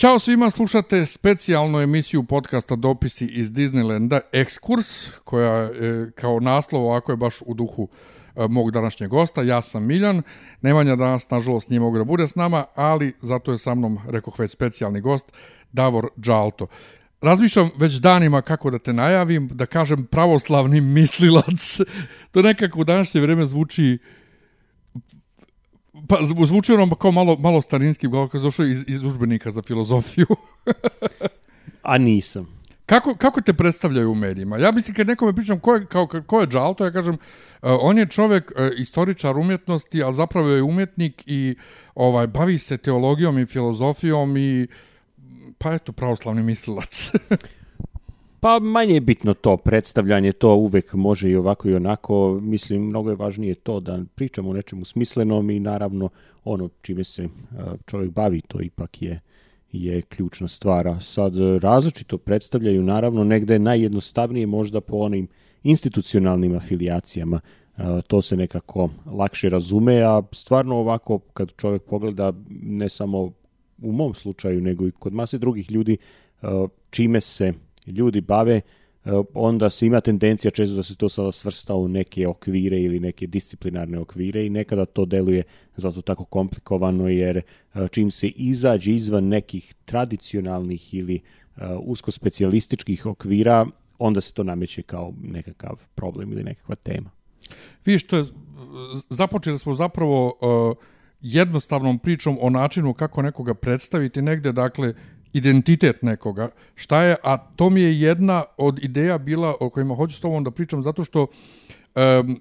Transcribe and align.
Ćao 0.00 0.18
svima, 0.18 0.50
slušate 0.50 1.06
specijalnu 1.06 1.80
emisiju 1.80 2.22
podcasta 2.22 2.76
Dopisi 2.76 3.26
iz 3.26 3.50
Disneylanda 3.52 4.20
Ekskurs, 4.32 5.10
koja 5.24 5.52
je 5.54 6.10
kao 6.10 6.40
naslov 6.40 6.82
ovako 6.82 7.12
je 7.12 7.16
baš 7.16 7.42
u 7.46 7.54
duhu 7.54 7.88
e, 8.36 8.48
mog 8.48 8.70
današnjeg 8.70 9.10
gosta. 9.10 9.42
Ja 9.42 9.62
sam 9.62 9.86
Miljan, 9.86 10.22
Nemanja 10.62 10.96
danas 10.96 11.30
nažalost 11.30 11.70
nije 11.70 11.80
mogu 11.80 11.98
da 11.98 12.04
bude 12.04 12.28
s 12.28 12.34
nama, 12.34 12.64
ali 12.74 13.12
zato 13.18 13.52
je 13.52 13.58
sa 13.58 13.74
mnom, 13.74 13.98
rekoh 14.08 14.38
već, 14.38 14.50
specijalni 14.50 15.00
gost, 15.00 15.32
Davor 15.72 16.08
Džalto. 16.20 16.66
Razmišljam 17.22 17.70
već 17.78 17.94
danima 17.94 18.42
kako 18.42 18.70
da 18.70 18.78
te 18.78 18.92
najavim, 18.92 19.48
da 19.48 19.66
kažem 19.66 20.06
pravoslavni 20.06 20.80
mislilac. 20.80 21.78
To 22.32 22.42
nekako 22.42 22.80
u 22.80 22.84
današnje 22.84 23.20
vreme 23.20 23.46
zvuči 23.46 23.98
Pa 26.10 26.18
zvuči 26.46 26.72
ono 26.72 26.94
kao 26.94 27.12
malo, 27.12 27.36
malo 27.36 27.62
starinski, 27.62 28.10
kao 28.10 28.28
kad 28.28 28.42
došao 28.42 28.66
iz, 28.66 28.84
iz 28.88 29.04
užbenika 29.04 29.50
za 29.50 29.62
filozofiju. 29.62 30.26
A 31.82 31.98
nisam. 31.98 32.60
Kako, 32.86 33.14
kako 33.14 33.40
te 33.40 33.52
predstavljaju 33.52 34.10
u 34.10 34.14
medijima? 34.14 34.58
Ja 34.58 34.72
mislim 34.72 34.94
kad 34.94 35.06
nekome 35.06 35.34
pričam 35.34 35.60
ko 35.60 35.74
je, 35.74 35.86
kao, 35.86 36.08
ko 36.26 36.40
je 36.40 36.46
Džalto, 36.46 36.84
ja 36.84 36.92
kažem, 36.92 37.14
uh, 37.14 37.18
on 37.80 37.98
je 37.98 38.06
čovek, 38.06 38.52
uh, 38.56 38.68
istoričar 38.78 39.38
umjetnosti, 39.38 40.04
a 40.04 40.12
zapravo 40.12 40.48
je 40.48 40.62
umjetnik 40.62 41.22
i 41.26 41.56
ovaj 41.94 42.26
bavi 42.26 42.58
se 42.58 42.76
teologijom 42.76 43.38
i 43.38 43.46
filozofijom 43.46 44.36
i 44.36 44.66
pa 45.58 45.72
eto, 45.72 45.92
pravoslavni 45.92 46.42
mislilac. 46.42 47.10
Pa 48.40 48.58
manje 48.58 48.94
je 48.94 49.00
bitno 49.00 49.34
to, 49.34 49.56
predstavljanje 49.56 50.32
to 50.32 50.54
uvek 50.54 50.94
može 50.94 51.30
i 51.30 51.36
ovako 51.36 51.68
i 51.68 51.74
onako. 51.74 52.40
Mislim, 52.42 52.82
mnogo 52.82 53.10
je 53.10 53.16
važnije 53.16 53.54
to 53.54 53.80
da 53.80 54.02
pričamo 54.14 54.50
o 54.50 54.52
nečemu 54.52 54.84
smislenom 54.84 55.50
i 55.50 55.60
naravno 55.60 56.08
ono 56.44 56.68
čime 56.82 57.04
se 57.04 57.28
čovjek 57.86 58.10
bavi, 58.10 58.40
to 58.40 58.60
ipak 58.62 59.02
je 59.02 59.20
je 59.72 60.02
ključna 60.02 60.48
stvar. 60.48 60.96
Sad 61.00 61.32
različito 61.60 62.18
predstavljaju, 62.18 62.82
naravno, 62.82 63.24
negde 63.24 63.54
je 63.54 63.58
najjednostavnije 63.58 64.46
možda 64.46 64.80
po 64.80 64.96
onim 64.96 65.28
institucionalnim 65.62 66.56
afilijacijama. 66.56 67.40
To 68.06 68.22
se 68.22 68.36
nekako 68.36 68.88
lakše 69.06 69.48
razume, 69.48 70.02
a 70.02 70.22
stvarno 70.32 70.76
ovako 70.76 71.18
kad 71.18 71.52
čovjek 71.56 71.82
pogleda 71.82 72.32
ne 72.50 72.88
samo 72.88 73.32
u 73.82 73.92
mom 73.92 74.14
slučaju, 74.14 74.60
nego 74.60 74.86
i 74.86 74.90
kod 74.90 75.12
mase 75.12 75.38
drugih 75.38 75.70
ljudi, 75.70 75.96
čime 76.90 77.20
se 77.20 77.52
ljudi 77.86 78.20
bave, 78.20 78.54
e, 78.56 78.62
onda 79.34 79.70
se 79.70 79.86
ima 79.86 80.00
tendencija 80.00 80.50
često 80.50 80.76
da 80.76 80.82
se 80.82 80.96
to 80.96 81.08
sada 81.08 81.32
svrsta 81.32 81.74
u 81.74 81.88
neke 81.88 82.28
okvire 82.28 82.80
ili 82.80 83.00
neke 83.00 83.26
disciplinarne 83.26 83.98
okvire 83.98 84.46
i 84.46 84.50
nekada 84.50 84.84
to 84.84 85.04
deluje 85.04 85.42
zato 85.76 86.02
tako 86.02 86.24
komplikovano 86.24 87.08
jer 87.08 87.36
e, 87.36 87.42
čim 87.90 88.10
se 88.10 88.28
izađe 88.28 88.92
izvan 88.92 89.28
nekih 89.28 89.74
tradicionalnih 89.84 90.94
ili 90.94 91.14
e, 91.16 91.20
usko 91.80 92.10
specijalističkih 92.10 93.06
okvira, 93.06 93.66
onda 93.98 94.20
se 94.20 94.32
to 94.32 94.44
nameće 94.44 94.82
kao 94.82 95.12
nekakav 95.22 95.76
problem 95.94 96.32
ili 96.32 96.44
nekakva 96.44 96.74
tema. 96.74 97.10
Vi 97.84 97.98
što 97.98 98.16
je, 98.16 98.24
započeli 99.08 99.58
smo 99.58 99.74
zapravo 99.74 100.26
uh, 100.26 100.76
jednostavnom 101.20 101.98
pričom 101.98 102.38
o 102.40 102.50
načinu 102.50 102.94
kako 102.94 103.22
nekoga 103.22 103.54
predstaviti 103.54 104.22
negde, 104.22 104.52
dakle, 104.52 104.94
identitet 105.32 106.02
nekoga. 106.02 106.48
Šta 106.74 107.02
je, 107.02 107.16
a 107.22 107.36
to 107.38 107.70
mi 107.70 107.80
je 107.80 108.00
jedna 108.00 108.44
od 108.56 108.84
ideja 108.84 109.18
bila 109.18 109.54
o 109.60 109.70
kojima 109.70 109.94
hoću 109.94 110.16
s 110.16 110.20
tobom 110.20 110.44
da 110.44 110.50
pričam, 110.50 110.82
zato 110.82 111.04
što 111.04 111.26
um, 111.94 112.40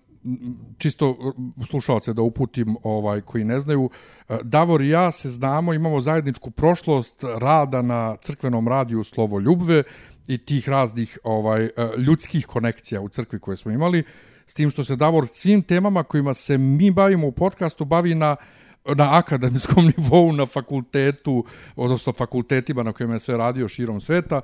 čisto 0.78 1.34
slušalce 1.68 2.14
da 2.14 2.22
uputim 2.22 2.78
ovaj 2.84 3.22
koji 3.22 3.44
ne 3.44 3.60
znaju 3.60 3.90
e, 4.30 4.38
Davor 4.44 4.82
i 4.82 4.90
ja 4.90 5.12
se 5.12 5.30
znamo 5.30 5.74
imamo 5.74 6.02
zajedničku 6.02 6.52
prošlost 6.52 7.24
rada 7.38 7.82
na 7.82 8.16
crkvenom 8.16 8.68
radiju 8.68 9.04
Slovo 9.04 9.40
ljubve 9.40 9.84
i 10.28 10.38
tih 10.38 10.70
raznih 10.70 11.20
ovaj 11.24 11.66
e, 11.66 11.72
ljudskih 11.98 12.46
konekcija 12.46 13.02
u 13.02 13.10
crkvi 13.10 13.40
koje 13.40 13.58
smo 13.58 13.72
imali 13.72 14.04
s 14.48 14.54
tim 14.54 14.70
što 14.70 14.84
se 14.84 14.96
Davor 14.96 15.28
svim 15.28 15.62
temama 15.62 16.04
kojima 16.04 16.34
se 16.34 16.58
mi 16.58 16.92
bavimo 16.92 17.28
u 17.28 17.32
podcastu 17.32 17.86
bavi 17.86 18.16
na 18.16 18.32
uh, 18.32 18.59
na 18.96 19.18
akademskom 19.18 19.86
nivou, 19.98 20.32
na 20.32 20.46
fakultetu, 20.46 21.46
odnosno 21.76 22.14
fakultetima 22.14 22.84
na 22.84 22.94
kojima 22.94 23.14
je 23.14 23.20
sve 23.20 23.38
radio 23.38 23.68
širom 23.68 24.02
sveta. 24.02 24.42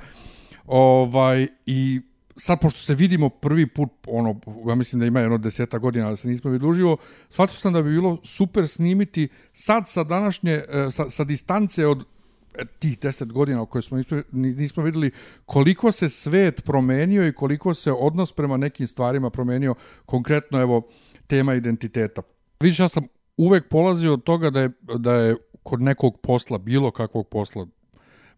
Ovaj, 0.68 1.48
I 1.66 2.02
sad, 2.36 2.60
pošto 2.60 2.80
se 2.80 2.96
vidimo 2.96 3.30
prvi 3.30 3.68
put, 3.68 3.90
ono, 4.08 4.40
ja 4.68 4.76
mislim 4.76 5.00
da 5.00 5.06
ima 5.06 5.20
jedno 5.20 5.38
deseta 5.38 5.78
godina 5.78 6.10
da 6.10 6.16
se 6.16 6.28
nismo 6.28 6.52
videli 6.52 6.70
uživo, 6.70 6.98
shvatio 7.30 7.56
sam 7.56 7.74
da 7.74 7.82
bi 7.82 7.90
bilo 7.90 8.18
super 8.24 8.68
snimiti 8.68 9.28
sad 9.54 9.84
sa 9.88 10.04
današnje, 10.04 10.52
e, 10.52 10.88
sa, 10.92 11.10
sa 11.10 11.24
distance 11.24 11.86
od 11.86 12.06
e, 12.54 12.66
tih 12.80 13.00
deset 13.00 13.32
godina 13.32 13.62
u 13.62 13.66
koje 13.66 13.82
smo 13.82 13.98
nismo, 13.98 14.22
nismo 14.32 14.84
videli 14.84 15.12
koliko 15.46 15.92
se 15.92 16.10
svet 16.10 16.66
promenio 16.66 17.28
i 17.28 17.34
koliko 17.34 17.74
se 17.74 17.92
odnos 17.92 18.32
prema 18.32 18.58
nekim 18.58 18.88
stvarima 18.88 19.30
promenio, 19.30 19.76
konkretno 20.06 20.62
evo 20.62 20.82
tema 21.28 21.56
identiteta. 21.56 22.22
Vidiš, 22.60 22.80
ja 22.80 22.88
sam 22.88 23.08
uvek 23.38 23.70
polazi 23.70 24.08
od 24.08 24.24
toga 24.24 24.50
da 24.50 24.62
je, 24.62 24.70
da 24.82 25.14
je 25.14 25.36
kod 25.64 25.82
nekog 25.82 26.20
posla, 26.22 26.58
bilo 26.58 26.92
kakvog 26.92 27.28
posla, 27.28 27.68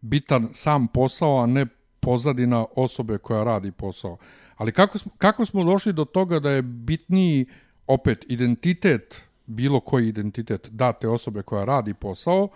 bitan 0.01 0.49
sam 0.53 0.87
posao, 0.87 1.43
a 1.43 1.45
ne 1.45 1.65
pozadina 1.99 2.65
osobe 2.75 3.17
koja 3.17 3.43
radi 3.43 3.71
posao. 3.71 4.17
Ali 4.55 4.71
kako 4.71 4.97
smo, 4.97 5.11
kako 5.17 5.45
smo 5.45 5.63
došli 5.63 5.93
do 5.93 6.05
toga 6.05 6.39
da 6.39 6.51
je 6.51 6.61
bitniji 6.61 7.45
opet 7.87 8.25
identitet, 8.27 9.23
bilo 9.45 9.79
koji 9.79 10.07
identitet 10.07 10.69
date 10.71 11.07
osobe 11.07 11.41
koja 11.41 11.65
radi 11.65 11.93
posao, 11.93 12.47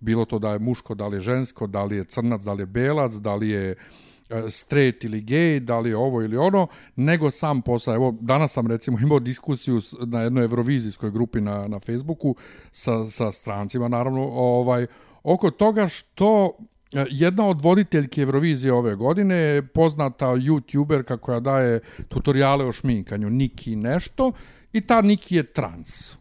bilo 0.00 0.24
to 0.24 0.38
da 0.38 0.52
je 0.52 0.58
muško, 0.58 0.94
da 0.94 1.06
li 1.06 1.16
je 1.16 1.20
žensko, 1.20 1.66
da 1.66 1.84
li 1.84 1.96
je 1.96 2.04
crnac, 2.04 2.42
da 2.42 2.52
li 2.52 2.62
je 2.62 2.66
belac, 2.66 3.12
da 3.12 3.34
li 3.34 3.48
je 3.48 3.70
uh, 3.70 4.06
straight 4.50 5.04
ili 5.04 5.22
gay, 5.22 5.60
da 5.60 5.78
li 5.78 5.90
je 5.90 5.96
ovo 5.96 6.22
ili 6.22 6.36
ono, 6.36 6.66
nego 6.96 7.30
sam 7.30 7.62
posao. 7.62 7.94
Evo, 7.94 8.14
danas 8.20 8.52
sam 8.52 8.66
recimo 8.66 8.98
imao 9.00 9.20
diskusiju 9.20 9.80
na 10.06 10.22
jednoj 10.22 10.44
evrovizijskoj 10.44 11.10
grupi 11.10 11.40
na, 11.40 11.68
na 11.68 11.80
Facebooku 11.80 12.34
sa, 12.70 13.04
sa 13.04 13.32
strancima, 13.32 13.88
naravno, 13.88 14.22
ovaj, 14.32 14.86
oko 15.22 15.50
toga 15.50 15.88
što 15.88 16.58
e, 16.92 17.04
Jedna 17.10 17.46
od 17.46 17.62
voditeljki 17.62 18.20
Eurovizije 18.20 18.72
ove 18.72 18.94
godine 18.94 19.34
je 19.34 19.66
poznata 19.66 20.26
youtuberka 20.26 21.16
koja 21.16 21.40
daje 21.40 21.80
tutoriale 22.08 22.64
o 22.64 22.72
šminkanju, 22.72 23.30
Niki 23.30 23.76
nešto, 23.76 24.32
i 24.72 24.80
ta 24.80 25.02
Niki 25.02 25.36
je 25.36 25.42
trans. 25.42 26.16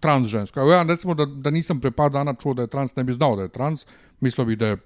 Trans 0.00 0.26
ženska. 0.26 0.60
Evo 0.60 0.72
ja 0.72 0.82
recimo 0.82 1.14
da, 1.14 1.26
da 1.26 1.50
nisam 1.50 1.80
pre 1.80 1.90
par 1.90 2.10
dana 2.10 2.34
čuo 2.34 2.54
da 2.54 2.62
je 2.62 2.68
trans, 2.68 2.96
ne 2.96 3.04
bi 3.04 3.12
znao 3.12 3.36
da 3.36 3.42
je 3.42 3.48
trans, 3.48 3.86
mislio 4.20 4.44
bih 4.44 4.58
da 4.58 4.66
je 4.66 4.76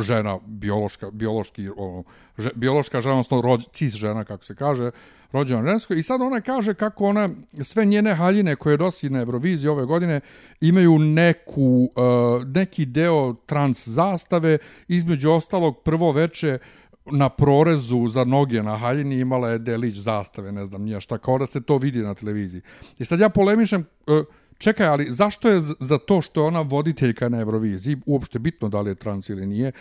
žena 0.00 0.38
biološka 0.46 1.10
biološki 1.10 1.68
ono, 1.76 2.04
že, 2.38 2.50
biološka 2.54 3.00
žena 3.00 3.14
odnosno 3.14 3.40
rođ, 3.40 3.64
cis 3.72 3.94
žena 3.94 4.24
kako 4.24 4.44
se 4.44 4.54
kaže 4.54 4.90
rođena 5.32 5.70
žensko 5.70 5.94
i 5.94 6.02
sad 6.02 6.22
ona 6.22 6.40
kaže 6.40 6.74
kako 6.74 7.04
ona 7.04 7.28
sve 7.60 7.84
njene 7.84 8.14
haljine 8.14 8.56
koje 8.56 8.78
nosi 8.78 9.10
na 9.10 9.20
Euroviziji 9.20 9.68
ove 9.68 9.84
godine 9.84 10.20
imaju 10.60 10.98
neku 10.98 11.62
uh, 11.62 12.44
neki 12.46 12.86
deo 12.86 13.34
trans 13.46 13.88
zastave 13.88 14.58
između 14.88 15.30
ostalog 15.30 15.82
prvo 15.82 16.12
veče 16.12 16.58
na 17.06 17.28
prorezu 17.28 18.08
za 18.08 18.24
noge 18.24 18.62
na 18.62 18.76
haljini 18.76 19.18
imala 19.18 19.50
je 19.50 19.58
delić 19.58 19.96
zastave, 19.96 20.52
ne 20.52 20.66
znam, 20.66 20.82
nije 20.82 21.00
šta, 21.00 21.18
kao 21.18 21.38
da 21.38 21.46
se 21.46 21.62
to 21.62 21.76
vidi 21.78 22.02
na 22.02 22.14
televiziji. 22.14 22.62
I 22.98 23.04
sad 23.04 23.20
ja 23.20 23.28
polemišem, 23.28 23.86
uh, 24.06 24.24
čekaj, 24.62 24.86
ali 24.86 25.06
zašto 25.10 25.48
je 25.48 25.60
za 25.60 25.98
to 25.98 26.22
što 26.22 26.40
je 26.40 26.46
ona 26.46 26.60
voditeljka 26.60 27.28
na 27.28 27.40
Euroviziji 27.40 27.96
uopšte 28.06 28.38
bitno 28.38 28.68
da 28.68 28.80
li 28.80 28.90
je 28.90 28.94
trans 28.94 29.28
ili 29.28 29.46
nije? 29.46 29.72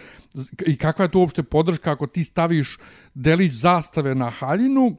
I 0.68 0.78
kakva 0.78 1.06
je 1.06 1.12
to 1.12 1.20
uopšte 1.20 1.44
podrška 1.44 1.92
ako 1.92 2.08
ti 2.08 2.24
staviš 2.24 2.78
delić 3.14 3.54
zastave 3.54 4.16
na 4.16 4.30
haljinu, 4.30 4.98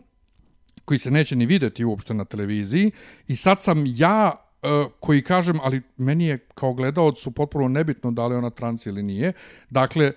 koji 0.84 0.98
se 0.98 1.10
neće 1.10 1.36
ni 1.36 1.46
videti 1.46 1.84
uopšte 1.84 2.14
na 2.14 2.24
televiziji, 2.24 2.90
i 3.28 3.36
sad 3.36 3.62
sam 3.62 3.84
ja 3.86 4.32
e, 4.62 4.68
koji 5.00 5.22
kažem, 5.22 5.60
ali 5.62 5.82
meni 5.96 6.26
je 6.26 6.38
kao 6.54 6.74
gledalcu 6.74 7.30
potpuno 7.30 7.68
nebitno 7.68 8.10
da 8.10 8.26
li 8.26 8.36
ona 8.36 8.50
trans 8.50 8.86
ili 8.86 9.02
nije. 9.02 9.32
Dakle, 9.70 10.12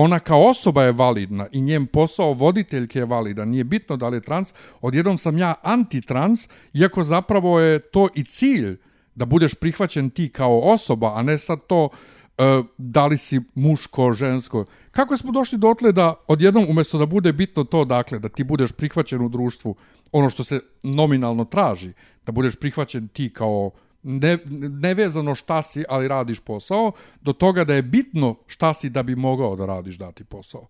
ona 0.00 0.20
kao 0.20 0.48
osoba 0.48 0.82
je 0.82 0.92
validna 0.92 1.46
i 1.52 1.60
njen 1.60 1.86
posao 1.86 2.32
voditeljke 2.32 2.98
je 2.98 3.04
validan, 3.04 3.48
nije 3.48 3.64
bitno 3.64 3.96
da 3.96 4.08
li 4.08 4.16
je 4.16 4.20
trans, 4.20 4.54
odjednom 4.80 5.18
sam 5.18 5.38
ja 5.38 5.54
antitrans, 5.62 6.48
iako 6.74 7.04
zapravo 7.04 7.60
je 7.60 7.78
to 7.78 8.08
i 8.14 8.24
cilj 8.24 8.76
da 9.14 9.24
budeš 9.24 9.54
prihvaćen 9.54 10.10
ti 10.10 10.28
kao 10.28 10.60
osoba, 10.60 11.12
a 11.16 11.22
ne 11.22 11.38
sad 11.38 11.66
to 11.66 11.84
uh, 11.84 12.66
da 12.76 13.06
li 13.06 13.18
si 13.18 13.40
muško, 13.54 14.12
žensko. 14.12 14.64
Kako 14.90 15.16
smo 15.16 15.32
došli 15.32 15.58
dotle 15.58 15.92
da 15.92 16.14
odjednom 16.28 16.66
umjesto 16.68 16.98
da 16.98 17.06
bude 17.06 17.32
bitno 17.32 17.64
to, 17.64 17.84
dakle, 17.84 18.18
da 18.18 18.28
ti 18.28 18.44
budeš 18.44 18.72
prihvaćen 18.72 19.22
u 19.22 19.28
društvu, 19.28 19.74
ono 20.12 20.30
što 20.30 20.44
se 20.44 20.60
nominalno 20.82 21.44
traži, 21.44 21.92
da 22.26 22.32
budeš 22.32 22.56
prihvaćen 22.56 23.08
ti 23.08 23.32
kao 23.32 23.70
ne, 24.02 24.38
nevezano 24.70 25.34
šta 25.34 25.62
si, 25.62 25.84
ali 25.88 26.08
radiš 26.08 26.40
posao, 26.40 26.92
do 27.20 27.32
toga 27.32 27.64
da 27.64 27.74
je 27.74 27.82
bitno 27.82 28.34
šta 28.46 28.74
si 28.74 28.90
da 28.90 29.02
bi 29.02 29.16
mogao 29.16 29.56
da 29.56 29.66
radiš 29.66 29.96
dati 29.96 30.24
posao. 30.24 30.66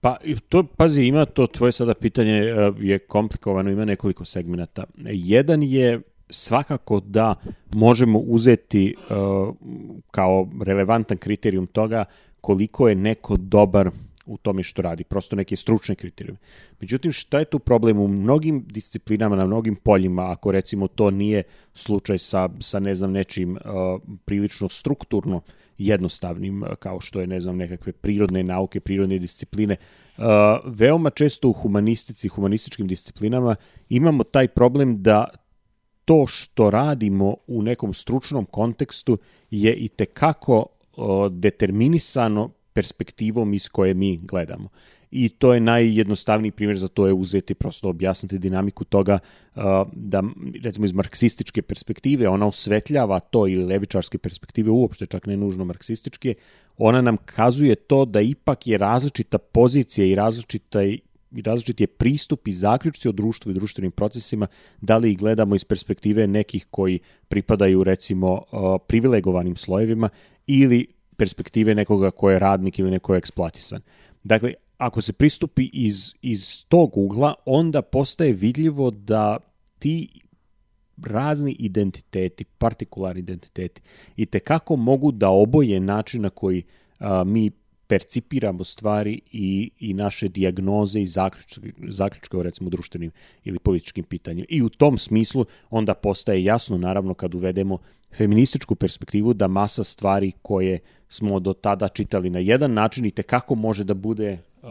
Pa, 0.00 0.16
to, 0.48 0.62
pazi, 0.62 1.02
ima 1.02 1.24
to 1.24 1.46
tvoje 1.46 1.72
sada 1.72 1.94
pitanje, 1.94 2.32
e, 2.32 2.72
je 2.78 2.98
komplikovano, 2.98 3.70
ima 3.70 3.84
nekoliko 3.84 4.24
segmenta. 4.24 4.84
Jedan 5.04 5.62
je 5.62 6.00
svakako 6.30 7.00
da 7.00 7.34
možemo 7.74 8.18
uzeti 8.18 8.94
uh, 8.96 9.54
kao 10.10 10.48
relevantan 10.64 11.16
kriterijum 11.16 11.66
toga 11.66 12.04
koliko 12.40 12.88
je 12.88 12.94
neko 12.94 13.36
dobar 13.36 13.90
u 14.26 14.36
tome 14.36 14.62
što 14.62 14.82
radi, 14.82 15.04
prosto 15.04 15.36
neke 15.36 15.56
stručne 15.56 15.94
kriterijume. 15.94 16.38
Međutim, 16.80 17.12
šta 17.12 17.38
je 17.38 17.44
tu 17.44 17.58
problem 17.58 17.98
u 17.98 18.08
mnogim 18.08 18.64
disciplinama, 18.68 19.36
na 19.36 19.46
mnogim 19.46 19.76
poljima, 19.76 20.30
ako 20.30 20.52
recimo 20.52 20.88
to 20.88 21.10
nije 21.10 21.42
slučaj 21.74 22.18
sa, 22.18 22.48
sa 22.60 22.80
ne 22.80 22.94
znam, 22.94 23.12
nečim 23.12 23.52
uh, 23.52 23.60
prilično 24.24 24.68
strukturno 24.68 25.40
jednostavnim, 25.78 26.62
uh, 26.62 26.68
kao 26.78 27.00
što 27.00 27.20
je, 27.20 27.26
ne 27.26 27.40
znam, 27.40 27.56
nekakve 27.56 27.92
prirodne 27.92 28.42
nauke, 28.42 28.80
prirodne 28.80 29.18
discipline, 29.18 29.76
uh, 30.16 30.24
veoma 30.64 31.10
često 31.10 31.48
u 31.48 31.52
humanistici, 31.52 32.28
humanističkim 32.28 32.86
disciplinama 32.86 33.56
imamo 33.88 34.24
taj 34.24 34.48
problem 34.48 35.02
da 35.02 35.24
to 36.04 36.26
što 36.26 36.70
radimo 36.70 37.36
u 37.46 37.62
nekom 37.62 37.94
stručnom 37.94 38.44
kontekstu 38.44 39.18
je 39.50 39.74
i 39.74 39.88
tekako 39.88 40.66
uh, 40.96 41.32
determinisano 41.32 42.50
perspektivom 42.76 43.54
iz 43.54 43.68
koje 43.68 43.94
mi 43.94 44.18
gledamo. 44.22 44.68
I 45.10 45.28
to 45.28 45.54
je 45.54 45.60
najjednostavniji 45.60 46.50
primjer 46.50 46.78
za 46.78 46.88
to 46.88 47.06
je 47.06 47.12
uzeti 47.12 47.54
prosto 47.54 47.88
objasniti 47.88 48.38
dinamiku 48.38 48.84
toga 48.84 49.18
uh, 49.18 49.62
da 49.92 50.22
recimo 50.62 50.86
iz 50.86 50.92
marksističke 50.92 51.62
perspektive 51.62 52.28
ona 52.28 52.46
osvetljava 52.46 53.20
to 53.20 53.46
ili 53.48 53.64
levičarske 53.64 54.18
perspektive 54.18 54.70
uopšte 54.70 55.06
čak 55.06 55.26
ne 55.26 55.36
nužno 55.36 55.64
marksističke, 55.64 56.34
ona 56.76 57.00
nam 57.00 57.16
kazuje 57.16 57.74
to 57.74 58.04
da 58.04 58.20
ipak 58.20 58.66
je 58.66 58.78
različita 58.78 59.38
pozicija 59.38 60.06
i 60.06 60.14
različita 60.14 60.84
i 60.84 61.00
različit 61.44 61.80
je 61.80 61.86
pristup 61.86 62.48
i 62.48 62.52
zaključci 62.52 63.08
o 63.08 63.12
društvu 63.12 63.50
i 63.50 63.54
društvenim 63.54 63.92
procesima, 63.92 64.46
da 64.80 64.98
li 64.98 65.10
ih 65.10 65.18
gledamo 65.18 65.54
iz 65.54 65.64
perspektive 65.64 66.26
nekih 66.26 66.66
koji 66.70 66.98
pripadaju 67.28 67.84
recimo 67.84 68.32
uh, 68.32 68.76
privilegovanim 68.86 69.56
slojevima 69.56 70.08
ili 70.46 70.86
perspektive 71.16 71.74
nekoga 71.74 72.10
ko 72.10 72.30
je 72.30 72.38
radnik 72.38 72.78
ili 72.78 72.90
neko 72.90 73.14
je 73.14 73.18
eksploatisan. 73.18 73.82
Dakle, 74.24 74.54
ako 74.78 75.02
se 75.02 75.12
pristupi 75.12 75.70
iz, 75.72 76.14
iz 76.22 76.64
tog 76.68 76.96
ugla, 76.96 77.34
onda 77.46 77.82
postaje 77.82 78.32
vidljivo 78.32 78.90
da 78.90 79.38
ti 79.78 80.08
razni 81.04 81.56
identiteti, 81.58 82.44
partikularni 82.44 83.20
identiteti, 83.20 83.80
i 84.16 84.26
te 84.26 84.40
kako 84.40 84.76
mogu 84.76 85.12
da 85.12 85.28
oboje 85.28 85.80
način 85.80 86.22
na 86.22 86.30
koji 86.30 86.62
a, 86.98 87.24
mi 87.24 87.50
percipiramo 87.86 88.64
stvari 88.64 89.20
i, 89.32 89.70
i 89.80 89.94
naše 89.94 90.28
dijagnoze 90.28 91.00
i 91.02 91.06
zaključke, 91.06 91.60
zaključke 91.88 92.36
o 92.36 92.42
recimo 92.42 92.70
društvenim 92.70 93.10
ili 93.44 93.58
političkim 93.58 94.04
pitanjima. 94.04 94.46
I 94.48 94.62
u 94.62 94.68
tom 94.68 94.98
smislu 94.98 95.44
onda 95.70 95.94
postaje 95.94 96.44
jasno, 96.44 96.78
naravno, 96.78 97.14
kad 97.14 97.34
uvedemo 97.34 97.78
feminističku 98.16 98.74
perspektivu, 98.74 99.34
da 99.34 99.48
masa 99.48 99.84
stvari 99.84 100.32
koje 100.42 100.78
smo 101.08 101.40
do 101.40 101.52
tada 101.52 101.88
čitali 101.88 102.30
na 102.30 102.38
jedan 102.38 102.72
način 102.74 103.04
i 103.04 103.10
te 103.10 103.22
kako 103.22 103.54
može 103.54 103.84
da 103.84 103.94
bude 103.94 104.38
uh, 104.62 104.70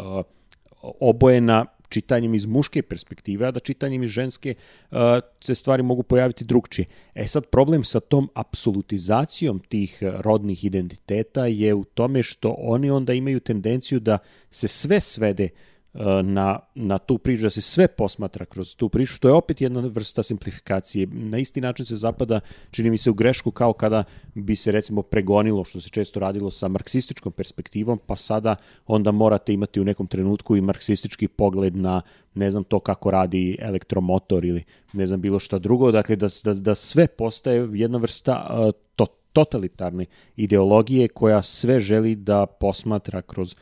obojena 0.81 1.65
čitanjem 1.89 2.33
iz 2.33 2.45
muške 2.45 2.81
perspektive, 2.81 3.47
a 3.47 3.51
da 3.51 3.59
čitanjem 3.59 4.03
iz 4.03 4.09
ženske 4.09 4.55
uh, 4.91 4.97
se 5.41 5.55
stvari 5.55 5.83
mogu 5.83 6.03
pojaviti 6.03 6.45
drugčije. 6.45 6.85
E 7.15 7.27
sad, 7.27 7.45
problem 7.45 7.83
sa 7.83 7.99
tom 7.99 8.29
apsolutizacijom 8.33 9.59
tih 9.59 9.99
rodnih 10.01 10.65
identiteta 10.65 11.45
je 11.45 11.73
u 11.73 11.83
tome 11.83 12.23
što 12.23 12.55
oni 12.59 12.89
onda 12.91 13.13
imaju 13.13 13.39
tendenciju 13.39 13.99
da 13.99 14.17
se 14.51 14.67
sve 14.67 14.99
svede 14.99 15.49
uh, 15.53 15.74
na, 16.23 16.59
na 16.75 16.97
tu 16.97 17.17
priču, 17.17 17.43
da 17.43 17.49
se 17.49 17.61
sve 17.61 17.87
posmatra 17.87 18.45
kroz 18.45 18.75
tu 18.75 18.89
priču, 18.89 19.13
što 19.13 19.27
je 19.27 19.33
opet 19.33 19.61
jedna 19.61 19.79
vrsta 19.79 20.23
simplifikacije. 20.23 21.07
Na 21.07 21.37
isti 21.37 21.61
način 21.61 21.85
se 21.85 21.95
zapada, 21.95 22.39
čini 22.71 22.89
mi 22.89 22.97
se, 22.97 23.09
u 23.09 23.13
grešku 23.13 23.51
kao 23.51 23.73
kada 23.73 24.03
bi 24.33 24.55
se 24.55 24.71
recimo 24.71 25.01
pregonilo, 25.01 25.63
što 25.63 25.81
se 25.81 25.89
često 25.89 26.19
radilo 26.19 26.51
sa 26.51 26.67
marksističkom 26.67 27.31
perspektivom, 27.31 27.99
pa 28.05 28.15
sada 28.15 28.55
onda 28.87 29.11
morate 29.11 29.53
imati 29.53 29.81
u 29.81 29.83
nekom 29.83 30.07
trenutku 30.07 30.55
i 30.55 30.61
marksistički 30.61 31.27
pogled 31.27 31.75
na 31.75 32.01
ne 32.33 32.51
znam 32.51 32.63
to 32.63 32.79
kako 32.79 33.11
radi 33.11 33.57
elektromotor 33.59 34.45
ili 34.45 34.63
ne 34.93 35.07
znam 35.07 35.21
bilo 35.21 35.39
šta 35.39 35.59
drugo, 35.59 35.91
dakle 35.91 36.15
da, 36.15 36.27
da, 36.43 36.53
da 36.53 36.75
sve 36.75 37.07
postaje 37.07 37.69
jedna 37.73 37.97
vrsta 37.97 38.47
uh, 38.49 38.71
to, 38.95 39.05
totalitarne 39.33 40.05
ideologije 40.35 41.07
koja 41.07 41.41
sve 41.41 41.79
želi 41.79 42.15
da 42.15 42.45
posmatra 42.45 43.21
kroz 43.21 43.55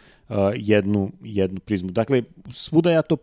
jednu, 0.55 1.11
jednu 1.23 1.59
prizmu. 1.59 1.91
Dakle, 1.91 2.23
svuda 2.49 2.91
ja 2.91 3.01
to 3.01 3.17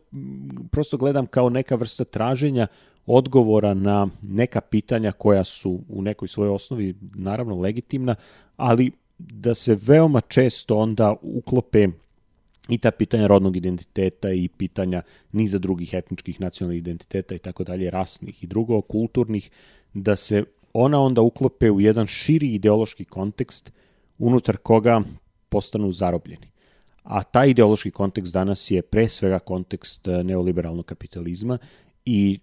prosto 0.71 0.97
gledam 0.97 1.27
kao 1.27 1.51
neka 1.51 1.75
vrsta 1.75 2.05
traženja 2.05 2.67
odgovora 3.07 3.75
na 3.75 4.09
neka 4.23 4.61
pitanja 4.61 5.13
koja 5.13 5.45
su 5.45 5.81
u 5.89 6.03
nekoj 6.03 6.29
svojoj 6.29 6.55
osnovi 6.55 6.95
naravno 7.15 7.61
legitimna, 7.61 8.15
ali 8.57 8.91
da 9.19 9.55
se 9.55 9.77
veoma 9.83 10.21
često 10.21 10.79
onda 10.79 11.15
uklope 11.23 11.89
i 12.69 12.79
ta 12.79 12.91
pitanja 12.91 13.27
rodnog 13.27 13.57
identiteta 13.57 14.33
i 14.33 14.49
pitanja 14.49 15.03
niza 15.33 15.59
drugih 15.59 15.95
etničkih 15.95 16.41
nacionalnih 16.41 16.79
identiteta 16.79 17.35
i 17.35 17.39
tako 17.39 17.65
dalje, 17.65 17.91
rasnih 17.91 18.45
i 18.45 18.47
drugo, 18.47 18.81
kulturnih, 18.81 19.51
da 19.95 20.17
se 20.17 20.45
ona 20.73 21.01
onda 21.01 21.21
uklope 21.21 21.71
u 21.71 21.81
jedan 21.81 22.07
širi 22.07 22.55
ideološki 22.55 23.05
kontekst 23.05 23.73
unutar 24.19 24.57
koga 24.57 25.03
postanu 25.49 25.93
zarobljeni. 25.93 26.51
A 27.03 27.23
taj 27.23 27.51
ideološki 27.51 27.91
kontekst 27.91 28.35
danas 28.35 28.71
je 28.71 28.83
pre 28.83 29.09
svega 29.09 29.39
kontekst 29.39 30.09
e, 30.09 30.25
neoliberalnog 30.25 30.85
kapitalizma 30.85 31.59
i 32.05 32.39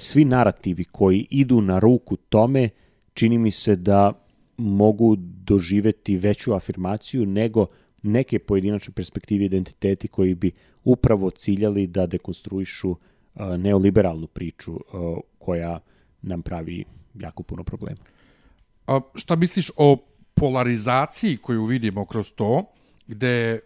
svi 0.00 0.24
narativi 0.24 0.84
koji 0.84 1.26
idu 1.30 1.60
na 1.60 1.78
ruku 1.78 2.16
tome 2.16 2.68
čini 3.14 3.38
mi 3.38 3.50
se 3.50 3.76
da 3.76 4.12
mogu 4.56 5.16
doživeti 5.18 6.16
veću 6.16 6.54
afirmaciju 6.54 7.26
nego 7.26 7.66
neke 8.02 8.38
pojedinačne 8.38 8.94
perspektive 8.94 9.44
identiteti 9.44 10.08
koji 10.08 10.34
bi 10.34 10.50
upravo 10.84 11.30
ciljali 11.30 11.86
da 11.86 12.06
dekonstruišu 12.06 12.96
e, 13.34 13.58
neoliberalnu 13.58 14.26
priču 14.26 14.72
e, 14.72 14.80
koja 15.38 15.80
nam 16.22 16.42
pravi 16.42 16.84
jako 17.14 17.42
puno 17.42 17.64
problema. 17.64 18.00
A 18.86 19.00
šta 19.14 19.36
misliš 19.36 19.70
o 19.76 19.96
polarizaciji 20.34 21.36
koju 21.36 21.64
vidimo 21.64 22.06
kroz 22.06 22.32
to, 22.32 22.62
gde 23.06 23.60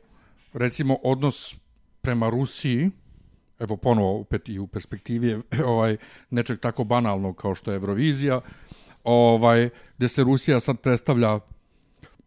recimo 0.57 0.99
odnos 1.03 1.57
prema 2.03 2.31
Rusiji, 2.31 2.91
evo 3.59 3.77
ponovo 3.77 4.21
opet 4.21 4.49
i 4.49 4.59
u 4.59 4.67
perspektivi 4.67 5.43
ovaj, 5.67 5.97
nečeg 6.31 6.59
tako 6.59 6.85
banalnog 6.85 7.37
kao 7.37 7.55
što 7.55 7.71
je 7.71 7.77
Eurovizija, 7.77 8.41
ovaj, 9.05 9.69
gde 9.97 10.09
se 10.09 10.25
Rusija 10.25 10.61
sad 10.61 10.81
predstavlja 10.81 11.39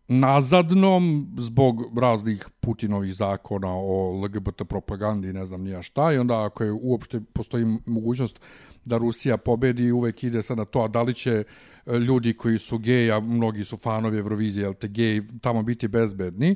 nazadnom 0.07 1.35
zbog 1.37 1.99
raznih 1.99 2.49
Putinovih 2.59 3.13
zakona 3.13 3.67
o 3.71 4.21
LGBT 4.23 4.61
propagandi, 4.69 5.33
ne 5.33 5.45
znam 5.45 5.61
nija 5.61 5.81
šta, 5.81 6.13
i 6.13 6.17
onda 6.17 6.45
ako 6.45 6.63
je 6.63 6.71
uopšte 6.71 7.21
postoji 7.33 7.65
mogućnost 7.85 8.41
da 8.85 8.97
Rusija 8.97 9.37
pobedi, 9.37 9.91
uvek 9.91 10.23
ide 10.23 10.41
sad 10.41 10.57
na 10.57 10.65
to, 10.65 10.81
a 10.81 10.87
da 10.87 11.01
li 11.01 11.13
će 11.13 11.43
e, 11.85 11.97
ljudi 11.97 12.33
koji 12.33 12.57
su 12.57 12.77
geji, 12.77 13.11
a 13.11 13.19
mnogi 13.19 13.63
su 13.63 13.77
fanovi 13.77 14.17
Eurovizije, 14.17 14.63
jel 14.63 14.73
te 14.73 14.87
geji, 14.87 15.21
tamo 15.41 15.63
biti 15.63 15.87
bezbedni, 15.87 16.55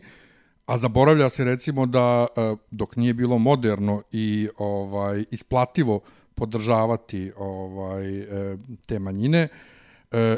a 0.66 0.78
zaboravlja 0.78 1.30
se 1.30 1.44
recimo 1.44 1.86
da 1.86 2.28
e, 2.38 2.56
dok 2.72 2.96
nije 2.96 3.14
bilo 3.14 3.38
moderno 3.38 4.04
i 4.12 4.50
ovaj 4.58 5.24
isplativo 5.32 6.00
podržavati 6.36 7.32
ovaj 7.38 8.18
e, 8.20 8.58
te 8.86 9.00
manjine, 9.00 9.48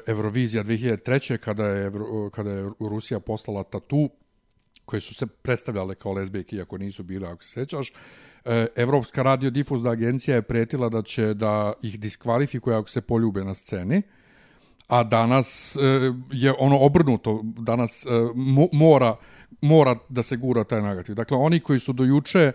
Eurovizija 0.07 0.63
2003. 0.63 1.37
kada 1.37 1.65
je, 1.65 1.91
kada 2.31 2.51
je 2.51 2.69
Rusija 2.79 3.19
poslala 3.19 3.63
tatu 3.63 4.09
koje 4.85 5.01
su 5.01 5.13
se 5.13 5.27
predstavljale 5.27 5.95
kao 5.95 6.13
lezbijke, 6.13 6.55
iako 6.55 6.77
nisu 6.77 7.03
bile, 7.03 7.27
ako 7.27 7.43
se 7.43 7.49
sećaš, 7.49 7.91
E, 8.45 8.67
Evropska 8.75 9.23
radiodifuzna 9.23 9.91
agencija 9.91 10.35
je 10.35 10.41
pretila 10.41 10.89
da 10.89 11.01
će 11.01 11.33
da 11.33 11.73
ih 11.81 11.99
diskvalifikuje 11.99 12.75
ako 12.75 12.89
se 12.89 13.01
poljube 13.01 13.43
na 13.43 13.53
sceni, 13.53 14.01
a 14.87 15.03
danas 15.03 15.75
e, 15.75 15.79
je 16.31 16.53
ono 16.59 16.79
obrnuto, 16.79 17.41
danas 17.43 18.05
e, 18.05 18.09
mora, 18.71 19.15
mora 19.61 19.95
da 20.09 20.23
se 20.23 20.37
gura 20.37 20.63
taj 20.63 20.81
negativ. 20.81 21.15
Dakle, 21.15 21.37
oni 21.37 21.59
koji 21.59 21.79
su 21.79 21.93
do 21.93 22.03
juče 22.03 22.51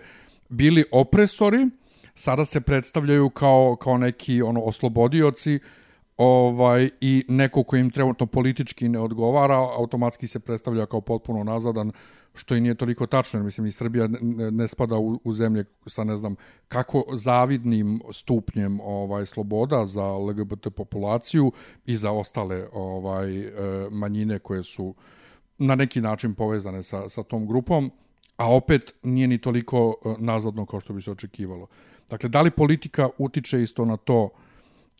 bili 0.49 0.83
opresori, 0.91 1.67
sada 2.15 2.45
se 2.45 2.61
predstavljaju 2.61 3.29
kao, 3.29 3.75
kao 3.75 3.97
neki 3.97 4.41
ono 4.41 4.61
oslobodioci 4.61 5.59
ovaj 6.17 6.89
i 7.01 7.25
neko 7.27 7.63
ko 7.63 7.75
im 7.75 7.89
trenutno 7.89 8.25
politički 8.25 8.89
ne 8.89 8.99
odgovara, 8.99 9.55
automatski 9.55 10.27
se 10.27 10.39
predstavlja 10.39 10.85
kao 10.85 11.01
potpuno 11.01 11.43
nazadan 11.43 11.91
što 12.33 12.55
i 12.55 12.61
nije 12.61 12.75
toliko 12.75 13.05
tačno, 13.05 13.39
jer 13.39 13.43
mislim 13.45 13.67
i 13.67 13.71
Srbija 13.71 14.07
ne, 14.07 14.51
ne 14.51 14.67
spada 14.67 14.97
u, 14.97 15.19
u 15.23 15.33
zemlje 15.33 15.65
sa 15.85 16.03
ne 16.03 16.17
znam 16.17 16.35
kako 16.67 17.03
zavidnim 17.13 18.01
stupnjem 18.11 18.79
ovaj 18.81 19.25
sloboda 19.25 19.85
za 19.85 20.07
LGBT 20.07 20.67
populaciju 20.75 21.51
i 21.85 21.97
za 21.97 22.11
ostale 22.11 22.67
ovaj 22.73 23.39
e, 23.39 23.51
manjine 23.91 24.39
koje 24.39 24.63
su 24.63 24.95
na 25.57 25.75
neki 25.75 26.01
način 26.01 26.35
povezane 26.35 26.83
sa, 26.83 27.09
sa 27.09 27.23
tom 27.23 27.47
grupom, 27.47 27.91
a 28.37 28.55
opet 28.55 28.93
nije 29.03 29.27
ni 29.27 29.37
toliko 29.37 29.95
e, 30.05 30.09
nazadno 30.19 30.65
kao 30.65 30.79
što 30.79 30.93
bi 30.93 31.01
se 31.01 31.11
očekivalo. 31.11 31.67
Dakle, 32.09 32.29
da 32.29 32.41
li 32.41 32.51
politika 32.51 33.09
utiče 33.17 33.61
isto 33.61 33.85
na 33.85 33.97
to 33.97 34.29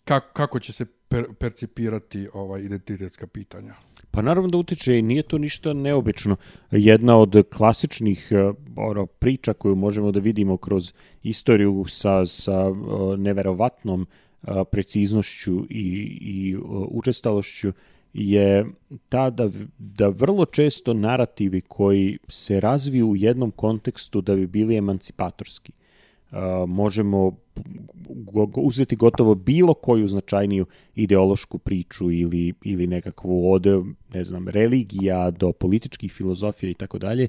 kako, 0.04 0.34
kako 0.34 0.60
će 0.60 0.74
se 0.74 0.86
per, 0.86 1.26
percipirati 1.40 2.28
ovaj 2.34 2.62
identitetska 2.62 3.28
pitanja? 3.28 3.74
Pa 4.12 4.22
naravno 4.22 4.50
da 4.50 4.58
utiče 4.58 4.98
i 4.98 5.02
nije 5.02 5.24
to 5.24 5.38
ništa 5.38 5.74
neobično. 5.74 6.36
Jedna 6.72 7.18
od 7.18 7.44
klasičnih 7.54 8.28
uh, 8.32 8.56
ono, 8.76 9.06
priča 9.06 9.54
koju 9.54 9.76
možemo 9.76 10.12
da 10.12 10.20
vidimo 10.20 10.58
kroz 10.58 10.94
istoriju 11.24 11.86
sa, 11.88 12.26
sa 12.26 12.70
uh, 12.70 13.18
neverovatnom 13.20 14.02
uh, 14.02 14.54
preciznošću 14.72 15.66
i, 15.70 16.18
i 16.22 16.58
učestalošću 16.90 17.72
je 18.14 18.66
ta 19.10 19.30
da, 19.30 19.50
da 19.78 20.08
vrlo 20.08 20.46
često 20.46 20.94
narativi 20.94 21.62
koji 21.62 22.18
se 22.28 22.60
razviju 22.60 23.10
u 23.10 23.16
jednom 23.16 23.52
kontekstu 23.52 24.22
da 24.22 24.36
bi 24.36 24.48
bili 24.48 24.78
emancipatorski. 24.78 25.72
Možemo 26.68 27.38
uzeti 28.56 28.96
gotovo 28.96 29.36
bilo 29.36 29.74
koju 29.74 30.08
značajniju 30.08 30.66
ideološku 30.96 31.58
priču 31.58 32.12
ili, 32.12 32.54
ili 32.64 32.88
nekakvu 32.88 33.52
od, 33.52 33.66
ne 34.14 34.24
znam, 34.24 34.48
religija 34.48 35.32
do 35.32 35.52
političkih 35.52 36.12
filozofija 36.12 36.70
i 36.70 36.74
tako 36.74 36.98
dalje, 36.98 37.28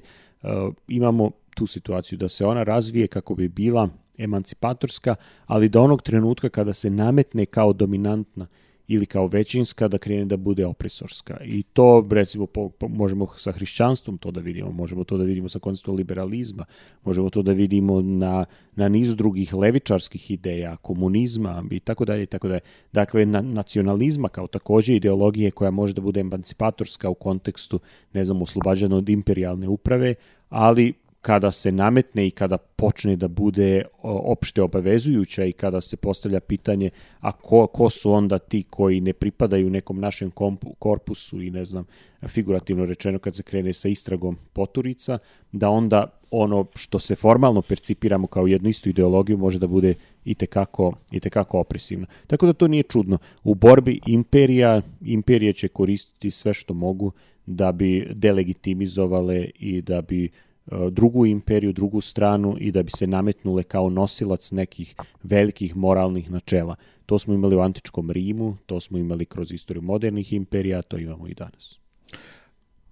imamo 0.87 1.31
tu 1.55 1.67
situaciju 1.67 2.17
da 2.17 2.29
se 2.29 2.45
ona 2.45 2.63
razvije 2.63 3.07
kako 3.07 3.35
bi 3.35 3.47
bila 3.47 3.89
emancipatorska, 4.17 5.15
ali 5.45 5.69
do 5.69 5.81
onog 5.81 6.01
trenutka 6.01 6.49
kada 6.49 6.73
se 6.73 6.89
nametne 6.89 7.45
kao 7.45 7.73
dominantna 7.73 8.47
ili 8.93 9.05
kao 9.05 9.27
većinska 9.27 9.87
da 9.87 9.97
krene 9.97 10.25
da 10.25 10.37
bude 10.37 10.65
opresorska. 10.65 11.37
I 11.45 11.63
to 11.63 12.07
recimo 12.11 12.45
po, 12.45 12.69
po, 12.69 12.87
možemo 12.87 13.27
sa 13.37 13.51
hrišćanstvom 13.51 14.17
to 14.17 14.31
da 14.31 14.41
vidimo, 14.41 14.71
možemo 14.71 15.03
to 15.03 15.17
da 15.17 15.23
vidimo 15.23 15.49
sa 15.49 15.59
konceptom 15.59 15.95
liberalizma, 15.95 16.65
možemo 17.03 17.29
to 17.29 17.41
da 17.41 17.51
vidimo 17.51 18.01
na, 18.01 18.45
na 18.75 18.89
niz 18.89 19.15
drugih 19.15 19.53
levičarskih 19.53 20.31
ideja, 20.31 20.75
komunizma 20.75 21.63
i 21.71 21.79
tako 21.79 22.05
dalje 22.05 22.23
i 22.23 22.25
tako 22.25 22.47
dalje. 22.47 22.61
Dakle, 22.91 23.25
na, 23.25 23.41
nacionalizma 23.41 24.27
kao 24.27 24.47
takođe 24.47 24.95
ideologije 24.95 25.51
koja 25.51 25.71
može 25.71 25.93
da 25.93 26.01
bude 26.01 26.19
emancipatorska 26.19 27.09
u 27.09 27.13
kontekstu, 27.13 27.79
ne 28.13 28.23
znam, 28.23 28.41
oslobađana 28.41 28.95
od 28.95 29.09
imperialne 29.09 29.67
uprave, 29.67 30.15
ali 30.49 30.93
kada 31.23 31.51
se 31.51 31.71
nametne 31.71 32.27
i 32.27 32.31
kada 32.31 32.57
počne 32.57 33.15
da 33.15 33.27
bude 33.27 33.85
opšte 34.03 34.61
obavezujuća 34.61 35.45
i 35.45 35.51
kada 35.51 35.81
se 35.81 35.97
postavlja 35.97 36.39
pitanje 36.39 36.89
a 37.19 37.31
ko, 37.31 37.67
ko 37.67 37.89
su 37.89 38.11
onda 38.11 38.39
ti 38.39 38.63
koji 38.69 39.01
ne 39.01 39.13
pripadaju 39.13 39.69
nekom 39.69 39.99
našem 39.99 40.31
korpusu 40.79 41.41
i 41.41 41.51
ne 41.51 41.65
znam, 41.65 41.85
figurativno 42.27 42.85
rečeno 42.85 43.19
kad 43.19 43.35
se 43.35 43.43
krene 43.43 43.73
sa 43.73 43.87
istragom 43.87 44.37
poturica, 44.53 45.17
da 45.51 45.69
onda 45.69 46.19
ono 46.31 46.65
što 46.75 46.99
se 46.99 47.15
formalno 47.15 47.61
percipiramo 47.61 48.27
kao 48.27 48.47
jednu 48.47 48.69
istu 48.69 48.89
ideologiju 48.89 49.37
može 49.37 49.59
da 49.59 49.67
bude 49.67 49.93
i 50.25 50.35
tekako, 50.35 50.93
i 51.11 51.19
tekako 51.19 51.59
opresivno. 51.59 52.05
Tako 52.27 52.45
da 52.45 52.53
to 52.53 52.67
nije 52.67 52.83
čudno. 52.83 53.17
U 53.43 53.55
borbi 53.55 53.99
imperija, 54.07 54.81
imperije 55.01 55.53
će 55.53 55.67
koristiti 55.67 56.31
sve 56.31 56.53
što 56.53 56.73
mogu 56.73 57.11
da 57.45 57.71
bi 57.71 58.07
delegitimizovale 58.13 59.49
i 59.59 59.81
da 59.81 60.01
bi 60.01 60.25
E, 60.25 60.52
drugu 60.91 61.25
imperiju, 61.25 61.73
drugu 61.73 62.01
stranu 62.01 62.55
i 62.59 62.71
da 62.71 62.83
bi 62.83 62.91
se 62.91 63.07
nametnule 63.07 63.63
kao 63.63 63.89
nosilac 63.89 64.51
nekih 64.51 64.95
velikih 65.23 65.75
moralnih 65.75 66.31
načela. 66.31 66.75
To 67.05 67.19
smo 67.19 67.33
imali 67.33 67.55
u 67.55 67.59
antičkom 67.59 68.11
Rimu, 68.11 68.57
to 68.65 68.79
smo 68.79 68.97
imali 68.97 69.25
kroz 69.25 69.51
istoriju 69.51 69.81
modernih 69.81 70.33
imperija, 70.33 70.81
to 70.81 70.97
imamo 70.97 71.27
i 71.27 71.33
danas. 71.33 71.79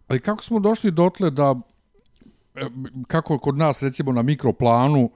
Ali 0.08 0.20
kako 0.20 0.44
smo 0.44 0.60
došli 0.60 0.92
dotle 0.92 1.32
da, 1.32 1.56
e, 2.56 2.62
kako 3.08 3.40
kod 3.40 3.58
nas 3.58 3.84
recimo 3.84 4.12
na 4.12 4.22
mikroplanu, 4.22 5.10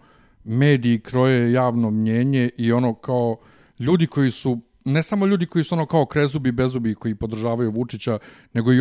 mediji 0.44 1.00
kroje 1.00 1.52
javno 1.52 1.92
mnjenje 1.92 2.50
i 2.58 2.72
ono 2.72 2.94
kao 2.94 3.38
ljudi 3.80 4.08
koji 4.08 4.32
su 4.32 4.60
ne 4.86 5.04
samo 5.04 5.26
ljudi 5.26 5.46
koji 5.46 5.64
su 5.64 5.76
ono 5.76 5.86
kao 5.86 6.06
krezubi, 6.06 6.52
bezubi 6.52 6.96
koji 6.96 7.16
podržavaju 7.16 7.72
Vučića, 7.72 8.20
nego 8.54 8.74
i 8.74 8.80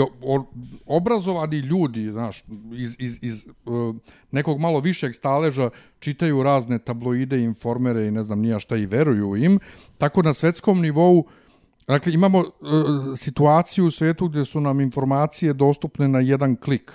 obrazovani 0.87 1.59
ljudi, 1.59 2.11
znaš, 2.11 2.45
iz, 2.73 2.97
iz, 2.99 3.19
iz 3.23 3.47
uh, 3.65 3.97
nekog 4.31 4.61
malo 4.61 4.81
višeg 4.81 5.15
staleža 5.15 5.71
čitaju 5.99 6.43
razne 6.43 6.79
tabloide, 6.79 7.41
informere 7.41 8.07
i 8.07 8.11
ne 8.11 8.23
znam 8.23 8.41
nija 8.41 8.61
šta 8.61 8.77
i 8.77 8.87
veruju 8.87 9.37
im. 9.37 9.59
Tako 9.99 10.23
na 10.23 10.35
svetskom 10.35 10.81
nivou 10.81 11.25
Dakle, 11.89 12.13
imamo 12.13 12.39
uh, 12.39 12.47
situaciju 13.17 13.87
u 13.87 13.91
svetu 13.91 14.29
gdje 14.29 14.45
su 14.45 14.61
nam 14.61 14.81
informacije 14.81 15.53
dostupne 15.53 16.09
na 16.09 16.21
jedan 16.21 16.57
klik. 16.57 16.93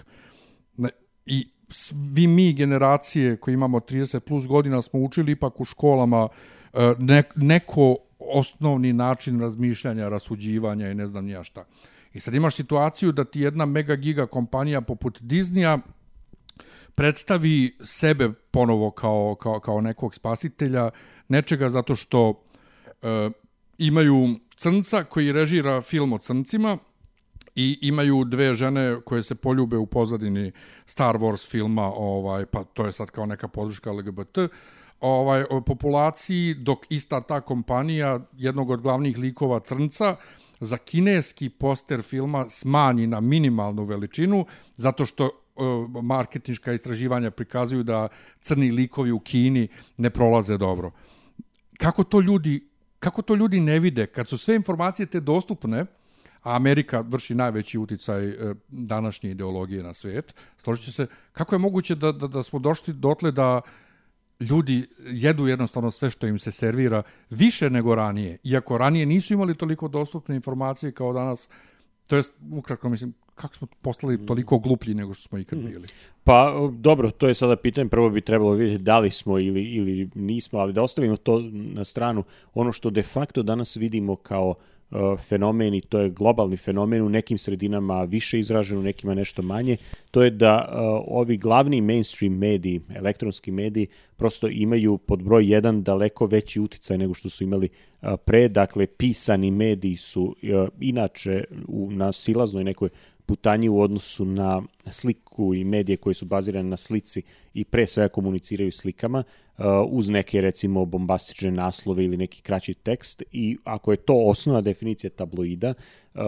I 1.26 1.48
svi 1.70 2.28
mi 2.28 2.54
generacije 2.54 3.38
koji 3.38 3.54
imamo 3.54 3.80
30 3.80 4.20
plus 4.20 4.48
godina 4.48 4.82
smo 4.82 5.00
učili 5.00 5.32
ipak 5.32 5.60
u 5.60 5.66
školama 5.66 6.28
ne, 7.00 7.24
neko 7.36 7.96
osnovni 8.32 8.94
način 8.94 9.42
razmišljanja, 9.42 10.10
rasuđivanja 10.10 10.92
i 10.92 10.96
ne 10.96 11.08
znam 11.08 11.26
nija 11.26 11.44
šta. 11.44 11.66
I 12.14 12.20
sad 12.20 12.36
imaš 12.36 12.56
situaciju 12.56 13.12
da 13.12 13.24
ti 13.24 13.42
jedna 13.42 13.66
mega 13.66 13.96
giga 13.96 14.26
kompanija 14.26 14.82
poput 14.82 15.22
Disneya 15.22 15.80
predstavi 16.96 17.78
sebe 17.84 18.30
ponovo 18.52 18.92
kao, 18.92 19.36
kao, 19.36 19.60
kao 19.60 19.82
nekog 19.82 20.16
spasitelja, 20.16 20.90
nečega 21.28 21.70
zato 21.70 21.96
što 21.96 22.44
e, 23.02 23.30
imaju 23.78 24.40
crnca 24.56 25.04
koji 25.04 25.32
režira 25.32 25.82
film 25.82 26.14
o 26.14 26.18
crncima 26.18 26.78
i 27.56 27.80
imaju 27.82 28.26
dve 28.26 28.54
žene 28.54 28.98
koje 29.06 29.24
se 29.24 29.36
poljube 29.36 29.78
u 29.78 29.86
pozadini 29.86 30.52
Star 30.86 31.16
Wars 31.16 31.50
filma, 31.52 31.92
ovaj, 31.96 32.46
pa 32.46 32.64
to 32.64 32.86
je 32.86 32.92
sad 32.92 33.10
kao 33.10 33.26
neka 33.26 33.48
podrška 33.48 33.92
LGBT, 33.92 34.38
ovaj 35.02 35.46
populaciji 35.66 36.54
dok 36.54 36.86
ista 36.90 37.22
ta 37.22 37.42
kompanija 37.42 38.20
jednog 38.38 38.70
od 38.70 38.82
glavnih 38.82 39.18
likova 39.18 39.60
Crnca 39.60 40.16
za 40.60 40.78
kineski 40.78 41.50
poster 41.50 42.02
filma 42.02 42.50
smanji 42.50 43.08
na 43.08 43.20
minimalnu 43.20 43.84
veličinu 43.84 44.46
zato 44.76 45.06
što 45.06 45.26
e, 45.26 45.30
marketinška 46.02 46.74
istraživanja 46.74 47.32
prikazuju 47.32 47.84
da 47.84 48.08
crni 48.40 48.72
likovi 48.72 49.12
u 49.12 49.20
Kini 49.20 49.68
ne 49.98 50.10
prolaze 50.10 50.58
dobro. 50.58 50.92
Kako 51.78 52.04
to 52.04 52.22
ljudi 52.22 52.70
kako 53.00 53.22
to 53.22 53.36
ljudi 53.36 53.60
ne 53.60 53.80
vide 53.80 54.08
kad 54.08 54.28
su 54.28 54.38
sve 54.38 54.56
informacije 54.56 55.06
te 55.06 55.20
dostupne, 55.20 55.86
a 56.44 56.56
Amerika 56.56 57.04
vrši 57.08 57.36
najveći 57.36 57.78
uticaj 57.78 58.30
e, 58.30 58.56
današnje 58.68 59.32
ideologije 59.32 59.84
na 59.84 59.94
svet, 59.94 60.36
složite 60.58 60.92
se, 60.92 61.08
kako 61.32 61.56
je 61.56 61.60
moguće 61.60 61.96
da, 61.96 62.12
da, 62.12 62.28
da 62.28 62.44
smo 62.44 62.60
došli 62.60 62.94
dotle 62.94 63.32
da 63.32 63.62
ljudi 64.40 64.88
jedu 65.12 65.48
jednostavno 65.48 65.92
sve 65.92 66.10
što 66.10 66.28
im 66.28 66.40
se 66.40 66.52
servira 66.52 67.04
više 67.30 67.70
nego 67.70 67.96
ranije. 67.96 68.38
Iako 68.44 68.78
ranije 68.78 69.06
nisu 69.06 69.34
imali 69.34 69.56
toliko 69.56 69.88
dostupne 69.88 70.36
informacije 70.36 70.92
kao 70.92 71.14
danas, 71.14 71.50
to 72.08 72.16
jest, 72.16 72.34
ukratko 72.52 72.90
mislim, 72.90 73.14
kako 73.36 73.56
smo 73.56 73.68
postali 73.82 74.18
mm. 74.18 74.26
toliko 74.26 74.60
gluplji 74.60 74.94
nego 74.94 75.14
što 75.14 75.28
smo 75.28 75.38
ikad 75.38 75.60
mm. 75.60 75.66
bili? 75.66 75.88
Pa, 76.24 76.54
dobro, 76.74 77.12
to 77.12 77.28
je 77.28 77.34
sada 77.34 77.56
pitanje. 77.56 77.90
Prvo 77.90 78.10
bi 78.10 78.22
trebalo 78.22 78.54
vidjeti 78.54 78.84
da 78.84 79.00
li 79.00 79.12
smo 79.12 79.40
ili, 79.40 79.64
ili 79.64 80.10
nismo, 80.16 80.60
ali 80.60 80.74
da 80.74 80.84
ostavimo 80.84 81.18
to 81.18 81.42
na 81.54 81.84
stranu. 81.84 82.24
Ono 82.54 82.72
što 82.72 82.90
de 82.90 83.04
facto 83.04 83.44
danas 83.44 83.76
vidimo 83.76 84.16
kao 84.16 84.50
Uh, 84.50 84.79
fenomen 85.18 85.74
i 85.74 85.82
to 85.82 86.00
je 86.00 86.10
globalni 86.10 86.58
fenomen 86.58 87.02
u 87.02 87.10
nekim 87.10 87.38
sredinama 87.38 88.04
više 88.04 88.40
izražen, 88.40 88.78
u 88.78 88.84
nekima 88.84 89.14
nešto 89.14 89.42
manje, 89.42 89.78
to 90.12 90.24
je 90.24 90.30
da 90.30 90.68
uh, 90.70 90.78
ovi 91.08 91.38
glavni 91.38 91.82
mainstream 91.82 92.34
mediji, 92.34 92.82
elektronski 92.96 93.52
mediji, 93.52 93.88
prosto 94.18 94.48
imaju 94.48 94.98
pod 94.98 95.24
broj 95.24 95.44
1 95.44 95.84
daleko 95.84 96.26
veći 96.26 96.60
uticaj 96.60 96.98
nego 96.98 97.14
što 97.14 97.30
su 97.30 97.44
imali 97.44 97.70
uh, 98.02 98.10
pre, 98.26 98.48
dakle 98.48 98.88
pisani 98.88 99.52
mediji 99.52 99.96
su 99.96 100.24
uh, 100.24 100.70
inače 100.80 101.44
u, 101.68 101.92
na 101.92 102.12
silaznoj 102.12 102.64
nekoj 102.64 102.90
putanji 103.26 103.70
u 103.70 103.82
odnosu 103.82 104.26
na 104.26 104.62
sliku 104.92 105.54
i 105.56 105.64
medije 105.64 105.98
koje 105.98 106.14
su 106.14 106.26
bazirane 106.26 106.70
na 106.70 106.78
slici 106.78 107.22
i 107.54 107.64
pre 107.64 107.88
svega 107.88 108.10
komuniciraju 108.10 108.72
slikama 108.72 109.24
uh, 109.58 109.66
uz 109.88 110.10
neke 110.10 110.42
recimo 110.42 110.86
bombastične 110.86 111.52
naslove 111.52 112.06
ili 112.06 112.18
neki 112.18 112.42
kraći 112.42 112.74
tekst. 112.74 113.24
I 113.32 113.58
ako 113.64 113.92
je 113.92 113.98
to 113.98 114.14
osnovna 114.26 114.62
definicija 114.62 115.10
tabloida, 115.10 115.74
uh, 116.14 116.22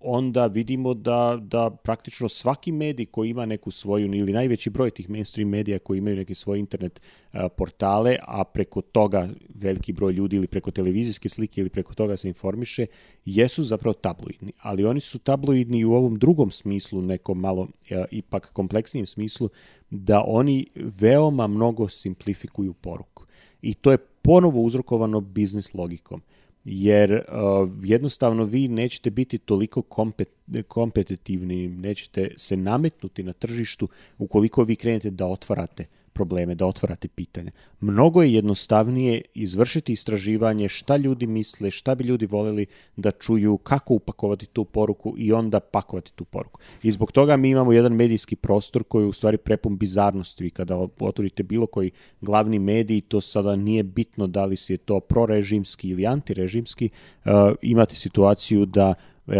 onda 0.00 0.46
vidimo 0.46 0.94
da, 0.94 1.38
da 1.42 1.70
praktično 1.70 2.28
svaki 2.28 2.72
medij 2.72 3.06
koji 3.06 3.30
ima 3.30 3.46
neku 3.46 3.70
svoju, 3.70 4.14
ili 4.14 4.32
najveći 4.32 4.70
broj 4.70 4.90
tih 4.90 5.10
mainstream 5.10 5.48
medija 5.48 5.78
koji 5.78 5.98
imaju 5.98 6.16
neke 6.16 6.34
svoje 6.34 6.58
internet 6.58 7.00
a, 7.32 7.48
portale, 7.48 8.16
a 8.22 8.44
preko 8.44 8.80
toga 8.80 9.28
veliki 9.48 9.92
broj 9.92 10.12
ljudi 10.12 10.36
ili 10.36 10.46
preko 10.46 10.70
televizijske 10.70 11.28
slike 11.28 11.60
ili 11.60 11.70
preko 11.70 11.94
toga 11.94 12.16
se 12.16 12.28
informiše, 12.28 12.86
jesu 13.24 13.62
zapravo 13.62 13.94
tabloidni. 13.94 14.52
Ali 14.62 14.84
oni 14.84 15.00
su 15.00 15.18
tabloidni 15.18 15.84
u 15.84 15.92
ovom 15.92 16.18
drugom 16.18 16.50
smislu, 16.50 17.02
nekom 17.02 17.40
malo 17.40 17.68
a, 17.90 18.04
ipak 18.10 18.52
kompleksnijem 18.52 19.06
smislu, 19.06 19.48
da 19.90 20.22
oni 20.26 20.66
veoma 20.76 21.46
mnogo 21.46 21.88
simplifikuju 21.88 22.72
poruku. 22.72 23.24
I 23.62 23.74
to 23.74 23.90
je 23.90 23.98
ponovo 24.22 24.62
uzrokovano 24.62 25.20
biznis 25.20 25.74
logikom 25.74 26.22
jer 26.64 27.12
uh, 27.12 27.68
jednostavno 27.82 28.44
vi 28.44 28.68
nećete 28.68 29.10
biti 29.10 29.38
toliko 29.38 29.82
kompet, 29.82 30.28
kompetitivni, 30.68 31.68
nećete 31.68 32.30
se 32.36 32.56
nametnuti 32.56 33.22
na 33.22 33.32
tržištu 33.32 33.88
ukoliko 34.18 34.64
vi 34.64 34.76
krenete 34.76 35.10
da 35.10 35.26
otvarate 35.26 35.86
probleme, 36.18 36.54
da 36.54 36.66
otvarate 36.66 37.08
pitanja. 37.08 37.50
Mnogo 37.80 38.22
je 38.22 38.32
jednostavnije 38.34 39.20
izvršiti 39.34 39.92
istraživanje 39.92 40.68
šta 40.68 40.96
ljudi 40.96 41.26
misle, 41.26 41.70
šta 41.70 41.94
bi 41.94 42.04
ljudi 42.04 42.26
voleli 42.26 42.66
da 42.96 43.10
čuju, 43.10 43.58
kako 43.58 43.94
upakovati 43.94 44.46
tu 44.46 44.64
poruku 44.64 45.14
i 45.18 45.32
onda 45.32 45.60
pakovati 45.60 46.12
tu 46.14 46.24
poruku. 46.24 46.60
I 46.82 46.90
zbog 46.90 47.12
toga 47.12 47.36
mi 47.36 47.50
imamo 47.50 47.72
jedan 47.72 47.92
medijski 47.92 48.36
prostor 48.36 48.84
koji 48.84 49.04
je 49.04 49.08
u 49.08 49.12
stvari 49.12 49.36
prepun 49.36 49.78
bizarnosti. 49.78 50.44
Vi 50.44 50.50
kada 50.50 50.76
otvorite 51.00 51.42
bilo 51.42 51.66
koji 51.66 51.90
glavni 52.20 52.58
medij, 52.58 53.00
to 53.00 53.20
sada 53.20 53.56
nije 53.56 53.82
bitno 53.82 54.26
da 54.26 54.44
li 54.44 54.56
si 54.56 54.72
je 54.72 54.76
to 54.76 55.00
prorežimski 55.00 55.88
ili 55.88 56.06
antirežimski, 56.06 56.90
uh, 57.24 57.32
imate 57.62 57.94
situaciju 57.94 58.66
da 58.66 58.94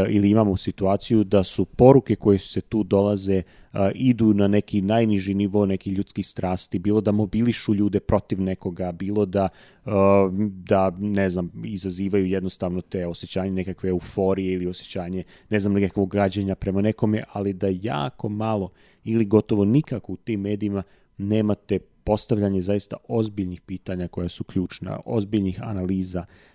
ili 0.08 0.30
imamo 0.30 0.56
situaciju 0.56 1.24
da 1.24 1.44
su 1.44 1.64
poruke 1.64 2.16
koje 2.16 2.38
se 2.38 2.60
tu 2.60 2.82
dolaze 2.82 3.42
a, 3.72 3.90
idu 3.94 4.34
na 4.34 4.48
neki 4.48 4.82
najniži 4.82 5.34
nivo 5.34 5.66
neki 5.66 5.90
ljudskih 5.90 6.26
strasti, 6.26 6.78
bilo 6.78 7.00
da 7.00 7.12
mobilišu 7.12 7.74
ljude 7.74 8.00
protiv 8.00 8.40
nekoga, 8.40 8.92
bilo 8.92 9.26
da, 9.26 9.48
a, 9.84 10.30
da 10.42 10.90
ne 10.90 11.28
znam, 11.30 11.52
izazivaju 11.64 12.26
jednostavno 12.26 12.80
te 12.80 13.06
osjećanje 13.06 13.50
nekakve 13.50 13.90
euforije 13.90 14.52
ili 14.52 14.66
osjećanje, 14.66 15.24
ne 15.50 15.60
znam, 15.60 15.72
nekakvog 15.72 16.10
građenja 16.10 16.54
prema 16.54 16.82
nekome, 16.82 17.22
ali 17.32 17.52
da 17.52 17.68
jako 17.82 18.28
malo 18.28 18.70
ili 19.04 19.24
gotovo 19.24 19.64
nikako 19.64 20.12
u 20.12 20.16
tim 20.16 20.40
medijima 20.40 20.82
nemate 21.18 21.78
postavljanje 22.04 22.60
zaista 22.60 22.96
ozbiljnih 23.08 23.60
pitanja 23.60 24.08
koja 24.08 24.28
su 24.28 24.44
ključna, 24.44 25.00
ozbiljnih 25.04 25.62
analiza, 25.62 26.20
uh, 26.20 26.47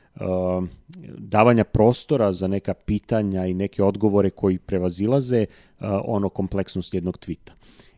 davanja 1.17 1.63
prostora 1.63 2.34
za 2.34 2.48
neka 2.48 2.74
pitanja 2.74 3.46
i 3.46 3.53
neke 3.53 3.84
odgovore 3.84 4.29
koji 4.29 4.58
prevazilaze 4.58 5.46
uh, 5.46 5.88
ono 6.05 6.29
kompleksnost 6.29 6.93
jednog 6.93 7.17
tvita. 7.17 7.53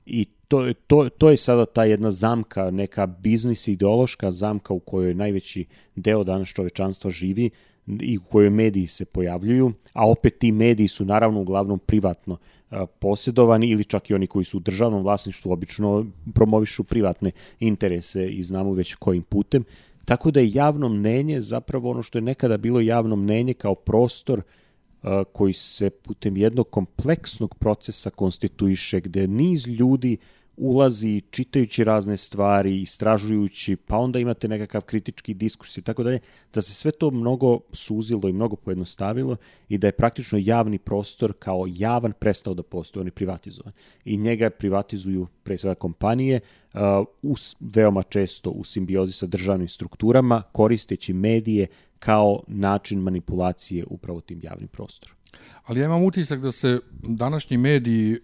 I 0.06 0.26
to, 0.48 0.74
to, 0.88 1.10
to 1.10 1.30
je 1.30 1.38
sada 1.38 1.66
ta 1.66 1.86
jedna 1.86 2.12
zamka, 2.12 2.72
neka 2.72 3.06
biznis 3.06 3.68
ideološka 3.68 4.32
zamka 4.32 4.74
u 4.74 4.80
kojoj 4.80 5.14
najveći 5.14 5.66
deo 5.96 6.24
danas 6.24 6.50
čovečanstva 6.50 7.12
živi 7.12 7.50
i 7.88 8.18
u 8.18 8.22
kojoj 8.22 8.50
mediji 8.50 8.88
se 8.88 9.06
pojavljuju, 9.06 9.72
a 9.94 10.10
opet 10.10 10.40
ti 10.40 10.52
mediji 10.52 10.88
su 10.88 11.06
naravno 11.06 11.42
uglavnom 11.42 11.80
privatno 11.80 12.34
uh, 12.34 12.78
posjedovani 13.00 13.70
ili 13.70 13.84
čak 13.84 14.10
i 14.10 14.14
oni 14.14 14.28
koji 14.28 14.46
su 14.46 14.58
u 14.58 14.60
državnom 14.60 15.04
vlasništvu 15.04 15.52
obično 15.52 16.06
promovišu 16.34 16.84
privatne 16.84 17.32
interese 17.60 18.28
i 18.28 18.44
znamo 18.44 18.74
već 18.74 18.96
kojim 18.96 19.24
putem. 19.24 19.64
Tako 20.06 20.32
da 20.32 20.40
je 20.40 20.52
javno 20.54 20.90
mnenje 20.90 21.42
zapravo 21.42 21.90
ono 21.90 22.02
što 22.02 22.18
je 22.18 22.22
nekada 22.22 22.58
bilo 22.58 22.80
javno 22.82 23.16
mnenje 23.16 23.54
kao 23.54 23.76
prostor 23.76 24.40
uh, 24.40 25.10
koji 25.34 25.54
se 25.54 25.90
putem 25.90 26.38
jednog 26.38 26.70
kompleksnog 26.70 27.56
procesa 27.56 28.10
konstituiše, 28.10 29.00
gde 29.00 29.28
niz 29.28 29.68
ljudi 29.68 30.18
ulazi 30.58 31.22
čitajući 31.30 31.84
razne 31.84 32.18
stvari, 32.18 32.82
istražujući, 32.82 33.76
pa 33.76 33.98
onda 33.98 34.20
imate 34.20 34.48
nekakav 34.48 34.82
kritički 34.82 35.34
diskurs 35.34 35.78
i 35.78 35.82
tako 35.82 36.04
dalje, 36.04 36.20
da 36.54 36.62
se 36.62 36.74
sve 36.74 36.92
to 36.92 37.12
mnogo 37.12 37.60
suzilo 37.74 38.30
i 38.30 38.34
mnogo 38.34 38.56
pojednostavilo 38.56 39.38
i 39.70 39.78
da 39.78 39.88
je 39.88 39.92
praktično 39.92 40.40
javni 40.42 40.78
prostor 40.78 41.34
kao 41.40 41.66
javan 41.68 42.14
prestao 42.20 42.54
da 42.54 42.64
postoji, 42.64 43.02
on 43.02 43.08
je 43.08 43.12
privatizovan. 43.12 43.74
I 44.06 44.18
njega 44.18 44.50
privatizuju 44.50 45.28
pre 45.44 45.58
svega 45.58 45.76
kompanije, 45.76 46.40
uh, 46.74 46.80
us, 47.22 47.56
veoma 47.60 48.04
često 48.04 48.50
u 48.50 48.64
simbiozi 48.64 49.14
sa 49.14 49.26
državnim 49.26 49.68
strukturama, 49.68 50.42
koristeći 50.42 51.14
medije 51.14 51.68
kao 52.00 52.44
način 52.48 53.00
manipulacije 53.00 53.86
upravo 53.90 54.22
tim 54.22 54.40
javnim 54.44 54.68
prostorom. 54.68 55.16
Ali 55.64 55.80
ja 55.80 55.86
imam 55.86 56.04
utisak 56.04 56.42
da 56.42 56.52
se 56.52 56.80
današnji 57.04 57.58
mediji 57.58 58.20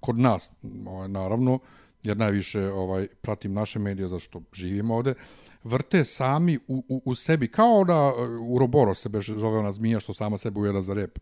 kod 0.00 0.18
nas, 0.18 0.52
ovaj, 0.86 1.08
naravno, 1.08 1.58
jer 2.02 2.16
najviše 2.16 2.72
ovaj, 2.72 3.08
pratim 3.22 3.52
naše 3.52 3.78
medije 3.78 4.08
zašto 4.08 4.42
živimo 4.52 4.96
ovde, 4.96 5.14
vrte 5.64 6.04
sami 6.04 6.58
u, 6.68 6.84
u, 6.88 7.02
u 7.04 7.14
sebi, 7.14 7.48
kao 7.48 7.84
da 7.84 8.12
u 8.42 8.58
Roboro 8.58 8.94
se 8.94 9.08
zove 9.36 9.58
ona 9.58 9.72
zmija 9.72 10.00
što 10.00 10.12
sama 10.12 10.38
sebe 10.38 10.60
ujela 10.60 10.82
za 10.82 10.94
rep. 10.94 11.18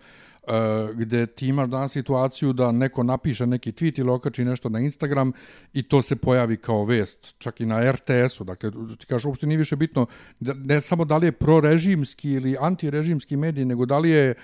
E, 0.49 0.95
gde 0.95 1.26
ti 1.26 1.49
imaš 1.49 1.69
danas 1.69 1.93
situaciju 1.93 2.52
da 2.52 2.73
neko 2.73 3.02
napiše 3.02 3.47
neki 3.47 3.73
tweet 3.73 4.00
ili 4.00 4.11
okači 4.11 4.45
nešto 4.45 4.69
na 4.69 4.81
Instagram 4.81 5.33
i 5.73 5.83
to 5.83 6.02
se 6.02 6.17
pojavi 6.17 6.57
kao 6.57 6.85
vest, 6.85 7.35
čak 7.38 7.61
i 7.61 7.67
na 7.67 7.93
RTS-u. 7.93 8.45
Dakle, 8.45 8.71
ti 8.99 9.06
kažeš, 9.06 9.25
uopšte 9.25 9.47
nije 9.47 9.58
više 9.58 9.76
bitno 9.76 10.06
ne 10.41 10.80
samo 10.80 11.04
da 11.04 11.17
li 11.17 11.26
je 11.26 11.32
prorežimski 11.32 12.30
ili 12.30 12.56
antirežimski 12.61 13.37
medij, 13.37 13.65
nego 13.65 13.87
da 13.87 13.99
li 13.99 14.11
je 14.11 14.30
e, 14.30 14.34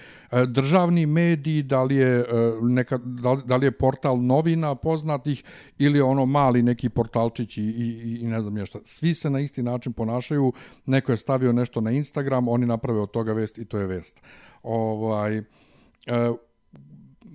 državni 0.46 1.06
medij, 1.06 1.62
da 1.62 1.82
li 1.82 1.96
je, 1.96 2.20
e, 2.20 2.24
neka, 2.62 2.98
da 3.44 3.56
li 3.56 3.66
je 3.66 3.72
portal 3.72 4.22
novina 4.22 4.74
poznatih 4.74 5.44
ili 5.78 6.00
ono 6.00 6.26
mali 6.26 6.62
neki 6.62 6.88
portalčić 6.88 7.56
i, 7.56 7.62
i, 7.62 8.18
i 8.20 8.26
ne 8.26 8.40
znam 8.40 8.56
je 8.56 8.66
šta. 8.66 8.78
Svi 8.82 9.14
se 9.14 9.30
na 9.30 9.40
isti 9.40 9.62
način 9.62 9.92
ponašaju, 9.92 10.52
neko 10.86 11.12
je 11.12 11.16
stavio 11.16 11.52
nešto 11.52 11.80
na 11.80 11.90
Instagram, 11.90 12.48
oni 12.48 12.66
naprave 12.66 13.00
od 13.00 13.10
toga 13.10 13.32
vest 13.32 13.58
i 13.58 13.64
to 13.64 13.78
je 13.78 13.86
vest. 13.86 14.22
Ovaj, 14.62 15.42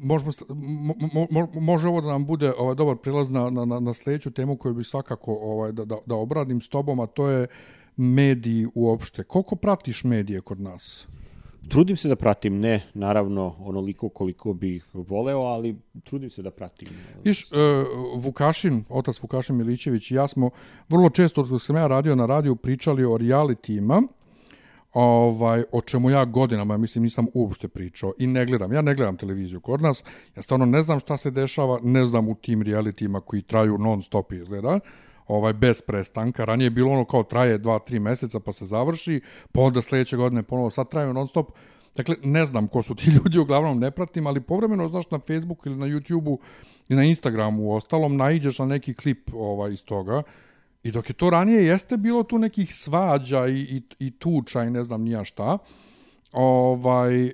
možemo, 0.01 0.32
mo, 1.13 1.27
mo, 1.32 1.47
može 1.62 1.88
ovo 1.88 2.01
da 2.01 2.08
nam 2.08 2.25
bude 2.25 2.53
ovaj 2.58 2.75
dobar 2.75 2.95
prilaz 2.95 3.32
na, 3.32 3.49
na, 3.49 3.79
na 3.79 3.93
sljedeću 3.93 4.32
temu 4.32 4.58
koju 4.58 4.73
bih 4.73 4.88
svakako 4.88 5.34
ovaj, 5.34 5.71
da, 5.71 5.86
da, 5.86 5.97
da 6.05 6.15
obradim 6.15 6.62
s 6.62 6.67
tobom, 6.67 6.99
a 6.99 7.08
to 7.08 7.29
je 7.29 7.47
mediji 7.97 8.67
uopšte. 8.75 9.23
Koliko 9.23 9.55
pratiš 9.55 10.03
medije 10.03 10.41
kod 10.41 10.60
nas? 10.60 11.08
Trudim 11.69 11.97
se 11.97 12.08
da 12.08 12.15
pratim, 12.15 12.60
ne 12.60 12.89
naravno 12.93 13.55
onoliko 13.60 14.10
koliko 14.10 14.53
bih 14.53 14.86
voleo, 14.93 15.39
ali 15.39 15.75
trudim 16.03 16.29
se 16.29 16.41
da 16.41 16.51
pratim. 16.51 16.88
Viš, 17.23 17.51
uh, 17.51 17.58
Vukašin, 18.23 18.84
otac 18.89 19.21
Vukašin 19.21 19.55
Milićević 19.55 20.12
i 20.12 20.15
ja 20.15 20.27
smo 20.27 20.49
vrlo 20.89 21.10
često, 21.10 21.43
dok 21.43 21.62
sam 21.62 21.75
ja 21.75 21.88
radio 21.88 22.15
na 22.15 22.25
radiju, 22.25 22.55
pričali 22.55 23.05
o 23.05 23.17
realitijima, 23.17 24.01
ovaj, 24.93 25.63
o 25.71 25.82
čemu 25.82 26.10
ja 26.10 26.25
godinama, 26.25 26.78
mislim, 26.78 27.04
nisam 27.04 27.28
uopšte 27.34 27.67
pričao 27.67 28.13
i 28.19 28.28
ne 28.28 28.45
gledam. 28.45 28.73
Ja 28.73 28.82
ne 28.82 28.95
gledam 28.95 29.17
televiziju 29.17 29.62
kod 29.62 29.82
nas, 29.82 30.04
ja 30.36 30.41
stvarno 30.41 30.65
ne 30.65 30.82
znam 30.82 30.99
šta 30.99 31.17
se 31.17 31.32
dešava, 31.32 31.80
ne 31.84 32.06
znam 32.06 32.30
u 32.30 32.36
tim 32.36 32.62
realitijima 32.62 33.21
koji 33.21 33.41
traju 33.41 33.78
non 33.78 34.02
stop 34.02 34.32
izgleda, 34.32 34.80
ovaj, 35.28 35.54
bez 35.54 35.82
prestanka. 35.82 36.45
Ranije 36.45 36.65
je 36.65 36.69
bilo 36.69 36.91
ono 36.91 37.06
kao 37.06 37.23
traje 37.23 37.60
2-3 37.60 37.99
meseca 37.99 38.39
pa 38.39 38.52
se 38.52 38.65
završi, 38.65 39.21
pa 39.52 39.62
onda 39.62 39.82
sledeće 39.82 40.17
godine 40.17 40.43
ponovo 40.43 40.69
sad 40.69 40.89
traju 40.89 41.13
non 41.13 41.28
stop. 41.28 41.52
Dakle, 41.95 42.15
ne 42.23 42.45
znam 42.45 42.67
ko 42.67 42.84
su 42.84 42.95
ti 42.95 43.10
ljudi, 43.23 43.39
uglavnom 43.39 43.80
ne 43.80 43.91
pratim, 43.91 44.28
ali 44.28 44.41
povremeno, 44.41 44.89
znaš, 44.89 45.12
na 45.12 45.19
Facebooku 45.19 45.69
ili 45.69 45.78
na 45.78 45.86
YouTubeu 45.86 46.38
i 46.89 46.95
na 46.95 47.04
Instagramu 47.04 47.63
u 47.63 47.73
ostalom, 47.73 48.17
naiđeš 48.17 48.60
na 48.60 48.65
neki 48.65 48.93
klip 48.93 49.30
ovaj, 49.34 49.73
iz 49.73 49.86
toga, 49.86 50.23
I 50.83 50.91
dok 50.91 51.09
je 51.09 51.13
to 51.13 51.29
ranije 51.29 51.65
jeste 51.65 51.97
bilo 51.97 52.23
tu 52.23 52.37
nekih 52.37 52.75
svađa 52.75 53.47
i, 53.47 53.59
i, 53.59 53.81
i 53.99 54.11
tuča 54.11 54.63
i 54.63 54.69
ne 54.69 54.83
znam 54.83 55.01
nija 55.01 55.23
šta, 55.23 55.57
ovaj, 56.31 57.25
e, 57.25 57.33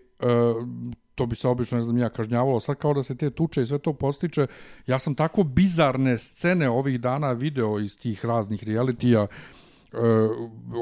to 1.16 1.26
bi 1.26 1.36
se 1.36 1.48
obično, 1.48 1.78
ne 1.78 1.84
znam, 1.84 1.98
ja 1.98 2.10
kažnjavalo, 2.10 2.60
sad 2.60 2.76
kao 2.76 2.94
da 2.94 3.04
se 3.04 3.16
te 3.18 3.30
tuče 3.30 3.62
i 3.62 3.66
sve 3.66 3.78
to 3.80 3.94
postiče, 3.94 4.48
ja 4.88 5.00
sam 5.00 5.16
tako 5.16 5.44
bizarne 5.44 6.18
scene 6.20 6.70
ovih 6.70 7.00
dana 7.02 7.32
video 7.32 7.80
iz 7.80 7.98
tih 8.00 8.26
raznih 8.26 8.64
realitija, 8.64 9.22
e, 9.22 9.98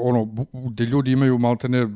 ono, 0.02 0.28
gde 0.52 0.84
ljudi 0.84 1.12
imaju 1.12 1.38
maltene 1.38 1.88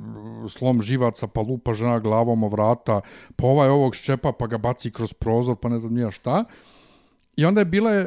slom 0.49 0.83
živaca, 0.83 1.27
pa 1.27 1.41
lupa 1.41 1.75
žena 1.75 1.99
glavom 1.99 2.45
o 2.45 2.49
vrata, 2.49 3.01
pa 3.37 3.47
ovaj 3.47 3.69
ovog 3.69 3.95
ščepa, 3.95 4.33
pa 4.33 4.47
ga 4.47 4.59
baci 4.59 4.91
kroz 4.91 5.13
prozor, 5.13 5.57
pa 5.57 5.69
ne 5.69 5.79
znam 5.79 5.95
nija 5.95 6.11
šta, 6.11 6.45
I 7.39 7.45
onda 7.45 7.61
je 7.61 7.65
bila, 7.65 7.91
e, 7.93 8.07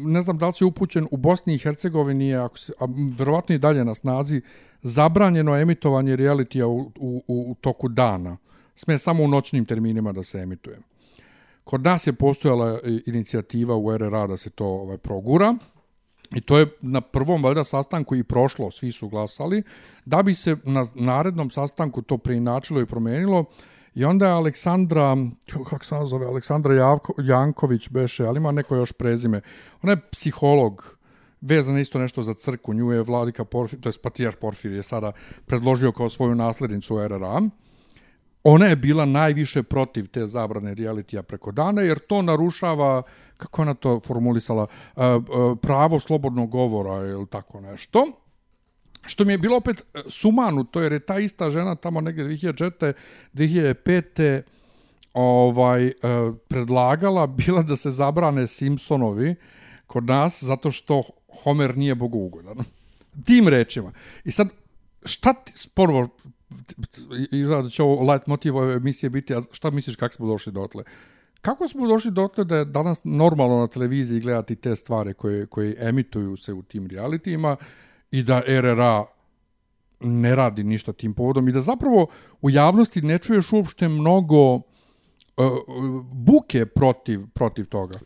ne 0.00 0.22
znam 0.22 0.38
da 0.38 0.46
li 0.46 0.52
si 0.52 0.64
upućen, 0.64 1.06
u 1.10 1.16
Bosni 1.16 1.54
i 1.54 1.58
Hercegovini 1.58 2.36
ako 2.36 2.58
se, 2.58 2.72
a 2.80 2.86
verovatno 3.18 3.54
i 3.54 3.58
dalje 3.58 3.84
na 3.84 3.94
snazi, 3.94 4.42
zabranjeno 4.82 5.56
emitovanje 5.56 6.16
realitija 6.16 6.66
u, 6.66 6.92
u, 6.96 7.22
u 7.26 7.54
toku 7.60 7.88
dana. 7.88 8.36
Sme 8.74 8.98
samo 8.98 9.24
u 9.24 9.28
noćnim 9.28 9.64
terminima 9.64 10.12
da 10.12 10.22
se 10.22 10.38
emituje. 10.38 10.78
Kod 11.64 11.82
nas 11.82 12.06
je 12.06 12.12
postojala 12.12 12.80
inicijativa 13.06 13.76
u 13.76 13.98
RRA 13.98 14.26
da 14.26 14.36
se 14.36 14.50
to 14.50 14.66
ovaj, 14.66 14.98
progura 14.98 15.54
i 16.34 16.40
to 16.40 16.58
je 16.58 16.66
na 16.80 17.00
prvom 17.00 17.42
valjda 17.42 17.64
sastanku 17.64 18.16
i 18.16 18.24
prošlo, 18.24 18.70
svi 18.70 18.92
su 18.92 19.08
glasali, 19.08 19.62
da 20.04 20.22
bi 20.22 20.34
se 20.34 20.56
na 20.64 20.86
narednom 20.94 21.50
sastanku 21.50 22.02
to 22.02 22.18
preinačilo 22.18 22.80
i 22.80 22.86
promenilo, 22.86 23.44
I 23.94 24.04
onda 24.04 24.26
je 24.26 24.32
Aleksandra, 24.32 25.16
kako 25.70 25.84
se 25.84 25.94
zove, 26.06 26.26
Aleksandra 26.26 26.74
Javko, 26.74 27.12
Janković 27.18 27.88
beše, 27.88 28.26
ali 28.26 28.38
ima 28.38 28.52
neko 28.52 28.76
još 28.76 28.92
prezime. 28.92 29.40
Ona 29.82 29.92
je 29.92 30.00
psiholog, 30.12 30.96
vezana 31.40 31.80
isto 31.80 31.98
nešto 31.98 32.22
za 32.22 32.34
crku, 32.34 32.74
nju 32.74 32.92
je 32.92 33.02
Vladika 33.02 33.44
Porfir, 33.44 33.80
to 33.80 33.88
je 33.88 33.92
Patijar 34.02 34.36
Porfir 34.36 34.72
je 34.72 34.82
sada 34.82 35.12
predložio 35.46 35.92
kao 35.92 36.08
svoju 36.08 36.34
naslednicu 36.34 37.08
RRA. 37.08 37.40
Ona 38.44 38.66
je 38.66 38.76
bila 38.76 39.04
najviše 39.04 39.62
protiv 39.62 40.06
te 40.08 40.26
zabrane 40.26 40.74
realitija 40.74 41.22
preko 41.22 41.52
dana, 41.52 41.82
jer 41.82 41.98
to 41.98 42.22
narušava, 42.22 43.02
kako 43.36 43.62
ona 43.62 43.74
to 43.74 44.00
formulisala, 44.00 44.66
pravo 45.60 46.00
slobodnog 46.00 46.50
govora 46.50 47.06
ili 47.06 47.26
tako 47.26 47.60
nešto. 47.60 48.06
Što 49.06 49.24
mi 49.24 49.32
je 49.32 49.38
bilo 49.38 49.56
opet 49.56 49.80
e, 49.94 50.02
sumanuto, 50.08 50.82
jer 50.82 50.92
je 50.92 50.98
ta 50.98 51.18
ista 51.18 51.50
žena 51.50 51.74
tamo 51.74 52.00
negdje 52.00 52.24
2004. 52.24 52.92
2005. 53.34 54.42
Ovaj, 55.14 55.86
e, 55.86 55.92
predlagala 56.48 57.26
bila 57.46 57.62
da 57.62 57.76
se 57.76 57.90
zabrane 57.90 58.46
Simpsonovi, 58.46 59.34
kod 59.86 60.04
nas 60.04 60.42
zato 60.42 60.72
što 60.72 61.02
Homer 61.42 61.76
nije 61.76 61.94
bogougodan. 61.94 62.56
Tim 63.24 63.48
rečima. 63.48 63.92
I 64.24 64.30
sad, 64.30 64.48
šta 65.04 65.32
ti, 65.32 65.52
ponovo, 65.74 66.08
izgleda 67.32 67.62
da 67.62 67.70
će 67.70 67.82
ovo 67.82 68.12
light 68.12 68.26
motiv 68.26 68.56
ove 68.56 68.74
emisije 68.74 69.10
biti, 69.10 69.34
a 69.34 69.40
šta 69.52 69.70
misliš 69.70 69.96
kako 69.96 70.14
smo 70.14 70.26
došli 70.26 70.52
dotle? 70.52 70.84
Kako 71.40 71.68
smo 71.68 71.88
došli 71.88 72.10
dotle 72.10 72.44
da 72.44 72.56
je 72.56 72.64
danas 72.64 73.00
normalno 73.04 73.60
na 73.60 73.66
televiziji 73.66 74.20
gledati 74.20 74.56
te 74.56 74.76
stvari 74.76 75.14
koje, 75.14 75.46
koje 75.46 75.76
emituju 75.78 76.36
se 76.36 76.52
u 76.52 76.62
tim 76.62 76.86
realitijima 76.86 77.56
i 78.14 78.22
da 78.22 78.42
RRA 78.46 79.04
ne 80.00 80.34
radi 80.34 80.64
ništa 80.64 80.92
tim 80.92 81.14
povodom 81.14 81.48
i 81.48 81.52
da 81.52 81.60
zapravo 81.60 82.06
u 82.42 82.50
javnosti 82.50 83.02
ne 83.02 83.18
čuješ 83.18 83.52
uopšte 83.52 83.88
mnogo 83.88 84.54
uh, 84.54 84.62
buke 86.12 86.66
protiv, 86.66 87.20
protiv 87.34 87.66
toga? 87.66 87.98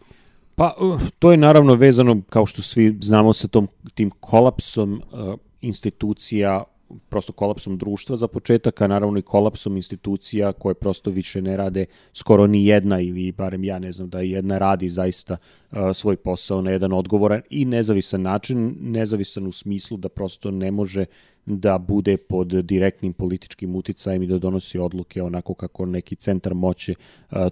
Pa, 0.55 0.75
uh, 0.81 1.01
to 1.19 1.31
je 1.31 1.37
naravno 1.37 1.75
vezano, 1.75 2.21
kao 2.31 2.47
što 2.47 2.63
svi 2.63 2.99
znamo, 3.01 3.33
sa 3.33 3.49
tom, 3.49 3.69
tim 3.95 4.11
kolapsom 4.11 5.03
uh, 5.13 5.35
institucija 5.61 6.65
prosto 7.09 7.33
kolapsom 7.33 7.79
društva 7.79 8.17
za 8.17 8.29
početak, 8.29 8.81
a 8.81 8.87
naravno 8.87 9.19
i 9.19 9.23
kolapsom 9.23 9.77
institucija 9.77 10.53
koje 10.53 10.75
prosto 10.75 11.11
više 11.11 11.43
ne 11.43 11.57
rade 11.57 11.87
skoro 12.13 12.47
ni 12.47 12.67
jedna 12.67 13.01
ili 13.01 13.33
barem 13.33 13.65
ja 13.65 13.79
ne 13.79 13.93
znam 13.93 14.09
da 14.09 14.21
jedna 14.21 14.59
radi 14.59 14.89
zaista 14.89 15.37
uh, 15.71 15.79
svoj 15.95 16.17
posao 16.17 16.63
na 16.63 16.71
jedan 16.71 16.93
odgovoran 16.93 17.43
i 17.51 17.65
nezavisan 17.65 18.23
način, 18.23 18.77
nezavisan 18.81 19.47
u 19.47 19.53
smislu 19.53 19.97
da 19.97 20.09
prosto 20.09 20.51
ne 20.51 20.71
može 20.71 21.05
da 21.47 21.79
bude 21.79 22.17
pod 22.17 22.49
direktnim 22.49 23.13
političkim 23.13 23.77
uticajem 23.77 24.23
i 24.23 24.27
da 24.27 24.39
donosi 24.39 24.79
odluke 24.79 25.23
onako 25.23 25.55
kako 25.55 25.87
neki 25.87 26.17
centar 26.17 26.55
moće 26.55 26.95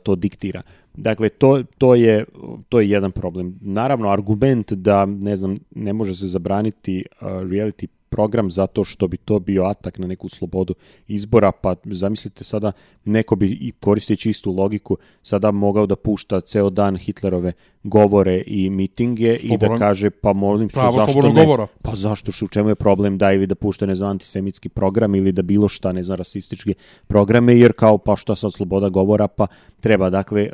to 0.03 0.14
diktira. 0.14 0.62
Dakle, 0.94 1.29
to, 1.29 1.62
to, 1.79 1.94
je, 1.94 2.25
to 2.68 2.81
je 2.81 2.90
jedan 2.90 3.12
problem. 3.12 3.59
Naravno, 3.61 4.09
argument 4.09 4.72
da, 4.72 5.07
ne 5.07 5.37
znam, 5.37 5.59
ne 5.75 5.92
može 5.92 6.14
se 6.14 6.27
zabraniti 6.27 7.05
uh, 7.20 7.27
reality 7.27 7.87
program 8.09 8.51
zato 8.51 8.85
što 8.85 9.09
bi 9.09 9.16
to 9.16 9.38
bio 9.38 9.64
atak 9.64 9.99
na 9.99 10.07
neku 10.07 10.29
slobodu 10.29 10.75
izbora, 11.09 11.53
pa 11.53 11.75
zamislite 11.85 12.45
sada 12.45 12.73
neko 13.05 13.37
bi 13.37 13.47
i 13.61 13.73
koristeći 13.81 14.31
istu 14.31 14.53
logiku 14.53 14.97
sada 15.23 15.51
mogao 15.51 15.87
da 15.87 15.97
pušta 15.97 16.40
ceo 16.40 16.71
dan 16.71 16.97
Hitlerove 16.97 17.53
govore 17.83 18.42
i 18.47 18.71
mitinge 18.71 19.38
Slobodan. 19.38 19.73
i 19.73 19.79
da 19.79 19.79
kaže 19.79 20.11
pa 20.11 20.33
molim 20.33 20.71
se 20.71 20.81
zašto 20.95 21.33
ne, 21.33 21.45
govora. 21.45 21.66
pa 21.83 21.95
zašto 21.95 22.33
što 22.33 22.45
u 22.45 22.49
čemu 22.49 22.69
je 22.69 22.75
problem 22.75 23.19
da 23.19 23.33
ili 23.33 23.47
da 23.47 23.55
pušta 23.55 23.87
ne 23.87 23.95
znam 23.95 24.11
antisemitski 24.11 24.69
program 24.69 25.14
ili 25.14 25.33
da 25.33 25.42
bilo 25.42 25.69
šta 25.69 25.92
ne 25.92 26.03
znam 26.03 26.19
rasističke 26.19 26.75
programe 27.07 27.57
jer 27.59 27.73
kao 27.73 27.99
pa 27.99 28.16
šta 28.16 28.35
sad 28.35 28.53
sloboda 28.53 28.88
govora 28.88 29.29
pa 29.29 29.47
treba 29.81 30.11
dakle 30.11 30.49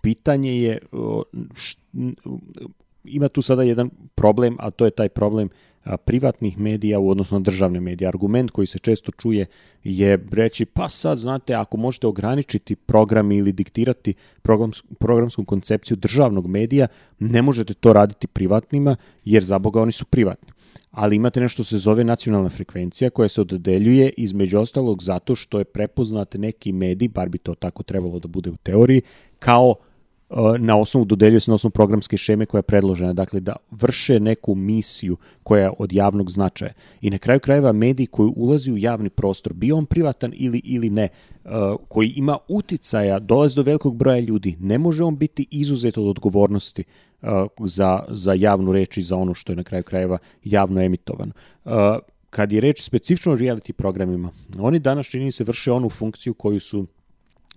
pitanje 0.00 0.62
je 0.62 0.78
ima 3.04 3.28
tu 3.28 3.42
sada 3.42 3.62
jedan 3.62 3.90
problem 4.14 4.56
a 4.58 4.70
to 4.70 4.84
je 4.84 4.90
taj 4.90 5.08
problem 5.08 5.48
privatnih 6.04 6.58
medija 6.58 6.98
u 6.98 7.10
odnosno 7.10 7.40
državne 7.40 7.80
medije. 7.80 8.08
Argument 8.08 8.50
koji 8.50 8.66
se 8.66 8.78
često 8.78 9.12
čuje 9.12 9.46
je 9.84 10.26
reći 10.30 10.64
pa 10.64 10.88
sad 10.88 11.18
znate 11.18 11.54
ako 11.54 11.76
možete 11.76 12.06
ograničiti 12.06 12.76
program 12.76 13.32
ili 13.32 13.52
diktirati 13.52 14.14
programsku 14.98 15.44
koncepciju 15.44 15.96
državnog 15.96 16.46
medija, 16.46 16.86
ne 17.18 17.42
možete 17.42 17.74
to 17.74 17.92
raditi 17.92 18.26
privatnima 18.26 18.96
jer 19.24 19.44
za 19.44 19.58
Boga 19.58 19.82
oni 19.82 19.92
su 19.92 20.04
privatni 20.04 20.52
ali 20.90 21.16
imate 21.16 21.40
nešto 21.40 21.64
se 21.64 21.78
zove 21.78 22.04
nacionalna 22.04 22.48
frekvencija 22.48 23.10
koja 23.10 23.28
se 23.28 23.40
odeljuje 23.40 24.12
između 24.16 24.58
ostalog 24.58 25.02
zato 25.02 25.34
što 25.34 25.58
je 25.58 25.64
prepoznat 25.64 26.34
neki 26.34 26.72
medij, 26.72 27.08
bar 27.08 27.28
bi 27.28 27.38
to 27.38 27.54
tako 27.54 27.82
trebalo 27.82 28.18
da 28.18 28.28
bude 28.28 28.50
u 28.50 28.56
teoriji, 28.56 29.02
kao 29.38 29.74
na 30.58 30.76
osnovu 30.76 31.04
dodeljuje 31.04 31.40
se 31.40 31.50
na 31.50 31.54
osnovu 31.54 31.70
programske 31.70 32.16
šeme 32.16 32.46
koja 32.46 32.58
je 32.58 32.62
predložena, 32.62 33.12
dakle 33.12 33.40
da 33.40 33.56
vrše 33.70 34.20
neku 34.20 34.54
misiju 34.54 35.16
koja 35.42 35.62
je 35.62 35.70
od 35.78 35.92
javnog 35.92 36.30
značaja. 36.30 36.72
I 37.00 37.10
na 37.10 37.18
kraju 37.18 37.40
krajeva 37.40 37.72
medij 37.72 38.06
koji 38.06 38.32
ulazi 38.36 38.72
u 38.72 38.78
javni 38.78 39.10
prostor, 39.10 39.52
bio 39.52 39.76
on 39.76 39.86
privatan 39.86 40.32
ili 40.36 40.60
ili 40.64 40.90
ne, 40.90 41.08
uh, 41.44 41.50
koji 41.88 42.08
ima 42.08 42.38
uticaja, 42.48 43.18
dolazi 43.18 43.56
do 43.56 43.62
velikog 43.62 43.96
broja 43.96 44.20
ljudi, 44.20 44.56
ne 44.60 44.78
može 44.78 45.04
on 45.04 45.16
biti 45.16 45.46
izuzet 45.50 45.98
od 45.98 46.06
odgovornosti 46.06 46.84
uh, 47.22 47.28
za, 47.64 48.04
za 48.08 48.32
javnu 48.32 48.72
reč 48.72 48.96
i 48.96 49.02
za 49.02 49.16
ono 49.16 49.34
što 49.34 49.52
je 49.52 49.56
na 49.56 49.62
kraju 49.62 49.82
krajeva 49.82 50.18
javno 50.44 50.80
emitovano 50.80 51.32
kad 52.30 52.52
je 52.52 52.60
reč 52.60 52.82
specifično 52.82 53.32
o 53.32 53.36
reality 53.36 53.72
programima, 53.72 54.30
oni 54.58 54.78
danas 54.78 55.06
čini 55.06 55.32
se 55.32 55.44
vrše 55.44 55.72
onu 55.72 55.90
funkciju 55.90 56.34
koju 56.34 56.60
su 56.60 56.86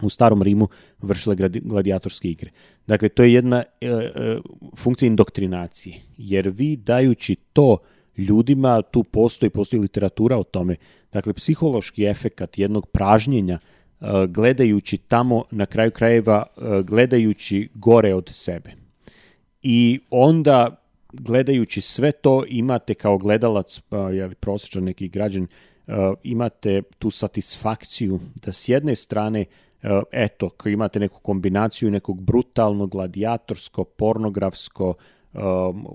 u 0.05 0.09
starom 0.09 0.41
Rimu 0.41 0.67
vršile 1.01 1.35
gladijatorske 1.61 2.27
igre. 2.27 2.49
Dakle, 2.87 3.09
to 3.09 3.23
je 3.23 3.33
jedna 3.33 3.63
e, 3.81 3.87
e, 3.87 4.39
funkcija 4.77 5.07
indoktrinacije, 5.07 6.01
jer 6.17 6.49
vi 6.49 6.75
dajući 6.75 7.35
to 7.53 7.77
ljudima, 8.17 8.81
tu 8.81 9.03
postoji, 9.03 9.49
postoji 9.49 9.79
literatura 9.79 10.37
o 10.37 10.43
tome, 10.43 10.75
dakle, 11.11 11.33
psihološki 11.33 12.05
efekat 12.05 12.57
jednog 12.57 12.87
pražnjenja 12.87 13.59
e, 13.59 14.05
gledajući 14.27 14.97
tamo, 14.97 15.43
na 15.51 15.65
kraju 15.65 15.91
krajeva, 15.91 16.43
e, 16.57 16.83
gledajući 16.83 17.69
gore 17.73 18.15
od 18.15 18.29
sebe. 18.33 18.71
I 19.61 19.99
onda, 20.09 20.81
gledajući 21.13 21.81
sve 21.81 22.11
to, 22.11 22.43
imate 22.47 22.93
kao 22.93 23.17
gledalac, 23.17 23.79
pa, 23.79 24.11
jeli, 24.11 24.35
prosječan 24.35 24.83
neki 24.83 25.07
građan, 25.07 25.43
e, 25.43 25.47
imate 26.23 26.81
tu 26.99 27.11
satisfakciju 27.11 28.19
da 28.35 28.51
s 28.51 28.69
jedne 28.69 28.95
strane 28.95 29.45
eto, 30.11 30.45
ako 30.45 30.69
imate 30.69 30.99
neku 30.99 31.19
kombinaciju 31.19 31.91
nekog 31.91 32.21
brutalnog, 32.21 32.89
gladijatorsko, 32.89 33.83
pornografsko, 33.83 34.93
um, 35.33 35.87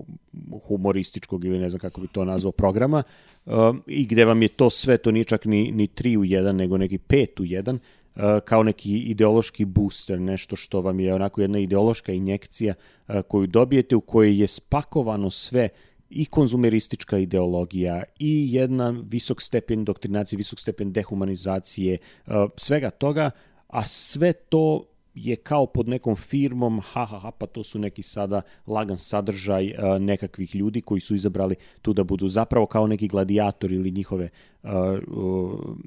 humorističkog 0.67 1.45
ili 1.45 1.59
ne 1.59 1.69
znam 1.69 1.79
kako 1.79 2.01
bi 2.01 2.07
to 2.07 2.25
nazvao 2.25 2.51
programa 2.51 3.03
um, 3.45 3.83
i 3.87 4.05
gde 4.05 4.25
vam 4.25 4.41
je 4.41 4.47
to 4.47 4.69
sve, 4.69 4.97
to 4.97 5.11
nije 5.11 5.23
čak 5.23 5.45
ni, 5.45 5.71
ni 5.71 5.87
tri 5.87 6.17
u 6.17 6.23
jedan, 6.23 6.55
nego 6.55 6.77
neki 6.77 6.97
pet 6.97 7.39
u 7.39 7.43
jedan, 7.45 7.75
uh, 8.15 8.21
kao 8.45 8.63
neki 8.63 8.97
ideološki 8.97 9.65
booster, 9.65 10.19
nešto 10.21 10.55
što 10.55 10.81
vam 10.81 10.99
je 10.99 11.13
onako 11.13 11.41
jedna 11.41 11.59
ideološka 11.59 12.11
injekcija 12.11 12.73
uh, 13.07 13.15
koju 13.27 13.47
dobijete 13.47 13.95
u 13.95 14.01
kojoj 14.01 14.41
je 14.41 14.47
spakovano 14.47 15.29
sve 15.29 15.69
i 16.09 16.25
konzumeristička 16.25 17.17
ideologija 17.17 18.03
i 18.19 18.53
jedan 18.53 19.05
visok 19.09 19.41
stepen 19.41 19.85
doktrinacije, 19.85 20.37
visok 20.37 20.59
stepen 20.59 20.93
dehumanizacije, 20.93 21.97
uh, 22.27 22.33
svega 22.55 22.89
toga, 22.89 23.31
a 23.67 23.87
sve 23.87 24.33
to 24.33 24.83
je 25.17 25.35
kao 25.35 25.65
pod 25.65 25.87
nekom 25.87 26.15
firmom, 26.15 26.79
ha, 26.79 27.05
ha, 27.05 27.19
ha, 27.19 27.31
pa 27.31 27.45
to 27.45 27.63
su 27.63 27.79
neki 27.79 28.01
sada 28.01 28.41
lagan 28.67 28.97
sadržaj 28.97 29.71
uh, 29.71 30.01
nekakvih 30.01 30.55
ljudi 30.55 30.81
koji 30.81 31.01
su 31.01 31.15
izabrali 31.15 31.55
tu 31.81 31.93
da 31.93 32.03
budu 32.03 32.27
zapravo 32.27 32.65
kao 32.65 32.87
neki 32.87 33.07
gladijatori 33.07 33.75
ili 33.75 33.91
njihove, 33.91 34.29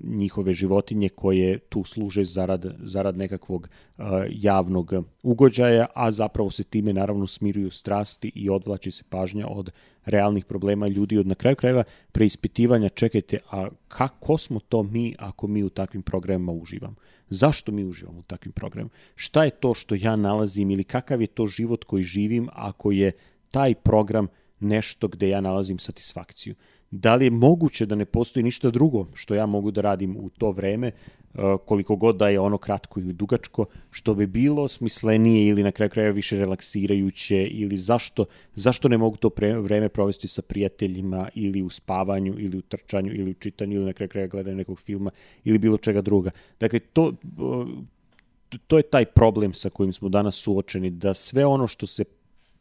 njihove 0.04 0.52
životinje 0.52 1.08
koje 1.08 1.58
tu 1.58 1.84
služe 1.84 2.24
zarad, 2.24 2.74
zarad 2.78 3.16
nekakvog 3.16 3.68
javnog 4.30 4.92
ugođaja, 5.22 5.86
a 5.94 6.10
zapravo 6.12 6.50
se 6.50 6.64
time 6.64 6.92
naravno 6.92 7.26
smiruju 7.26 7.70
strasti 7.70 8.32
i 8.34 8.50
odvlači 8.50 8.90
se 8.90 9.04
pažnja 9.08 9.46
od 9.48 9.70
realnih 10.04 10.44
problema 10.44 10.88
ljudi, 10.88 11.18
od 11.18 11.26
na 11.26 11.34
kraju 11.34 11.56
krajeva 11.56 11.84
preispitivanja, 12.12 12.88
čekajte, 12.88 13.38
a 13.50 13.68
kako 13.88 14.38
smo 14.38 14.60
to 14.60 14.82
mi 14.82 15.14
ako 15.18 15.46
mi 15.46 15.62
u 15.62 15.68
takvim 15.68 16.02
programima 16.02 16.52
uživamo? 16.52 16.94
Zašto 17.30 17.72
mi 17.72 17.84
uživamo 17.84 18.18
u 18.18 18.22
takvim 18.22 18.52
programima? 18.52 18.90
Šta 19.14 19.44
je 19.44 19.50
to 19.50 19.74
što 19.74 19.94
ja 19.94 20.16
nalazim 20.16 20.70
ili 20.70 20.84
kakav 20.84 21.20
je 21.20 21.26
to 21.26 21.46
život 21.46 21.84
koji 21.84 22.02
živim 22.02 22.48
ako 22.52 22.92
je 22.92 23.12
taj 23.50 23.74
program 23.74 24.26
nešto 24.60 25.08
gde 25.08 25.28
ja 25.28 25.40
nalazim 25.40 25.78
satisfakciju? 25.78 26.54
Da 26.90 27.14
li 27.14 27.24
je 27.24 27.30
moguće 27.30 27.86
da 27.86 27.94
ne 27.94 28.04
postoji 28.04 28.42
ništa 28.42 28.70
drugo 28.70 29.06
što 29.14 29.34
ja 29.34 29.46
mogu 29.46 29.70
da 29.70 29.80
radim 29.80 30.16
u 30.16 30.30
to 30.30 30.50
vreme 30.50 30.92
Eh, 31.34 31.56
koliko 31.66 31.96
god 31.96 32.16
da 32.16 32.28
je 32.28 32.40
ono 32.40 32.58
kratko 32.58 33.00
ili 33.00 33.12
dugačko, 33.12 33.64
što 33.90 34.14
bi 34.14 34.26
bilo 34.26 34.68
smislenije 34.68 35.46
ili 35.46 35.62
na 35.62 35.70
kraju 35.72 35.90
kraja 35.90 36.10
više 36.10 36.38
relaksirajuće 36.38 37.46
ili 37.46 37.76
zašto, 37.76 38.24
zašto 38.54 38.88
ne 38.88 38.98
mogu 38.98 39.16
to 39.16 39.30
pre, 39.30 39.58
vreme 39.58 39.88
provesti 39.88 40.28
sa 40.28 40.42
prijateljima 40.42 41.28
ili 41.34 41.62
u 41.62 41.70
spavanju 41.70 42.34
ili 42.38 42.58
u 42.58 42.62
trčanju 42.62 43.12
ili 43.14 43.30
u 43.30 43.34
čitanju 43.34 43.76
ili 43.76 43.84
na 43.84 43.92
kraju 43.92 44.08
kraja 44.08 44.26
gledanju 44.26 44.56
nekog 44.56 44.80
filma 44.80 45.10
ili 45.44 45.58
bilo 45.58 45.76
čega 45.76 46.00
druga. 46.00 46.30
Dakle, 46.60 46.78
to, 46.78 47.12
eh, 48.52 48.58
to 48.66 48.76
je 48.76 48.82
taj 48.82 49.04
problem 49.04 49.54
sa 49.54 49.70
kojim 49.70 49.92
smo 49.92 50.08
danas 50.08 50.34
suočeni, 50.34 50.90
da 50.90 51.14
sve 51.14 51.46
ono 51.46 51.66
što 51.66 51.86
se 51.86 52.04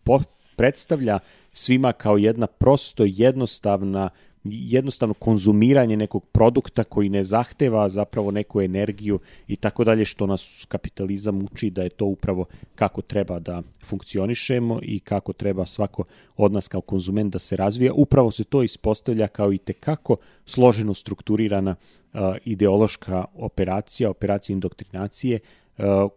po, 0.04 0.20
predstavlja 0.60 1.20
svima 1.52 1.92
kao 1.92 2.18
jedna 2.18 2.48
prosto 2.48 3.04
jednostavna 3.08 4.10
jednostavno 4.44 5.14
konzumiranje 5.14 5.98
nekog 5.98 6.26
produkta 6.26 6.84
koji 6.84 7.10
ne 7.10 7.24
zahteva 7.24 7.90
zapravo 7.90 8.32
neku 8.32 8.62
energiju 8.62 9.20
i 9.48 9.56
tako 9.56 9.84
dalje 9.84 10.06
što 10.06 10.28
nas 10.28 10.66
kapitalizam 10.68 11.42
uči 11.44 11.70
da 11.70 11.84
je 11.84 11.90
to 11.90 12.06
upravo 12.06 12.46
kako 12.76 13.02
treba 13.02 13.40
da 13.40 13.62
funkcionišemo 13.86 14.80
i 14.84 15.00
kako 15.00 15.34
treba 15.34 15.66
svako 15.66 16.04
od 16.38 16.52
nas 16.52 16.68
kao 16.68 16.82
konzument 16.82 17.34
da 17.34 17.40
se 17.40 17.56
razvija. 17.56 17.94
Upravo 17.94 18.32
se 18.32 18.44
to 18.44 18.64
ispostavlja 18.64 19.28
kao 19.28 19.54
i 19.54 19.58
tekako 19.58 20.18
složeno 20.46 20.94
strukturirana 20.94 21.76
uh, 22.14 22.20
ideološka 22.46 23.26
operacija, 23.34 24.10
operacija 24.10 24.54
indoktrinacije 24.54 25.40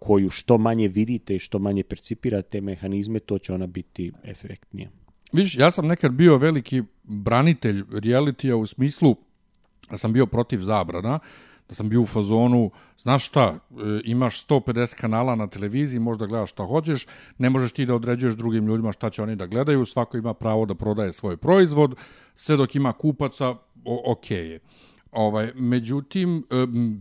koju 0.01 0.31
što 0.31 0.59
manje 0.59 0.89
vidite 0.89 1.35
i 1.35 1.39
što 1.39 1.59
manje 1.59 1.83
percipirate 1.83 2.61
mehanizme, 2.61 3.19
to 3.19 3.39
će 3.39 3.53
ona 3.53 3.67
biti 3.67 4.13
efektnija. 4.25 4.91
Viš, 5.33 5.59
ja 5.59 5.71
sam 5.71 5.87
nekad 5.87 6.13
bio 6.13 6.37
veliki 6.37 6.83
branitelj 7.03 7.85
realitija 7.91 8.57
u 8.57 8.67
smislu 8.67 9.17
da 9.91 9.97
sam 9.97 10.13
bio 10.13 10.27
protiv 10.27 10.59
zabrana, 10.59 11.19
da 11.69 11.75
sam 11.75 11.89
bio 11.89 12.01
u 12.03 12.07
fazonu, 12.07 12.71
znaš 12.99 13.27
šta, 13.27 13.59
e, 13.71 14.01
imaš 14.05 14.47
150 14.47 14.95
kanala 14.95 15.35
na 15.35 15.47
televiziji, 15.47 16.01
možda 16.01 16.27
gledaš 16.27 16.51
šta 16.51 16.65
hoćeš, 16.65 17.07
ne 17.39 17.51
možeš 17.51 17.73
ti 17.73 17.87
da 17.87 17.95
određuješ 17.95 18.35
drugim 18.35 18.67
ljudima 18.67 18.93
šta 18.93 19.11
će 19.11 19.23
oni 19.23 19.37
da 19.37 19.47
gledaju, 19.47 19.85
svako 19.85 20.17
ima 20.17 20.35
pravo 20.35 20.67
da 20.67 20.75
prodaje 20.75 21.13
svoj 21.13 21.37
proizvod, 21.37 21.95
sve 22.35 22.57
dok 22.57 22.75
ima 22.75 22.93
kupaca, 22.93 23.55
ok 23.85 24.31
je. 24.31 24.61
Ovaj, 25.13 25.53
međutim, 25.55 26.45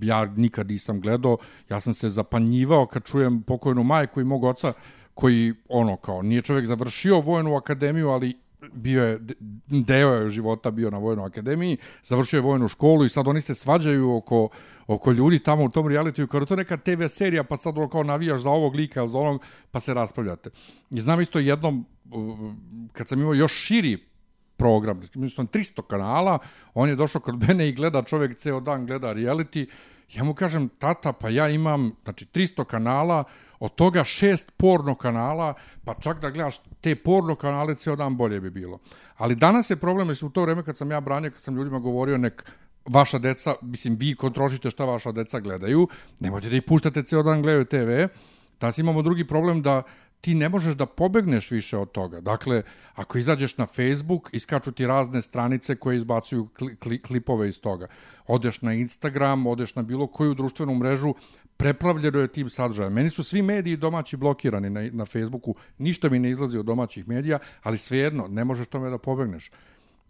ja 0.02 0.26
nikad 0.26 0.68
nisam 0.68 1.02
gledao, 1.02 1.38
ja 1.70 1.80
sam 1.80 1.94
se 1.94 2.10
zapanjivao 2.10 2.86
kad 2.86 3.04
čujem 3.04 3.44
pokojnu 3.44 3.84
majku 3.84 4.22
i 4.22 4.24
mog 4.24 4.44
oca, 4.44 4.74
koji, 5.14 5.54
ono, 5.70 5.98
kao, 5.98 6.22
nije 6.22 6.42
čovjek 6.42 6.66
završio 6.66 7.20
vojnu 7.20 7.56
akademiju, 7.56 8.10
ali 8.10 8.38
bio 8.74 9.06
je, 9.06 9.20
deo 9.68 10.14
je 10.14 10.30
života 10.30 10.72
bio 10.72 10.90
na 10.90 10.98
vojnoj 10.98 11.26
akademiji, 11.26 11.78
završio 12.04 12.38
je 12.38 12.42
vojnu 12.42 12.68
školu 12.68 13.06
i 13.06 13.10
sad 13.10 13.28
oni 13.28 13.42
se 13.42 13.56
svađaju 13.56 14.16
oko, 14.16 14.50
oko 14.88 15.12
ljudi 15.12 15.40
tamo 15.40 15.64
u 15.64 15.70
tom 15.70 15.88
realitiju, 15.88 16.28
kao 16.28 16.46
to 16.46 16.56
neka 16.56 16.78
TV 16.78 17.06
serija, 17.08 17.44
pa 17.44 17.58
sad 17.58 17.76
kao 17.92 18.04
navijaš 18.04 18.42
za 18.42 18.50
ovog 18.50 18.76
lika 18.76 19.08
za 19.08 19.20
onog, 19.20 19.42
pa 19.72 19.80
se 19.80 19.94
raspravljate. 19.94 20.50
I 20.90 21.02
znam 21.02 21.22
isto 21.22 21.40
jednom, 21.40 21.86
kad 22.94 23.08
sam 23.08 23.20
imao 23.20 23.34
još 23.34 23.54
širi 23.54 24.11
program, 24.62 25.02
mislim 25.16 25.48
300 25.48 25.82
kanala, 25.90 26.38
on 26.74 26.90
je 26.90 26.96
došao 26.96 27.22
kod 27.22 27.40
mene 27.48 27.70
i 27.70 27.74
gleda 27.74 28.04
čovjek 28.04 28.38
ceo 28.38 28.60
dan, 28.60 28.86
gleda 28.86 29.14
reality, 29.14 29.66
ja 30.14 30.24
mu 30.24 30.36
kažem, 30.38 30.70
tata, 30.70 31.14
pa 31.14 31.30
ja 31.30 31.50
imam, 31.50 31.92
znači, 32.04 32.26
300 32.26 32.66
kanala, 32.66 33.24
od 33.60 33.74
toga 33.76 34.04
šest 34.04 34.52
porno 34.58 34.96
kanala, 34.96 35.54
pa 35.86 35.94
čak 35.94 36.22
da 36.22 36.30
gledaš 36.30 36.60
te 36.82 36.96
porno 36.96 37.36
kanale, 37.36 37.76
ceo 37.76 37.96
dan 37.96 38.18
bolje 38.18 38.42
bi 38.42 38.50
bilo. 38.50 38.80
Ali 39.18 39.36
danas 39.36 39.70
je 39.70 39.76
problem, 39.82 40.08
mislim, 40.08 40.30
u 40.30 40.34
to 40.34 40.46
vreme 40.46 40.64
kad 40.64 40.78
sam 40.78 40.92
ja 40.92 41.00
branio, 41.02 41.32
kad 41.32 41.42
sam 41.42 41.56
ljudima 41.56 41.80
govorio, 41.80 42.18
nek 42.18 42.46
vaša 42.86 43.18
deca, 43.20 43.56
mislim, 43.62 43.96
vi 44.00 44.16
kontrolišite 44.16 44.70
šta 44.70 44.86
vaša 44.86 45.12
deca 45.12 45.40
gledaju, 45.40 45.88
nemojte 46.20 46.50
da 46.50 46.56
ih 46.56 46.64
puštate 46.68 47.04
ceo 47.04 47.24
dan 47.24 47.42
gledaju 47.42 47.66
TV, 47.66 48.14
Danas 48.62 48.78
imamo 48.78 49.02
drugi 49.02 49.28
problem 49.28 49.62
da 49.62 49.84
ti 50.22 50.36
ne 50.36 50.50
možeš 50.50 50.76
da 50.76 50.86
pobegneš 50.86 51.52
više 51.52 51.78
od 51.78 51.92
toga. 51.92 52.22
Dakle, 52.22 52.64
ako 52.96 53.18
izađeš 53.18 53.58
na 53.58 53.66
Facebook, 53.66 54.30
iskaču 54.34 54.72
ti 54.72 54.88
razne 54.88 55.22
stranice 55.22 55.76
koje 55.76 55.98
izbacuju 55.98 56.48
kli, 56.58 56.76
kli, 56.76 57.02
klipove 57.02 57.50
iz 57.50 57.62
toga. 57.62 57.88
Odeš 58.28 58.62
na 58.62 58.74
Instagram, 58.74 59.48
odeš 59.48 59.76
na 59.76 59.82
bilo 59.82 60.08
koju 60.08 60.34
društvenu 60.34 60.76
mrežu, 60.76 61.14
preplavljeno 61.58 62.20
je 62.20 62.28
tim 62.28 62.50
sadržajem. 62.50 62.94
Meni 62.94 63.10
su 63.10 63.24
svi 63.24 63.42
mediji 63.42 63.78
domaći 63.78 64.18
blokirani 64.18 64.70
na, 64.70 64.90
na 64.94 65.06
Facebooku, 65.06 65.56
ništa 65.78 66.10
mi 66.10 66.20
ne 66.20 66.30
izlazi 66.30 66.58
od 66.58 66.66
domaćih 66.66 67.08
medija, 67.08 67.40
ali 67.64 67.78
svejedno, 67.78 68.28
ne 68.28 68.46
možeš 68.46 68.68
tome 68.68 68.90
da 68.90 68.98
pobegneš. 68.98 69.52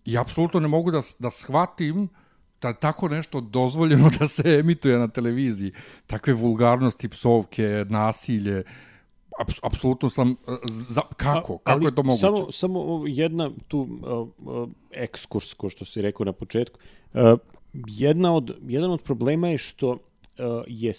I 0.05 0.17
apsolutno 0.17 0.59
ne 0.59 0.67
mogu 0.67 0.91
da, 0.91 1.01
da 1.19 1.31
shvatim 1.31 2.09
da 2.61 2.73
tako 2.73 3.07
nešto 3.07 3.41
dozvoljeno 3.41 4.09
da 4.19 4.27
se 4.27 4.43
emituje 4.59 4.99
na 4.99 5.07
televiziji. 5.07 5.71
Takve 6.07 6.33
vulgarnosti, 6.33 7.09
psovke, 7.09 7.85
nasilje, 7.89 8.63
apsolutno 9.61 10.09
sam 10.09 10.35
za, 10.69 11.01
kako? 11.01 11.57
Kako 11.57 11.61
Ali 11.65 11.85
je 11.85 11.95
to 11.95 12.03
moguće? 12.03 12.19
samo 12.19 12.51
samo 12.51 13.03
jedna 13.07 13.51
tu 13.67 13.79
uh, 13.79 14.27
uh, 14.47 14.69
ekskurs 14.91 15.53
ko 15.53 15.69
što 15.69 15.85
si 15.85 16.01
rekao 16.01 16.25
na 16.25 16.33
početku. 16.33 16.79
Uh, 17.13 17.21
jedna 17.87 18.35
od 18.35 18.57
jedan 18.67 18.91
od 18.91 19.01
problema 19.01 19.47
je 19.49 19.57
što 19.57 19.89
uh, 19.89 19.97
je 20.67 20.93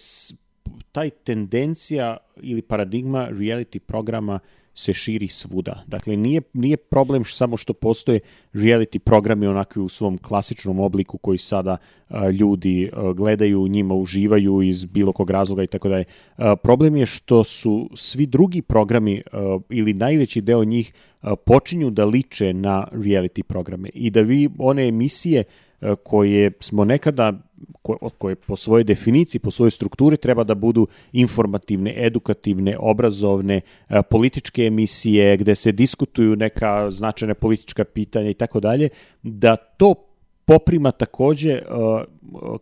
taj 0.93 1.11
tendencija 1.11 2.17
ili 2.37 2.63
paradigma 2.63 3.29
reality 3.31 3.79
programa 3.79 4.41
se 4.75 4.93
širi 4.93 5.29
svuda. 5.29 5.83
Dakle, 5.87 6.17
nije, 6.17 6.41
nije 6.53 6.77
problem 6.77 7.25
samo 7.25 7.57
što 7.57 7.73
postoje 7.73 8.21
reality 8.53 8.99
programi 8.99 9.47
onakvi 9.47 9.83
u 9.83 9.89
svom 9.89 10.19
klasičnom 10.19 10.81
obliku 10.81 11.19
koji 11.19 11.39
sada 11.39 11.77
a, 12.09 12.31
ljudi 12.31 12.91
a, 12.93 13.13
gledaju, 13.13 13.69
njima 13.69 13.95
uživaju 13.95 14.63
iz 14.63 14.85
bilo 14.85 15.13
kog 15.13 15.31
razloga 15.31 15.63
i 15.63 15.67
tako 15.67 15.89
dalje. 15.89 16.05
Problem 16.63 16.97
je 16.97 17.07
što 17.07 17.45
su 17.45 17.91
svi 17.95 18.27
drugi 18.27 18.63
programi 18.63 19.23
a, 19.33 19.59
ili 19.69 19.95
najveći 19.95 20.41
deo 20.41 20.65
njih 20.65 20.93
počinju 21.45 21.91
da 21.91 22.05
liče 22.05 22.53
na 22.53 22.87
reality 22.93 23.43
programe 23.43 23.89
i 23.95 24.11
da 24.11 24.21
vi 24.21 24.49
one 24.59 24.89
emisije 24.89 25.45
koje 26.03 26.53
smo 26.61 26.85
nekada 26.85 27.33
koje 28.19 28.35
po 28.35 28.57
svojoj 28.57 28.85
definiciji, 28.85 29.39
po 29.39 29.51
svojoj 29.51 29.71
strukturi 29.71 30.17
treba 30.17 30.45
da 30.45 30.55
budu 30.55 30.87
informativne, 31.13 31.95
edukativne, 31.97 32.77
obrazovne, 32.79 33.61
e, 33.89 34.03
političke 34.11 34.63
emisije 34.63 35.37
gde 35.37 35.55
se 35.55 35.73
diskutuju 35.73 36.37
neka 36.37 36.91
značajna 36.91 37.35
politička 37.35 37.85
pitanja 37.85 38.31
i 38.31 38.35
tako 38.35 38.61
dalje, 38.61 38.89
da 39.23 39.57
to 39.57 39.95
poprima 40.45 40.91
takođe 40.91 41.63
uh, 41.63 42.03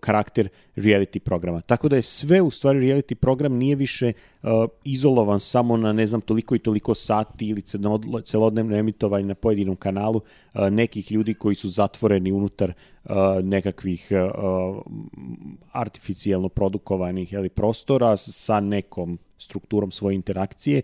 karakter 0.00 0.48
reality 0.82 1.18
programa. 1.18 1.60
Tako 1.60 1.88
da 1.88 1.96
je 1.96 2.02
sve 2.02 2.40
u 2.42 2.50
stvari 2.50 2.80
reality 2.80 3.14
program 3.14 3.54
nije 3.54 3.76
više 3.76 4.12
uh, 4.42 4.50
izolovan 4.84 5.40
samo 5.40 5.76
na 5.76 5.92
ne 5.92 6.06
znam 6.06 6.20
toliko 6.20 6.54
i 6.54 6.58
toliko 6.58 6.94
sati 6.94 7.48
ili 7.48 7.62
celodnevno 8.24 8.76
emitovanje 8.76 9.26
na 9.26 9.34
pojedinom 9.34 9.76
kanalu 9.76 10.20
uh, 10.54 10.60
nekih 10.70 11.12
ljudi 11.12 11.34
koji 11.34 11.54
su 11.54 11.68
zatvoreni 11.68 12.32
unutar 12.32 12.72
uh, 13.04 13.12
nekakvih 13.42 14.08
uh, 14.10 14.82
artificijalno 15.72 16.48
produkovanih 16.48 17.32
ili 17.32 17.48
prostora 17.48 18.16
sa 18.16 18.60
nekom 18.60 19.18
strukturom 19.38 19.90
svoje 19.90 20.14
interakcije, 20.14 20.82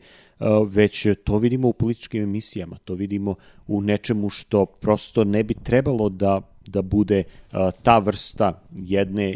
već 0.68 1.06
to 1.24 1.38
vidimo 1.38 1.68
u 1.68 1.72
političkim 1.72 2.22
emisijama, 2.22 2.78
to 2.85 2.94
vidimo 2.94 3.35
u 3.66 3.80
nečemu 3.80 4.28
što 4.28 4.66
prosto 4.66 5.24
ne 5.24 5.42
bi 5.42 5.54
trebalo 5.54 6.09
da 6.09 6.40
da 6.66 6.82
bude 6.82 7.22
uh, 7.52 7.59
ta 7.82 7.98
vrsta 7.98 8.62
jedne 8.76 9.35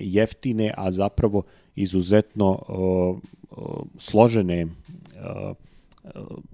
jeftine, 0.51 0.75
a 0.77 0.91
zapravo 0.91 1.43
izuzetno 1.75 2.51
uh, 2.51 3.19
uh, 3.51 3.87
složene 3.99 4.65
uh, 4.65 5.57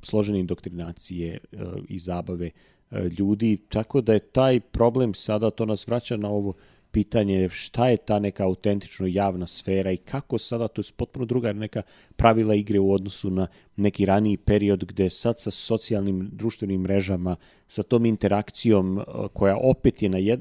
složene 0.03 0.41
indoktrinacije 0.41 1.39
uh, 1.53 1.61
i 1.89 1.99
zabave 1.99 2.51
uh, 2.91 2.99
ljudi, 3.19 3.57
tako 3.69 4.01
da 4.01 4.13
je 4.13 4.19
taj 4.19 4.61
problem 4.61 5.15
sada, 5.15 5.51
to 5.51 5.67
nas 5.67 5.87
vraća 5.87 6.17
na 6.17 6.29
ovo 6.29 6.55
pitanje 6.91 7.49
šta 7.49 7.89
je 7.89 7.97
ta 7.97 8.19
neka 8.19 8.45
autentično 8.45 9.07
javna 9.07 9.47
sfera 9.47 9.93
i 9.93 9.97
kako 9.97 10.39
sada, 10.39 10.69
to 10.69 10.81
je 10.81 10.85
potpuno 10.97 11.27
druga 11.27 11.53
neka 11.53 11.83
pravila 12.17 12.55
igre 12.55 12.79
u 12.79 12.93
odnosu 12.93 13.31
na 13.31 13.47
neki 13.77 14.07
raniji 14.07 14.37
period 14.37 14.85
gde 14.85 15.11
sad 15.11 15.41
sa 15.41 15.51
socijalnim 15.51 16.31
društvenim 16.33 16.81
mrežama, 16.81 17.37
sa 17.69 17.83
tom 17.83 18.07
interakcijom 18.07 19.01
koja 19.33 19.57
opet 19.57 20.03
je 20.03 20.09
na 20.09 20.19
jed, 20.19 20.41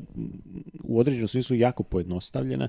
u 0.83 0.99
određenom 0.99 1.27
smislu 1.27 1.55
jako 1.55 1.83
pojednostavljena, 1.83 2.67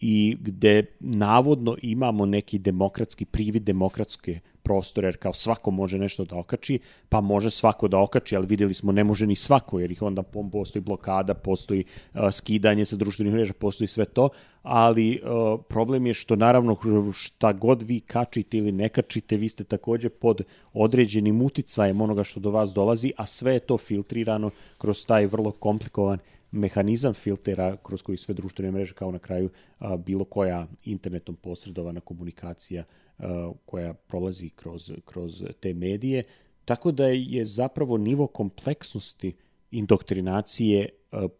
i 0.00 0.36
gde 0.40 0.82
navodno 1.00 1.76
imamo 1.82 2.26
neki 2.26 2.58
demokratski 2.58 3.24
privid 3.24 3.62
demokratske 3.62 4.40
prostore, 4.66 5.08
jer 5.08 5.16
kao 5.16 5.32
svako 5.32 5.70
može 5.70 5.98
nešto 5.98 6.24
da 6.24 6.36
okači, 6.36 6.78
pa 7.08 7.20
može 7.20 7.50
svako 7.50 7.88
da 7.88 7.98
okači, 7.98 8.36
ali 8.36 8.46
videli 8.46 8.74
smo 8.74 8.92
ne 8.92 9.04
može 9.04 9.26
ni 9.26 9.36
svako, 9.36 9.78
jer 9.80 9.92
ih 9.92 10.02
onda 10.02 10.22
postoji 10.52 10.82
blokada, 10.82 11.34
postoji 11.34 11.84
uh, 11.84 12.20
skidanje 12.32 12.84
sa 12.84 12.96
društvenih 12.96 13.34
mreža, 13.34 13.52
postoji 13.52 13.88
sve 13.88 14.04
to, 14.04 14.28
ali 14.62 15.20
uh, 15.22 15.60
problem 15.68 16.06
je 16.06 16.14
što 16.14 16.36
naravno 16.36 16.76
šta 17.12 17.52
god 17.52 17.82
vi 17.82 18.00
kačite 18.00 18.58
ili 18.58 18.72
ne 18.72 18.88
kačite, 18.88 19.36
vi 19.36 19.48
ste 19.48 19.64
takođe 19.64 20.08
pod 20.08 20.42
određenim 20.72 21.42
uticajem 21.42 22.00
onoga 22.00 22.24
što 22.24 22.40
do 22.40 22.50
vas 22.50 22.74
dolazi, 22.74 23.12
a 23.16 23.26
sve 23.26 23.54
je 23.54 23.60
to 23.60 23.78
filtrirano 23.78 24.50
kroz 24.78 25.06
taj 25.06 25.26
vrlo 25.26 25.50
komplikovan 25.50 26.18
mehanizam 26.56 27.14
filtera 27.14 27.76
kroz 27.76 28.02
koji 28.02 28.18
sve 28.18 28.34
društvene 28.34 28.72
mreže 28.72 28.94
kao 28.94 29.10
na 29.10 29.18
kraju 29.18 29.50
a, 29.78 29.96
bilo 29.96 30.24
koja 30.24 30.66
internetom 30.84 31.36
posredovana 31.36 32.00
komunikacija 32.00 32.84
a, 33.18 33.52
koja 33.66 33.94
prolazi 33.94 34.50
kroz, 34.50 34.92
kroz 35.04 35.44
te 35.60 35.74
medije. 35.74 36.22
Tako 36.64 36.92
da 36.92 37.06
je 37.06 37.44
zapravo 37.44 37.96
nivo 37.98 38.26
kompleksnosti 38.26 39.36
indoktrinacije 39.70 40.88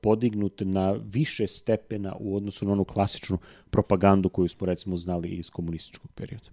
podignut 0.01 0.63
na 0.65 0.93
više 0.93 1.47
stepena 1.47 2.17
u 2.21 2.37
odnosu 2.37 2.67
na 2.67 2.73
onu 2.73 2.85
klasičnu 2.85 3.39
propagandu 3.71 4.29
koju 4.29 4.49
smo 4.49 4.67
recimo 4.67 4.97
znali 4.97 5.29
iz 5.29 5.51
komunističkog 5.51 6.11
perioda. 6.13 6.49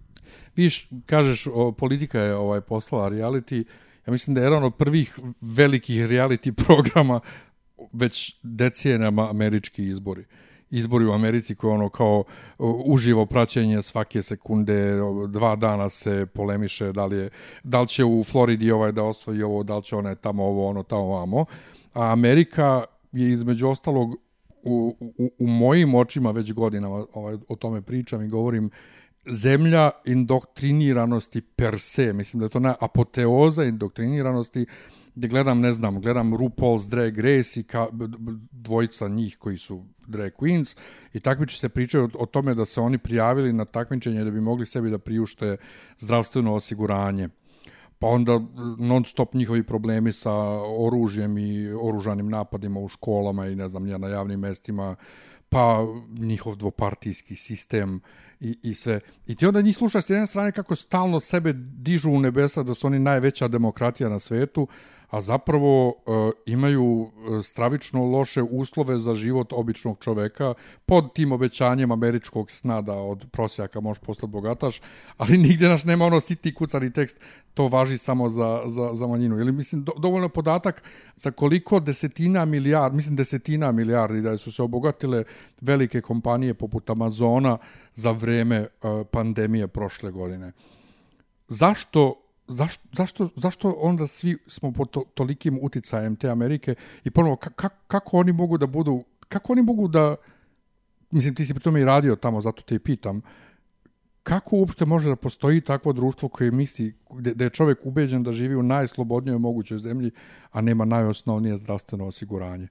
Viš, 0.56 0.88
kažeš, 1.06 1.46
o, 1.46 1.72
politika 1.72 2.20
je 2.20 2.34
ovaj 2.34 2.60
poslala 2.60 3.10
reality, 3.10 3.64
ja 4.06 4.12
mislim 4.12 4.34
da 4.34 4.40
je 4.40 4.44
jedan 4.44 4.64
od 4.64 4.74
prvih 4.74 5.18
velikih 5.40 5.96
reality 5.96 6.52
programa 6.66 7.20
već 7.92 8.36
decenijama 8.42 9.30
američki 9.30 9.84
izbori 9.84 10.24
izbori 10.76 11.04
u 11.04 11.12
Americi 11.12 11.54
koji 11.54 11.72
ono 11.72 11.88
kao 11.88 12.24
uživo 12.86 13.26
praćenje 13.26 13.82
svake 13.82 14.22
sekunde, 14.22 14.92
dva 15.28 15.56
dana 15.56 15.88
se 15.88 16.26
polemiše 16.26 16.92
da 16.92 17.06
li, 17.06 17.16
je, 17.16 17.30
da 17.64 17.80
li 17.80 17.88
će 17.88 18.04
u 18.04 18.24
Floridi 18.24 18.70
ovaj 18.70 18.92
da 18.92 19.02
osvoji 19.02 19.42
ovo, 19.42 19.62
da 19.62 19.76
li 19.76 19.82
će 19.82 19.96
ona 19.96 20.14
tamo 20.14 20.44
ovo, 20.44 20.68
ono 20.68 20.82
tamo 20.82 21.08
vamo. 21.08 21.44
A 21.92 22.12
Amerika 22.12 22.84
je 23.12 23.30
između 23.30 23.68
ostalog 23.68 24.16
u, 24.62 24.96
u, 25.18 25.30
u 25.38 25.46
mojim 25.46 25.94
očima 25.94 26.30
već 26.30 26.52
godinama 26.52 27.06
ovaj, 27.12 27.36
o 27.48 27.56
tome 27.56 27.82
pričam 27.82 28.22
i 28.22 28.28
govorim 28.28 28.70
zemlja 29.26 29.90
indoktriniranosti 30.04 31.40
per 31.40 31.78
se, 31.78 32.12
mislim 32.12 32.40
da 32.40 32.46
je 32.46 32.50
to 32.50 32.60
na 32.60 32.74
apoteoza 32.80 33.64
indoktriniranosti 33.64 34.66
gdje 35.14 35.28
gledam, 35.28 35.60
ne 35.60 35.72
znam, 35.72 36.00
gledam 36.00 36.34
RuPaul's 36.34 36.88
Drag 36.88 37.18
Race 37.18 37.60
i 37.60 37.62
ka, 37.62 37.86
dvojica 38.50 39.08
njih 39.08 39.38
koji 39.38 39.58
su 39.58 39.84
drag 40.06 40.32
queens 40.32 40.76
i 41.12 41.20
takmiči 41.20 41.58
se 41.58 41.68
pričaju 41.68 42.04
o, 42.04 42.22
o 42.22 42.26
tome 42.26 42.54
da 42.54 42.66
se 42.66 42.80
oni 42.80 42.98
prijavili 42.98 43.52
na 43.52 43.64
takmičenje 43.64 44.24
da 44.24 44.30
bi 44.30 44.40
mogli 44.40 44.66
sebi 44.66 44.90
da 44.90 44.98
priušte 44.98 45.56
zdravstveno 45.98 46.54
osiguranje 46.54 47.28
pa 47.98 48.06
onda 48.06 48.40
non 48.78 49.04
stop 49.04 49.34
njihovi 49.34 49.62
problemi 49.62 50.12
sa 50.12 50.32
oružjem 50.78 51.38
i 51.38 51.72
oružanim 51.72 52.28
napadima 52.28 52.80
u 52.80 52.88
školama 52.88 53.46
i 53.46 53.54
ne 53.54 53.68
znam, 53.68 53.88
na 53.88 54.08
javnim 54.08 54.40
mestima, 54.40 54.96
pa 55.48 55.86
njihov 56.18 56.56
dvopartijski 56.56 57.36
sistem 57.36 58.00
i, 58.40 58.58
i 58.62 58.74
sve. 58.74 59.00
I 59.26 59.34
ti 59.34 59.46
onda 59.46 59.60
njih 59.60 59.76
slušaš 59.76 60.04
s 60.04 60.10
jedne 60.10 60.26
strane 60.26 60.52
kako 60.52 60.76
stalno 60.76 61.20
sebe 61.20 61.52
dižu 61.56 62.10
u 62.10 62.20
nebesa 62.20 62.62
da 62.62 62.74
su 62.74 62.86
oni 62.86 62.98
najveća 62.98 63.48
demokratija 63.48 64.08
na 64.08 64.18
svetu, 64.18 64.68
a 65.10 65.20
zapravo 65.20 65.88
e, 65.88 66.10
imaju 66.46 67.06
e, 67.06 67.42
stravično 67.42 68.04
loše 68.04 68.42
uslove 68.42 68.98
za 68.98 69.14
život 69.14 69.52
običnog 69.52 69.98
čoveka 70.00 70.54
pod 70.86 71.14
tim 71.14 71.32
obećanjem 71.32 71.92
američkog 71.92 72.50
sna 72.50 72.80
da 72.80 72.94
od 72.94 73.26
prosjaka 73.32 73.80
možeš 73.80 74.00
postati 74.02 74.32
bogataš, 74.32 74.80
ali 75.16 75.38
nigde 75.38 75.68
naš 75.68 75.84
nema 75.84 76.04
ono 76.04 76.20
siti 76.20 76.54
kucani 76.54 76.92
tekst, 76.92 77.20
to 77.54 77.68
važi 77.68 77.98
samo 77.98 78.28
za, 78.28 78.62
za, 78.66 78.90
za 78.94 79.06
manjinu. 79.06 79.38
Ili 79.38 79.52
mislim, 79.52 79.84
do, 79.84 79.92
dovoljno 79.98 80.28
podatak 80.28 80.82
za 81.16 81.30
koliko 81.30 81.80
desetina 81.80 82.44
milijardi, 82.44 82.96
mislim 82.96 83.16
desetina 83.16 83.72
milijardi 83.72 84.20
da 84.20 84.38
su 84.38 84.52
se 84.52 84.62
obogatile 84.62 85.24
velike 85.60 86.00
kompanije 86.00 86.54
poput 86.54 86.90
Amazona 86.90 87.58
za 87.94 88.10
vreme 88.10 88.60
uh, 88.60 89.06
pandemije 89.10 89.68
prošle 89.68 90.10
godine. 90.10 90.52
Zašto 91.48 92.23
zašto, 92.48 92.88
zašto, 92.92 93.28
zašto 93.36 93.74
onda 93.78 94.06
svi 94.06 94.36
smo 94.46 94.72
pod 94.72 94.90
to, 94.90 95.04
tolikim 95.14 95.58
uticajem 95.62 96.16
te 96.16 96.28
Amerike 96.28 96.74
i 97.04 97.10
ponovo 97.10 97.36
ka, 97.36 97.68
kako 97.68 98.18
oni 98.18 98.32
mogu 98.32 98.58
da 98.58 98.66
budu, 98.66 99.04
kako 99.28 99.52
oni 99.52 99.62
mogu 99.62 99.88
da, 99.88 100.16
mislim 101.10 101.34
ti 101.34 101.46
si 101.46 101.54
pri 101.54 101.62
tome 101.62 101.80
i 101.80 101.84
radio 101.84 102.16
tamo, 102.16 102.40
zato 102.40 102.62
te 102.62 102.74
i 102.74 102.78
pitam, 102.78 103.22
kako 104.22 104.56
uopšte 104.56 104.84
može 104.84 105.08
da 105.08 105.16
postoji 105.16 105.60
takvo 105.60 105.92
društvo 105.92 106.28
koje 106.28 106.50
misli 106.50 106.94
da 107.10 107.44
je 107.44 107.50
čovjek 107.50 107.86
ubeđen 107.86 108.22
da 108.22 108.32
živi 108.32 108.56
u 108.56 108.62
najslobodnijoj 108.62 109.38
mogućoj 109.38 109.78
zemlji, 109.78 110.10
a 110.50 110.60
nema 110.60 110.84
najosnovnije 110.84 111.56
zdravstveno 111.56 112.06
osiguranje? 112.06 112.68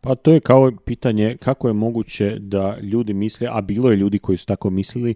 Pa 0.00 0.14
to 0.14 0.32
je 0.32 0.40
kao 0.40 0.72
pitanje 0.84 1.36
kako 1.40 1.68
je 1.68 1.74
moguće 1.74 2.38
da 2.38 2.78
ljudi 2.80 3.14
misle, 3.14 3.48
a 3.50 3.60
bilo 3.60 3.90
je 3.90 3.96
ljudi 3.96 4.18
koji 4.18 4.38
su 4.38 4.46
tako 4.46 4.70
mislili, 4.70 5.14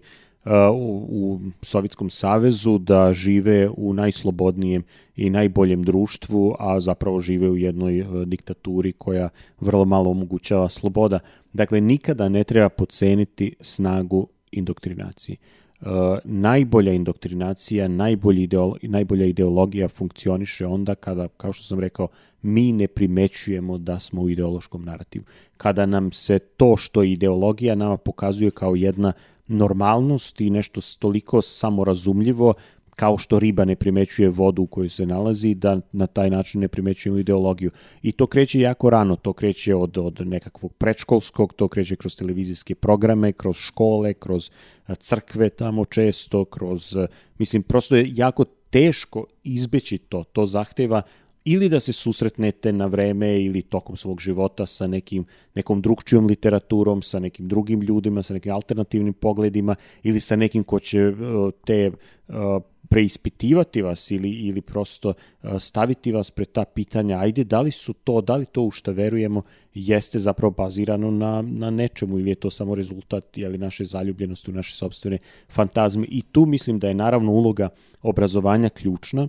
u, 0.73 1.07
u 1.09 1.39
Sovjetskom 1.61 2.09
savezu 2.09 2.77
da 2.77 3.13
žive 3.13 3.69
u 3.77 3.93
najslobodnijem 3.93 4.83
i 5.15 5.29
najboljem 5.29 5.83
društvu, 5.83 6.55
a 6.59 6.79
zapravo 6.79 7.19
žive 7.19 7.49
u 7.49 7.57
jednoj 7.57 8.01
uh, 8.01 8.23
diktaturi 8.23 8.91
koja 8.91 9.29
vrlo 9.59 9.85
malo 9.85 10.11
omogućava 10.11 10.69
sloboda. 10.69 11.19
Dakle, 11.53 11.81
nikada 11.81 12.29
ne 12.29 12.43
treba 12.43 12.69
poceniti 12.69 13.55
snagu 13.61 14.27
indoktrinacije. 14.51 15.37
Uh, 15.81 15.87
najbolja 16.23 16.93
indoktrinacija, 16.93 17.87
najbolji 17.87 18.43
ideolo, 18.43 18.75
najbolja 18.81 19.25
ideologija 19.25 19.87
funkcioniše 19.87 20.65
onda 20.65 20.95
kada, 20.95 21.27
kao 21.27 21.53
što 21.53 21.63
sam 21.63 21.79
rekao, 21.79 22.07
mi 22.41 22.71
ne 22.71 22.87
primećujemo 22.87 23.77
da 23.77 23.99
smo 23.99 24.21
u 24.21 24.29
ideološkom 24.29 24.85
narativu. 24.85 25.25
Kada 25.57 25.85
nam 25.85 26.11
se 26.11 26.39
to 26.39 26.77
što 26.77 27.03
ideologija 27.03 27.75
nama 27.75 27.97
pokazuje 27.97 28.51
kao 28.51 28.75
jedna 28.75 29.13
normalnost 29.49 30.41
i 30.41 30.49
nešto 30.49 30.81
toliko 30.99 31.41
samorazumljivo 31.41 32.53
kao 32.99 33.17
što 33.17 33.39
riba 33.39 33.65
ne 33.65 33.75
primećuje 33.75 34.29
vodu 34.29 34.61
u 34.61 34.67
kojoj 34.67 34.89
se 34.89 35.05
nalazi, 35.05 35.53
da 35.55 35.79
na 35.91 36.07
taj 36.07 36.29
način 36.29 36.61
ne 36.61 36.67
primećujemo 36.67 37.19
ideologiju. 37.19 37.71
I 38.01 38.11
to 38.11 38.27
kreće 38.27 38.59
jako 38.59 38.89
rano, 38.89 39.15
to 39.15 39.33
kreće 39.33 39.75
od, 39.75 39.97
od 39.97 40.27
nekakvog 40.27 40.73
prečkolskog, 40.73 41.53
to 41.53 41.67
kreće 41.67 41.95
kroz 41.95 42.15
televizijske 42.15 42.75
programe, 42.75 43.31
kroz 43.31 43.55
škole, 43.55 44.13
kroz 44.13 44.49
crkve 44.99 45.49
tamo 45.49 45.85
često, 45.85 46.45
kroz, 46.45 46.97
mislim, 47.37 47.63
prosto 47.63 47.95
je 47.95 48.11
jako 48.15 48.45
teško 48.69 49.25
izbeći 49.43 49.97
to. 49.97 50.23
To 50.23 50.45
zahteva 50.45 51.01
ili 51.51 51.69
da 51.69 51.79
se 51.79 51.93
susretnete 51.93 52.71
na 52.73 52.85
vreme 52.85 53.41
ili 53.41 53.61
tokom 53.61 53.97
svog 53.97 54.21
života 54.21 54.65
sa 54.65 54.87
nekim, 54.87 55.25
nekom 55.55 55.81
drugčijom 55.81 56.27
literaturom, 56.27 57.01
sa 57.01 57.19
nekim 57.19 57.47
drugim 57.47 57.81
ljudima, 57.81 58.23
sa 58.23 58.33
nekim 58.33 58.53
alternativnim 58.53 59.13
pogledima 59.13 59.75
ili 60.03 60.19
sa 60.19 60.35
nekim 60.35 60.63
ko 60.63 60.79
će 60.79 61.07
uh, 61.07 61.15
te 61.65 61.91
uh, 62.27 62.35
preispitivati 62.89 63.81
vas 63.81 64.11
ili, 64.11 64.29
ili 64.29 64.61
prosto 64.61 65.09
uh, 65.09 65.57
staviti 65.59 66.11
vas 66.11 66.31
pred 66.31 66.51
ta 66.51 66.65
pitanja, 66.65 67.19
ajde, 67.19 67.43
da 67.43 67.61
li 67.61 67.71
su 67.71 67.93
to, 67.93 68.21
da 68.21 68.35
li 68.35 68.45
to 68.45 68.63
u 68.63 68.71
što 68.71 68.91
verujemo 68.91 69.41
jeste 69.73 70.19
zapravo 70.19 70.51
bazirano 70.51 71.11
na, 71.11 71.41
na 71.41 71.69
nečemu 71.69 72.19
ili 72.19 72.29
je 72.29 72.35
to 72.35 72.51
samo 72.51 72.75
rezultat 72.75 73.37
jeli, 73.37 73.57
naše 73.57 73.85
zaljubljenosti 73.85 74.51
u 74.51 74.53
naše 74.53 74.75
sobstvene 74.75 75.17
fantazme. 75.49 76.07
I 76.09 76.21
tu 76.21 76.45
mislim 76.45 76.79
da 76.79 76.87
je 76.87 76.93
naravno 76.93 77.31
uloga 77.31 77.69
obrazovanja 78.01 78.69
ključna, 78.69 79.27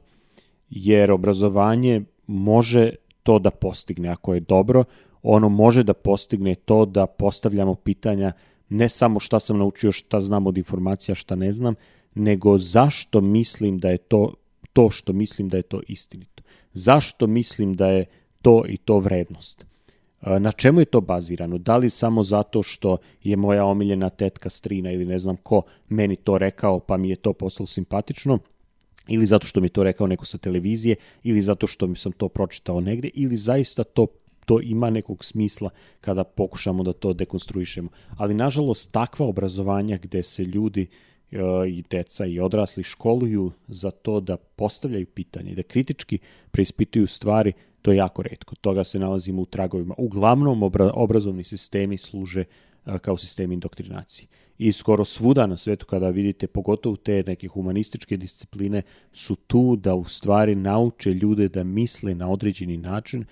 jer 0.70 1.10
obrazovanje 1.10 2.02
može 2.26 2.90
to 3.22 3.38
da 3.38 3.50
postigne. 3.50 4.08
Ako 4.08 4.34
je 4.34 4.40
dobro, 4.40 4.84
ono 5.22 5.48
može 5.48 5.82
da 5.82 5.94
postigne 5.94 6.54
to 6.54 6.84
da 6.86 7.06
postavljamo 7.06 7.74
pitanja 7.74 8.32
ne 8.68 8.88
samo 8.88 9.20
šta 9.20 9.40
sam 9.40 9.58
naučio, 9.58 9.92
šta 9.92 10.20
znam 10.20 10.46
od 10.46 10.58
informacija, 10.58 11.14
šta 11.14 11.34
ne 11.34 11.52
znam, 11.52 11.74
nego 12.14 12.58
zašto 12.58 13.20
mislim 13.20 13.78
da 13.78 13.90
je 13.90 13.98
to 13.98 14.34
to 14.72 14.90
što 14.90 15.12
mislim 15.12 15.48
da 15.48 15.56
je 15.56 15.62
to 15.62 15.80
istinito. 15.88 16.42
Zašto 16.72 17.26
mislim 17.26 17.74
da 17.74 17.86
je 17.86 18.04
to 18.42 18.64
i 18.68 18.76
to 18.76 18.98
vrednost. 18.98 19.66
Na 20.20 20.52
čemu 20.52 20.80
je 20.80 20.84
to 20.84 21.00
bazirano? 21.00 21.58
Da 21.58 21.76
li 21.76 21.90
samo 21.90 22.22
zato 22.22 22.62
što 22.62 22.96
je 23.22 23.36
moja 23.36 23.64
omiljena 23.64 24.08
tetka 24.08 24.50
strina 24.50 24.92
ili 24.92 25.04
ne 25.04 25.18
znam 25.18 25.36
ko 25.36 25.62
meni 25.88 26.16
to 26.16 26.38
rekao 26.38 26.80
pa 26.80 26.96
mi 26.96 27.08
je 27.10 27.16
to 27.16 27.32
postalo 27.32 27.66
simpatično 27.66 28.38
ili 29.10 29.26
zato 29.26 29.46
što 29.46 29.60
mi 29.60 29.68
to 29.68 29.82
rekao 29.82 30.06
neko 30.06 30.24
sa 30.24 30.38
televizije, 30.38 30.96
ili 31.22 31.40
zato 31.40 31.66
što 31.66 31.86
mi 31.86 31.96
sam 31.96 32.12
to 32.12 32.28
pročitao 32.28 32.80
negde, 32.80 33.10
ili 33.14 33.36
zaista 33.36 33.84
to 33.84 34.06
to 34.50 34.60
ima 34.60 34.90
nekog 34.90 35.24
smisla 35.24 35.70
kada 36.00 36.24
pokušamo 36.24 36.82
da 36.82 36.92
to 36.92 37.12
dekonstruišemo. 37.12 37.88
Ali 38.16 38.34
nažalost 38.34 38.92
takva 38.92 39.26
obrazovanja 39.26 39.98
gde 40.02 40.22
se 40.22 40.44
ljudi 40.44 40.86
e, 41.30 41.36
i 41.68 41.84
deca 41.90 42.26
i 42.26 42.40
odrasli 42.40 42.82
školuju 42.82 43.52
za 43.68 43.90
to 43.90 44.20
da 44.20 44.36
postavljaju 44.36 45.06
pitanje, 45.06 45.54
da 45.54 45.62
kritički 45.62 46.18
preispituju 46.50 47.06
stvari, 47.06 47.52
to 47.82 47.92
je 47.92 47.96
jako 47.96 48.22
redko. 48.22 48.54
Toga 48.54 48.84
se 48.84 48.98
nalazimo 48.98 49.42
u 49.42 49.46
tragovima. 49.46 49.94
Uglavnom 49.98 50.62
obra 50.62 50.90
obrazovni 50.94 51.44
sistemi 51.44 51.98
služe 51.98 52.40
e, 52.40 52.46
kao 53.00 53.16
sistemi 53.16 53.54
indoktrinacije 53.54 54.28
i 54.58 54.72
skoro 54.72 55.04
svuda 55.04 55.46
na 55.46 55.56
svetu 55.56 55.86
kada 55.86 56.10
vidite, 56.10 56.46
pogotovo 56.46 56.96
te 56.96 57.24
neke 57.26 57.48
humanističke 57.48 58.16
discipline, 58.16 58.82
su 59.12 59.36
tu 59.36 59.76
da 59.76 59.94
u 59.94 60.04
stvari 60.04 60.54
nauče 60.54 61.10
ljude 61.10 61.48
da 61.48 61.64
misle 61.64 62.14
na 62.14 62.30
određeni 62.30 62.76
način 62.76 63.24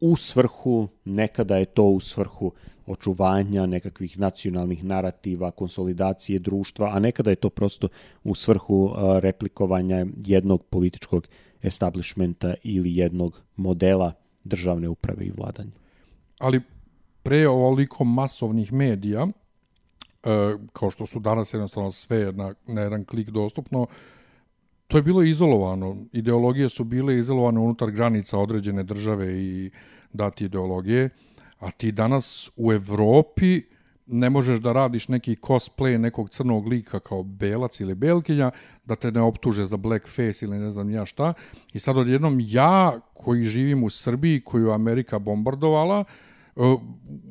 u 0.00 0.16
svrhu, 0.16 0.88
nekada 1.04 1.56
je 1.56 1.64
to 1.64 1.84
u 1.84 2.00
svrhu 2.00 2.52
očuvanja 2.86 3.66
nekakvih 3.66 4.18
nacionalnih 4.18 4.84
narativa, 4.84 5.50
konsolidacije 5.50 6.38
društva, 6.38 6.90
a 6.94 6.98
nekada 6.98 7.30
je 7.30 7.36
to 7.36 7.50
prosto 7.50 7.88
u 8.24 8.34
svrhu 8.34 8.94
replikovanja 9.20 10.06
jednog 10.26 10.64
političkog 10.64 11.28
establishmenta 11.62 12.54
ili 12.62 12.96
jednog 12.96 13.42
modela 13.56 14.12
državne 14.44 14.88
uprave 14.88 15.24
i 15.24 15.30
vladanja. 15.30 15.72
Ali 16.38 16.60
pre 17.28 17.48
ovoliko 17.48 18.04
masovnih 18.04 18.72
medija, 18.72 19.26
E, 20.24 20.56
kao 20.72 20.90
što 20.90 21.06
su 21.06 21.20
danas 21.20 21.54
jednostavno 21.54 21.90
sve 21.90 22.32
na, 22.32 22.54
na 22.66 22.80
jedan 22.80 23.04
klik 23.04 23.30
dostupno, 23.30 23.86
to 24.86 24.98
je 24.98 25.02
bilo 25.02 25.22
izolovano. 25.22 25.96
Ideologije 26.12 26.68
su 26.68 26.84
bile 26.84 27.18
izolovane 27.18 27.60
unutar 27.60 27.90
granica 27.90 28.38
određene 28.38 28.82
države 28.82 29.38
i 29.38 29.70
dati 30.12 30.44
ideologije, 30.44 31.10
a 31.58 31.70
ti 31.70 31.92
danas 31.92 32.50
u 32.56 32.72
Evropi 32.72 33.62
ne 34.06 34.30
možeš 34.30 34.58
da 34.58 34.72
radiš 34.72 35.08
neki 35.08 35.36
cosplay 35.36 35.98
nekog 35.98 36.30
crnog 36.30 36.66
lika 36.66 37.00
kao 37.00 37.22
belac 37.22 37.80
ili 37.80 37.94
belkinja, 37.94 38.50
da 38.84 38.96
te 38.96 39.12
ne 39.12 39.20
optuže 39.20 39.64
za 39.64 39.76
blackface 39.76 40.46
ili 40.46 40.58
ne 40.58 40.70
znam 40.70 40.90
ja 40.90 41.04
šta. 41.04 41.32
I 41.72 41.80
sad 41.80 41.98
odjednom 41.98 42.38
ja, 42.40 43.00
koji 43.14 43.44
živim 43.44 43.84
u 43.84 43.90
Srbiji, 43.90 44.40
koju 44.40 44.70
Amerika 44.70 45.18
bombardovala, 45.18 46.00
uh, 46.00 46.06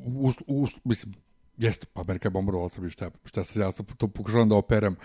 u, 0.05 0.31
u, 0.47 0.67
mislim, 0.83 1.13
Jeste, 1.57 1.87
pa 1.93 2.01
Amerika 2.01 2.27
je 2.27 2.31
bombardovala 2.31 2.69
Srbiju, 2.69 2.89
šta, 2.89 3.09
šta 3.25 3.43
se 3.43 3.59
ja 3.59 3.71
to 3.97 4.07
pokušavam 4.07 4.49
da 4.49 4.55
operem. 4.55 4.95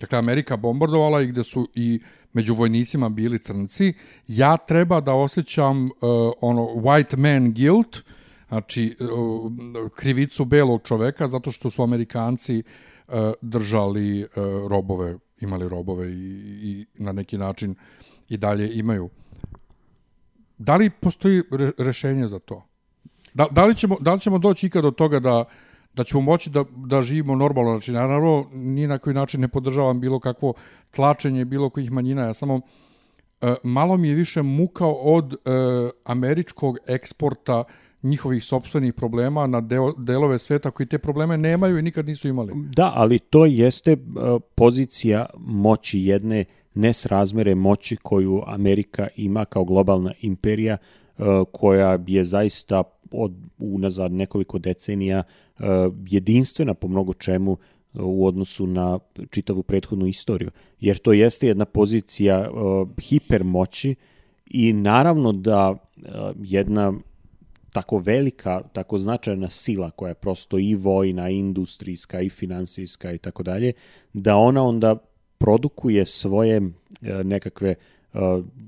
Dakle, 0.00 0.18
Amerika 0.18 0.56
bombardovala 0.56 1.22
i 1.22 1.26
gde 1.26 1.44
su 1.44 1.68
i 1.74 2.00
među 2.32 2.54
vojnicima 2.54 3.08
bili 3.08 3.38
crnci. 3.38 3.92
Ja 4.26 4.56
treba 4.56 5.00
da 5.00 5.14
osjećam 5.14 5.84
uh, 5.84 5.90
ono 6.40 6.62
white 6.62 7.16
man 7.16 7.54
guilt, 7.54 8.02
znači 8.48 8.96
uh, 9.00 9.90
krivicu 9.94 10.44
belog 10.44 10.82
čoveka, 10.82 11.28
zato 11.28 11.52
što 11.52 11.70
su 11.70 11.82
Amerikanci 11.82 12.62
uh, 12.62 13.14
držali 13.40 14.22
uh, 14.22 14.28
robove, 14.68 15.18
imali 15.40 15.68
robove 15.68 16.10
i, 16.10 16.14
i 16.62 16.86
na 16.94 17.12
neki 17.12 17.38
način 17.38 17.74
i 18.28 18.36
dalje 18.36 18.78
imaju. 18.78 19.10
Da 20.58 20.76
li 20.76 20.90
postoji 20.90 21.42
re, 21.50 21.70
rešenje 21.78 22.28
za 22.28 22.38
to? 22.38 22.69
Da, 23.34 23.46
da, 23.50 23.64
li 23.64 23.74
ćemo, 23.74 23.96
da 24.00 24.14
li 24.14 24.20
ćemo 24.20 24.38
doći 24.38 24.66
ikad 24.66 24.82
do 24.82 24.90
toga 24.90 25.20
da, 25.20 25.44
da 25.94 26.04
ćemo 26.04 26.20
moći 26.20 26.50
da, 26.50 26.64
da 26.76 27.02
živimo 27.02 27.34
normalno? 27.34 27.70
Znači, 27.70 27.92
naravno, 27.92 28.46
ni 28.52 28.86
na 28.86 28.98
koji 28.98 29.14
način 29.14 29.40
ne 29.40 29.48
podržavam 29.48 30.00
bilo 30.00 30.20
kakvo 30.20 30.54
tlačenje 30.90 31.44
bilo 31.44 31.70
kojih 31.70 31.92
manjina. 31.92 32.22
Ja 32.22 32.34
samo 32.34 32.60
e, 33.40 33.54
malo 33.62 33.96
mi 33.96 34.08
je 34.08 34.14
više 34.14 34.42
mukao 34.42 34.92
od 34.92 35.34
e, 35.34 35.36
američkog 36.04 36.78
eksporta 36.86 37.64
njihovih 38.02 38.44
sobstvenih 38.44 38.94
problema 38.94 39.46
na 39.46 39.60
deo, 39.60 39.92
delove 39.98 40.38
sveta 40.38 40.70
koji 40.70 40.86
te 40.86 40.98
probleme 40.98 41.36
nemaju 41.36 41.78
i 41.78 41.82
nikad 41.82 42.06
nisu 42.06 42.28
imali. 42.28 42.52
Da, 42.54 42.92
ali 42.94 43.18
to 43.18 43.46
jeste 43.46 43.92
uh, 43.92 44.42
pozicija 44.54 45.26
moći 45.38 46.00
jedne 46.00 46.44
nesrazmere 46.74 47.54
moći 47.54 47.96
koju 47.96 48.42
Amerika 48.46 49.08
ima 49.16 49.44
kao 49.44 49.64
globalna 49.64 50.12
imperija 50.20 50.76
koja 51.52 51.98
je 52.06 52.24
zaista 52.24 52.82
od 53.12 53.32
unazad 53.58 54.12
nekoliko 54.12 54.58
decenija 54.58 55.22
uh, 55.58 55.64
jedinstvena 56.06 56.74
po 56.74 56.88
mnogo 56.88 57.14
čemu 57.14 57.56
u 57.94 58.26
odnosu 58.26 58.66
na 58.66 58.98
čitavu 59.30 59.62
prethodnu 59.62 60.06
istoriju. 60.06 60.50
Jer 60.80 60.98
to 60.98 61.12
jeste 61.12 61.46
jedna 61.46 61.64
pozicija 61.64 62.50
uh, 62.50 62.88
hipermoći 63.00 63.94
i 64.46 64.72
naravno 64.72 65.32
da 65.32 65.74
jedna 66.42 66.92
tako 67.72 67.98
velika, 67.98 68.62
tako 68.72 68.98
značajna 68.98 69.50
sila 69.50 69.90
koja 69.90 70.08
je 70.08 70.14
prosto 70.14 70.58
i 70.58 70.74
vojna, 70.74 71.30
i 71.30 71.36
industrijska, 71.36 72.20
i 72.20 72.28
finansijska 72.28 73.12
i 73.12 73.18
tako 73.18 73.42
dalje, 73.42 73.72
da 74.12 74.36
ona 74.36 74.62
onda 74.62 74.96
produkuje 75.38 76.06
svoje 76.06 76.56
e, 76.56 76.62
nekakve 77.24 77.74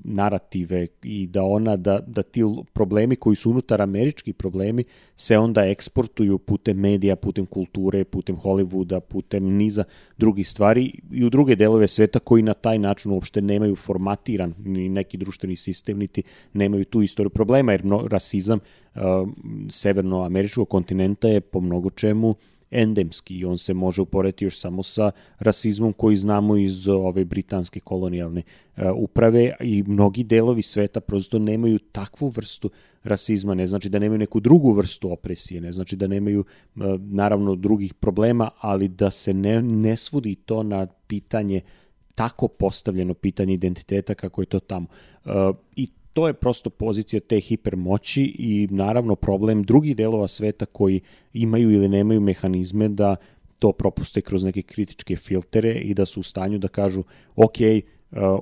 narative 0.04 0.86
i 1.02 1.26
da 1.26 1.42
ona 1.42 1.76
da, 1.76 2.00
da 2.06 2.22
ti 2.22 2.42
problemi 2.72 3.16
koji 3.16 3.36
su 3.36 3.50
unutar 3.50 3.82
američki 3.82 4.32
problemi 4.32 4.84
se 5.16 5.38
onda 5.38 5.64
eksportuju 5.66 6.38
putem 6.38 6.78
medija, 6.78 7.16
putem 7.16 7.46
kulture, 7.46 8.04
putem 8.04 8.36
Hollywooda, 8.36 9.00
putem 9.00 9.44
niza 9.44 9.84
drugih 10.18 10.48
stvari 10.48 10.92
i 11.12 11.24
u 11.24 11.30
druge 11.30 11.56
delove 11.56 11.88
sveta 11.88 12.18
koji 12.18 12.42
na 12.42 12.54
taj 12.54 12.78
način 12.78 13.10
uopšte 13.10 13.42
nemaju 13.42 13.76
formatiran 13.76 14.54
ni 14.64 14.88
neki 14.88 15.16
društveni 15.16 15.56
sistem, 15.56 15.98
niti 15.98 16.22
nemaju 16.52 16.84
tu 16.84 17.02
istoriju 17.02 17.30
problema, 17.30 17.72
jer 17.72 17.82
rasizam 18.10 18.58
uh, 18.94 19.00
severnoameričkog 19.70 20.68
kontinenta 20.68 21.28
je 21.28 21.40
po 21.40 21.60
mnogo 21.60 21.90
čemu 21.90 22.28
uh, 22.28 22.36
endemski 22.72 23.36
i 23.36 23.44
on 23.44 23.58
se 23.58 23.74
može 23.74 24.02
uporediti 24.02 24.44
još 24.44 24.58
samo 24.58 24.82
sa 24.82 25.10
rasizmom 25.38 25.92
koji 25.92 26.16
znamo 26.16 26.56
iz 26.56 26.88
ove 26.88 27.24
britanske 27.24 27.80
kolonijalne 27.80 28.42
uh, 28.76 28.82
uprave 28.94 29.52
i 29.60 29.82
mnogi 29.82 30.24
delovi 30.24 30.62
sveta 30.62 31.00
prosto 31.00 31.38
nemaju 31.38 31.78
takvu 31.78 32.28
vrstu 32.28 32.70
rasizma, 33.02 33.54
ne 33.54 33.66
znači 33.66 33.88
da 33.88 33.98
nemaju 33.98 34.18
neku 34.18 34.40
drugu 34.40 34.72
vrstu 34.72 35.12
opresije, 35.12 35.60
ne 35.60 35.72
znači 35.72 35.96
da 35.96 36.06
nemaju 36.06 36.40
uh, 36.40 36.82
naravno 36.98 37.54
drugih 37.54 37.94
problema, 37.94 38.50
ali 38.60 38.88
da 38.88 39.10
se 39.10 39.34
ne, 39.34 39.62
ne 39.62 39.96
svodi 39.96 40.34
to 40.34 40.62
na 40.62 40.86
pitanje 40.86 41.60
tako 42.14 42.48
postavljeno 42.48 43.14
pitanje 43.14 43.54
identiteta 43.54 44.14
kako 44.14 44.42
je 44.42 44.46
to 44.46 44.60
tamo. 44.60 44.86
I 45.76 45.88
to 46.12 46.26
je 46.26 46.32
prosto 46.34 46.70
pozicija 46.70 47.20
te 47.20 47.40
hipermoći 47.40 48.22
i 48.38 48.68
naravno 48.70 49.14
problem 49.14 49.62
drugih 49.62 49.96
delova 49.96 50.28
sveta 50.28 50.66
koji 50.66 51.00
imaju 51.32 51.70
ili 51.70 51.88
nemaju 51.88 52.20
mehanizme 52.20 52.88
da 52.88 53.16
to 53.58 53.72
propuste 53.72 54.20
kroz 54.20 54.44
neke 54.44 54.62
kritičke 54.62 55.16
filtere 55.16 55.72
i 55.72 55.94
da 55.94 56.06
su 56.06 56.20
u 56.20 56.22
stanju 56.22 56.58
da 56.58 56.68
kažu 56.68 57.02
ok, 57.36 57.56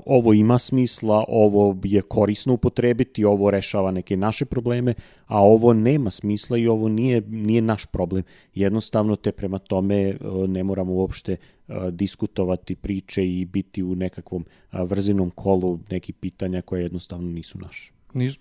ovo 0.06 0.32
ima 0.32 0.58
smisla, 0.58 1.24
ovo 1.28 1.76
je 1.84 2.02
korisno 2.02 2.52
upotrebiti, 2.52 3.24
ovo 3.24 3.50
rešava 3.50 3.90
neke 3.90 4.16
naše 4.16 4.44
probleme, 4.44 4.94
a 5.26 5.42
ovo 5.42 5.72
nema 5.72 6.10
smisla 6.10 6.58
i 6.58 6.66
ovo 6.66 6.88
nije, 6.88 7.20
nije 7.20 7.62
naš 7.62 7.86
problem. 7.86 8.22
Jednostavno 8.54 9.16
te 9.16 9.32
prema 9.32 9.58
tome 9.58 10.16
uh, 10.20 10.48
ne 10.48 10.64
moramo 10.64 10.92
uopšte 10.92 11.36
uh, 11.68 11.76
diskutovati 11.90 12.74
priče 12.74 13.26
i 13.26 13.44
biti 13.44 13.82
u 13.82 13.94
nekakvom 13.94 14.44
vrzinom 14.72 15.30
kolu 15.30 15.78
neki 15.90 16.12
pitanja 16.12 16.62
koje 16.62 16.82
jednostavno 16.82 17.30
nisu 17.30 17.58
naše. 17.58 17.92
Nis, 18.14 18.38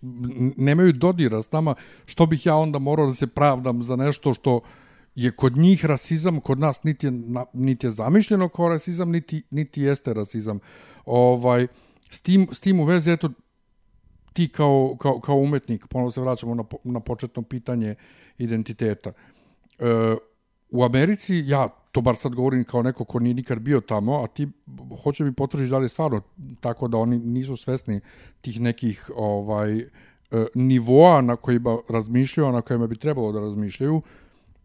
nemaju 0.58 0.94
dodira 0.94 1.42
s 1.42 1.52
nama, 1.52 1.76
što 2.06 2.26
bih 2.26 2.46
ja 2.46 2.56
onda 2.56 2.80
morao 2.80 3.08
da 3.08 3.14
se 3.14 3.28
pravdam 3.28 3.84
za 3.84 3.96
nešto 3.96 4.34
što 4.34 4.62
je 5.24 5.32
kod 5.32 5.58
njih 5.58 5.86
rasizam, 5.86 6.40
kod 6.40 6.60
nas 6.60 6.84
niti 6.84 7.08
je, 7.08 7.12
niti 7.54 7.88
je 7.88 7.92
zamišljeno 7.92 8.50
kao 8.50 8.70
rasizam, 8.70 9.12
niti, 9.12 9.44
niti 9.52 9.82
jeste 9.82 10.14
rasizam. 10.14 10.60
Ovaj, 11.06 11.68
s, 12.10 12.22
tim, 12.22 12.48
s 12.52 12.60
tim 12.60 12.80
u 12.80 12.84
vezi, 12.84 13.12
eto, 13.12 13.30
ti 14.34 14.48
kao, 14.48 14.98
kao, 15.00 15.20
kao 15.20 15.36
umetnik, 15.36 15.88
ponovno 15.88 16.12
se 16.12 16.22
vraćamo 16.22 16.56
na, 16.56 16.64
na 16.84 17.00
početno 17.00 17.42
pitanje 17.42 17.96
identiteta. 18.38 19.12
E, 19.80 19.86
u 20.72 20.84
Americi, 20.84 21.44
ja 21.46 21.68
to 21.92 22.02
bar 22.02 22.16
sad 22.16 22.36
govorim 22.36 22.64
kao 22.64 22.84
neko 22.84 23.04
ko 23.04 23.20
nije 23.20 23.34
nikad 23.34 23.60
bio 23.60 23.82
tamo, 23.82 24.24
a 24.24 24.28
ti 24.28 24.48
hoće 25.04 25.24
mi 25.24 25.34
potvrdiš 25.34 25.70
da 25.70 25.78
li 25.78 25.86
je 25.86 25.90
stvarno 25.90 26.22
tako 26.60 26.88
da 26.88 26.98
oni 26.98 27.20
nisu 27.20 27.58
svesni 27.58 28.00
tih 28.42 28.62
nekih 28.62 29.12
ovaj 29.16 29.80
e, 29.80 29.86
nivoa 30.56 31.22
na 31.22 31.36
kojima 31.36 31.78
razmišljaju, 31.90 32.52
na 32.52 32.62
kojima 32.62 32.88
bi 32.88 32.96
trebalo 32.96 33.32
da 33.32 33.40
razmišljaju. 33.40 34.02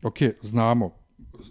Ok, 0.04 0.18
znamo, 0.40 0.90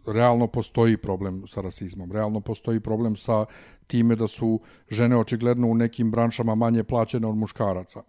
realno 0.07 0.47
postoji 0.47 0.97
problem 0.97 1.43
sa 1.47 1.61
rasizmom, 1.61 2.11
realno 2.11 2.39
postoji 2.39 2.79
problem 2.79 3.15
sa 3.15 3.45
time 3.87 4.15
da 4.15 4.27
su 4.27 4.59
žene 4.89 5.17
očigledno 5.17 5.67
u 5.67 5.75
nekim 5.75 6.11
branšama 6.11 6.55
manje 6.55 6.83
plaćene 6.83 7.27
od 7.27 7.35
muškaraca. 7.35 8.03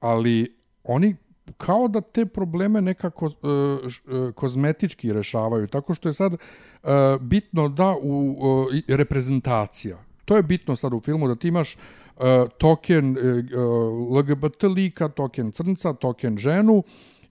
Ali 0.00 0.56
oni 0.84 1.16
kao 1.56 1.88
da 1.88 2.00
te 2.00 2.26
probleme 2.26 2.80
nekako 2.80 3.26
uh, 3.26 3.32
kozmetički 4.34 5.12
rešavaju, 5.12 5.66
tako 5.66 5.94
što 5.94 6.08
je 6.08 6.12
sad 6.12 6.32
uh, 6.32 6.90
bitno 7.20 7.68
da 7.68 7.94
u 8.02 8.36
uh, 8.38 8.66
reprezentacija. 8.88 9.98
To 10.24 10.36
je 10.36 10.42
bitno 10.42 10.76
sad 10.76 10.92
u 10.92 11.00
filmu 11.00 11.28
da 11.28 11.36
ti 11.36 11.48
imaš 11.48 11.76
token 12.58 13.10
uh, 13.10 14.18
LGBT 14.18 14.62
lika, 14.62 15.08
token 15.08 15.52
crnca, 15.52 15.92
token 15.92 16.38
ženu, 16.38 16.82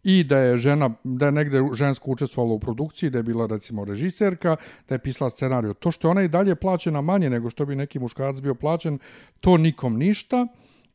i 0.05 0.23
da 0.23 0.37
je 0.37 0.57
žena, 0.57 0.89
da 1.03 1.25
je 1.25 1.31
negde 1.31 1.61
žensko 1.73 2.11
učestvovala 2.11 2.53
u 2.53 2.59
produkciji, 2.59 3.09
da 3.09 3.17
je 3.17 3.23
bila 3.23 3.45
recimo 3.45 3.85
režiserka, 3.85 4.55
da 4.89 4.95
je 4.95 4.99
pisala 4.99 5.29
scenariju. 5.29 5.73
To 5.73 5.91
što 5.91 6.09
ona 6.09 6.21
i 6.21 6.27
dalje 6.27 6.55
plaćena 6.55 7.01
manje 7.01 7.29
nego 7.29 7.49
što 7.49 7.65
bi 7.65 7.75
neki 7.75 7.99
muškarac 7.99 8.39
bio 8.39 8.55
plaćen, 8.55 8.99
to 9.39 9.57
nikom 9.57 9.97
ništa. 9.97 10.47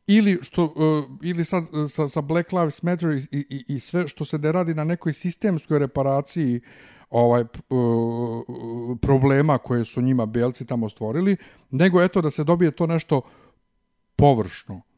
Ili, 0.07 0.39
što, 0.43 0.65
uh, 0.65 1.19
ili 1.23 1.45
sa, 1.45 1.63
sa, 1.89 2.09
sa 2.09 2.21
Black 2.21 2.53
Lives 2.53 2.83
Matter 2.83 3.11
i, 3.11 3.27
i, 3.31 3.65
i 3.69 3.81
sve 3.81 4.09
što 4.09 4.25
se 4.25 4.39
ne 4.39 4.53
radi 4.53 4.75
na 4.75 4.85
nekoj 4.85 5.13
sistemskoj 5.13 5.79
reparaciji 5.79 6.61
ovaj 7.11 7.43
uh, 7.43 8.99
problema 9.03 9.59
koje 9.59 9.85
su 9.85 10.01
njima 10.01 10.27
belci 10.27 10.67
tamo 10.67 10.89
stvorili, 10.89 11.37
nego 11.71 12.03
eto 12.03 12.21
da 12.21 12.31
se 12.31 12.45
dobije 12.45 12.71
to 12.71 12.87
nešto 12.87 13.23
površno 14.17 14.90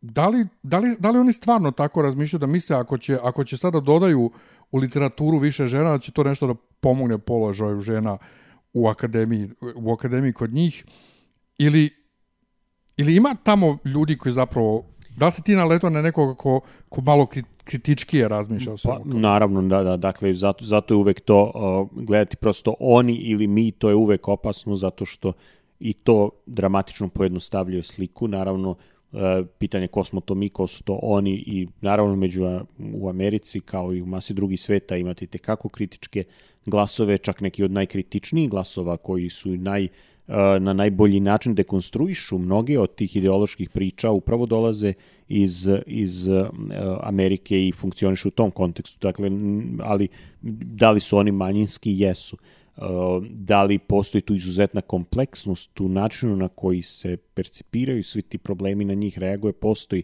da 0.00 0.28
li, 0.28 0.46
da, 0.62 0.78
li, 0.78 0.96
da 0.98 1.10
li 1.10 1.18
oni 1.18 1.32
stvarno 1.32 1.70
tako 1.70 2.02
razmišljaju 2.02 2.38
da 2.38 2.46
misle 2.46 2.76
ako 2.76 2.98
će, 2.98 3.18
ako 3.22 3.44
će 3.44 3.56
sada 3.56 3.80
dodaju 3.80 4.30
u 4.72 4.78
literaturu 4.78 5.38
više 5.38 5.66
žena, 5.66 5.90
da 5.90 5.98
će 5.98 6.12
to 6.12 6.24
nešto 6.24 6.46
da 6.46 6.54
pomogne 6.80 7.18
položaju 7.18 7.80
žena 7.80 8.18
u 8.72 8.88
akademiji, 8.88 9.50
u 9.76 9.92
akademiji 9.92 10.32
kod 10.32 10.52
njih? 10.52 10.84
Ili, 11.58 11.90
ili 12.96 13.16
ima 13.16 13.36
tamo 13.42 13.78
ljudi 13.84 14.18
koji 14.18 14.32
zapravo 14.32 14.84
da 15.16 15.30
se 15.30 15.42
ti 15.42 15.56
naleto 15.56 15.90
na 15.90 16.02
nekoga 16.02 16.34
ko, 16.34 16.60
ko 16.88 17.00
malo 17.00 17.26
kritičkije 17.64 18.28
razmišlja 18.28 18.72
o 18.72 18.76
pa, 18.84 19.00
Naravno, 19.04 19.62
da, 19.62 19.82
da, 19.82 19.96
dakle, 19.96 20.34
zato, 20.34 20.64
zato 20.64 20.94
je 20.94 20.98
uvek 20.98 21.20
to 21.20 21.52
uh, 21.54 22.04
gledati 22.04 22.36
prosto 22.36 22.74
oni 22.80 23.14
ili 23.14 23.46
mi, 23.46 23.72
to 23.72 23.88
je 23.88 23.94
uvek 23.94 24.28
opasno 24.28 24.76
zato 24.76 25.04
što 25.04 25.32
i 25.80 25.92
to 25.92 26.30
dramatično 26.46 27.08
pojednostavljuje 27.08 27.82
sliku, 27.82 28.28
naravno 28.28 28.76
pitanje 29.58 29.86
ko 29.86 30.04
smo 30.04 30.20
to 30.20 30.34
mi, 30.34 30.48
ko 30.48 30.66
su 30.66 30.82
to 30.82 30.98
oni 31.02 31.30
i 31.30 31.66
naravno 31.80 32.16
među 32.16 32.44
u 32.78 33.08
Americi 33.08 33.60
kao 33.60 33.94
i 33.94 34.02
u 34.02 34.06
masi 34.06 34.34
drugih 34.34 34.60
sveta 34.60 34.96
imate 34.96 35.26
te 35.26 35.38
kako 35.38 35.68
kritičke 35.68 36.24
glasove, 36.66 37.18
čak 37.18 37.40
neki 37.40 37.64
od 37.64 37.70
najkritičnijih 37.70 38.50
glasova 38.50 38.96
koji 38.96 39.28
su 39.28 39.56
naj, 39.56 39.84
e, 39.84 39.88
na 40.60 40.72
najbolji 40.72 41.20
način 41.20 41.54
dekonstruišu 41.54 42.38
mnoge 42.38 42.78
od 42.78 42.94
tih 42.94 43.16
ideoloških 43.16 43.70
priča 43.70 44.10
upravo 44.10 44.46
dolaze 44.46 44.92
iz, 45.28 45.68
iz 45.86 46.28
e, 46.28 46.44
Amerike 47.00 47.66
i 47.68 47.72
funkcionišu 47.72 48.28
u 48.28 48.30
tom 48.30 48.50
kontekstu. 48.50 48.98
Dakle, 49.00 49.30
ali 49.80 50.08
da 50.62 50.90
li 50.90 51.00
su 51.00 51.16
oni 51.16 51.32
manjinski? 51.32 51.98
Jesu. 51.98 52.36
Uh, 52.36 52.57
da 53.30 53.62
li 53.62 53.78
postoji 53.78 54.22
tu 54.22 54.34
izuzetna 54.34 54.80
kompleksnost 54.80 55.80
u 55.80 55.88
načinu 55.88 56.36
na 56.36 56.48
koji 56.48 56.82
se 56.82 57.16
percipiraju 57.16 58.02
svi 58.02 58.22
ti 58.22 58.38
problemi 58.38 58.84
na 58.84 58.94
njih 58.94 59.18
reaguje, 59.18 59.52
postoji. 59.52 60.02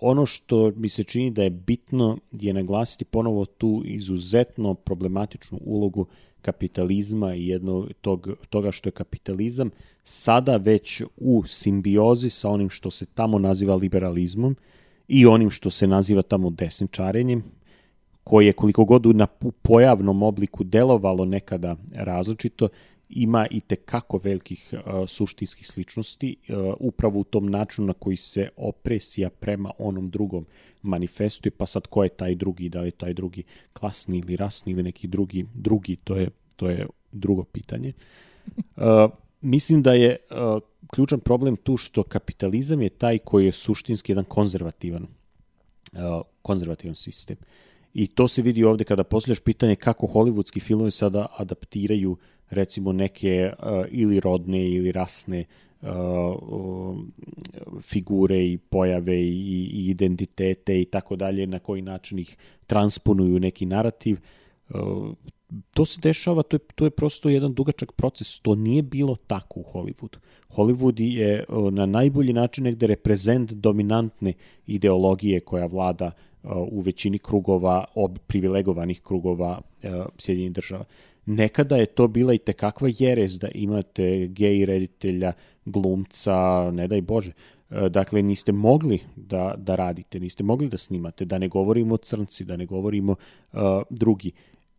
Ono 0.00 0.26
što 0.26 0.72
mi 0.76 0.88
se 0.88 1.02
čini 1.02 1.30
da 1.30 1.42
je 1.42 1.50
bitno 1.50 2.18
je 2.32 2.52
naglasiti 2.52 3.04
ponovo 3.04 3.44
tu 3.44 3.82
izuzetno 3.84 4.74
problematičnu 4.74 5.60
ulogu 5.64 6.06
kapitalizma 6.42 7.34
i 7.34 7.46
jedno 7.46 7.88
tog, 8.00 8.28
toga 8.50 8.72
što 8.72 8.88
je 8.88 8.92
kapitalizam 8.92 9.70
sada 10.02 10.56
već 10.56 11.02
u 11.16 11.42
simbiozi 11.46 12.30
sa 12.30 12.50
onim 12.50 12.70
što 12.70 12.90
se 12.90 13.06
tamo 13.06 13.38
naziva 13.38 13.74
liberalizmom 13.74 14.56
i 15.08 15.26
onim 15.26 15.50
što 15.50 15.70
se 15.70 15.86
naziva 15.86 16.22
tamo 16.22 16.50
desničarenjem, 16.50 17.42
koje 18.26 18.52
koliko 18.52 18.84
god 18.84 19.16
na 19.16 19.26
pojavnom 19.62 20.22
obliku 20.22 20.64
delovalo 20.64 21.24
nekada 21.24 21.76
različito, 21.94 22.68
ima 23.08 23.46
i 23.50 23.60
te 23.60 23.76
kako 23.76 24.18
velikih 24.18 24.74
uh, 24.74 25.08
suštinskih 25.08 25.66
sličnosti 25.66 26.36
uh, 26.48 26.74
upravo 26.80 27.20
u 27.20 27.24
tom 27.24 27.50
načinu 27.50 27.86
na 27.86 27.92
koji 27.92 28.16
se 28.16 28.48
opresija 28.56 29.30
prema 29.30 29.70
onom 29.78 30.10
drugom 30.10 30.46
manifestuje, 30.82 31.50
pa 31.50 31.66
sad 31.66 31.86
ko 31.86 32.02
je 32.02 32.08
taj 32.08 32.34
drugi, 32.34 32.68
da 32.68 32.80
li 32.80 32.88
je 32.88 32.90
taj 32.90 33.14
drugi 33.14 33.42
klasni 33.72 34.18
ili 34.18 34.36
rasni 34.36 34.72
ili 34.72 34.82
neki 34.82 35.06
drugi, 35.06 35.46
drugi, 35.54 35.96
to 35.96 36.16
je, 36.16 36.30
to 36.56 36.70
je 36.70 36.86
drugo 37.12 37.44
pitanje. 37.44 37.92
Uh, 38.76 38.82
mislim 39.40 39.82
da 39.82 39.92
je 39.92 40.16
uh, 40.30 40.62
ključan 40.90 41.20
problem 41.20 41.56
tu 41.56 41.76
što 41.76 42.02
kapitalizam 42.02 42.82
je 42.82 42.88
taj 42.88 43.18
koji 43.18 43.46
je 43.46 43.52
suštinski 43.52 44.12
jedan 44.12 44.24
konzervativan, 44.24 45.06
uh, 45.92 46.22
konzervativan 46.42 46.94
sistem. 46.94 47.36
I 47.98 48.06
to 48.06 48.28
se 48.28 48.42
vidi 48.42 48.64
ovde 48.64 48.84
kada 48.84 49.04
postavljaš 49.04 49.40
pitanje 49.40 49.76
kako 49.76 50.06
hollywoodski 50.06 50.60
filmovi 50.62 50.90
sada 50.90 51.26
adaptiraju 51.36 52.16
recimo 52.50 52.92
neke 52.92 53.52
uh, 53.52 53.84
ili 53.90 54.20
rodne 54.20 54.68
ili 54.68 54.92
rasne 54.92 55.44
uh, 55.82 55.88
figure 57.82 58.46
i 58.46 58.58
pojave 58.58 59.20
i, 59.22 59.70
i 59.72 59.90
identitete 59.90 60.80
i 60.80 60.84
tako 60.84 61.16
dalje, 61.16 61.46
na 61.46 61.58
koji 61.58 61.82
način 61.82 62.18
ih 62.18 62.36
transponuju 62.66 63.40
neki 63.40 63.66
narativ. 63.66 64.18
Uh, 64.68 65.14
to 65.74 65.84
se 65.84 66.00
dešava, 66.00 66.42
to 66.42 66.56
je, 66.56 66.60
to 66.74 66.84
je 66.84 66.90
prosto 66.90 67.28
jedan 67.28 67.54
dugačak 67.54 67.92
proces. 67.92 68.40
To 68.40 68.54
nije 68.54 68.82
bilo 68.82 69.16
tako 69.26 69.60
u 69.60 69.64
Hollywoodu. 69.72 70.18
Hollywood 70.48 71.00
je 71.00 71.44
na 71.72 71.86
najbolji 71.86 72.32
način 72.32 72.64
negde 72.64 72.86
reprezent 72.86 73.52
dominantne 73.52 74.32
ideologije 74.66 75.40
koja 75.40 75.66
vlada 75.66 76.10
u 76.70 76.80
većini 76.80 77.18
krugova, 77.18 77.84
ob, 77.94 78.18
privilegovanih 78.26 79.00
krugova 79.02 79.60
uh, 79.60 79.90
Sjedinjenih 80.18 80.52
država. 80.52 80.84
Nekada 81.26 81.76
je 81.76 81.86
to 81.86 82.08
bila 82.08 82.34
i 82.34 82.38
tekakva 82.38 82.88
jerez 82.98 83.38
da 83.38 83.48
imate 83.54 84.26
gej 84.26 84.64
reditelja, 84.64 85.32
glumca, 85.64 86.70
ne 86.70 86.88
daj 86.88 87.00
Bože. 87.00 87.32
Uh, 87.70 87.86
dakle, 87.86 88.22
niste 88.22 88.52
mogli 88.52 89.00
da, 89.16 89.54
da 89.58 89.74
radite, 89.74 90.20
niste 90.20 90.44
mogli 90.44 90.68
da 90.68 90.78
snimate, 90.78 91.24
da 91.24 91.38
ne 91.38 91.48
govorimo 91.48 91.94
o 91.94 91.98
crnci, 91.98 92.44
da 92.44 92.56
ne 92.56 92.66
govorimo 92.66 93.12
uh, 93.52 93.60
drugi. 93.90 94.32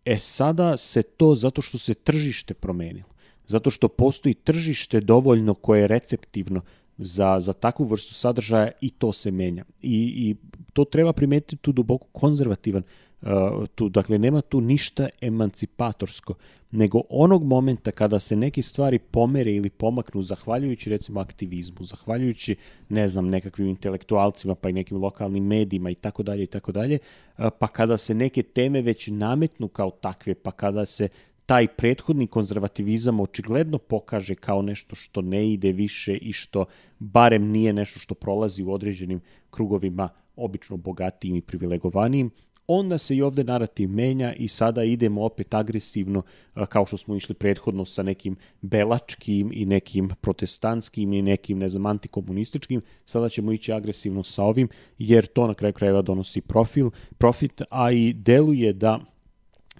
E 0.05 0.20
sada 0.20 0.78
se 0.78 1.03
to, 1.03 1.36
zato 1.36 1.61
što 1.61 1.78
se 1.78 1.93
tržište 1.93 2.53
promenilo, 2.53 3.09
zato 3.47 3.70
što 3.70 3.88
postoji 3.88 4.34
tržište 4.34 4.99
dovoljno 4.99 5.53
koje 5.53 5.82
je 5.82 5.88
receptivno 5.88 6.61
za, 6.97 7.39
za 7.39 7.53
takvu 7.53 7.86
vrstu 7.86 8.13
sadržaja 8.13 8.72
i 8.82 8.89
to 8.89 9.13
se 9.13 9.32
menja. 9.32 9.65
I, 9.82 10.13
i 10.15 10.36
to 10.78 10.86
treba 10.86 11.13
primetiti 11.13 11.57
tu 11.57 11.71
duboko 11.71 12.07
konzervativan 12.11 12.84
uh, 13.21 13.30
tu, 13.75 13.89
dakle 13.89 14.17
nema 14.17 14.41
tu 14.41 14.61
ništa 14.61 15.07
emancipatorsko, 15.21 16.34
nego 16.71 17.01
onog 17.09 17.43
momenta 17.43 17.91
kada 17.91 18.19
se 18.19 18.36
neke 18.36 18.61
stvari 18.61 18.99
pomere 18.99 19.53
ili 19.53 19.69
pomaknu 19.69 20.21
zahvaljujući 20.21 20.89
recimo 20.89 21.19
aktivizmu, 21.19 21.84
zahvaljujući 21.84 22.55
ne 22.89 23.07
znam 23.07 23.30
nekakvim 23.30 23.67
intelektualcima 23.67 24.55
pa 24.55 24.69
i 24.69 24.73
nekim 24.73 24.97
lokalnim 24.97 25.45
medijima 25.45 25.89
i 25.89 25.95
tako 25.95 26.23
dalje 26.23 26.43
i 26.43 26.47
tako 26.47 26.71
dalje, 26.71 26.99
uh, 27.38 27.45
pa 27.59 27.67
kada 27.67 27.97
se 27.97 28.13
neke 28.13 28.43
teme 28.43 28.82
već 28.82 29.07
nametnu 29.07 29.67
kao 29.67 29.91
takve, 29.91 30.36
pa 30.36 30.51
kada 30.51 30.86
se 30.86 31.07
taj 31.45 31.67
prethodni 31.67 32.28
konzervativizam 32.28 33.19
očigledno 33.19 33.78
pokaže 33.78 34.36
kao 34.36 34.61
nešto 34.61 34.95
što 34.95 35.21
ne 35.21 35.49
ide 35.49 35.71
više 35.71 36.13
i 36.13 36.34
što 36.34 36.65
barem 36.99 37.51
nije 37.51 37.73
nešto 37.73 37.99
što 37.99 38.15
prolazi 38.15 38.63
u 38.63 38.71
određenim 38.71 39.21
krugovima 39.49 40.09
obično 40.38 40.77
bogatijim 40.77 41.35
i 41.35 41.41
privilegovanijim, 41.41 42.31
onda 42.67 42.97
se 42.97 43.15
i 43.15 43.21
ovde 43.21 43.43
narativ 43.43 43.89
menja 43.89 44.33
i 44.33 44.47
sada 44.47 44.83
idemo 44.83 45.23
opet 45.23 45.53
agresivno, 45.53 46.21
kao 46.69 46.85
što 46.85 46.97
smo 46.97 47.15
išli 47.15 47.35
prethodno 47.35 47.85
sa 47.85 48.03
nekim 48.03 48.35
belačkim 48.61 49.51
i 49.53 49.65
nekim 49.65 50.09
protestantskim 50.21 51.13
i 51.13 51.21
nekim, 51.21 51.57
ne 51.57 51.69
znam, 51.69 51.85
antikomunističkim, 51.85 52.81
sada 53.05 53.29
ćemo 53.29 53.51
ići 53.51 53.73
agresivno 53.73 54.23
sa 54.23 54.43
ovim, 54.43 54.69
jer 54.97 55.25
to 55.25 55.47
na 55.47 55.53
kraju 55.53 55.73
krajeva 55.73 56.01
donosi 56.01 56.41
profil, 56.41 56.89
profit, 57.17 57.61
a 57.69 57.91
i 57.91 58.13
deluje 58.13 58.73
da 58.73 58.99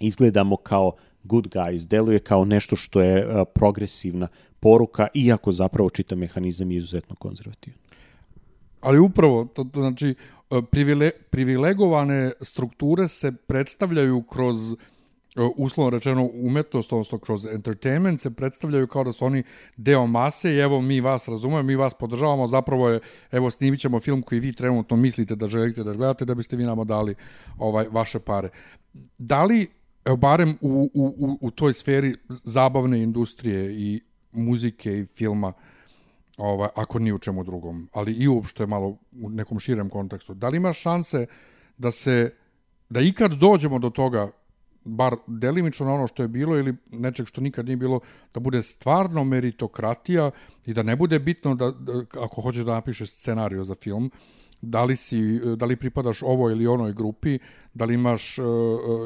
izgledamo 0.00 0.56
kao 0.56 0.92
good 1.22 1.48
guys, 1.48 1.86
deluje 1.86 2.18
kao 2.18 2.44
nešto 2.44 2.76
što 2.76 3.00
je 3.00 3.44
progresivna 3.54 4.28
poruka, 4.60 5.08
iako 5.14 5.52
zapravo 5.52 5.90
čita 5.90 6.16
mehanizam 6.16 6.70
je 6.70 6.76
izuzetno 6.76 7.16
konzervativan. 7.16 7.78
Ali 8.80 8.98
upravo, 8.98 9.44
to, 9.44 9.64
to 9.64 9.80
znači, 9.80 10.14
privile, 10.70 11.10
privilegovane 11.30 12.32
strukture 12.40 13.08
se 13.08 13.32
predstavljaju 13.32 14.22
kroz 14.22 14.56
uslovno 15.56 15.90
rečeno 15.90 16.30
umetnost, 16.32 16.92
odnosno 16.92 17.18
kroz 17.18 17.46
entertainment 17.46 18.20
se 18.20 18.30
predstavljaju 18.30 18.86
kao 18.86 19.04
da 19.04 19.12
su 19.12 19.24
oni 19.24 19.42
deo 19.76 20.06
mase 20.06 20.54
i 20.54 20.58
evo 20.58 20.80
mi 20.80 21.00
vas 21.00 21.28
razumemo, 21.28 21.62
mi 21.62 21.76
vas 21.76 21.94
podržavamo, 21.94 22.46
zapravo 22.46 22.88
je, 22.88 23.00
evo 23.32 23.50
snimit 23.50 23.80
ćemo 23.80 24.00
film 24.00 24.22
koji 24.22 24.40
vi 24.40 24.52
trenutno 24.52 24.96
mislite 24.96 25.36
da 25.36 25.48
želite 25.48 25.84
da 25.84 25.92
gledate 25.92 26.24
da 26.24 26.34
biste 26.34 26.56
vi 26.56 26.64
nama 26.64 26.84
dali 26.84 27.14
ovaj 27.58 27.86
vaše 27.90 28.18
pare. 28.18 28.48
Da 29.18 29.44
li 29.44 29.66
evo 30.04 30.16
barem 30.16 30.56
u, 30.60 30.90
u, 30.94 31.38
u 31.40 31.50
toj 31.50 31.72
sferi 31.72 32.14
zabavne 32.28 33.02
industrije 33.02 33.72
i 33.72 34.00
muzike 34.32 34.98
i 34.98 35.06
filma, 35.06 35.52
ovaj, 36.38 36.68
ako 36.74 36.98
ni 36.98 37.12
u 37.12 37.18
čemu 37.18 37.44
drugom, 37.44 37.88
ali 37.92 38.12
i 38.12 38.28
uopšte 38.28 38.66
malo 38.66 38.96
u 39.20 39.30
nekom 39.30 39.58
širem 39.58 39.88
kontekstu. 39.90 40.34
Da 40.34 40.48
li 40.48 40.56
ima 40.56 40.72
šanse 40.72 41.26
da 41.78 41.90
se, 41.90 42.30
da 42.88 43.00
ikad 43.00 43.32
dođemo 43.32 43.78
do 43.78 43.90
toga, 43.90 44.30
bar 44.84 45.16
delimično 45.26 45.86
na 45.86 45.94
ono 45.94 46.06
što 46.06 46.22
je 46.22 46.28
bilo 46.28 46.58
ili 46.58 46.76
nečeg 46.90 47.26
što 47.26 47.40
nikad 47.40 47.66
nije 47.66 47.76
bilo, 47.76 48.00
da 48.34 48.40
bude 48.40 48.62
stvarno 48.62 49.24
meritokratija 49.24 50.30
i 50.66 50.74
da 50.74 50.82
ne 50.82 50.96
bude 50.96 51.18
bitno 51.18 51.54
da, 51.54 51.70
da 51.70 51.92
ako 52.20 52.40
hoćeš 52.40 52.64
da 52.64 52.72
napišeš 52.72 53.10
scenariju 53.10 53.64
za 53.64 53.74
film, 53.74 54.10
da 54.60 54.84
li, 54.84 54.96
si, 54.96 55.40
da 55.56 55.66
li 55.66 55.76
pripadaš 55.76 56.22
ovoj 56.22 56.52
ili 56.52 56.66
onoj 56.66 56.92
grupi, 56.92 57.38
da 57.74 57.84
li 57.84 57.94
imaš 57.94 58.38
uh, 58.38 58.46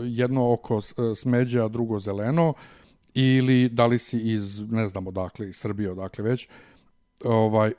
jedno 0.05 0.53
oko 0.53 0.81
smeđa, 1.17 1.69
drugo 1.69 1.99
zeleno, 1.99 2.55
ili 3.15 3.69
da 3.69 3.87
li 3.87 3.99
si 3.99 4.21
iz, 4.33 4.63
ne 4.71 4.89
znam 4.89 5.07
odakle, 5.07 5.49
iz 5.49 5.57
Srbije, 5.57 5.91
odakle 5.91 6.25
već, 6.25 6.49
ovaj, 7.25 7.73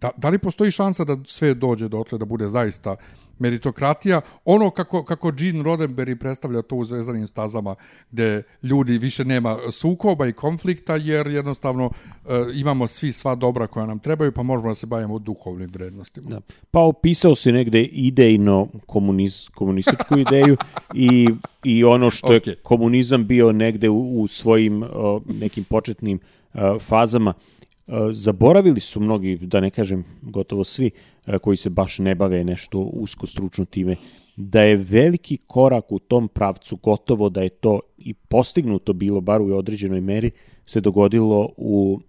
da, 0.00 0.10
da 0.16 0.28
li 0.28 0.38
postoji 0.38 0.70
šansa 0.70 1.04
da 1.04 1.16
sve 1.24 1.54
dođe 1.54 1.88
do 1.88 1.98
otle 1.98 2.18
da 2.18 2.24
bude 2.24 2.48
zaista 2.48 2.96
meritokratija, 3.38 4.20
ono 4.44 4.70
kako, 4.70 5.04
kako 5.04 5.30
Gene 5.30 5.62
Roddenberry 5.62 6.14
predstavlja 6.14 6.62
to 6.62 6.76
u 6.76 6.84
zvezdanim 6.84 7.26
stazama, 7.26 7.74
gde 8.10 8.42
ljudi 8.62 8.98
više 8.98 9.24
nema 9.24 9.56
sukoba 9.72 10.26
i 10.26 10.32
konflikta, 10.32 10.96
jer 10.96 11.26
jednostavno 11.26 11.90
e, 11.90 12.30
imamo 12.54 12.86
svi 12.86 13.12
sva 13.12 13.34
dobra 13.34 13.66
koja 13.66 13.86
nam 13.86 13.98
trebaju, 13.98 14.32
pa 14.32 14.42
možemo 14.42 14.68
da 14.68 14.74
se 14.74 14.86
bavimo 14.86 15.18
duhovnim 15.18 15.70
vrednostima. 15.72 16.30
Da. 16.30 16.40
Pa 16.70 16.80
opisao 16.80 17.34
se 17.34 17.52
negde 17.52 17.82
idejno 17.82 18.68
komuniz, 18.86 19.48
komunističku 19.54 20.18
ideju 20.28 20.56
i, 20.94 21.28
i 21.64 21.84
ono 21.84 22.10
što 22.10 22.28
okay. 22.28 22.48
je 22.48 22.56
komunizam 22.56 23.26
bio 23.26 23.52
negde 23.52 23.88
u, 23.88 24.22
u 24.22 24.28
svojim 24.28 24.82
o, 24.82 25.20
nekim 25.26 25.64
početnim 25.64 26.18
o, 26.54 26.78
fazama, 26.78 27.34
Zaboravili 28.12 28.80
su 28.80 29.00
mnogi, 29.00 29.38
da 29.42 29.60
ne 29.60 29.70
kažem 29.70 30.04
gotovo 30.22 30.64
svi, 30.64 30.90
koji 31.42 31.56
se 31.56 31.70
baš 31.70 31.98
ne 31.98 32.14
bave 32.14 32.44
nešto 32.44 32.78
usko 32.78 33.26
stručno 33.26 33.64
time, 33.64 33.96
da 34.36 34.62
je 34.62 34.76
veliki 34.76 35.36
korak 35.46 35.92
u 35.92 35.98
tom 35.98 36.28
pravcu, 36.28 36.76
gotovo 36.76 37.28
da 37.28 37.42
je 37.42 37.48
to 37.48 37.80
i 37.98 38.14
postignuto 38.14 38.92
bilo, 38.92 39.20
bar 39.20 39.40
u 39.40 39.56
određenoj 39.56 40.00
meri, 40.00 40.30
se 40.66 40.80
dogodilo 40.80 41.48
u 41.56 42.00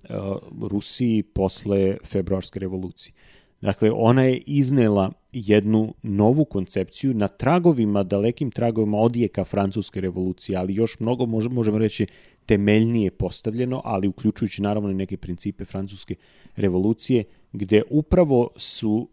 Rusiji 0.62 1.24
posle 1.24 1.98
februarske 2.06 2.60
revolucije. 2.60 3.14
Dakle, 3.62 3.92
ona 3.92 4.24
je 4.24 4.38
iznela 4.38 5.12
jednu 5.34 5.94
novu 6.04 6.46
koncepciju 6.46 7.14
na 7.14 7.28
tragovima, 7.28 8.04
dalekim 8.04 8.52
tragovima 8.52 8.98
odjeka 8.98 9.44
francuske 9.44 10.02
revolucije, 10.02 10.58
ali 10.58 10.76
još 10.76 11.00
mnogo 11.00 11.26
možemo 11.26 11.78
reći 11.78 12.08
temeljnije 12.46 13.12
postavljeno, 13.12 13.82
ali 13.86 14.08
uključujući 14.08 14.62
naravno 14.62 14.92
i 14.92 14.94
neke 14.94 15.18
principe 15.18 15.66
francuske 15.66 16.16
revolucije, 16.56 17.24
gde 17.54 17.82
upravo 17.90 18.50
su 18.56 19.10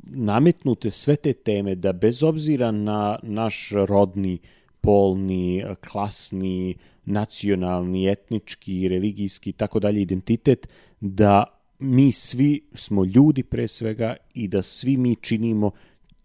nametnute 0.00 0.90
sve 0.90 1.16
te 1.16 1.32
teme 1.32 1.74
da 1.74 1.92
bez 1.92 2.22
obzira 2.22 2.70
na 2.70 3.18
naš 3.22 3.70
rodni, 3.72 4.38
polni, 4.80 5.64
klasni, 5.90 6.76
nacionalni, 7.04 8.08
etnički, 8.08 8.88
religijski 8.88 9.50
i 9.50 9.52
tako 9.52 9.80
dalje 9.80 10.02
identitet, 10.02 10.68
da 11.00 11.57
mi 11.78 12.12
svi 12.12 12.60
smo 12.74 13.04
ljudi 13.04 13.42
pre 13.42 13.68
svega 13.68 14.16
i 14.34 14.48
da 14.48 14.62
svi 14.62 14.96
mi 14.96 15.16
činimo 15.16 15.70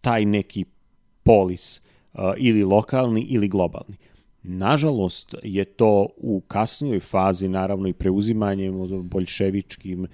taj 0.01 0.25
neki 0.25 0.65
polis 1.23 1.81
uh, 2.13 2.19
ili 2.37 2.63
lokalni 2.63 3.21
ili 3.21 3.47
globalni. 3.47 3.97
Nažalost 4.45 5.35
je 5.43 5.65
to 5.65 6.07
u 6.17 6.41
kasnijoj 6.47 6.99
fazi, 6.99 7.47
naravno 7.47 7.87
i 7.87 7.93
preuzimanjem 7.93 8.73
boljševičkim 9.03 10.07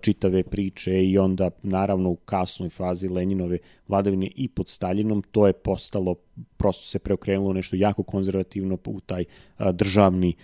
čitave 0.00 0.42
priče 0.42 1.04
i 1.04 1.18
onda 1.18 1.50
naravno 1.62 2.10
u 2.10 2.16
kasnoj 2.16 2.70
fazi 2.70 3.08
Lenjinove 3.08 3.58
vladavine 3.88 4.30
i 4.36 4.48
pod 4.48 4.68
Staljinom, 4.68 5.22
to 5.30 5.46
je 5.46 5.52
postalo, 5.52 6.14
prosto 6.56 6.84
se 6.84 6.98
preokrenulo 6.98 7.52
nešto 7.52 7.76
jako 7.76 8.02
konzervativno 8.02 8.78
u 8.84 9.00
taj 9.00 9.24
državni 9.72 10.34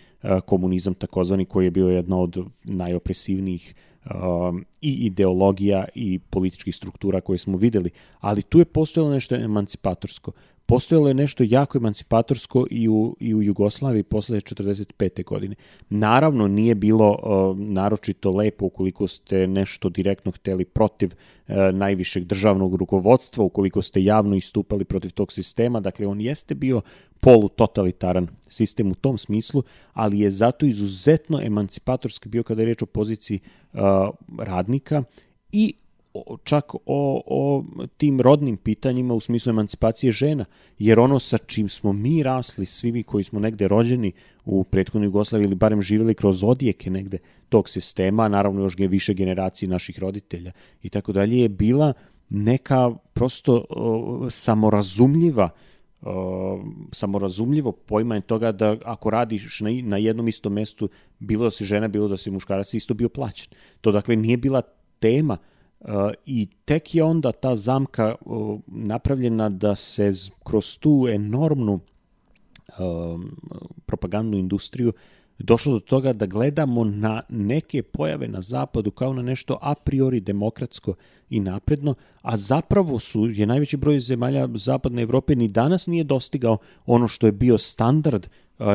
komunizam 0.46 0.94
takozvani 0.94 1.44
koji 1.44 1.66
je 1.66 1.70
bio 1.70 1.88
jedna 1.88 2.18
od 2.18 2.44
najopresivnijih 2.64 3.74
i 4.80 4.92
ideologija 5.06 5.84
i 5.94 6.18
političkih 6.18 6.76
struktura 6.76 7.20
koje 7.20 7.38
smo 7.38 7.56
videli, 7.56 7.90
ali 8.20 8.42
tu 8.42 8.58
je 8.58 8.64
postojalo 8.64 9.12
nešto 9.12 9.34
emancipatorsko 9.34 10.32
postojalo 10.72 11.08
je 11.08 11.14
nešto 11.14 11.44
jako 11.46 11.78
emancipatorsko 11.78 12.66
i 12.70 12.88
u, 12.88 13.16
i 13.20 13.34
u 13.34 13.42
Jugoslaviji 13.42 14.02
posle 14.02 14.40
45. 14.40 15.24
godine. 15.24 15.54
Naravno, 15.90 16.48
nije 16.48 16.74
bilo 16.74 17.10
uh, 17.10 17.58
naročito 17.58 18.30
lepo 18.30 18.66
ukoliko 18.66 19.08
ste 19.08 19.46
nešto 19.46 19.88
direktno 19.88 20.32
hteli 20.32 20.64
protiv 20.64 21.10
uh, 21.12 21.54
najvišeg 21.72 22.24
državnog 22.24 22.74
rukovodstva, 22.74 23.44
ukoliko 23.44 23.82
ste 23.82 24.04
javno 24.04 24.36
istupali 24.36 24.84
protiv 24.84 25.10
tog 25.10 25.32
sistema, 25.32 25.80
dakle 25.80 26.06
on 26.06 26.20
jeste 26.20 26.54
bio 26.54 26.80
polutotalitaran 27.20 28.28
sistem 28.48 28.90
u 28.90 28.94
tom 28.94 29.18
smislu, 29.18 29.62
ali 29.92 30.20
je 30.20 30.30
zato 30.30 30.66
izuzetno 30.66 31.40
emancipatorski 31.42 32.28
bio 32.28 32.42
kada 32.42 32.62
je 32.62 32.66
reč 32.66 32.82
o 32.82 32.86
poziciji 32.86 33.40
uh, 33.72 33.80
radnika 34.38 35.02
i 35.52 35.74
čak 36.44 36.74
o, 36.74 36.80
o 37.26 37.64
tim 37.96 38.20
rodnim 38.20 38.56
pitanjima 38.56 39.14
u 39.14 39.20
smislu 39.20 39.50
emancipacije 39.50 40.12
žena, 40.12 40.44
jer 40.78 41.00
ono 41.00 41.18
sa 41.18 41.38
čim 41.38 41.68
smo 41.68 41.92
mi 41.92 42.22
rasli, 42.22 42.66
svi 42.66 42.92
mi 42.92 43.02
koji 43.02 43.24
smo 43.24 43.40
negde 43.40 43.68
rođeni 43.68 44.12
u 44.44 44.64
prethodnoj 44.64 45.06
Jugoslaviji 45.06 45.46
ili 45.46 45.54
barem 45.54 45.82
živjeli 45.82 46.14
kroz 46.14 46.44
odjeke 46.44 46.90
negde 46.90 47.18
tog 47.48 47.68
sistema, 47.68 48.28
naravno 48.28 48.62
još 48.62 48.76
više 48.78 49.14
generacije 49.14 49.68
naših 49.68 49.98
roditelja 49.98 50.52
i 50.82 50.88
tako 50.88 51.12
dalje, 51.12 51.38
je 51.38 51.48
bila 51.48 51.92
neka 52.28 52.94
prosto 53.12 53.64
o, 53.70 54.26
samorazumljiva 54.30 55.50
o, 56.02 56.64
samorazumljivo 56.92 57.72
poimanje 57.72 58.20
toga 58.20 58.52
da 58.52 58.76
ako 58.84 59.10
radiš 59.10 59.60
na, 59.60 59.70
na 59.82 59.96
jednom 59.96 60.28
istom 60.28 60.52
mestu, 60.52 60.88
bilo 61.18 61.44
da 61.44 61.50
si 61.50 61.64
žena, 61.64 61.88
bilo 61.88 62.08
da 62.08 62.16
si 62.16 62.30
muškarac, 62.30 62.74
isto 62.74 62.94
bio 62.94 63.08
plaćen. 63.08 63.48
To 63.80 63.92
dakle 63.92 64.16
nije 64.16 64.36
bila 64.36 64.62
tema 64.98 65.38
I 66.26 66.46
tek 66.64 66.94
je 66.94 67.04
onda 67.04 67.32
ta 67.32 67.56
zamka 67.56 68.14
napravljena 68.66 69.48
da 69.48 69.76
se 69.76 70.12
kroz 70.44 70.78
tu 70.78 71.06
enormnu 71.10 71.80
propagandnu 73.86 74.38
industriju 74.38 74.92
došlo 75.42 75.72
do 75.72 75.80
toga 75.80 76.12
da 76.12 76.26
gledamo 76.26 76.84
na 76.84 77.22
neke 77.28 77.82
pojave 77.82 78.28
na 78.28 78.42
zapadu 78.42 78.90
kao 78.90 79.12
na 79.12 79.22
nešto 79.22 79.58
a 79.60 79.74
priori 79.74 80.20
demokratsko 80.20 80.94
i 81.30 81.40
napredno, 81.40 81.94
a 82.22 82.36
zapravo 82.36 82.98
su 82.98 83.26
je 83.26 83.46
najveći 83.46 83.76
broj 83.76 84.00
zemalja 84.00 84.48
zapadne 84.54 85.02
Evrope 85.02 85.34
ni 85.36 85.48
danas 85.48 85.86
nije 85.86 86.04
dostigao 86.04 86.58
ono 86.86 87.08
što 87.08 87.26
je 87.26 87.32
bio 87.32 87.58
standard 87.58 88.26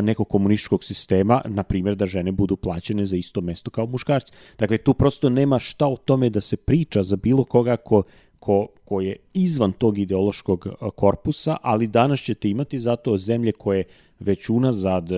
nekog 0.02 0.30
komunističkog 0.30 0.84
sistema, 0.84 1.42
na 1.46 1.64
primjer 1.64 1.96
da 1.96 2.06
žene 2.06 2.32
budu 2.32 2.56
plaćene 2.56 3.06
za 3.06 3.16
isto 3.16 3.42
mesto 3.42 3.72
kao 3.72 3.86
muškarci. 3.86 4.34
Dakle, 4.58 4.78
tu 4.78 4.94
prosto 4.94 5.30
nema 5.30 5.60
šta 5.60 5.88
o 5.88 5.98
tome 5.98 6.30
da 6.30 6.42
se 6.42 6.58
priča 6.58 7.04
za 7.04 7.16
bilo 7.16 7.44
koga 7.44 7.78
ko, 7.78 8.04
ko, 8.40 8.68
ko 8.86 9.02
je 9.02 9.16
izvan 9.34 9.72
tog 9.72 9.98
ideološkog 9.98 10.68
korpusa, 10.96 11.58
ali 11.62 11.88
danas 11.88 12.20
ćete 12.20 12.50
imati 12.50 12.80
zato 12.80 13.18
zemlje 13.18 13.52
koje 13.52 13.84
već 14.20 14.50
unazad, 14.50 15.10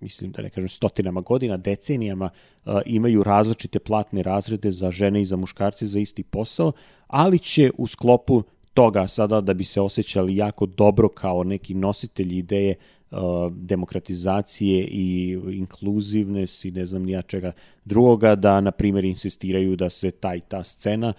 mislim 0.00 0.32
da 0.32 0.42
ne 0.42 0.50
kažem 0.50 0.68
stotinama 0.68 1.20
godina, 1.20 1.56
decenijama, 1.56 2.30
imaju 2.86 3.22
različite 3.22 3.78
platne 3.78 4.22
razrede 4.22 4.70
za 4.70 4.90
žene 4.90 5.22
i 5.22 5.24
za 5.24 5.36
muškarce 5.36 5.86
za 5.86 6.00
isti 6.00 6.22
posao, 6.22 6.72
ali 7.06 7.38
će 7.38 7.70
u 7.78 7.86
sklopu 7.86 8.42
toga 8.74 9.08
sada 9.08 9.40
da 9.40 9.54
bi 9.54 9.64
se 9.64 9.80
osjećali 9.80 10.36
jako 10.36 10.66
dobro 10.66 11.08
kao 11.08 11.44
neki 11.44 11.74
nositelji 11.74 12.36
ideje 12.36 12.74
demokratizacije 13.50 14.84
i 14.84 15.38
inkluzivnes 15.52 16.64
i 16.64 16.70
ne 16.70 16.86
znam 16.86 17.02
nija 17.02 17.22
čega 17.22 17.52
drugoga, 17.84 18.34
da 18.34 18.60
na 18.60 18.70
primjer 18.70 19.04
insistiraju 19.04 19.76
da 19.76 19.90
se 19.90 20.10
taj 20.10 20.40
ta 20.40 20.64
scena 20.64 21.12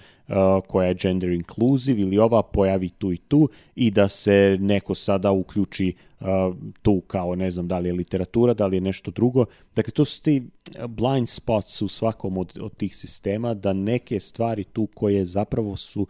koja 0.68 0.88
je 0.88 0.96
gender 1.02 1.30
inclusive 1.30 2.02
ili 2.02 2.18
ova 2.18 2.44
pojavi 2.44 2.90
tu 2.90 3.14
i 3.14 3.18
tu 3.18 3.50
i 3.76 3.92
da 3.92 4.08
se 4.08 4.58
neko 4.60 4.96
sada 4.96 5.32
uključi 5.32 5.94
tu 6.82 7.02
kao 7.08 7.36
ne 7.36 7.52
znam 7.52 7.68
da 7.68 7.80
li 7.80 7.90
je 7.90 7.94
literatura, 7.94 8.54
da 8.54 8.68
li 8.68 8.78
je 8.78 8.82
nešto 8.82 9.12
drugo. 9.12 9.46
Dakle, 9.76 9.92
to 9.92 10.06
su 10.06 10.24
ti 10.24 10.44
blind 10.88 11.30
spots 11.30 11.82
u 11.82 11.88
svakom 11.88 12.38
od, 12.38 12.58
od 12.62 12.78
tih 12.78 12.96
sistema 12.96 13.54
da 13.54 13.74
neke 13.74 14.20
stvari 14.20 14.64
tu 14.64 14.88
koje 14.94 15.26
zapravo 15.26 15.78
su 15.78 16.02
uh, 16.02 16.08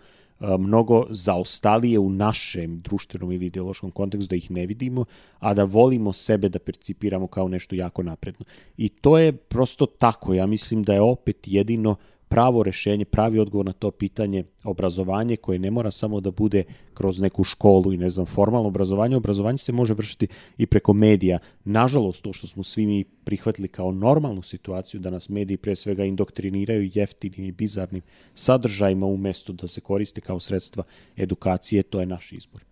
mnogo 0.59 1.05
zaostalije 1.09 1.99
u 1.99 2.09
našem 2.09 2.81
društvenom 2.81 3.31
ili 3.31 3.45
ideološkom 3.45 3.91
kontekstu 3.91 4.29
da 4.29 4.35
ih 4.35 4.51
ne 4.51 4.65
vidimo, 4.65 5.05
a 5.39 5.53
da 5.53 5.63
volimo 5.63 6.13
sebe 6.13 6.49
da 6.49 6.59
percipiramo 6.59 7.27
kao 7.27 7.47
nešto 7.47 7.75
jako 7.75 8.03
napredno. 8.03 8.45
I 8.77 8.89
to 8.89 9.17
je 9.17 9.31
prosto 9.31 9.85
tako. 9.85 10.33
Ja 10.33 10.45
mislim 10.45 10.83
da 10.83 10.93
je 10.93 11.01
opet 11.01 11.37
jedino 11.45 11.95
pravo 12.31 12.63
rešenje, 12.63 13.05
pravi 13.05 13.39
odgovor 13.39 13.65
na 13.65 13.71
to 13.71 13.91
pitanje 13.91 14.43
obrazovanje 14.63 15.35
koje 15.35 15.59
ne 15.59 15.71
mora 15.71 15.91
samo 15.91 16.19
da 16.19 16.31
bude 16.31 16.63
kroz 16.93 17.19
neku 17.19 17.43
školu 17.43 17.93
i 17.93 17.97
ne 17.97 18.09
znam 18.09 18.25
formalno 18.25 18.67
obrazovanje, 18.67 19.15
obrazovanje 19.15 19.57
se 19.57 19.71
može 19.71 19.93
vršiti 19.93 20.27
i 20.57 20.65
preko 20.65 20.93
medija. 20.93 21.39
Nažalost, 21.63 22.21
to 22.21 22.33
što 22.33 22.47
smo 22.47 22.63
svi 22.63 22.85
mi 22.85 23.03
prihvatili 23.03 23.67
kao 23.67 23.91
normalnu 23.91 24.41
situaciju 24.41 24.99
da 24.99 25.09
nas 25.09 25.29
mediji 25.29 25.57
pre 25.57 25.75
svega 25.75 26.05
indoktriniraju 26.05 26.89
jeftinim 26.93 27.45
i 27.45 27.51
bizarnim 27.51 28.01
sadržajima 28.33 29.05
umesto 29.05 29.53
da 29.53 29.67
se 29.67 29.81
koriste 29.81 30.21
kao 30.21 30.39
sredstva 30.39 30.83
edukacije, 31.17 31.83
to 31.83 31.99
je 31.99 32.05
naš 32.05 32.31
izbor. 32.31 32.63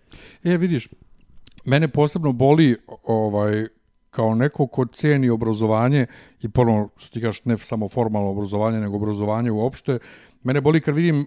E, 0.44 0.58
vidiš, 0.58 0.88
mene 1.66 1.88
posebno 1.88 2.32
boli 2.32 2.76
ovaj 3.04 3.79
kao 4.10 4.36
neko 4.36 4.68
ko 4.68 4.86
ceni 4.86 5.30
obrazovanje 5.30 6.06
i 6.42 6.50
ponovno 6.50 6.90
što 6.98 7.14
ti 7.14 7.22
kažeš 7.22 7.46
ne 7.46 7.58
samo 7.58 7.90
formalno 7.90 8.30
obrazovanje 8.30 8.80
nego 8.80 8.96
obrazovanje 8.96 9.52
uopšte, 9.52 10.00
mene 10.44 10.62
boli 10.62 10.82
kad 10.82 10.96
vidim 10.96 11.26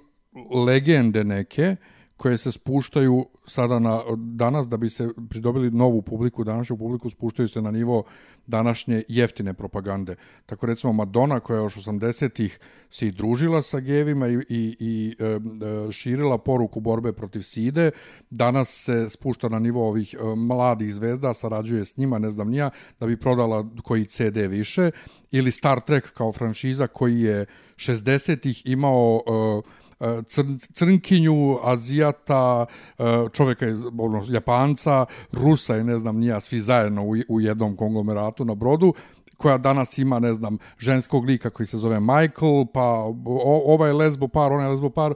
legende 0.67 1.25
neke 1.25 1.77
koje 2.17 2.39
se 2.39 2.53
spuštaju 2.53 3.27
sada 3.47 3.79
na 3.79 4.03
danas 4.17 4.69
da 4.69 4.77
bi 4.77 4.91
se 4.91 5.09
pridobili 5.31 5.71
novu 5.71 6.03
publiku, 6.03 6.45
današnju 6.45 6.77
publiku 6.77 7.11
spuštaju 7.11 7.49
se 7.49 7.63
na 7.63 7.71
nivo 7.71 8.05
današnje 8.47 9.03
jeftine 9.09 9.55
propagande. 9.55 10.17
Tako 10.47 10.67
recimo 10.67 10.93
Madonna 10.93 11.41
koja 11.41 11.57
je 11.57 11.63
još 11.63 11.77
80-ih 11.77 12.59
se 12.91 13.07
i 13.07 13.11
družila 13.11 13.63
sa 13.63 13.81
gevima 13.81 14.29
i, 14.29 14.35
i, 14.49 14.77
i 14.81 15.17
e, 15.19 15.93
širila 15.93 16.39
poruku 16.39 16.81
borbe 16.81 17.13
protiv 17.13 17.41
side, 17.41 17.91
danas 18.31 18.85
se 18.85 19.11
spušta 19.11 19.49
na 19.49 19.59
nivo 19.59 19.89
ovih 19.89 20.15
e, 20.15 20.37
mladih 20.37 20.95
zvezda, 20.95 21.35
sarađuje 21.35 21.85
s 21.85 21.97
njima, 21.97 22.19
ne 22.19 22.31
znam 22.31 22.49
nija, 22.49 22.71
da 23.01 23.07
bi 23.07 23.21
prodala 23.21 23.69
koji 23.83 24.05
CD 24.05 24.37
više, 24.37 24.91
ili 25.31 25.53
Star 25.53 25.81
Trek 25.81 26.13
kao 26.13 26.33
franšiza 26.33 26.87
koji 26.87 27.21
je 27.21 27.47
60-ih 27.77 28.63
imao 28.67 29.23
e, 29.27 29.82
crn, 30.27 30.59
crnkinju, 30.73 31.59
azijata, 31.63 32.67
e, 32.99 33.05
čoveka 33.33 33.69
iz 33.69 33.85
ono, 33.99 34.25
Japanca, 34.29 35.07
Rusa 35.33 35.77
i 35.77 35.85
ne 35.85 35.99
znam 35.99 36.17
nija, 36.17 36.41
svi 36.41 36.61
zajedno 36.61 37.05
u, 37.05 37.15
u 37.29 37.41
jednom 37.41 37.77
konglomeratu 37.77 38.45
na 38.45 38.55
brodu, 38.55 38.95
koja 39.37 39.59
danas 39.59 39.99
ima, 39.99 40.19
ne 40.19 40.35
znam, 40.35 40.59
ženskog 40.79 41.25
lika 41.25 41.51
koji 41.51 41.67
se 41.67 41.77
zove 41.77 42.01
Michael, 42.01 42.67
pa 42.75 42.83
o, 43.27 43.75
ovaj 43.75 43.93
lesbo 43.93 44.29
par, 44.29 44.53
onaj 44.53 44.69
lesbo 44.69 44.91
par, 44.91 45.15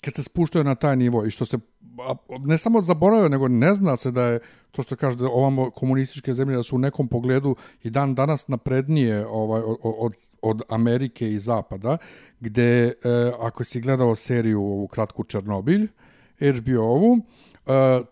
kad 0.00 0.14
se 0.14 0.22
spuštaju 0.22 0.64
na 0.64 0.74
taj 0.74 0.96
nivo 0.96 1.24
i 1.26 1.30
što 1.30 1.44
se 1.44 1.58
ne 2.40 2.58
samo 2.58 2.80
zaboravio, 2.80 3.28
nego 3.28 3.48
ne 3.48 3.74
zna 3.74 3.96
se 3.96 4.10
da 4.10 4.22
je 4.22 4.40
to 4.70 4.82
što 4.82 4.96
kaže 4.96 5.16
da 5.16 5.28
ovamo 5.28 5.70
komunističke 5.70 6.34
zemlje 6.34 6.56
da 6.56 6.62
su 6.62 6.76
u 6.76 6.78
nekom 6.78 7.08
pogledu 7.08 7.56
i 7.82 7.90
dan 7.90 8.14
danas 8.14 8.48
naprednije 8.48 9.26
ovaj, 9.26 9.62
od, 9.82 10.14
od 10.42 10.62
Amerike 10.68 11.28
i 11.28 11.38
Zapada, 11.38 11.96
gde 12.42 12.86
e, 12.86 12.92
ako 13.38 13.64
si 13.64 13.80
gledao 13.80 14.16
seriju 14.16 14.60
ovu 14.62 14.86
kratku 14.88 15.24
Černobilj, 15.24 15.88
HBO-ovu, 16.40 17.18
e, 17.66 18.02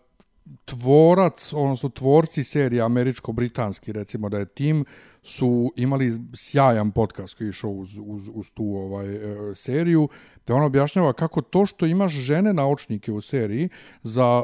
tvorac, 0.65 1.53
odnosno 1.53 1.89
tvorci 1.89 2.43
serije 2.43 2.81
američko-britanski, 2.81 3.91
recimo 3.91 4.29
da 4.29 4.39
je 4.39 4.45
tim, 4.45 4.85
su 5.23 5.71
imali 5.75 6.19
sjajan 6.35 6.91
podcast 6.91 7.37
koji 7.37 7.47
je 7.47 7.49
išao 7.49 7.71
uz, 7.71 7.97
uz, 8.01 8.29
uz 8.33 8.51
tu 8.53 8.63
ovaj, 8.63 9.15
e, 9.15 9.55
seriju, 9.55 10.09
da 10.47 10.55
on 10.55 10.63
objašnjava 10.63 11.13
kako 11.13 11.41
to 11.41 11.65
što 11.65 11.85
imaš 11.85 12.11
žene 12.11 12.53
naučnike 12.53 13.11
u 13.11 13.21
seriji 13.21 13.69
za, 14.03 14.43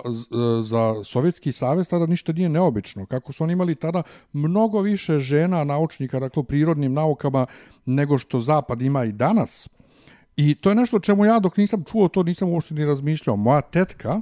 za 0.62 1.04
Sovjetski 1.04 1.52
savez 1.52 1.90
tada 1.90 2.06
ništa 2.06 2.34
nije 2.34 2.50
neobično. 2.50 3.06
Kako 3.06 3.32
su 3.34 3.44
oni 3.44 3.54
imali 3.54 3.76
tada 3.76 4.04
mnogo 4.34 4.82
više 4.82 5.20
žena 5.20 5.64
naučnika, 5.64 6.20
dakle, 6.20 6.40
u 6.40 6.44
prirodnim 6.44 6.94
naukama 6.94 7.46
nego 7.86 8.18
što 8.18 8.40
Zapad 8.40 8.82
ima 8.82 9.06
i 9.06 9.12
danas. 9.12 9.70
I 10.38 10.56
to 10.56 10.70
je 10.70 10.76
nešto 10.76 11.00
čemu 11.00 11.26
ja 11.26 11.40
dok 11.40 11.58
nisam 11.58 11.84
čuo 11.92 12.08
to 12.08 12.24
nisam 12.24 12.50
uopšte 12.50 12.74
ni 12.74 12.86
razmišljao. 12.86 13.36
Moja 13.36 13.62
tetka, 13.62 14.22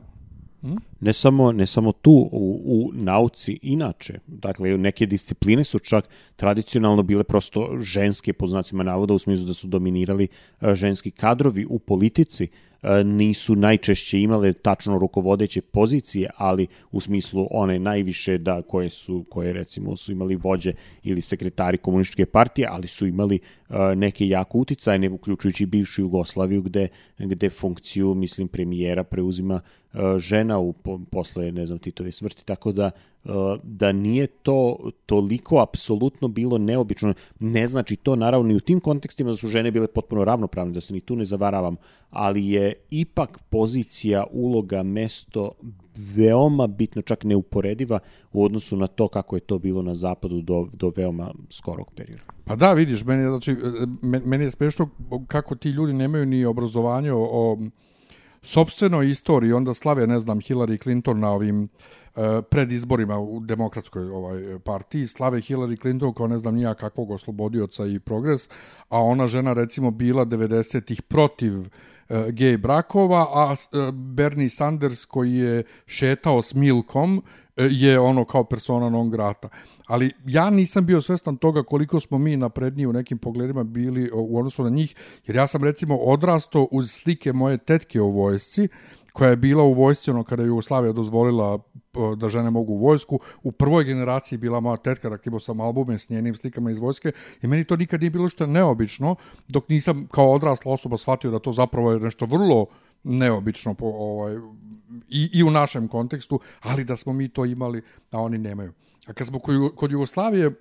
Ne 0.99 1.13
samo, 1.13 1.51
ne 1.51 1.65
samo 1.65 1.91
tu, 1.91 2.29
u, 2.31 2.61
u 2.65 2.91
nauci 2.93 3.59
inače. 3.61 4.19
Dakle, 4.27 4.77
neke 4.77 5.05
discipline 5.05 5.63
su 5.63 5.79
čak 5.79 6.09
tradicionalno 6.35 7.03
bile 7.03 7.23
prosto 7.23 7.69
ženske, 7.79 8.33
po 8.33 8.47
znacima 8.47 8.83
navoda, 8.83 9.13
u 9.13 9.19
smislu 9.19 9.45
da 9.45 9.53
su 9.53 9.67
dominirali 9.67 10.27
e, 10.61 10.75
ženski 10.75 11.11
kadrovi 11.11 11.65
u 11.69 11.79
politici 11.79 12.43
e, 12.43 12.47
nisu 13.05 13.55
najčešće 13.55 14.19
imale 14.19 14.53
tačno 14.53 14.97
rukovodeće 14.97 15.61
pozicije, 15.61 16.29
ali 16.37 16.67
u 16.91 16.99
smislu 16.99 17.47
one 17.51 17.79
najviše 17.79 18.37
da 18.37 18.61
koje 18.61 18.89
su 18.89 19.25
koje 19.29 19.53
recimo 19.53 19.95
su 19.95 20.11
imali 20.11 20.35
vođe 20.35 20.73
ili 21.03 21.21
sekretari 21.21 21.77
komunističke 21.77 22.25
partije, 22.25 22.67
ali 22.71 22.87
su 22.87 23.07
imali 23.07 23.39
uh, 23.69 23.75
neke 23.95 24.27
jako 24.27 24.57
uticajne 24.57 25.09
uključujući 25.09 25.65
bivšu 25.65 26.01
Jugoslaviju 26.01 26.61
gde 26.61 26.87
gde 27.17 27.49
funkciju 27.49 28.13
mislim 28.13 28.47
premijera 28.47 29.03
preuzima 29.03 29.61
žena 30.17 30.59
u 30.59 30.73
po, 30.73 30.99
posle 31.11 31.51
ne 31.51 31.65
znam 31.65 31.79
Titove 31.79 32.11
smrti, 32.11 32.45
tako 32.45 32.71
da 32.71 32.91
uh, 33.23 33.31
da 33.63 33.91
nije 33.91 34.27
to 34.27 34.77
toliko 35.05 35.59
apsolutno 35.61 36.27
bilo 36.27 36.57
neobično. 36.57 37.13
Ne 37.39 37.67
znači 37.67 37.95
to 37.95 38.15
naravno 38.15 38.53
i 38.53 38.55
u 38.55 38.59
tim 38.59 38.79
kontekstima 38.79 39.31
da 39.31 39.37
su 39.37 39.47
žene 39.47 39.71
bile 39.71 39.87
potpuno 39.87 40.25
ravnopravne, 40.25 40.73
da 40.73 40.81
se 40.81 40.93
ni 40.93 40.99
tu 40.99 41.15
ne 41.15 41.25
zavaravam, 41.25 41.75
ali 42.09 42.47
je 42.47 42.73
ipak 42.89 43.39
pozicija, 43.49 44.25
uloga, 44.31 44.83
mesto 44.83 45.51
veoma 46.15 46.67
bitno, 46.67 47.01
čak 47.01 47.23
neuporediva 47.23 47.99
u 48.33 48.45
odnosu 48.45 48.77
na 48.77 48.87
to 48.87 49.07
kako 49.07 49.35
je 49.35 49.39
to 49.39 49.59
bilo 49.59 49.81
na 49.81 49.95
zapadu 49.95 50.41
do, 50.41 50.67
do 50.73 50.91
veoma 50.95 51.33
skorog 51.49 51.91
perioda. 51.95 52.23
Pa 52.45 52.55
da, 52.55 52.73
vidiš, 52.73 53.03
meni, 53.03 53.23
znači, 53.23 53.55
meni 54.01 54.43
je 54.43 54.51
smešno 54.51 54.89
kako 55.27 55.55
ti 55.55 55.69
ljudi 55.69 55.93
nemaju 55.93 56.25
ni 56.25 56.45
obrazovanje 56.45 57.11
o, 57.11 57.23
o 57.31 57.57
sobstvenoj 58.45 59.11
istoriji, 59.11 59.53
onda 59.53 59.73
slave, 59.73 60.07
ne 60.07 60.19
znam, 60.19 60.39
Hillary 60.39 60.83
Clinton 60.83 61.19
na 61.19 61.31
ovim 61.31 61.63
uh, 61.63 62.23
predizborima 62.49 63.19
u 63.19 63.39
demokratskoj 63.39 64.09
ovaj 64.09 64.59
partiji, 64.59 65.07
slave 65.07 65.37
Hillary 65.37 65.81
Clinton 65.81 66.13
kao 66.13 66.27
ne 66.27 66.37
znam 66.37 66.55
nija 66.55 66.73
kakvog 66.73 67.11
oslobodioca 67.11 67.85
i 67.85 67.99
progres, 67.99 68.49
a 68.89 69.01
ona 69.01 69.27
žena 69.27 69.53
recimo 69.53 69.91
bila 69.91 70.25
90-ih 70.25 71.01
protiv 71.01 71.59
uh, 71.59 71.67
gej 72.29 72.57
brakova, 72.57 73.27
a 73.33 73.53
uh, 73.53 73.93
Bernie 73.93 74.49
Sanders 74.49 75.05
koji 75.05 75.33
je 75.33 75.63
šetao 75.85 76.41
s 76.41 76.53
Milkom 76.53 77.21
je 77.57 77.99
ono 77.99 78.25
kao 78.25 78.43
persona 78.43 78.89
non 78.89 79.09
grata. 79.09 79.49
Ali 79.87 80.11
ja 80.25 80.49
nisam 80.49 80.85
bio 80.85 81.01
svestan 81.01 81.37
toga 81.37 81.63
koliko 81.63 81.99
smo 81.99 82.17
mi 82.17 82.37
napredniji 82.37 82.85
u 82.85 82.93
nekim 82.93 83.17
pogledima 83.17 83.63
bili 83.63 84.09
u 84.13 84.37
odnosu 84.37 84.63
na 84.63 84.69
njih, 84.69 84.95
jer 85.27 85.35
ja 85.35 85.47
sam 85.47 85.63
recimo 85.63 85.95
odrasto 85.95 86.67
uz 86.71 86.91
slike 86.91 87.33
moje 87.33 87.57
tetke 87.57 88.01
u 88.01 88.11
vojsci, 88.11 88.67
koja 89.13 89.29
je 89.29 89.35
bila 89.35 89.63
u 89.63 89.73
vojsci 89.73 90.11
ono 90.11 90.23
kada 90.23 90.43
je 90.43 90.47
Jugoslavija 90.47 90.93
dozvolila 90.93 91.59
da 92.17 92.29
žene 92.29 92.49
mogu 92.49 92.73
u 92.73 92.77
vojsku. 92.77 93.19
U 93.43 93.51
prvoj 93.51 93.83
generaciji 93.83 94.37
bila 94.37 94.59
moja 94.59 94.77
tetka, 94.77 95.09
dakle 95.09 95.29
imao 95.29 95.39
sam 95.39 95.61
albume 95.61 95.99
s 95.99 96.09
njenim 96.09 96.35
slikama 96.35 96.71
iz 96.71 96.79
vojske 96.79 97.11
i 97.41 97.47
meni 97.47 97.63
to 97.63 97.75
nikad 97.75 98.01
nije 98.01 98.09
bilo 98.09 98.29
što 98.29 98.45
neobično, 98.45 99.15
dok 99.47 99.69
nisam 99.69 100.07
kao 100.11 100.31
odrasla 100.31 100.71
osoba 100.71 100.97
shvatio 100.97 101.31
da 101.31 101.39
to 101.39 101.51
zapravo 101.51 101.91
je 101.91 101.99
nešto 101.99 102.25
vrlo 102.25 102.65
neobično 103.03 103.73
po, 103.73 103.85
ovaj, 103.85 104.35
i, 105.09 105.29
i 105.33 105.43
u 105.43 105.51
našem 105.51 105.87
kontekstu, 105.87 106.39
ali 106.61 106.83
da 106.83 106.97
smo 106.97 107.13
mi 107.13 107.29
to 107.29 107.45
imali, 107.45 107.81
a 108.11 108.21
oni 108.21 108.37
nemaju. 108.37 108.73
A 109.05 109.13
kad 109.13 109.27
smo 109.27 109.39
kod, 109.75 109.91
Jugoslavije, 109.91 110.51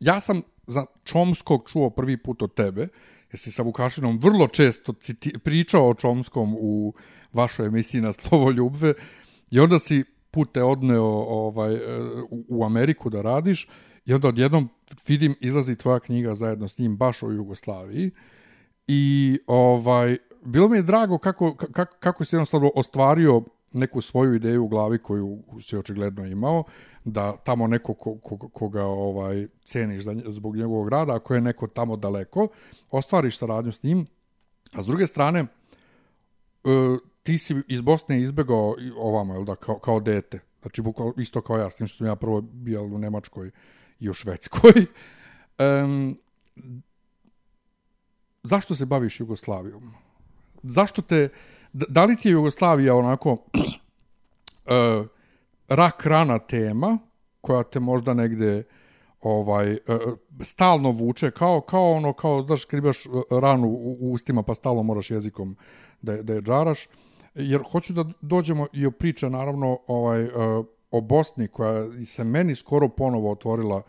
ja 0.00 0.20
sam 0.20 0.42
za 0.66 0.86
Čomskog 1.04 1.70
čuo 1.70 1.90
prvi 1.90 2.16
put 2.22 2.42
od 2.42 2.54
tebe, 2.54 2.88
jer 3.32 3.38
si 3.38 3.50
sa 3.50 3.62
Vukašinom 3.62 4.18
vrlo 4.22 4.48
često 4.48 4.92
citi, 4.92 5.38
pričao 5.44 5.88
o 5.88 5.94
Čomskom 5.94 6.54
u 6.58 6.94
vašoj 7.32 7.66
emisiji 7.66 8.00
na 8.00 8.12
Slovo 8.12 8.50
ljubve 8.50 8.94
i 9.50 9.60
onda 9.60 9.78
si 9.78 10.04
pute 10.30 10.62
odneo 10.62 11.04
ovaj, 11.28 11.74
u, 12.30 12.44
u 12.48 12.64
Ameriku 12.64 13.10
da 13.10 13.22
radiš 13.22 13.68
i 14.06 14.14
onda 14.14 14.28
odjednom 14.28 14.68
vidim 15.08 15.34
izlazi 15.40 15.76
tvoja 15.76 16.00
knjiga 16.00 16.34
zajedno 16.34 16.68
s 16.68 16.78
njim 16.78 16.96
baš 16.96 17.22
o 17.22 17.30
Jugoslaviji 17.30 18.10
i 18.86 19.38
ovaj 19.46 20.16
bilo 20.44 20.68
mi 20.68 20.78
je 20.78 20.82
drago 20.82 21.18
kako, 21.18 21.56
kako, 21.56 21.96
kako 22.00 22.24
si 22.24 22.36
jednostavno 22.36 22.70
ostvario 22.74 23.42
neku 23.72 24.00
svoju 24.00 24.34
ideju 24.34 24.64
u 24.64 24.68
glavi 24.68 24.98
koju 24.98 25.42
si 25.60 25.76
očigledno 25.76 26.26
imao, 26.26 26.64
da 27.04 27.36
tamo 27.36 27.66
neko 27.66 27.94
ko, 27.94 28.18
ko, 28.18 28.48
koga 28.48 28.84
ovaj, 28.84 29.46
ceniš 29.64 30.02
zbog 30.26 30.56
njegovog 30.56 30.88
rada, 30.88 31.14
ako 31.14 31.34
je 31.34 31.40
neko 31.40 31.66
tamo 31.66 31.96
daleko, 31.96 32.48
ostvariš 32.90 33.38
saradnju 33.38 33.72
s 33.72 33.82
njim, 33.82 34.06
a 34.72 34.82
s 34.82 34.86
druge 34.86 35.06
strane, 35.06 35.40
e, 35.40 35.46
ti 37.22 37.38
si 37.38 37.54
iz 37.68 37.80
Bosne 37.80 38.20
izbegao 38.20 38.76
ovamo, 38.96 39.34
jel 39.34 39.44
da, 39.44 39.56
kao, 39.56 39.78
kao 39.78 40.00
dete. 40.00 40.40
Znači, 40.62 40.82
bukval, 40.82 41.12
isto 41.16 41.42
kao 41.42 41.58
ja, 41.58 41.70
s 41.70 41.76
tim 41.76 41.86
što 41.86 41.96
sam 41.96 42.06
ja 42.06 42.16
prvo 42.16 42.40
bio 42.40 42.82
u 42.82 42.98
Nemačkoj 42.98 43.50
i 44.00 44.10
u 44.10 44.14
Švedskoj. 44.14 44.72
Um, 45.84 46.18
zašto 48.42 48.74
se 48.74 48.86
baviš 48.86 49.20
Jugoslavijom? 49.20 49.94
zašto 50.62 51.02
te, 51.02 51.28
da 51.72 52.04
li 52.04 52.16
ti 52.16 52.28
je 52.28 52.32
Jugoslavija 52.32 52.94
onako 52.94 53.30
uh, 53.32 55.06
rak 55.68 56.06
rana 56.06 56.38
tema 56.38 56.98
koja 57.40 57.62
te 57.62 57.80
možda 57.80 58.14
negde 58.14 58.62
ovaj 59.20 59.72
uh, 59.72 59.78
stalno 60.42 60.90
vuče 60.90 61.30
kao 61.30 61.60
kao 61.60 61.92
ono 61.92 62.12
kao 62.12 62.42
znaš 62.42 62.64
kad 62.64 62.78
imaš 62.78 63.04
ranu 63.42 63.68
u, 63.68 63.96
u 64.00 64.12
ustima 64.12 64.42
pa 64.42 64.54
stalno 64.54 64.82
moraš 64.82 65.10
jezikom 65.10 65.56
da 66.02 66.22
da 66.22 66.34
je 66.34 66.42
džaraš? 66.42 66.88
Jer 67.34 67.62
hoću 67.72 67.92
da 67.92 68.04
dođemo 68.20 68.66
i 68.72 68.86
o 68.86 68.90
priče 68.90 69.30
naravno 69.30 69.78
ovaj 69.86 70.24
uh, 70.24 70.66
o 70.90 71.00
Bosni 71.00 71.48
koja 71.48 72.04
se 72.06 72.24
meni 72.24 72.54
skoro 72.54 72.88
ponovo 72.88 73.30
otvorila 73.32 73.82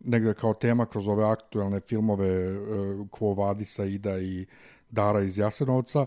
negde 0.00 0.34
kao 0.34 0.54
tema 0.54 0.86
kroz 0.86 1.08
ove 1.08 1.24
aktuelne 1.24 1.80
filmove 1.80 2.58
uh, 2.58 2.66
Quo 3.10 3.36
Vadisa 3.36 3.84
Ida 3.84 4.18
i 4.18 4.46
Dara 4.90 5.20
iz 5.20 5.38
Jasenovca, 5.38 6.06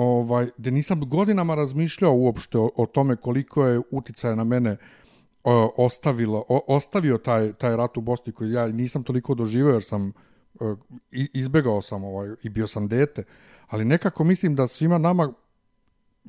ovaj, 0.00 0.50
gde 0.58 0.70
nisam 0.70 1.00
godinama 1.00 1.54
razmišljao 1.54 2.14
uopšte 2.14 2.58
o, 2.58 2.70
o 2.76 2.86
tome 2.86 3.16
koliko 3.16 3.66
je 3.66 3.80
uticaja 3.90 4.34
na 4.34 4.44
mene 4.44 4.76
o, 5.44 5.72
ostavilo, 5.76 6.44
o, 6.48 6.60
ostavio 6.66 7.18
taj, 7.18 7.52
taj 7.52 7.76
rat 7.76 7.96
u 7.96 8.00
Bosni 8.00 8.32
koji 8.32 8.52
ja 8.52 8.66
nisam 8.66 9.02
toliko 9.02 9.34
doživio 9.34 9.72
jer 9.72 9.82
sam 9.82 10.12
o, 10.60 10.76
izbegao 11.10 11.82
sam 11.82 12.04
ovaj, 12.04 12.28
i 12.42 12.48
bio 12.48 12.66
sam 12.66 12.88
dete, 12.88 13.24
ali 13.68 13.84
nekako 13.84 14.24
mislim 14.24 14.54
da 14.54 14.66
svima 14.66 14.98
nama, 14.98 15.32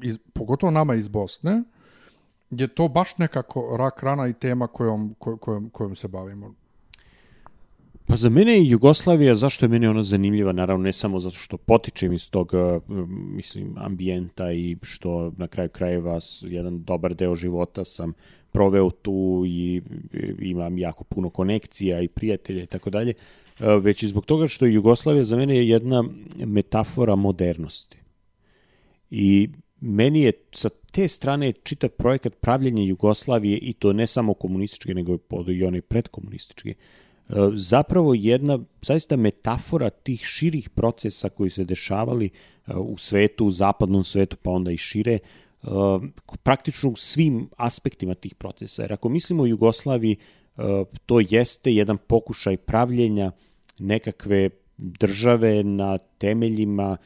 iz, 0.01 0.19
pogotovo 0.33 0.71
nama 0.71 0.95
iz 0.95 1.07
Bosne, 1.07 1.63
je 2.49 2.67
to 2.67 2.87
baš 2.87 3.17
nekako 3.17 3.77
rak 3.77 4.03
rana 4.03 4.27
i 4.27 4.33
tema 4.33 4.67
kojom, 4.67 5.15
kojom, 5.19 5.69
kojom 5.69 5.95
se 5.95 6.07
bavimo. 6.07 6.53
Pa 8.11 8.17
za 8.17 8.29
mene 8.29 8.53
je 8.53 8.69
Jugoslavija, 8.69 9.35
zašto 9.35 9.65
je 9.65 9.69
meni 9.69 9.87
ona 9.87 10.03
zanimljiva, 10.03 10.51
naravno 10.51 10.83
ne 10.83 10.93
samo 10.93 11.19
zato 11.19 11.35
što 11.35 11.57
potičem 11.57 12.13
iz 12.13 12.29
tog, 12.29 12.51
eh, 12.53 12.79
mislim, 13.35 13.75
ambijenta 13.77 14.51
i 14.51 14.77
što 14.81 15.31
na 15.37 15.47
kraju 15.47 15.69
krajeva 15.69 16.19
jedan 16.41 16.83
dobar 16.83 17.15
deo 17.15 17.35
života 17.35 17.85
sam 17.85 18.13
proveo 18.51 18.89
tu 18.89 19.43
i 19.47 19.81
imam 20.39 20.77
jako 20.77 21.03
puno 21.03 21.29
konekcija 21.29 22.01
i 22.01 22.07
prijatelja 22.07 22.63
i 22.63 22.65
tako 22.65 22.89
dalje, 22.89 23.13
eh, 23.59 23.65
već 23.81 24.03
i 24.03 24.07
zbog 24.07 24.25
toga 24.25 24.47
što 24.47 24.65
je 24.65 24.73
Jugoslavija 24.73 25.23
za 25.23 25.37
mene 25.37 25.55
je 25.55 25.69
jedna 25.69 26.03
metafora 26.45 27.15
modernosti. 27.15 27.97
I 29.11 29.49
meni 29.81 30.21
je 30.21 30.31
sa 30.51 30.69
te 30.69 31.07
strane 31.07 31.51
čitav 31.51 31.89
projekat 31.89 32.33
pravljenja 32.41 32.83
Jugoslavije 32.83 33.57
i 33.57 33.73
to 33.73 33.93
ne 33.93 34.07
samo 34.07 34.33
komunističke, 34.33 34.93
nego 34.93 35.17
i 35.47 35.63
one 35.63 35.81
predkomunističke, 35.81 36.73
zapravo 37.53 38.13
jedna 38.13 38.59
zaista 38.81 39.15
metafora 39.15 39.89
tih 39.89 40.25
širih 40.25 40.69
procesa 40.69 41.29
koji 41.29 41.49
se 41.49 41.63
dešavali 41.63 42.29
uh, 42.67 42.75
u 42.77 42.97
svetu, 42.97 43.45
u 43.45 43.49
zapadnom 43.49 44.03
svetu, 44.03 44.37
pa 44.41 44.51
onda 44.51 44.71
i 44.71 44.77
šire, 44.77 45.19
uh, 45.63 45.69
praktično 46.43 46.89
u 46.89 46.95
svim 46.95 47.49
aspektima 47.57 48.15
tih 48.15 48.35
procesa. 48.35 48.81
Jer 48.81 48.93
ako 48.93 49.09
mislimo 49.09 49.43
o 49.43 49.45
Jugoslaviji, 49.45 50.15
uh, 50.57 50.63
to 51.05 51.19
jeste 51.29 51.73
jedan 51.73 51.97
pokušaj 51.97 52.57
pravljenja 52.57 53.31
nekakve 53.79 54.49
države 54.77 55.63
na 55.63 55.97
temeljima 55.97 56.97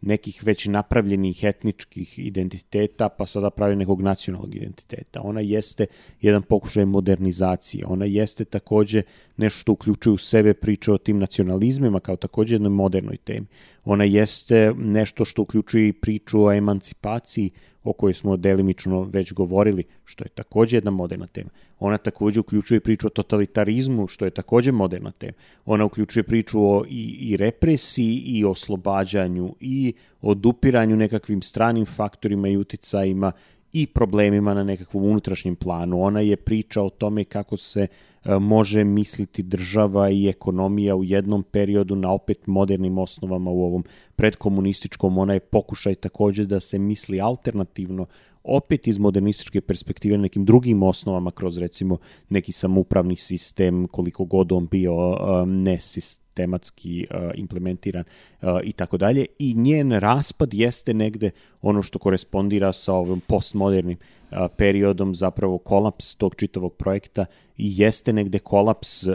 nekih 0.00 0.42
već 0.44 0.66
napravljenih 0.66 1.44
etničkih 1.44 2.18
identiteta, 2.18 3.08
pa 3.08 3.26
sada 3.26 3.50
pravi 3.50 3.76
nekog 3.76 4.02
nacionalnog 4.02 4.54
identiteta. 4.54 5.20
Ona 5.20 5.40
jeste 5.40 5.86
jedan 6.20 6.42
pokušaj 6.42 6.84
modernizacije. 6.84 7.86
Ona 7.86 8.04
jeste 8.04 8.44
takođe 8.44 9.02
nešto 9.36 9.58
što 9.58 9.72
uključuje 9.72 10.12
u 10.12 10.18
sebe 10.18 10.54
priče 10.54 10.92
o 10.92 10.98
tim 10.98 11.18
nacionalizmima 11.18 12.00
kao 12.00 12.16
takođe 12.16 12.54
jednoj 12.54 12.70
modernoj 12.70 13.16
temi. 13.16 13.46
Ona 13.84 14.04
jeste 14.04 14.72
nešto 14.76 15.24
što 15.24 15.42
uključuje 15.42 15.88
i 15.88 15.92
priču 15.92 16.44
o 16.44 16.52
emancipaciji 16.52 17.50
o 17.84 17.92
kojoj 17.92 18.14
smo 18.14 18.36
delimično 18.36 19.02
već 19.02 19.32
govorili, 19.32 19.84
što 20.04 20.24
je 20.24 20.28
takođe 20.28 20.76
jedna 20.76 20.90
moderna 20.90 21.26
tema. 21.26 21.50
Ona 21.78 21.98
takođe 21.98 22.40
uključuje 22.40 22.80
priču 22.80 23.06
o 23.06 23.10
totalitarizmu, 23.10 24.06
što 24.06 24.24
je 24.24 24.30
takođe 24.30 24.72
moderna 24.72 25.10
tema. 25.10 25.32
Ona 25.64 25.84
uključuje 25.84 26.22
priču 26.22 26.62
o 26.62 26.84
i, 26.88 27.16
i 27.20 27.36
represiji 27.36 28.22
i 28.24 28.44
oslobađanju 28.44 29.54
i 29.60 29.92
odupiranju 30.22 30.96
nekakvim 30.96 31.42
stranim 31.42 31.86
faktorima 31.86 32.48
i 32.48 32.56
uticajima 32.56 33.32
i 33.72 33.86
problemima 33.86 34.54
na 34.54 34.64
nekakvom 34.64 35.04
unutrašnjem 35.04 35.56
planu. 35.56 36.02
Ona 36.02 36.20
je 36.20 36.36
priča 36.36 36.82
o 36.82 36.90
tome 36.90 37.24
kako 37.24 37.56
se 37.56 37.86
e, 38.24 38.38
može 38.38 38.84
misliti 38.84 39.42
država 39.42 40.10
i 40.10 40.28
ekonomija 40.28 40.96
u 40.96 41.04
jednom 41.04 41.42
periodu 41.42 41.96
na 41.96 42.12
opet 42.12 42.46
modernim 42.46 42.98
osnovama 42.98 43.50
u 43.50 43.62
ovom 43.62 43.84
predkomunističkom. 44.16 45.18
Ona 45.18 45.34
je 45.34 45.40
pokušaj 45.40 45.94
takođe 45.94 46.44
da 46.44 46.60
se 46.60 46.78
misli 46.78 47.20
alternativno 47.20 48.06
opet 48.44 48.86
iz 48.86 48.98
modernističke 48.98 49.60
perspektive 49.60 50.16
na 50.16 50.22
nekim 50.22 50.44
drugim 50.44 50.82
osnovama 50.82 51.30
kroz 51.30 51.58
recimo 51.58 51.98
neki 52.28 52.52
samoupravni 52.52 53.16
sistem 53.16 53.88
koliko 53.88 54.24
god 54.24 54.52
on 54.52 54.66
bio 54.66 54.94
um, 54.94 55.62
nesistematski 55.62 56.29
uh, 56.46 57.30
implementiran 57.34 58.04
uh, 58.42 58.48
i 58.64 58.72
tako 58.72 58.96
dalje 58.96 59.26
i 59.38 59.54
njen 59.54 59.92
raspad 59.92 60.54
jeste 60.54 60.94
negde 60.94 61.30
ono 61.62 61.82
što 61.82 61.98
korespondira 61.98 62.72
sa 62.72 62.94
ovim 62.94 63.20
postmodernim 63.20 63.96
uh, 64.30 64.38
periodom 64.56 65.14
zapravo 65.14 65.58
kolaps 65.58 66.14
tog 66.14 66.34
čitavog 66.34 66.74
projekta 66.74 67.24
i 67.56 67.72
jeste 67.76 68.12
negde 68.12 68.38
kolaps 68.38 69.06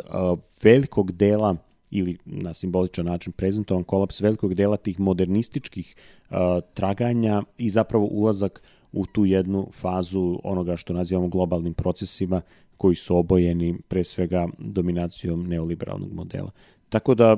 velikog 0.63 1.11
dela 1.11 1.55
ili 1.91 2.17
na 2.25 2.53
simboličan 2.53 3.05
način 3.05 3.33
prezentovan 3.33 3.83
kolaps 3.83 4.21
velikog 4.21 4.53
dela 4.53 4.77
tih 4.77 4.99
modernističkih 4.99 5.95
uh, 6.29 6.37
traganja 6.73 7.43
i 7.57 7.69
zapravo 7.69 8.05
ulazak 8.05 8.61
u 8.91 9.05
tu 9.05 9.25
jednu 9.25 9.67
fazu 9.71 10.39
onoga 10.43 10.77
što 10.77 10.93
nazivamo 10.93 11.27
globalnim 11.27 11.73
procesima 11.73 12.41
koji 12.77 12.95
su 12.95 13.17
obojeni 13.17 13.77
pre 13.87 14.03
svega 14.03 14.47
dominacijom 14.57 15.47
neoliberalnog 15.47 16.13
modela. 16.13 16.51
Tako 16.95 17.15
da, 17.15 17.37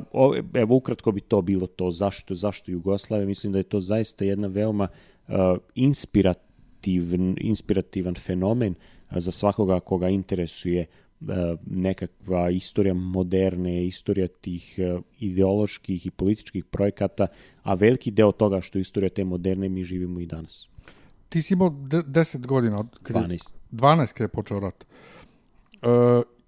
evo 0.54 0.76
ukratko 0.76 1.12
bi 1.12 1.22
to 1.22 1.42
bilo 1.42 1.68
to 1.68 1.92
zašto, 1.92 2.36
zašto 2.36 2.72
Jugoslavia. 2.72 3.26
Mislim 3.26 3.54
da 3.54 3.60
je 3.60 3.64
to 3.64 3.80
zaista 3.80 4.26
jedna 4.26 4.48
veoma 4.48 4.88
uh, 5.28 5.36
inspirativan, 5.76 7.36
inspirativan 7.42 8.16
fenomen 8.16 8.76
uh, 9.10 9.18
za 9.18 9.32
svakoga 9.32 9.80
koga 9.80 10.10
interesuje 10.10 10.86
uh, 10.86 11.28
nekakva 11.66 12.50
istorija 12.50 12.94
moderne, 12.94 13.86
istorija 13.86 14.28
tih 14.28 14.76
uh, 14.78 15.02
ideoloških 15.20 16.06
i 16.06 16.12
političkih 16.12 16.66
projekata, 16.66 17.28
a 17.64 17.74
veliki 17.74 18.12
deo 18.12 18.32
toga 18.32 18.62
što 18.62 18.78
je 18.78 18.82
istorija 18.82 19.10
te 19.10 19.24
moderne 19.24 19.70
mi 19.70 19.84
živimo 19.84 20.20
i 20.20 20.26
danas 20.26 20.68
ti 21.30 21.42
si 21.42 21.54
imao 21.54 21.70
10 21.70 22.46
godina. 22.46 22.80
Od, 22.80 23.00
kad 23.04 23.16
12. 23.16 23.54
12 23.72 24.14
kada 24.14 24.24
je 24.24 24.28
počeo 24.28 24.60
rat. 24.60 24.84
E, 24.84 25.88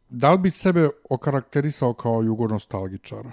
da 0.10 0.32
li 0.32 0.38
bi 0.38 0.50
sebe 0.50 0.90
okarakterisao 1.10 1.94
kao 1.94 2.24
jugonostalgičara? 2.24 3.32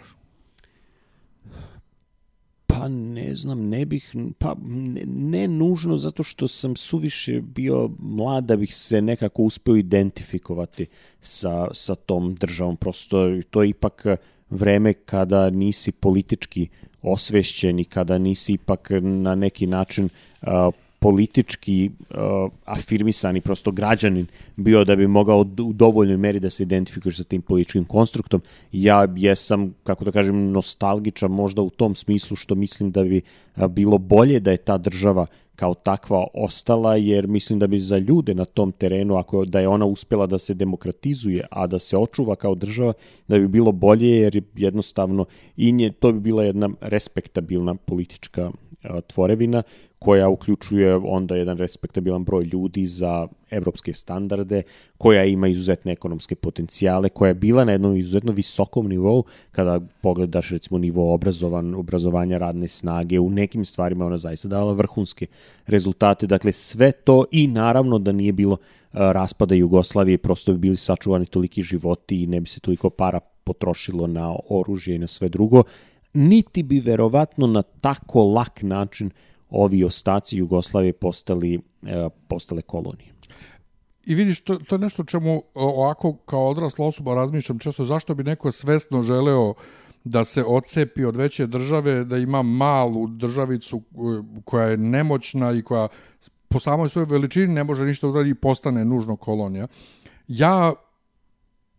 Pa 2.66 2.88
ne 2.88 3.34
znam, 3.34 3.68
ne 3.68 3.86
bih, 3.86 4.14
pa 4.38 4.54
ne, 4.66 5.02
ne 5.06 5.48
nužno 5.48 5.96
zato 5.96 6.22
što 6.22 6.48
sam 6.48 6.76
suviše 6.76 7.40
bio 7.40 7.90
mlad 7.98 8.44
da 8.44 8.56
bih 8.56 8.74
se 8.74 9.02
nekako 9.02 9.42
uspeo 9.42 9.76
identifikovati 9.76 10.86
sa, 11.20 11.68
sa 11.74 11.94
tom 11.94 12.34
državom. 12.34 12.76
Prosto 12.76 13.40
to 13.50 13.62
je 13.62 13.68
ipak 13.68 14.06
vreme 14.50 14.92
kada 14.92 15.50
nisi 15.50 15.92
politički 15.92 16.68
osvešćen 17.02 17.78
i 17.78 17.84
kada 17.84 18.18
nisi 18.18 18.52
ipak 18.52 18.88
na 19.00 19.34
neki 19.34 19.66
način 19.66 20.08
politički 21.06 21.90
uh, 22.10 22.16
afirmisani 22.64 23.40
prosto 23.40 23.70
građanin 23.70 24.26
bio 24.56 24.84
da 24.84 24.96
bi 24.96 25.06
mogao 25.06 25.40
u 25.40 25.72
dovoljnoj 25.72 26.16
meri 26.16 26.40
da 26.40 26.50
se 26.50 26.62
identifikuješ 26.62 27.16
sa 27.16 27.24
tim 27.24 27.42
političkim 27.42 27.84
konstruktom. 27.84 28.42
Ja 28.72 29.06
jesam, 29.16 29.74
kako 29.84 30.04
da 30.04 30.12
kažem, 30.12 30.50
nostalgičan 30.50 31.30
možda 31.30 31.62
u 31.62 31.70
tom 31.70 31.94
smislu 31.94 32.36
što 32.36 32.54
mislim 32.54 32.90
da 32.90 33.04
bi 33.04 33.20
bilo 33.68 33.98
bolje 33.98 34.40
da 34.40 34.50
je 34.50 34.56
ta 34.56 34.78
država 34.78 35.26
kao 35.56 35.74
takva 35.74 36.26
ostala, 36.34 36.96
jer 36.96 37.26
mislim 37.26 37.58
da 37.58 37.66
bi 37.66 37.78
za 37.78 37.98
ljude 37.98 38.34
na 38.34 38.44
tom 38.44 38.72
terenu, 38.72 39.16
ako 39.16 39.44
da 39.44 39.60
je 39.60 39.68
ona 39.68 39.86
uspela 39.86 40.26
da 40.26 40.38
se 40.38 40.54
demokratizuje, 40.54 41.46
a 41.50 41.66
da 41.66 41.78
se 41.78 41.96
očuva 41.96 42.36
kao 42.36 42.54
država, 42.54 42.92
da 43.28 43.38
bi 43.38 43.48
bilo 43.48 43.72
bolje, 43.72 44.10
jer 44.10 44.42
jednostavno 44.56 45.26
i 45.56 45.72
nje, 45.72 45.92
to 45.92 46.12
bi 46.12 46.20
bila 46.20 46.44
jedna 46.44 46.70
respektabilna 46.80 47.74
politička 47.74 48.50
tvorevina 49.06 49.62
koja 49.98 50.28
uključuje 50.28 50.96
onda 50.96 51.36
jedan 51.36 51.58
respektabilan 51.58 52.24
broj 52.24 52.44
ljudi 52.44 52.86
za 52.86 53.28
evropske 53.50 53.92
standarde, 53.92 54.62
koja 54.98 55.24
ima 55.24 55.48
izuzetne 55.48 55.92
ekonomske 55.92 56.34
potencijale, 56.34 57.08
koja 57.08 57.28
je 57.28 57.34
bila 57.34 57.64
na 57.64 57.72
jednom 57.72 57.96
izuzetno 57.96 58.32
visokom 58.32 58.88
nivou, 58.88 59.24
kada 59.52 59.80
pogledaš 60.00 60.50
recimo 60.50 60.78
nivo 60.78 61.14
obrazovan, 61.14 61.74
obrazovanja 61.74 62.38
radne 62.38 62.68
snage, 62.68 63.20
u 63.20 63.30
nekim 63.30 63.64
stvarima 63.64 64.06
ona 64.06 64.18
zaista 64.18 64.48
dala 64.48 64.72
vrhunske 64.72 65.26
rezultate, 65.66 66.26
dakle 66.26 66.52
sve 66.52 66.92
to 66.92 67.24
i 67.32 67.46
naravno 67.46 67.98
da 67.98 68.12
nije 68.12 68.32
bilo 68.32 68.56
raspada 68.92 69.54
Jugoslavije, 69.54 70.18
prosto 70.18 70.52
bi 70.52 70.58
bili 70.58 70.76
sačuvani 70.76 71.26
toliki 71.26 71.62
životi 71.62 72.22
i 72.22 72.26
ne 72.26 72.40
bi 72.40 72.48
se 72.48 72.60
toliko 72.60 72.90
para 72.90 73.20
potrošilo 73.20 74.06
na 74.06 74.36
oružje 74.48 74.94
i 74.94 74.98
na 74.98 75.06
sve 75.06 75.28
drugo, 75.28 75.62
niti 76.14 76.62
bi 76.62 76.80
verovatno 76.80 77.46
na 77.46 77.62
tako 77.62 78.24
lak 78.24 78.62
način 78.62 79.10
ovi 79.50 79.84
ostaci 79.84 80.36
Jugoslavije 80.36 80.92
postali, 80.92 81.60
e, 81.82 82.08
postale 82.28 82.62
kolonije. 82.62 83.12
I 84.06 84.14
vidiš, 84.14 84.40
to, 84.40 84.56
to 84.56 84.74
je 84.74 84.78
nešto 84.78 85.04
čemu 85.04 85.42
ovako 85.54 86.12
kao 86.12 86.48
odrasla 86.48 86.86
osoba 86.86 87.14
razmišljam 87.14 87.58
često 87.58 87.84
zašto 87.84 88.14
bi 88.14 88.24
neko 88.24 88.52
svesno 88.52 89.02
želeo 89.02 89.54
da 90.04 90.24
se 90.24 90.44
odcepi 90.44 91.04
od 91.04 91.16
veće 91.16 91.46
države, 91.46 92.04
da 92.04 92.16
ima 92.16 92.42
malu 92.42 93.06
državicu 93.06 93.76
e, 93.76 93.82
koja 94.44 94.66
je 94.66 94.76
nemoćna 94.76 95.52
i 95.52 95.62
koja 95.62 95.88
po 96.48 96.60
samoj 96.60 96.88
svojoj 96.88 97.06
veličini 97.10 97.54
ne 97.54 97.64
može 97.64 97.84
ništa 97.84 98.08
uraditi 98.08 98.30
i 98.30 98.40
postane 98.40 98.84
nužno 98.84 99.16
kolonija. 99.16 99.66
Ja 100.28 100.72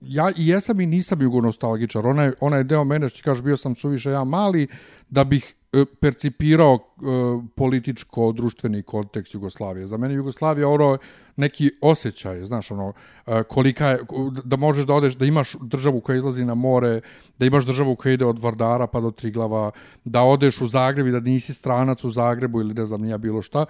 ja 0.01 0.29
i 0.37 0.47
jesam 0.47 0.79
i 0.79 0.85
nisam 0.85 1.21
jugonostalgičar. 1.21 2.07
Ona 2.39 2.57
je, 2.57 2.63
deo 2.63 2.83
mene, 2.83 3.09
što 3.09 3.23
kažeš, 3.23 3.43
bio 3.43 3.57
sam 3.57 3.75
suviše 3.75 4.11
ja 4.11 4.23
mali, 4.23 4.67
da 5.09 5.23
bih 5.23 5.55
E, 5.73 5.85
percipirao 5.99 6.75
e, 6.75 6.79
političko-društveni 7.55 8.83
kontekst 8.83 9.33
Jugoslavije. 9.33 9.87
Za 9.87 9.97
mene 9.97 10.13
Jugoslavija 10.13 10.69
ono 10.69 10.97
neki 11.35 11.71
osjećaj, 11.81 12.43
znaš, 12.43 12.71
ono, 12.71 12.93
e, 13.27 13.43
kolika 13.43 13.87
je, 13.87 13.99
da 14.43 14.55
možeš 14.55 14.85
da 14.85 14.93
odeš, 14.93 15.15
da 15.15 15.25
imaš 15.25 15.55
državu 15.61 16.01
koja 16.01 16.17
izlazi 16.17 16.45
na 16.45 16.55
more, 16.55 17.01
da 17.39 17.45
imaš 17.45 17.65
državu 17.65 17.95
koja 17.95 18.13
ide 18.13 18.25
od 18.25 18.39
Vardara 18.39 18.87
pa 18.87 19.01
do 19.01 19.11
Triglava, 19.11 19.71
da 20.03 20.21
odeš 20.21 20.61
u 20.61 20.67
Zagreb 20.67 21.07
i 21.07 21.11
da 21.11 21.19
nisi 21.19 21.53
stranac 21.53 22.03
u 22.03 22.09
Zagrebu 22.09 22.61
ili 22.61 22.73
ne 22.73 22.85
znam 22.85 23.01
nija 23.01 23.17
bilo 23.17 23.41
šta. 23.41 23.65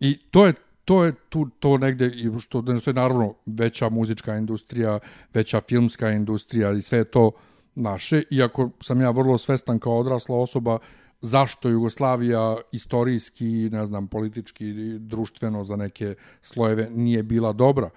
I 0.00 0.18
to 0.30 0.46
je 0.46 0.52
to 0.84 1.04
je 1.04 1.12
tu 1.28 1.46
to 1.58 1.78
negde 1.78 2.06
i 2.06 2.30
što 2.40 2.60
da 2.60 2.72
je 2.72 2.92
naravno 2.92 3.34
veća 3.46 3.88
muzička 3.88 4.36
industrija, 4.36 4.98
veća 5.34 5.60
filmska 5.60 6.10
industrija 6.10 6.72
i 6.72 6.82
sve 6.82 7.04
to 7.04 7.30
naše, 7.74 8.22
iako 8.30 8.70
sam 8.80 9.00
ja 9.00 9.10
vrlo 9.10 9.38
svestan 9.38 9.78
kao 9.78 9.98
odrasla 9.98 10.36
osoba 10.36 10.78
zašto 11.22 11.68
Jugoslavija 11.68 12.56
istorijski, 12.72 13.68
ne 13.72 13.86
znam, 13.86 14.08
politički, 14.08 14.72
društveno 14.98 15.64
za 15.64 15.76
neke 15.76 16.14
slojeve 16.42 16.90
nije 16.90 17.22
bila 17.22 17.52
dobra. 17.52 17.90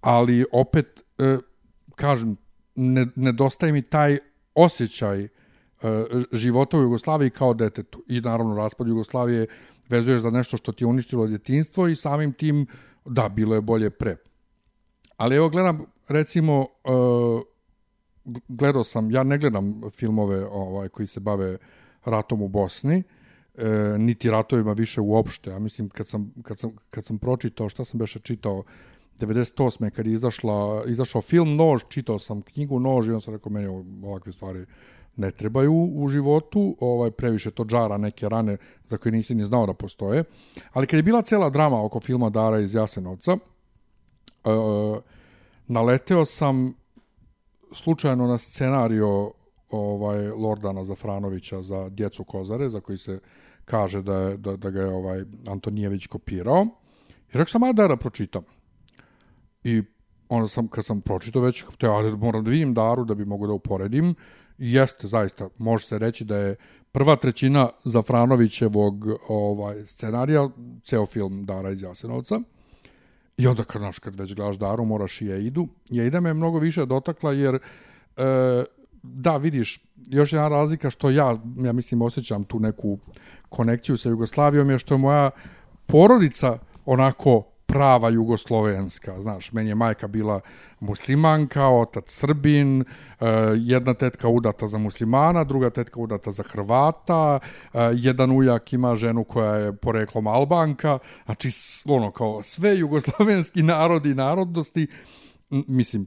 Ali 0.00 0.44
opet, 0.52 1.04
e, 1.18 1.38
kažem, 1.94 2.36
ne, 2.74 3.06
nedostaje 3.16 3.72
mi 3.72 3.82
taj 3.82 4.18
osjećaj 4.54 5.24
e, 5.24 5.28
života 6.32 6.78
u 6.78 6.82
Jugoslaviji 6.82 7.30
kao 7.30 7.54
detetu. 7.54 8.04
I 8.08 8.20
naravno, 8.20 8.56
raspad 8.56 8.88
Jugoslavije 8.88 9.46
vezuješ 9.88 10.20
za 10.20 10.30
nešto 10.30 10.56
što 10.56 10.72
ti 10.72 10.84
je 10.84 10.88
uništilo 10.88 11.26
djetinstvo 11.26 11.88
i 11.88 11.96
samim 11.96 12.32
tim, 12.32 12.66
da, 13.04 13.28
bilo 13.28 13.54
je 13.54 13.60
bolje 13.60 13.90
pre. 13.90 14.16
Ali 15.16 15.36
evo, 15.36 15.48
gledam, 15.48 15.84
recimo, 16.08 16.66
e, 16.84 16.90
gledao 18.48 18.84
sam, 18.84 19.10
ja 19.10 19.22
ne 19.22 19.38
gledam 19.38 19.80
filmove 19.90 20.46
ovaj, 20.46 20.88
koji 20.88 21.06
se 21.06 21.20
bave 21.20 21.54
uh, 21.54 21.60
ratom 22.08 22.42
u 22.42 22.48
Bosni, 22.48 23.02
e, 23.54 23.68
niti 23.98 24.30
ratovima 24.30 24.72
više 24.72 25.00
uopšte. 25.00 25.50
Ja 25.50 25.58
mislim, 25.58 25.88
kad 25.88 26.06
sam, 26.06 26.32
kad 26.42 26.58
sam, 26.58 26.70
kad 26.90 27.04
sam 27.04 27.18
pročitao, 27.18 27.68
šta 27.68 27.84
sam 27.84 27.98
beše 27.98 28.18
čitao, 28.18 28.62
98. 29.18 29.90
kad 29.90 30.06
je 30.06 30.12
izašla, 30.12 30.84
izašao 30.86 31.22
film 31.22 31.56
Nož, 31.56 31.82
čitao 31.88 32.18
sam 32.18 32.42
knjigu 32.42 32.80
Nož 32.80 33.08
i 33.08 33.12
on 33.12 33.20
sam 33.20 33.34
rekao, 33.34 33.52
meni 33.52 33.84
ovakve 34.02 34.32
stvari 34.32 34.66
ne 35.16 35.30
trebaju 35.30 35.72
u 35.94 36.08
životu, 36.08 36.76
ovaj 36.80 37.10
previše 37.10 37.50
to 37.50 37.64
džara 37.64 37.98
neke 37.98 38.28
rane 38.28 38.56
za 38.84 38.96
koje 38.96 39.12
nisi 39.12 39.34
ni 39.34 39.44
znao 39.44 39.66
da 39.66 39.74
postoje. 39.74 40.24
Ali 40.72 40.86
kad 40.86 40.96
je 40.96 41.02
bila 41.02 41.22
cela 41.22 41.50
drama 41.50 41.84
oko 41.84 42.00
filma 42.00 42.30
Dara 42.30 42.58
iz 42.58 42.74
Jasenovca, 42.74 43.32
e, 43.32 43.38
naleteo 45.66 46.24
sam 46.24 46.74
slučajno 47.72 48.26
na 48.26 48.38
scenario 48.38 49.32
ovaj 49.70 50.28
Lordana 50.28 50.84
Zafranovića 50.84 51.62
za 51.62 51.88
djecu 51.88 52.24
Kozare, 52.24 52.70
za 52.70 52.80
koji 52.80 52.98
se 52.98 53.20
kaže 53.64 54.02
da, 54.02 54.14
je, 54.14 54.36
da, 54.36 54.56
da 54.56 54.70
ga 54.70 54.80
je 54.80 54.94
ovaj 54.94 55.24
Antonijević 55.46 56.06
kopirao. 56.06 56.66
I 57.08 57.32
rekao 57.32 57.46
sam, 57.46 57.62
ajde 57.62 57.88
da 57.88 57.96
pročitam. 57.96 58.42
I 59.64 59.82
onda 60.28 60.48
sam, 60.48 60.68
kad 60.68 60.84
sam 60.84 61.00
pročitao 61.00 61.42
već, 61.42 61.64
te, 61.78 61.88
ajde, 61.88 62.10
moram 62.10 62.44
da 62.44 62.50
vidim 62.50 62.74
Daru 62.74 63.04
da 63.04 63.14
bi 63.14 63.24
mogu 63.24 63.46
da 63.46 63.52
uporedim. 63.52 64.14
I 64.58 64.72
jeste, 64.74 65.06
zaista, 65.06 65.48
može 65.58 65.86
se 65.86 65.98
reći 65.98 66.24
da 66.24 66.36
je 66.36 66.56
prva 66.92 67.16
trećina 67.16 67.68
Zafranovićevog 67.84 69.06
ovaj, 69.28 69.86
scenarija, 69.86 70.48
ceo 70.82 71.06
film 71.06 71.44
Dara 71.44 71.70
iz 71.70 71.82
Jasenovca. 71.82 72.40
I 73.36 73.46
onda 73.46 73.64
kad, 73.64 73.80
znaš, 73.80 73.98
kad 73.98 74.14
već 74.14 74.34
gledaš 74.34 74.56
Daru, 74.56 74.84
moraš 74.84 75.20
i 75.20 75.30
Eidu. 75.30 75.68
I 75.90 76.00
Eida 76.00 76.20
me 76.20 76.34
mnogo 76.34 76.58
više 76.58 76.86
dotakla 76.86 77.32
jer 77.32 77.54
e, 77.54 78.64
da, 79.02 79.36
vidiš, 79.36 79.80
još 80.06 80.32
jedna 80.32 80.48
razlika 80.48 80.90
što 80.90 81.10
ja, 81.10 81.36
ja 81.56 81.72
mislim, 81.72 82.02
osjećam 82.02 82.44
tu 82.44 82.60
neku 82.60 82.98
konekciju 83.48 83.96
sa 83.96 84.08
Jugoslavijom 84.08 84.70
je 84.70 84.78
što 84.78 84.94
je 84.94 84.98
moja 84.98 85.30
porodica 85.86 86.58
onako 86.86 87.42
prava 87.68 88.08
jugoslovenska, 88.08 89.20
znaš, 89.20 89.52
meni 89.52 89.68
je 89.68 89.74
majka 89.74 90.08
bila 90.08 90.40
muslimanka, 90.80 91.68
otac 91.68 92.04
srbin, 92.08 92.80
eh, 92.80 92.84
jedna 93.56 93.94
tetka 93.94 94.28
udata 94.28 94.66
za 94.66 94.78
muslimana, 94.78 95.44
druga 95.44 95.70
tetka 95.70 96.00
udata 96.00 96.30
za 96.30 96.42
Hrvata, 96.42 97.38
eh, 97.42 97.78
jedan 97.94 98.30
ujak 98.30 98.72
ima 98.72 98.96
ženu 98.96 99.24
koja 99.24 99.54
je 99.54 99.76
poreklom 99.76 100.26
Albanka, 100.26 100.98
znači 101.24 101.48
ono 101.86 102.10
kao 102.10 102.42
sve 102.42 102.78
jugoslovenski 102.78 103.62
narodi 103.62 104.10
i 104.10 104.14
narodnosti, 104.14 104.86
mislim, 105.50 106.06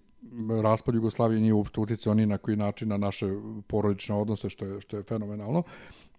raspad 0.64 0.96
Jugoslavije 0.96 1.42
nije 1.42 1.54
uopšte 1.54 1.80
utjecao 1.80 2.14
ni 2.14 2.26
na 2.26 2.38
koji 2.38 2.58
način 2.58 2.88
na 2.88 2.98
naše 2.98 3.26
porodične 3.68 4.16
odnose, 4.16 4.50
što 4.50 4.66
je, 4.66 4.82
što 4.82 4.98
je 4.98 5.04
fenomenalno. 5.04 5.64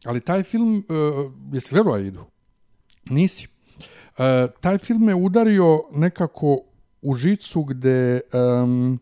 Ali 0.05 0.21
taj 0.21 0.43
film, 0.43 0.85
uh, 0.89 1.33
jesi 1.53 1.75
gledao 1.75 1.95
Aidu? 1.95 2.25
Nisi. 3.11 3.49
Uh, 3.77 4.51
taj 4.61 4.79
film 4.79 5.05
me 5.05 5.15
udario 5.15 5.83
nekako 5.93 6.61
u 7.03 7.15
žicu 7.15 7.63
gde 7.63 8.21
um, 8.33 9.01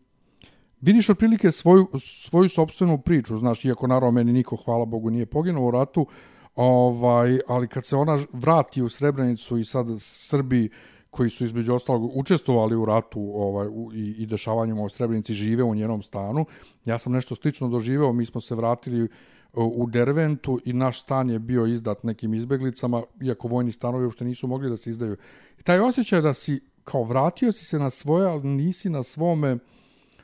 vidiš 0.81 1.09
otprilike 1.09 1.51
svoju, 1.51 1.87
svoju 1.99 2.49
sobstvenu 2.49 2.97
priču, 2.97 3.37
znaš, 3.37 3.65
iako 3.65 3.87
naravno 3.87 4.11
meni 4.11 4.33
niko, 4.33 4.55
hvala 4.55 4.85
Bogu, 4.85 5.09
nije 5.09 5.25
poginuo 5.25 5.67
u 5.67 5.71
ratu, 5.71 6.07
ovaj, 6.55 7.39
ali 7.47 7.67
kad 7.67 7.85
se 7.85 7.95
ona 7.95 8.19
vrati 8.33 8.81
u 8.81 8.89
Srebrenicu 8.89 9.57
i 9.57 9.65
sad 9.65 9.87
Srbi 9.99 10.69
koji 11.11 11.29
su 11.29 11.45
između 11.45 11.73
ostalog 11.73 12.11
učestvovali 12.17 12.75
u 12.75 12.85
ratu 12.85 13.31
ovaj, 13.35 13.67
u, 13.67 13.93
i, 13.93 14.15
i 14.17 14.25
dešavanjima 14.25 14.81
u 14.81 14.89
Srebrenici 14.89 15.33
žive 15.33 15.63
u 15.63 15.75
njenom 15.75 16.01
stanu. 16.01 16.45
Ja 16.85 16.97
sam 16.97 17.13
nešto 17.13 17.35
slično 17.35 17.67
doživeo, 17.67 18.13
mi 18.13 18.25
smo 18.25 18.41
se 18.41 18.55
vratili 18.55 19.07
u 19.53 19.87
Derventu 19.87 20.59
i 20.65 20.73
naš 20.73 21.01
stan 21.01 21.29
je 21.29 21.39
bio 21.39 21.65
izdat 21.65 22.03
nekim 22.03 22.33
izbeglicama, 22.33 23.03
iako 23.21 23.47
vojni 23.47 23.71
stanovi 23.71 24.05
uopšte 24.05 24.25
nisu 24.25 24.47
mogli 24.47 24.69
da 24.69 24.77
se 24.77 24.89
izdaju. 24.89 25.17
I 25.59 25.63
taj 25.63 25.79
osjećaj 25.79 26.21
da 26.21 26.33
si 26.33 26.61
kao 26.83 27.03
vratio 27.03 27.51
si 27.51 27.65
se 27.65 27.79
na 27.79 27.89
svoje, 27.89 28.27
ali 28.27 28.47
nisi 28.47 28.89
na 28.89 29.03
svome, 29.03 29.57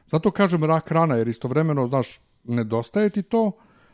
zato 0.06 0.32
kažem 0.32 0.64
rak 0.64 0.92
rana, 0.92 1.16
jer 1.16 1.28
istovremeno, 1.28 1.88
znaš, 1.88 2.20
nedostaje 2.44 3.10
ti 3.10 3.22
to, 3.24 3.52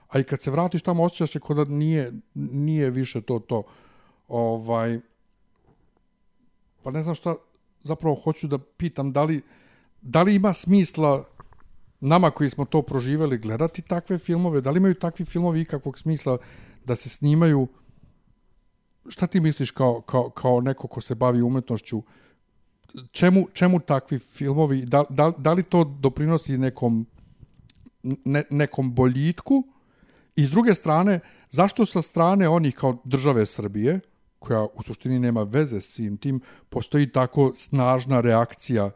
a 0.07 0.19
i 0.19 0.23
kad 0.23 0.41
se 0.41 0.51
vratiš 0.51 0.81
tamo 0.81 1.03
osjećaš 1.03 1.31
se 1.31 1.39
kod 1.39 1.57
da 1.57 1.65
nije, 1.65 2.13
nije 2.33 2.89
više 2.89 3.21
to 3.21 3.39
to. 3.39 3.63
Ovaj, 4.27 4.99
pa 6.83 6.91
ne 6.91 7.03
znam 7.03 7.15
šta 7.15 7.35
zapravo 7.81 8.15
hoću 8.15 8.47
da 8.47 8.57
pitam, 8.57 9.11
da 9.11 9.23
li, 9.23 9.41
da 10.01 10.21
li 10.21 10.35
ima 10.35 10.53
smisla 10.53 11.23
nama 11.99 12.31
koji 12.31 12.49
smo 12.49 12.65
to 12.65 12.81
proživeli 12.81 13.37
gledati 13.37 13.81
takve 13.81 14.17
filmove, 14.17 14.61
da 14.61 14.71
li 14.71 14.77
imaju 14.77 14.93
takvi 14.93 15.25
filmovi 15.25 15.61
ikakvog 15.61 15.97
smisla 15.97 16.37
da 16.85 16.95
se 16.95 17.09
snimaju? 17.09 17.67
Šta 19.07 19.27
ti 19.27 19.41
misliš 19.41 19.71
kao, 19.71 20.01
kao, 20.01 20.29
kao 20.29 20.61
neko 20.61 20.87
ko 20.87 21.01
se 21.01 21.15
bavi 21.15 21.41
umetnošću? 21.41 22.01
Čemu, 23.11 23.47
čemu 23.53 23.79
takvi 23.79 24.19
filmovi? 24.19 24.85
Da, 24.85 25.03
da, 25.09 25.31
da 25.37 25.53
li 25.53 25.63
to 25.63 25.83
doprinosi 25.83 26.57
nekom 26.57 27.05
ne, 28.03 28.43
nekom 28.49 28.95
boljitku? 28.95 29.63
I 30.35 30.45
s 30.45 30.51
druge 30.51 30.75
strane 30.75 31.19
zašto 31.49 31.85
sa 31.85 32.01
strane 32.01 32.49
onih 32.49 32.75
kao 32.75 32.97
države 33.03 33.45
Srbije 33.45 33.99
koja 34.43 34.65
u 34.65 34.83
suštini 34.83 35.19
nema 35.19 35.43
veze 35.43 35.81
s 35.81 35.93
tim, 35.93 36.17
tim 36.17 36.41
postoji 36.69 37.07
tako 37.11 37.51
snažna 37.53 38.21
reakcija 38.21 38.91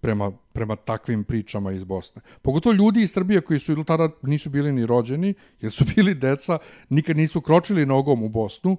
prema, 0.00 0.32
prema 0.52 0.76
takvim 0.76 1.24
pričama 1.24 1.72
iz 1.72 1.84
Bosne. 1.84 2.22
Pogotovo 2.42 2.72
ljudi 2.72 3.02
iz 3.02 3.12
Srbije 3.12 3.40
koji 3.40 3.58
su 3.58 3.84
tada 3.84 4.08
nisu 4.22 4.50
bili 4.50 4.72
ni 4.72 4.86
rođeni, 4.86 5.34
jer 5.60 5.72
su 5.72 5.84
bili 5.96 6.14
deca, 6.14 6.58
nikad 6.88 7.16
nisu 7.16 7.40
kročili 7.40 7.86
nogom 7.86 8.22
u 8.22 8.28
Bosnu 8.28 8.76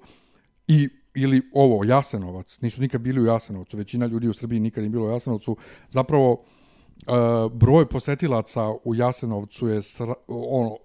i 0.68 0.88
ili 1.14 1.42
ovo, 1.52 1.84
Jasenovac, 1.84 2.60
nisu 2.60 2.80
nikad 2.80 3.00
bili 3.00 3.20
u 3.20 3.26
Jasenovcu, 3.26 3.76
većina 3.76 4.06
ljudi 4.06 4.28
u 4.28 4.32
Srbiji 4.32 4.60
nikad 4.60 4.82
nije 4.82 4.90
bilo 4.90 5.06
u 5.06 5.10
Jasenovcu, 5.10 5.56
zapravo 5.88 6.32
uh, 6.32 7.52
broj 7.52 7.88
posetilaca 7.88 8.68
u 8.84 8.94
Jasenovcu 8.94 9.68
je 9.68 9.82
sra, 9.82 10.14
ono, 10.28 10.76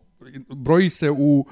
broji 0.50 0.90
se 0.90 1.12
u 1.12 1.46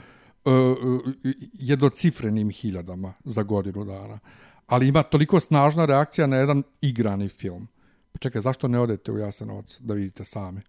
jednocifrenim 1.53 2.49
hiljadama 2.49 3.13
za 3.23 3.43
godinu 3.43 3.85
dana. 3.85 4.19
Ali 4.67 4.87
ima 4.87 5.03
toliko 5.03 5.39
snažna 5.39 5.85
reakcija 5.85 6.27
na 6.27 6.37
jedan 6.37 6.63
igrani 6.81 7.29
film. 7.29 7.67
Pa 8.11 8.19
čekaj, 8.19 8.41
zašto 8.41 8.67
ne 8.67 8.79
odete 8.79 9.11
u 9.11 9.17
Jasenovac 9.17 9.79
da 9.79 9.93
vidite 9.93 10.25
sami? 10.25 10.61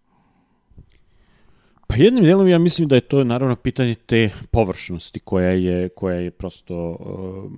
Pa 1.87 1.95
jednim 1.95 2.23
dijelom 2.23 2.47
ja 2.47 2.59
mislim 2.59 2.87
da 2.87 2.95
je 2.95 3.01
to 3.01 3.23
naravno 3.23 3.55
pitanje 3.55 3.95
te 3.95 4.29
površnosti 4.51 5.19
koja 5.19 5.51
je, 5.51 5.89
koja 5.89 6.15
je 6.15 6.31
prosto 6.31 6.89
uh, 6.89 7.51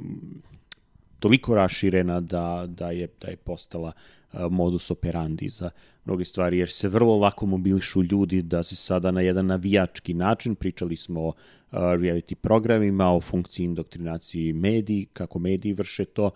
toliko 1.20 1.56
raširena 1.56 2.22
da, 2.22 2.66
da, 2.68 2.92
je, 2.92 3.08
da 3.22 3.28
je 3.28 3.36
postala 3.36 3.92
modus 4.50 4.92
operandi 4.92 5.50
za 5.50 5.70
mnoge 6.06 6.26
stvari, 6.26 6.58
jer 6.58 6.70
se 6.70 6.90
vrlo 6.90 7.18
lako 7.18 7.46
mobilišu 7.46 8.04
ljudi 8.04 8.42
da 8.42 8.64
se 8.64 8.76
sada 8.76 9.12
na 9.12 9.22
jedan 9.22 9.46
navijački 9.46 10.14
način, 10.14 10.56
pričali 10.56 10.96
smo 10.96 11.22
o 11.22 11.34
reality 11.72 12.36
programima, 12.36 13.16
o 13.16 13.22
funkciji 13.22 13.66
indoktrinacije 13.66 14.54
mediji, 14.54 15.08
kako 15.14 15.40
mediji 15.40 15.74
vrše 15.74 16.06
to, 16.06 16.32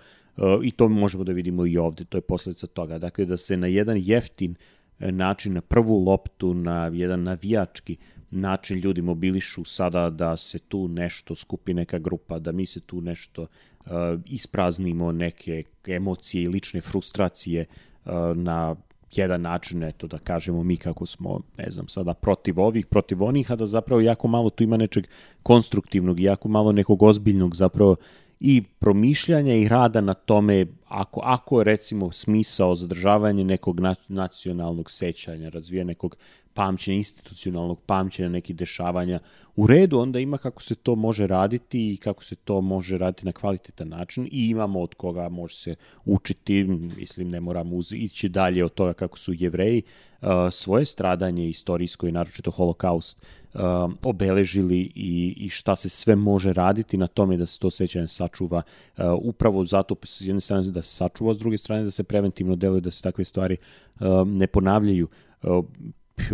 i 0.64 0.72
to 0.72 0.90
možemo 0.90 1.24
da 1.24 1.32
vidimo 1.32 1.66
i 1.66 1.78
ovde, 1.78 2.06
to 2.06 2.18
je 2.18 2.22
posledica 2.22 2.68
toga. 2.68 2.98
Dakle, 2.98 3.26
da 3.26 3.38
se 3.38 3.58
na 3.58 3.68
jedan 3.68 3.98
jeftin 4.00 4.56
način, 5.00 5.54
na 5.54 5.62
prvu 5.62 6.04
loptu, 6.04 6.54
na 6.54 6.92
jedan 6.94 7.24
navijački 7.24 7.98
način 8.32 8.78
ljudi 8.78 9.02
mobilišu 9.02 9.64
sada 9.64 10.10
da 10.10 10.38
se 10.38 10.60
tu 10.60 10.88
nešto 10.88 11.36
skupi 11.36 11.74
neka 11.74 12.00
grupa, 12.00 12.40
da 12.40 12.52
mi 12.52 12.66
se 12.66 12.80
tu 12.80 13.02
nešto 13.02 13.42
uh, 13.42 13.92
ispraznimo 14.26 15.12
neke 15.12 15.64
emocije 15.88 16.44
i 16.44 16.48
lične 16.48 16.82
frustracije 16.82 17.66
uh, 17.70 17.91
na 18.36 18.76
jedan 19.12 19.42
način, 19.42 19.84
eto 19.84 20.08
da 20.08 20.18
kažemo 20.18 20.64
mi 20.64 20.78
kako 20.78 21.06
smo, 21.06 21.40
ne 21.58 21.72
znam, 21.72 21.88
sada 21.88 22.14
protiv 22.14 22.60
ovih, 22.60 22.86
protiv 22.86 23.24
onih, 23.24 23.52
a 23.52 23.56
da 23.56 23.68
zapravo 23.68 24.02
jako 24.02 24.28
malo 24.28 24.50
tu 24.50 24.64
ima 24.64 24.78
nečeg 24.78 25.08
konstruktivnog 25.44 26.20
i 26.20 26.24
jako 26.24 26.48
malo 26.48 26.72
nekog 26.72 27.04
ozbiljnog 27.04 27.56
zapravo 27.56 27.96
i 28.40 28.62
promišljanja 28.80 29.56
i 29.56 29.68
rada 29.68 30.02
na 30.02 30.14
tome 30.14 30.66
ako, 30.88 31.22
ako 31.24 31.60
je 31.60 31.64
recimo 31.64 32.12
smisao 32.12 32.76
zadržavanje 32.76 33.44
nekog 33.44 33.80
nacionalnog 34.08 34.92
sećanja, 34.92 35.50
razvija 35.50 35.84
nekog 35.84 36.18
pamćenja, 36.54 36.98
institucionalnog 36.98 37.80
pamćenja, 37.86 38.30
nekih 38.30 38.56
dešavanja 38.56 39.20
u 39.56 39.68
redu, 39.68 40.00
onda 40.00 40.20
ima 40.20 40.38
kako 40.38 40.62
se 40.62 40.76
to 40.76 40.96
može 40.96 41.28
raditi 41.28 41.94
i 41.94 41.98
kako 41.98 42.24
se 42.24 42.36
to 42.36 42.62
može 42.62 42.98
raditi 42.98 43.26
na 43.26 43.32
kvalitetan 43.32 43.88
način 43.88 44.30
i 44.32 44.48
imamo 44.50 44.82
od 44.82 44.94
koga 44.94 45.30
može 45.30 45.56
se 45.56 45.76
učiti, 46.06 46.64
mislim 46.98 47.30
ne 47.30 47.40
moramo 47.40 47.80
ići 47.92 48.30
dalje 48.30 48.66
od 48.66 48.74
toga 48.74 48.94
kako 48.94 49.18
su 49.18 49.34
jevreji 49.34 49.82
uh, 50.22 50.28
svoje 50.52 50.86
stradanje 50.86 51.50
istorijsko 51.50 52.08
i 52.08 52.12
naročito 52.12 52.52
holokaust 52.52 53.22
uh, 53.54 53.62
obeležili 54.04 54.92
i, 54.96 55.34
i 55.38 55.50
šta 55.50 55.76
se 55.76 55.90
sve 55.90 56.16
može 56.16 56.54
raditi 56.54 56.98
na 56.98 57.08
tome 57.08 57.38
da 57.38 57.46
se 57.46 57.60
to 57.60 57.72
sećanje 57.72 58.08
sačuva 58.08 58.62
uh, 58.98 59.04
upravo 59.22 59.66
zato 59.66 59.96
s 60.04 60.22
jedne 60.22 60.42
strane 60.42 60.64
da 60.64 60.82
se 60.82 60.96
sačuva, 60.96 61.34
s 61.34 61.38
druge 61.38 61.58
strane 61.58 61.84
da 61.84 61.92
se 61.92 62.04
preventivno 62.04 62.56
deluje 62.56 62.82
da 62.82 62.92
se 62.92 63.02
takve 63.02 63.24
stvari 63.24 63.58
uh, 64.00 64.28
ne 64.28 64.48
ponavljaju. 64.48 65.08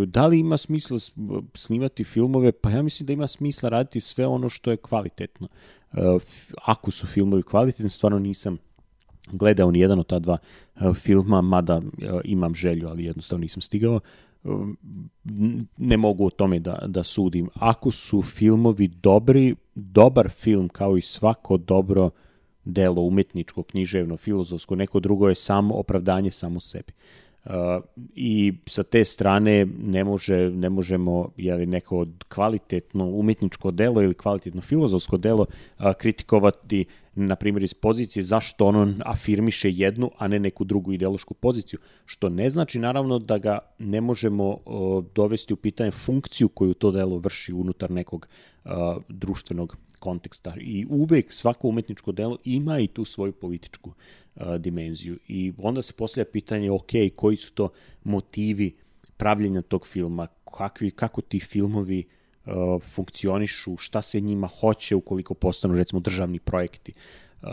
Da 0.06 0.28
li 0.28 0.40
ima 0.40 0.58
smisla 0.58 0.98
snimati 1.54 2.04
filmove? 2.04 2.52
Pa 2.52 2.70
ja 2.70 2.82
mislim 2.82 3.08
da 3.08 3.14
ima 3.14 3.28
smisla 3.28 3.70
raditi 3.70 4.00
sve 4.00 4.28
ono 4.28 4.50
što 4.50 4.72
je 4.72 4.78
kvalitetno. 4.78 5.48
Uh, 5.92 6.22
ako 6.64 6.92
su 6.92 7.08
filmovi 7.08 7.44
kvalitetni, 7.44 7.90
stvarno 7.90 8.20
nisam 8.20 8.58
gledao 9.32 9.72
ni 9.72 9.80
jedan 9.80 10.00
od 10.00 10.08
ta 10.08 10.20
dva 10.20 10.38
uh, 10.76 10.96
filma, 10.96 11.42
mada 11.42 11.78
uh, 11.78 11.84
imam 12.24 12.56
želju, 12.56 12.88
ali 12.88 13.04
jednostavno 13.04 13.42
nisam 13.42 13.62
stigao. 13.62 14.00
Ne 15.78 15.98
mogu 15.98 16.26
o 16.26 16.30
tome 16.30 16.60
da, 16.60 16.84
da 16.88 17.04
sudim. 17.04 17.50
Ako 17.54 17.92
su 17.92 18.22
filmovi 18.22 18.88
dobri, 18.88 19.56
dobar 19.76 20.30
film 20.30 20.70
kao 20.70 20.98
i 20.98 21.02
svako 21.02 21.58
dobro 21.58 22.10
delo 22.66 23.02
umetničko, 23.02 23.64
književno, 23.64 24.18
filozofsko, 24.18 24.76
neko 24.76 25.00
drugo 25.00 25.30
je 25.30 25.36
samo 25.36 25.76
opravdanje 25.76 26.32
samo 26.32 26.60
sebi. 26.60 26.94
Uh, 26.94 27.27
i 28.16 28.54
sa 28.66 28.84
te 28.84 29.06
strane 29.06 29.66
ne, 29.66 30.04
može, 30.04 30.50
ne 30.50 30.70
možemo 30.70 31.32
jeli, 31.38 31.66
neko 31.66 32.06
kvalitetno 32.30 33.06
umetničko 33.06 33.72
delo 33.72 34.02
ili 34.02 34.14
kvalitetno 34.14 34.62
filozofsko 34.62 35.18
delo 35.18 35.45
kritikovati 35.98 36.86
na 37.16 37.36
primjer 37.36 37.64
iz 37.64 37.74
pozicije 37.74 38.24
zašto 38.24 38.66
ono 38.66 38.93
afirmiše 39.06 39.72
jednu, 39.72 40.12
a 40.18 40.28
ne 40.28 40.39
neku 40.39 40.64
drugu 40.64 40.93
ideološku 40.93 41.34
poziciju, 41.34 41.80
što 42.06 42.30
ne 42.30 42.50
znači 42.50 42.80
naravno 42.80 43.20
da 43.20 43.38
ga 43.38 43.60
ne 43.80 44.02
možemo 44.02 44.58
dovesti 45.16 45.54
u 45.54 45.58
pitanje 45.58 45.91
funkciju 45.91 46.50
koju 46.50 46.74
to 46.74 46.91
delo 46.91 47.18
vrši 47.18 47.54
unutar 47.54 47.91
nekog 47.91 48.28
društvenog 49.10 49.78
konteksta 50.00 50.54
i 50.60 50.86
uvek 50.89 51.32
svako 51.32 51.68
umetničko 51.68 52.12
delo 52.12 52.38
ima 52.43 52.80
i 52.80 52.88
tu 52.88 53.06
svoju 53.06 53.32
političku 53.32 53.93
uh, 54.36 54.56
dimenziju. 54.56 55.20
I 55.28 55.54
onda 55.58 55.82
se 55.82 55.93
postavlja 55.93 56.26
pitanje 56.32 56.72
ok, 56.72 56.91
koji 57.16 57.38
su 57.38 57.54
to 57.54 57.70
motivi 58.04 58.76
pravljenja 59.18 59.62
tog 59.62 59.88
filma, 59.88 60.28
kakvi, 60.58 60.91
kako 60.91 61.22
ti 61.22 61.39
filmovi 61.39 62.04
uh, 62.45 62.54
funkcionišu, 62.93 63.78
šta 63.78 64.02
se 64.02 64.20
njima 64.20 64.48
hoće 64.48 64.95
ukoliko 64.95 65.34
postanu 65.34 65.76
recimo 65.76 66.00
državni 66.00 66.39
projekti. 66.39 66.93
Uh, 67.41 67.50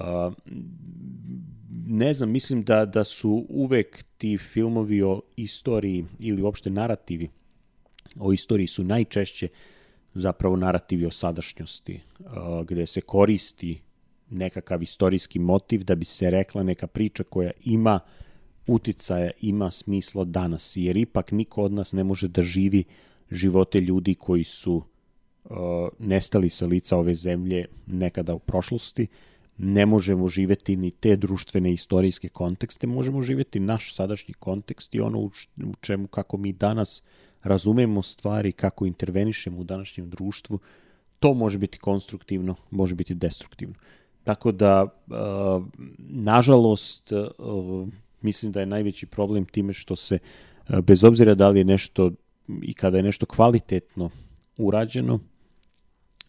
ne 1.86 2.14
znam, 2.14 2.30
mislim 2.30 2.62
da, 2.62 2.86
da 2.86 3.04
su 3.04 3.46
uvek 3.48 4.04
ti 4.18 4.38
filmovi 4.38 5.02
o 5.02 5.20
istoriji 5.36 6.04
ili 6.20 6.42
uopšte 6.42 6.70
narativi 6.70 7.28
o 8.18 8.32
istoriji 8.32 8.66
su 8.66 8.84
najčešće 8.84 9.48
zapravo 10.14 10.56
narativi 10.56 11.06
o 11.06 11.10
sadašnjosti, 11.10 12.00
uh, 12.18 12.26
gde 12.66 12.86
se 12.86 13.00
koristi 13.00 13.80
nekakav 14.30 14.82
istorijski 14.82 15.38
motiv 15.38 15.84
da 15.84 15.94
bi 15.94 16.04
se 16.04 16.30
rekla 16.30 16.62
neka 16.62 16.86
priča 16.86 17.24
koja 17.24 17.50
ima 17.64 18.00
uticaja, 18.66 19.30
ima 19.40 19.70
smisla 19.70 20.24
danas, 20.24 20.72
jer 20.76 20.96
ipak 20.96 21.32
niko 21.32 21.62
od 21.62 21.72
nas 21.72 21.92
ne 21.92 22.04
može 22.04 22.28
da 22.28 22.42
živi 22.42 22.84
živote 23.30 23.80
ljudi 23.80 24.14
koji 24.14 24.44
su 24.44 24.74
uh, 24.74 25.52
nestali 25.98 26.50
sa 26.50 26.66
lica 26.66 26.96
ove 26.96 27.14
zemlje 27.14 27.66
nekada 27.86 28.34
u 28.34 28.38
prošlosti, 28.38 29.06
ne 29.58 29.86
možemo 29.86 30.28
živeti 30.28 30.76
ni 30.76 30.90
te 30.90 31.16
društvene 31.16 31.72
istorijske 31.72 32.28
kontekste, 32.28 32.86
možemo 32.86 33.22
živeti 33.22 33.60
naš 33.60 33.94
sadašnji 33.94 34.34
kontekst 34.34 34.94
i 34.94 35.00
ono 35.00 35.18
u 35.20 35.30
čemu 35.80 36.06
kako 36.06 36.36
mi 36.36 36.52
danas 36.52 37.02
razumemo 37.44 38.02
stvari, 38.02 38.52
kako 38.52 38.86
intervenišemo 38.86 39.58
u 39.58 39.64
današnjem 39.64 40.10
društvu, 40.10 40.58
to 41.18 41.34
može 41.34 41.58
biti 41.58 41.78
konstruktivno, 41.78 42.54
može 42.70 42.94
biti 42.94 43.14
destruktivno. 43.14 43.74
Tako 44.24 44.52
da, 44.52 44.84
uh, 44.84 45.66
nažalost, 45.98 47.12
uh, 47.12 47.88
mislim 48.20 48.52
da 48.52 48.60
je 48.60 48.66
najveći 48.66 49.06
problem 49.06 49.44
time 49.44 49.72
što 49.72 49.96
se, 49.96 50.18
uh, 50.68 50.78
bez 50.78 51.04
obzira 51.04 51.34
da 51.34 51.48
li 51.48 51.60
je 51.60 51.64
nešto 51.64 52.10
i 52.62 52.74
kada 52.74 52.96
je 52.96 53.02
nešto 53.02 53.26
kvalitetno 53.26 54.10
urađeno, 54.56 55.20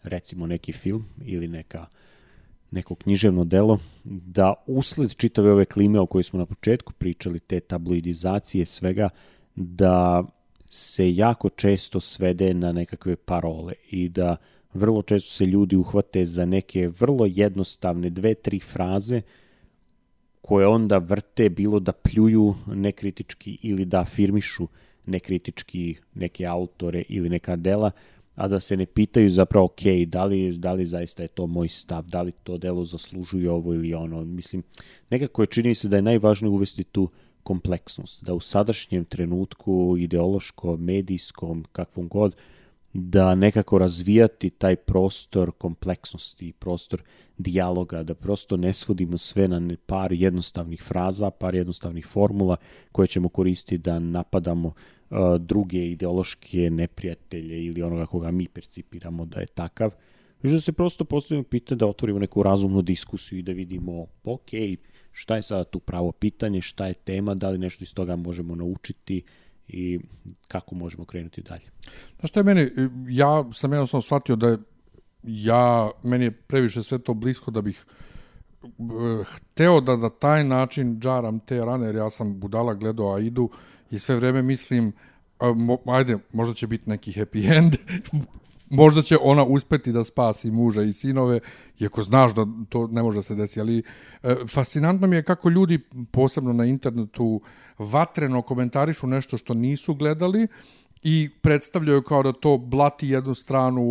recimo 0.04 0.48
neki 0.48 0.72
film 0.72 1.06
ili 1.26 1.48
neka 1.48 1.86
neko 2.72 2.96
književno 2.96 3.46
delo, 3.46 3.80
da 4.04 4.54
usled 4.68 5.16
čitave 5.16 5.52
ove 5.52 5.66
klime 5.66 6.00
o 6.00 6.06
kojoj 6.06 6.24
smo 6.24 6.40
na 6.40 6.46
početku 6.46 6.94
pričali, 6.94 7.40
te 7.40 7.60
tabloidizacije 7.60 8.66
svega, 8.66 9.10
da 9.56 10.24
se 10.76 11.16
jako 11.16 11.50
često 11.50 12.00
svede 12.00 12.54
na 12.54 12.72
nekakve 12.72 13.16
parole 13.16 13.74
i 13.92 14.10
da 14.10 14.38
vrlo 14.74 15.02
često 15.02 15.34
se 15.34 15.46
ljudi 15.46 15.76
uhvate 15.76 16.26
za 16.26 16.46
neke 16.46 16.88
vrlo 16.88 17.26
jednostavne 17.26 18.10
dve, 18.10 18.34
tri 18.34 18.60
fraze 18.60 19.22
koje 20.42 20.68
onda 20.68 20.98
vrte 20.98 21.50
bilo 21.50 21.80
da 21.80 21.92
pljuju 21.92 22.56
nekritički 22.68 23.58
ili 23.62 23.86
da 23.86 24.00
afirmišu 24.00 24.68
nekritički 25.06 25.96
neke 26.14 26.46
autore 26.46 27.04
ili 27.10 27.30
neka 27.30 27.56
dela, 27.56 27.92
a 28.36 28.48
da 28.48 28.60
se 28.60 28.78
ne 28.78 28.86
pitaju 28.86 29.30
zapravo, 29.30 29.66
ok, 29.66 29.82
da 30.08 30.26
li, 30.26 30.58
da 30.58 30.74
li 30.74 30.86
zaista 30.86 31.24
je 31.24 31.28
to 31.28 31.48
moj 31.48 31.70
stav, 31.70 32.04
da 32.06 32.22
li 32.22 32.32
to 32.32 32.58
delo 32.58 32.86
zaslužuje 32.86 33.52
ovo 33.52 33.74
ili 33.74 33.94
ono. 33.94 34.26
Mislim, 34.26 34.64
nekako 35.10 35.44
je 35.44 35.48
čini 35.48 35.76
se 35.76 35.88
da 35.88 35.96
je 35.96 36.02
najvažnije 36.02 36.50
uvesti 36.50 36.84
tu 36.84 37.10
kompleksnost, 37.46 38.24
da 38.24 38.34
u 38.34 38.40
sadašnjem 38.40 39.06
trenutku 39.06 39.96
ideološko, 40.00 40.78
medijskom, 40.78 41.66
kakvom 41.72 42.08
god, 42.08 42.36
da 42.94 43.36
nekako 43.36 43.78
razvijati 43.78 44.50
taj 44.50 44.76
prostor 44.76 45.52
kompleksnosti, 45.52 46.54
prostor 46.60 47.04
dijaloga, 47.38 48.04
da 48.04 48.16
prosto 48.16 48.58
ne 48.58 48.74
svodimo 48.74 49.18
sve 49.18 49.48
na 49.48 49.76
par 49.86 50.14
jednostavnih 50.14 50.84
fraza, 50.84 51.30
par 51.32 51.56
jednostavnih 51.56 52.06
formula 52.06 52.58
koje 52.92 53.08
ćemo 53.08 53.30
koristiti 53.30 53.78
da 53.78 54.00
napadamo 54.00 54.68
uh, 54.68 55.18
druge 55.40 55.90
ideološke 55.90 56.70
neprijatelje 56.70 57.66
ili 57.66 57.82
onoga 57.82 58.06
koga 58.06 58.32
mi 58.32 58.48
percipiramo 58.48 59.26
da 59.26 59.40
je 59.40 59.48
takav. 59.48 59.92
Već 60.44 60.54
da 60.54 60.60
se 60.60 60.72
prosto 60.72 61.06
postavimo 61.06 61.44
pitanje 61.44 61.78
da 61.80 61.88
otvorimo 61.88 62.20
neku 62.20 62.44
razumnu 62.44 62.82
diskusiju 62.82 63.40
i 63.40 63.44
da 63.44 63.52
vidimo, 63.52 64.06
ok, 64.24 64.50
šta 65.18 65.36
je 65.36 65.42
sada 65.42 65.64
tu 65.64 65.80
pravo 65.80 66.12
pitanje, 66.12 66.62
šta 66.62 66.88
je 66.88 66.94
tema, 66.94 67.34
da 67.36 67.50
li 67.50 67.58
nešto 67.58 67.84
iz 67.84 67.94
toga 67.94 68.16
možemo 68.16 68.56
naučiti, 68.56 69.24
i 69.68 70.00
kako 70.48 70.76
možemo 70.76 71.06
krenuti 71.06 71.42
dalje. 71.42 71.66
Znaš 72.20 72.30
šta 72.30 72.40
je 72.40 72.44
meni, 72.44 72.70
ja 73.10 73.46
sam 73.54 73.74
jednostavno 73.74 74.02
shvatio 74.02 74.36
da 74.36 74.58
ja, 75.24 75.92
meni 76.04 76.26
je 76.26 76.32
previše 76.32 76.84
sve 76.84 77.00
to 77.00 77.14
blisko 77.14 77.52
da 77.52 77.62
bih 77.62 77.86
eh, 78.64 78.70
hteo 79.26 79.82
da 79.82 79.98
na 79.98 80.10
taj 80.10 80.44
način 80.44 81.00
džaram 81.00 81.40
te 81.40 81.66
rane, 81.66 81.86
jer 81.86 81.96
ja 81.96 82.10
sam 82.10 82.40
budala 82.40 82.74
gledao 82.74 83.16
Aidu 83.16 83.50
i 83.92 84.00
sve 84.00 84.16
vreme 84.16 84.42
mislim, 84.42 84.94
ajde, 85.86 86.18
možda 86.34 86.54
će 86.54 86.68
biti 86.68 86.90
neki 86.90 87.12
happy 87.12 87.52
end, 87.58 87.76
možda 88.70 89.02
će 89.02 89.18
ona 89.22 89.44
uspeti 89.44 89.92
da 89.92 90.04
spasi 90.04 90.52
muža 90.52 90.82
i 90.82 90.94
sinove, 90.94 91.40
iako 91.80 92.04
znaš 92.04 92.34
da 92.34 92.46
to 92.70 92.88
ne 92.88 93.04
može 93.04 93.18
da 93.18 93.24
se 93.24 93.36
desi, 93.36 93.60
ali 93.60 93.84
e, 94.24 94.36
fascinantno 94.50 95.08
mi 95.08 95.16
je 95.16 95.24
kako 95.24 95.50
ljudi, 95.50 95.80
posebno 96.12 96.54
na 96.54 96.66
internetu, 96.66 97.42
vatreno 97.78 98.42
komentarišu 98.42 99.08
nešto 99.08 99.38
što 99.38 99.54
nisu 99.54 99.94
gledali 99.94 100.48
i 101.04 101.30
predstavljaju 101.42 102.02
kao 102.02 102.24
da 102.24 102.34
to 102.34 102.58
blati 102.58 103.10
jednu 103.10 103.36
stranu, 103.36 103.84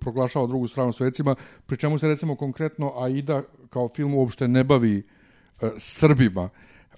proglašava 0.00 0.46
drugu 0.46 0.68
stranu 0.68 0.92
svecima, 0.92 1.34
pri 1.66 1.76
čemu 1.76 1.98
se 1.98 2.08
recimo 2.08 2.36
konkretno 2.36 2.92
Aida 2.96 3.42
kao 3.70 3.88
film 3.88 4.14
uopšte 4.14 4.48
ne 4.48 4.64
bavi 4.64 5.02
e, 5.62 5.70
Srbima. 5.76 6.48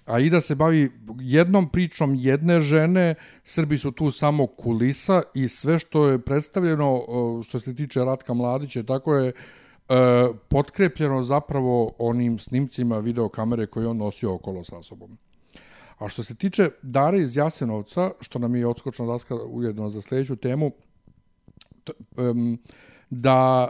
Aida 0.07 0.41
se 0.41 0.55
bavi 0.55 0.91
jednom 1.21 1.69
pričom 1.69 2.15
jedne 2.15 2.61
žene, 2.61 3.15
Srbi 3.45 3.79
su 3.79 3.93
tu 3.93 4.11
samo 4.11 4.47
kulisa 4.47 5.23
i 5.35 5.49
sve 5.49 5.79
što 5.79 6.09
je 6.09 6.19
predstavljeno 6.19 7.03
što 7.45 7.61
se 7.61 7.75
tiče 7.75 8.05
Ratka 8.05 8.35
Mladića, 8.35 8.83
tako 8.83 9.15
je 9.15 9.29
e, 9.29 9.33
potkrepljeno 10.49 11.23
zapravo 11.23 11.93
onim 11.99 12.39
snimcima 12.39 12.99
videokamere 12.99 13.67
koje 13.67 13.87
on 13.87 13.97
nosio 13.97 14.35
okolo 14.35 14.65
sa 14.65 14.83
sobom. 14.83 15.19
A 15.99 16.09
što 16.09 16.23
se 16.23 16.35
tiče 16.35 16.71
Dare 16.83 17.21
iz 17.21 17.37
Jasenovca, 17.37 18.11
što 18.21 18.39
nam 18.39 18.55
je 18.55 18.67
odskočna 18.67 19.07
daska 19.07 19.35
ujedno 19.35 19.91
za 19.91 20.01
sledeću 20.01 20.37
temu, 20.37 20.71
da 23.11 23.69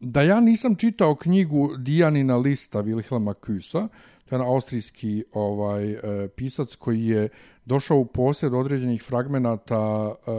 da 0.00 0.22
ja 0.22 0.40
nisam 0.40 0.74
čitao 0.74 1.14
knjigu 1.14 1.76
Dijanina 1.78 2.36
lista 2.36 2.82
Wilhelma 2.82 3.34
Kusa, 3.34 3.88
to 4.28 4.36
je 4.36 4.42
austrijski 4.42 5.24
ovaj 5.32 5.92
e, 5.92 6.28
pisac 6.28 6.74
koji 6.74 7.06
je 7.06 7.28
došao 7.64 7.98
u 7.98 8.04
posjed 8.04 8.54
određenih 8.54 9.02
fragmenata 9.02 10.14
e, 10.14 10.30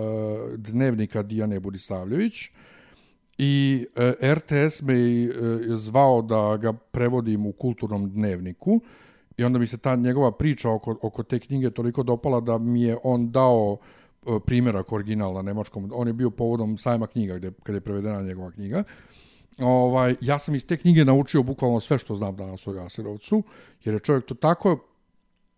dnevnika 0.58 1.24
Dijane 1.24 1.60
Budisavljević 1.60 2.50
i 3.38 3.86
e, 3.96 4.34
RTS 4.34 4.82
me 4.82 4.94
je 4.94 5.32
zvao 5.78 6.22
da 6.22 6.58
ga 6.58 6.74
prevodim 6.74 7.46
u 7.46 7.52
kulturnom 7.52 8.10
dnevniku 8.10 8.82
i 9.38 9.44
onda 9.44 9.60
mi 9.60 9.68
se 9.68 9.78
ta 9.78 9.96
njegova 9.96 10.32
priča 10.32 10.70
oko, 10.70 10.98
oko 11.02 11.24
te 11.24 11.40
knjige 11.40 11.70
toliko 11.70 12.04
dopala 12.04 12.40
da 12.40 12.58
mi 12.58 12.82
je 12.82 12.98
on 13.04 13.32
dao 13.32 13.78
primjerak 14.46 14.92
original 14.92 15.34
na 15.34 15.42
nemačkom. 15.42 15.92
On 15.94 16.08
je 16.08 16.14
bio 16.14 16.30
povodom 16.30 16.78
sajma 16.78 17.08
knjiga 17.08 17.38
gde, 17.38 17.52
kada 17.64 17.78
je 17.78 17.82
prevedena 17.82 18.22
njegova 18.22 18.52
knjiga 18.52 18.84
ovaj, 19.60 20.16
ja 20.22 20.40
sam 20.40 20.56
iz 20.56 20.66
te 20.66 20.78
knjige 20.78 21.06
naučio 21.06 21.44
bukvalno 21.44 21.80
sve 21.80 21.98
što 21.98 22.16
znam 22.16 22.36
danas 22.36 22.68
o 22.68 22.74
Jasenovcu, 22.74 23.44
jer 23.84 23.96
je 23.96 24.00
čovjek 24.00 24.26
to 24.26 24.36
tako 24.36 24.80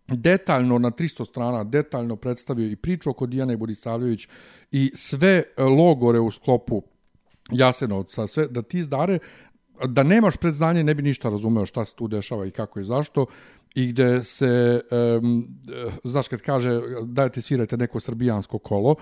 detaljno 0.08 0.78
na 0.78 0.90
300 0.90 1.26
strana 1.26 1.64
detaljno 1.64 2.16
predstavio 2.16 2.70
i 2.70 2.76
priču 2.76 3.10
oko 3.10 3.26
Dijane 3.26 3.56
Borisavljević 3.56 4.28
i 4.70 4.92
sve 4.94 5.42
logore 5.58 6.20
u 6.20 6.30
sklopu 6.30 6.82
Jasenovca, 7.50 8.26
sve, 8.26 8.46
da 8.48 8.62
ti 8.62 8.82
zdare, 8.82 9.18
da 9.86 10.02
nemaš 10.02 10.36
predznanje 10.36 10.84
ne 10.84 10.94
bi 10.94 11.02
ništa 11.02 11.28
razumeo 11.28 11.66
šta 11.66 11.84
se 11.84 11.94
tu 11.94 12.08
dešava 12.08 12.46
i 12.46 12.50
kako 12.50 12.80
i 12.80 12.84
zašto 12.84 13.26
i 13.74 13.86
gde 13.86 14.24
se, 14.24 14.80
um, 15.22 15.48
znaš 16.04 16.28
kad 16.28 16.40
kaže 16.40 16.80
dajte 17.04 17.42
svirajte 17.42 17.76
neko 17.76 18.00
srbijansko 18.00 18.58
kolo, 18.58 18.94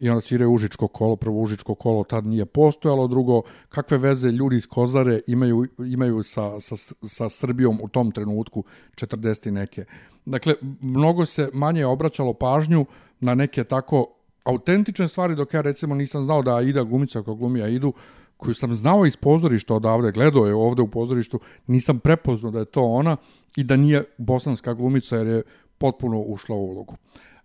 i 0.00 0.08
onda 0.10 0.20
sviraju 0.20 0.52
Užičko 0.52 0.88
kolo, 0.88 1.16
prvo 1.16 1.40
Užičko 1.40 1.74
kolo 1.74 2.04
tad 2.04 2.26
nije 2.26 2.46
postojalo, 2.46 3.06
drugo, 3.06 3.42
kakve 3.68 3.98
veze 3.98 4.28
ljudi 4.28 4.56
iz 4.56 4.66
Kozare 4.66 5.20
imaju, 5.26 5.66
imaju 5.78 6.22
sa, 6.22 6.60
sa, 6.60 6.76
sa 7.02 7.28
Srbijom 7.28 7.80
u 7.82 7.88
tom 7.88 8.10
trenutku, 8.12 8.64
40. 8.94 9.50
neke. 9.50 9.84
Dakle, 10.24 10.54
mnogo 10.80 11.26
se 11.26 11.50
manje 11.52 11.86
obraćalo 11.86 12.34
pažnju 12.34 12.86
na 13.20 13.34
neke 13.34 13.64
tako 13.64 14.06
autentične 14.44 15.08
stvari, 15.08 15.34
dok 15.34 15.54
ja 15.54 15.60
recimo 15.60 15.94
nisam 15.94 16.22
znao 16.22 16.42
da 16.42 16.56
Aida 16.56 16.82
glumica 16.82 17.22
koja 17.22 17.34
glumi 17.34 17.62
Aidu, 17.62 17.92
koju 18.36 18.54
sam 18.54 18.74
znao 18.74 19.06
iz 19.06 19.16
pozorišta 19.16 19.74
odavde, 19.74 20.12
gledao 20.12 20.46
je 20.46 20.54
ovde 20.54 20.82
u 20.82 20.90
pozorištu, 20.90 21.40
nisam 21.66 21.98
prepoznao 21.98 22.52
da 22.52 22.58
je 22.58 22.64
to 22.64 22.82
ona 22.82 23.16
i 23.56 23.64
da 23.64 23.76
nije 23.76 24.04
bosanska 24.18 24.74
glumica 24.74 25.16
jer 25.16 25.26
je 25.26 25.42
potpuno 25.78 26.20
ušla 26.20 26.56
u 26.56 26.70
ulogu. 26.70 26.96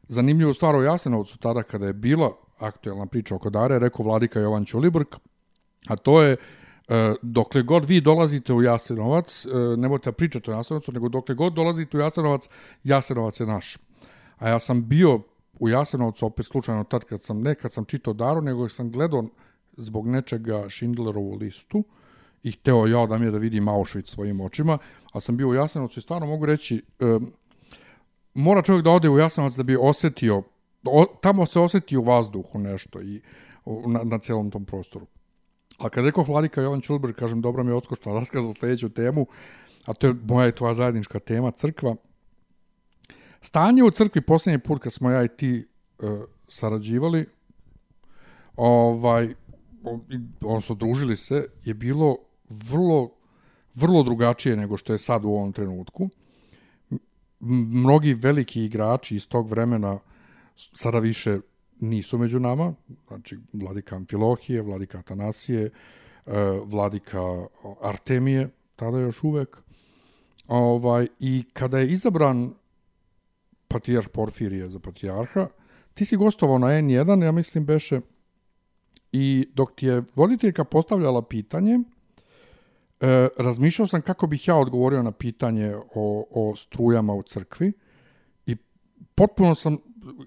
Zanimljivo 0.09 0.53
stvar 0.53 0.75
o 0.75 0.81
Jasenovcu 0.81 1.37
tada 1.37 1.63
kada 1.63 1.87
je 1.87 1.93
bila 1.93 2.31
aktuelna 2.59 3.05
priča 3.05 3.35
oko 3.35 3.49
Dare, 3.49 3.79
rekao 3.79 4.05
vladika 4.05 4.39
Jovan 4.39 4.65
Ćulibrk, 4.65 5.15
a 5.87 5.95
to 5.95 6.21
je 6.21 6.37
e, 6.87 7.13
dokle 7.21 7.61
god 7.61 7.85
vi 7.85 8.01
dolazite 8.01 8.53
u 8.53 8.61
Jasenovac, 8.61 9.45
e, 9.45 9.49
nemojte 9.77 10.11
pričati 10.11 10.51
o 10.51 10.53
Jasenovcu, 10.53 10.91
nego 10.91 11.09
dokle 11.09 11.35
god 11.35 11.53
dolazite 11.53 11.97
u 11.97 11.99
Jasenovac, 11.99 12.49
Jasenovac 12.83 13.39
je 13.39 13.45
naš. 13.45 13.77
A 14.37 14.49
ja 14.49 14.59
sam 14.59 14.87
bio 14.87 15.19
u 15.59 15.69
Jasenovcu 15.69 16.25
opet 16.25 16.45
slučajno 16.45 16.83
tad 16.83 17.03
kad 17.03 17.21
sam, 17.21 17.41
ne 17.41 17.55
kad 17.55 17.73
sam 17.73 17.85
čitao 17.85 18.13
Daru, 18.13 18.41
nego 18.41 18.69
sam 18.69 18.91
gledao 18.91 19.23
zbog 19.77 20.07
nečega 20.07 20.69
Schindlerovu 20.69 21.35
listu 21.35 21.83
i 22.43 22.51
hteo 22.51 22.87
ja 22.87 23.05
da 23.05 23.17
mi 23.17 23.25
je 23.25 23.31
da 23.31 23.37
vidim 23.37 23.65
Auschwitz 23.65 24.13
svojim 24.13 24.41
očima, 24.41 24.77
a 25.13 25.19
sam 25.19 25.37
bio 25.37 25.47
u 25.47 25.53
Jasenovcu 25.53 25.99
i 25.99 26.01
stvarno 26.01 26.27
mogu 26.27 26.45
reći, 26.45 26.83
e, 26.99 27.19
mora 28.39 28.61
čovjek 28.61 28.83
da 28.83 28.91
ode 28.91 29.09
u 29.09 29.19
Jasenovac 29.19 29.55
da 29.55 29.63
bi 29.63 29.77
osetio, 29.81 30.43
o, 30.83 31.05
tamo 31.21 31.45
se 31.45 31.59
oseti 31.59 31.97
u 31.97 32.03
vazduhu 32.03 32.59
nešto 32.59 33.01
i 33.01 33.21
na, 33.87 34.03
na 34.03 34.19
celom 34.19 34.51
tom 34.51 34.65
prostoru. 34.65 35.07
A 35.77 35.89
kad 35.89 36.05
rekao 36.05 36.23
Vladika 36.23 36.61
Jovan 36.61 36.81
Čulber, 36.81 37.13
kažem, 37.13 37.41
dobro 37.41 37.63
mi 37.63 37.71
je 37.71 37.75
odskočna 37.75 38.11
laska 38.11 38.41
za 38.41 38.53
sledeću 38.53 38.89
temu, 38.89 39.25
a 39.85 39.93
to 39.93 40.07
je 40.07 40.13
moja 40.13 40.47
i 40.47 40.55
tvoja 40.55 40.73
zajednička 40.73 41.19
tema, 41.19 41.51
crkva. 41.51 41.95
Stanje 43.41 43.83
u 43.83 43.91
crkvi 43.91 44.21
posljednji 44.21 44.59
put 44.59 44.81
kad 44.81 44.93
smo 44.93 45.11
ja 45.11 45.23
i 45.23 45.27
ti 45.27 45.65
uh, 45.99 46.09
sarađivali, 46.47 47.25
ovaj, 48.55 49.33
odnosno 50.41 50.75
družili 50.75 51.17
se, 51.17 51.45
je 51.63 51.73
bilo 51.73 52.17
vrlo, 52.49 53.09
vrlo 53.75 54.03
drugačije 54.03 54.55
nego 54.55 54.77
što 54.77 54.93
je 54.93 54.99
sad 54.99 55.25
u 55.25 55.29
ovom 55.29 55.53
trenutku. 55.53 56.09
Mnogi 57.39 58.13
veliki 58.13 58.63
igrači 58.63 59.15
iz 59.15 59.27
tog 59.27 59.49
vremena 59.49 59.99
sada 60.55 60.99
više 60.99 61.39
nisu 61.79 62.17
među 62.17 62.39
nama, 62.39 62.73
znači 63.07 63.37
vladika 63.53 63.95
Amfilohije, 63.95 64.61
vladika 64.61 64.99
Atanasije, 64.99 65.65
e, 65.65 65.71
vladika 66.65 67.19
Artemije, 67.81 68.49
tada 68.75 68.99
još 68.99 69.23
uvek. 69.23 69.57
Ovaj, 70.47 71.07
I 71.19 71.43
kada 71.53 71.79
je 71.79 71.87
izabran 71.87 72.53
patrijarh 73.67 74.07
Porfirije 74.07 74.69
za 74.69 74.79
patrijarha, 74.79 75.47
ti 75.93 76.05
si 76.05 76.17
gostovao 76.17 76.57
na 76.57 76.67
N1, 76.67 77.23
ja 77.23 77.31
mislim 77.31 77.65
beše, 77.65 78.01
i 79.11 79.47
dok 79.53 79.75
ti 79.75 79.85
je 79.85 80.03
voditeljka 80.15 80.63
postavljala 80.63 81.21
pitanje, 81.21 81.79
e, 83.01 83.27
razmišljao 83.37 83.87
sam 83.87 84.01
kako 84.01 84.27
bih 84.27 84.47
ja 84.47 84.55
odgovorio 84.55 85.03
na 85.03 85.11
pitanje 85.11 85.75
o, 85.95 86.25
o 86.31 86.55
strujama 86.55 87.13
u 87.13 87.23
crkvi 87.23 87.71
i 88.45 88.55
potpuno 89.15 89.55
sam 89.55 89.77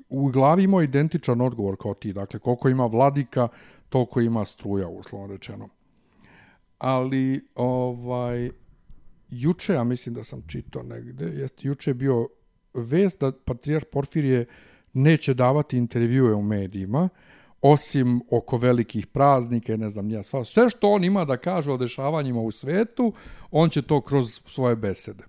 u 0.08 0.28
glavi 0.28 0.62
imao 0.62 0.82
identičan 0.82 1.40
odgovor 1.40 1.76
kao 1.80 1.94
ti. 1.94 2.12
Dakle, 2.12 2.40
koliko 2.40 2.68
ima 2.68 2.86
vladika, 2.86 3.48
toliko 3.88 4.20
ima 4.20 4.44
struja, 4.44 4.88
uslovno 4.88 5.26
rečeno. 5.26 5.68
Ali, 6.78 7.48
ovaj, 7.54 8.50
juče, 9.30 9.72
ja 9.72 9.84
mislim 9.84 10.14
da 10.14 10.24
sam 10.24 10.42
čitao 10.46 10.82
negde, 10.82 11.24
jeste 11.24 11.68
juče 11.68 11.90
je 11.90 11.94
bio 11.94 12.28
vest 12.74 13.20
da 13.20 13.32
patrijar 13.44 13.84
Porfirije 13.84 14.46
neće 14.92 15.34
davati 15.34 15.76
intervjue 15.76 16.34
u 16.34 16.42
medijima, 16.42 17.08
osim 17.62 18.20
oko 18.30 18.56
velikih 18.56 19.06
praznika, 19.06 19.76
ne 19.76 19.90
znam, 19.90 20.10
ja 20.10 20.22
sva, 20.22 20.44
sve 20.44 20.70
što 20.70 20.90
on 20.90 21.04
ima 21.04 21.24
da 21.24 21.36
kaže 21.36 21.72
o 21.72 21.76
dešavanjima 21.76 22.40
u 22.40 22.50
svetu, 22.50 23.12
on 23.50 23.70
će 23.70 23.82
to 23.82 24.00
kroz 24.00 24.42
svoje 24.46 24.76
besede. 24.76 25.24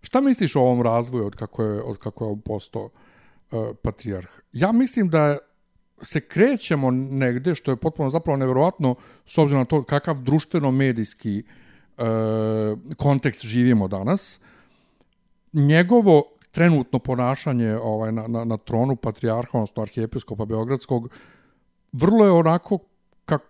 Šta 0.00 0.20
misliš 0.20 0.56
o 0.56 0.60
ovom 0.60 0.82
razvoju 0.82 1.26
od 1.26 1.34
kako 1.34 1.62
je, 1.62 1.82
od 1.82 1.98
kako 1.98 2.24
je 2.24 2.30
on 2.30 2.40
postao 2.40 2.84
uh, 2.84 3.76
patrijarh? 3.82 4.28
Ja 4.52 4.72
mislim 4.72 5.08
da 5.08 5.38
se 6.02 6.20
krećemo 6.20 6.90
negde, 6.90 7.54
što 7.54 7.70
je 7.70 7.76
potpuno 7.76 8.10
zapravo 8.10 8.36
neverovatno, 8.36 8.94
s 9.26 9.38
obzirom 9.38 9.60
na 9.60 9.64
to 9.64 9.84
kakav 9.84 10.16
društveno-medijski 10.22 11.42
uh, 11.42 12.04
kontekst 12.96 13.42
živimo 13.44 13.88
danas. 13.88 14.40
Njegovo 15.52 16.37
trenutno 16.50 16.98
ponašanje 16.98 17.76
ovaj, 17.76 18.12
na, 18.12 18.26
na, 18.26 18.44
na 18.44 18.56
tronu 18.56 18.96
patrijarha, 18.96 19.58
odnosno 19.58 19.82
arhijepiskopa 19.82 20.44
Beogradskog, 20.44 21.10
vrlo 21.92 22.24
je 22.24 22.30
onako 22.30 22.78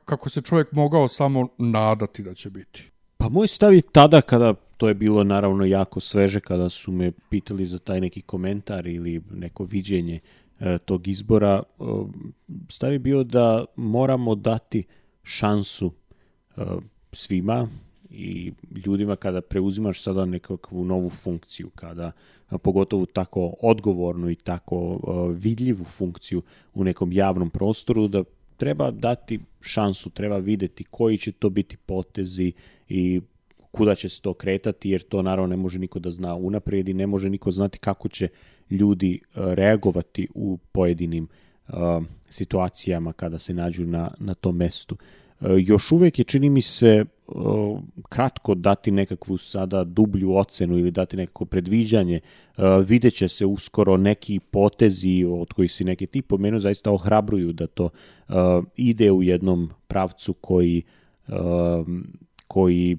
kako 0.05 0.29
se 0.29 0.41
čovjek 0.41 0.73
mogao 0.73 1.09
samo 1.09 1.49
nadati 1.59 2.23
da 2.23 2.35
će 2.35 2.51
biti. 2.51 2.91
Pa 3.17 3.29
moj 3.29 3.49
stav 3.49 3.75
je 3.75 3.83
tada 3.83 4.21
kada 4.21 4.55
to 4.77 4.89
je 4.89 4.95
bilo 4.95 5.25
naravno 5.25 5.65
jako 5.65 6.01
sveže 6.01 6.41
kada 6.41 6.69
su 6.69 6.93
me 6.93 7.13
pitali 7.31 7.67
za 7.67 7.79
taj 7.79 8.01
neki 8.01 8.23
komentar 8.23 8.87
ili 8.87 9.23
neko 9.31 9.65
viđenje 9.65 10.21
e, 10.61 10.79
tog 10.79 11.09
izbora, 11.09 11.63
e, 11.63 11.85
stav 12.69 12.93
je 12.93 12.99
bio 12.99 13.25
da 13.25 13.65
moramo 13.77 14.35
dati 14.35 14.85
šansu 15.23 15.93
e, 16.57 16.63
svima 17.13 17.69
i 18.11 18.53
ljudima 18.87 19.17
kada 19.17 19.41
preuzimaš 19.41 20.03
sada 20.03 20.25
nekakvu 20.25 20.85
novu 20.85 21.11
funkciju, 21.11 21.71
kada 21.75 22.13
pogotovo 22.63 23.07
tako 23.07 23.55
odgovornu 23.61 24.31
i 24.31 24.35
tako 24.35 25.01
vidljivu 25.37 25.85
funkciju 25.85 26.43
u 26.75 26.85
nekom 26.85 27.13
javnom 27.13 27.51
prostoru, 27.51 28.09
da 28.09 28.25
treba 28.57 28.91
dati 28.91 29.41
šansu, 29.61 30.11
treba 30.11 30.37
videti 30.37 30.85
koji 30.85 31.19
će 31.19 31.33
to 31.33 31.51
biti 31.51 31.77
potezi 31.77 32.53
i 32.89 33.21
kuda 33.71 33.95
će 33.95 34.09
se 34.09 34.23
to 34.23 34.35
kretati, 34.35 34.91
jer 34.91 35.03
to 35.03 35.23
naravno 35.23 35.47
ne 35.47 35.57
može 35.57 35.79
niko 35.79 35.99
da 35.99 36.11
zna 36.11 36.35
unaprijed 36.35 36.89
i 36.89 36.95
ne 36.95 37.07
može 37.07 37.31
niko 37.31 37.51
znati 37.51 37.79
kako 37.79 38.09
će 38.09 38.29
ljudi 38.71 39.21
reagovati 39.35 40.29
u 40.35 40.59
pojedinim 40.73 41.29
situacijama 42.29 43.13
kada 43.13 43.39
se 43.39 43.55
nađu 43.55 43.87
na, 43.87 44.11
na 44.19 44.35
tom 44.35 44.57
mestu. 44.57 44.97
Uh, 45.41 45.51
još 45.57 45.93
uvek 45.93 46.19
je, 46.19 46.25
čini 46.25 46.51
mi 46.51 46.63
se, 46.63 47.05
uh, 47.27 47.79
kratko 48.09 48.55
dati 48.55 48.91
nekakvu 48.91 49.39
sada 49.39 49.85
dublju 49.85 50.35
ocenu 50.35 50.79
ili 50.79 50.91
dati 50.91 51.17
nekako 51.17 51.45
predviđanje. 51.45 52.21
Uh, 52.57 52.65
vidjet 52.87 53.15
će 53.15 53.29
se 53.29 53.47
uskoro 53.47 53.97
neki 53.97 54.41
potezi 54.41 55.25
od 55.29 55.53
kojih 55.53 55.73
si 55.73 55.85
neki 55.85 56.07
ti 56.07 56.23
pomenuo 56.23 56.59
zaista 56.59 56.91
ohrabruju 56.91 57.53
da 57.53 57.67
to 57.67 57.91
ide 58.77 59.13
u 59.13 59.23
jednom 59.23 59.71
pravcu 59.87 60.33
koji 60.33 60.83
koji 62.49 62.99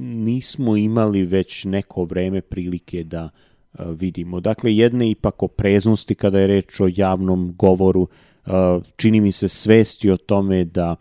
nismo 0.00 0.76
imali 0.76 1.22
već 1.22 1.64
neko 1.64 2.04
vreme 2.04 2.40
prilike 2.40 3.04
da 3.04 3.30
vidimo. 3.78 4.40
Dakle, 4.40 4.76
jedne 4.76 5.10
ipak 5.10 5.42
opreznosti 5.42 6.14
kada 6.14 6.40
je 6.40 6.46
reč 6.46 6.80
o 6.80 6.88
javnom 6.96 7.54
govoru, 7.58 8.08
čini 8.96 9.20
mi 9.20 9.32
se 9.32 9.48
svesti 9.48 10.10
o 10.10 10.16
tome 10.16 10.64
da 10.64 10.96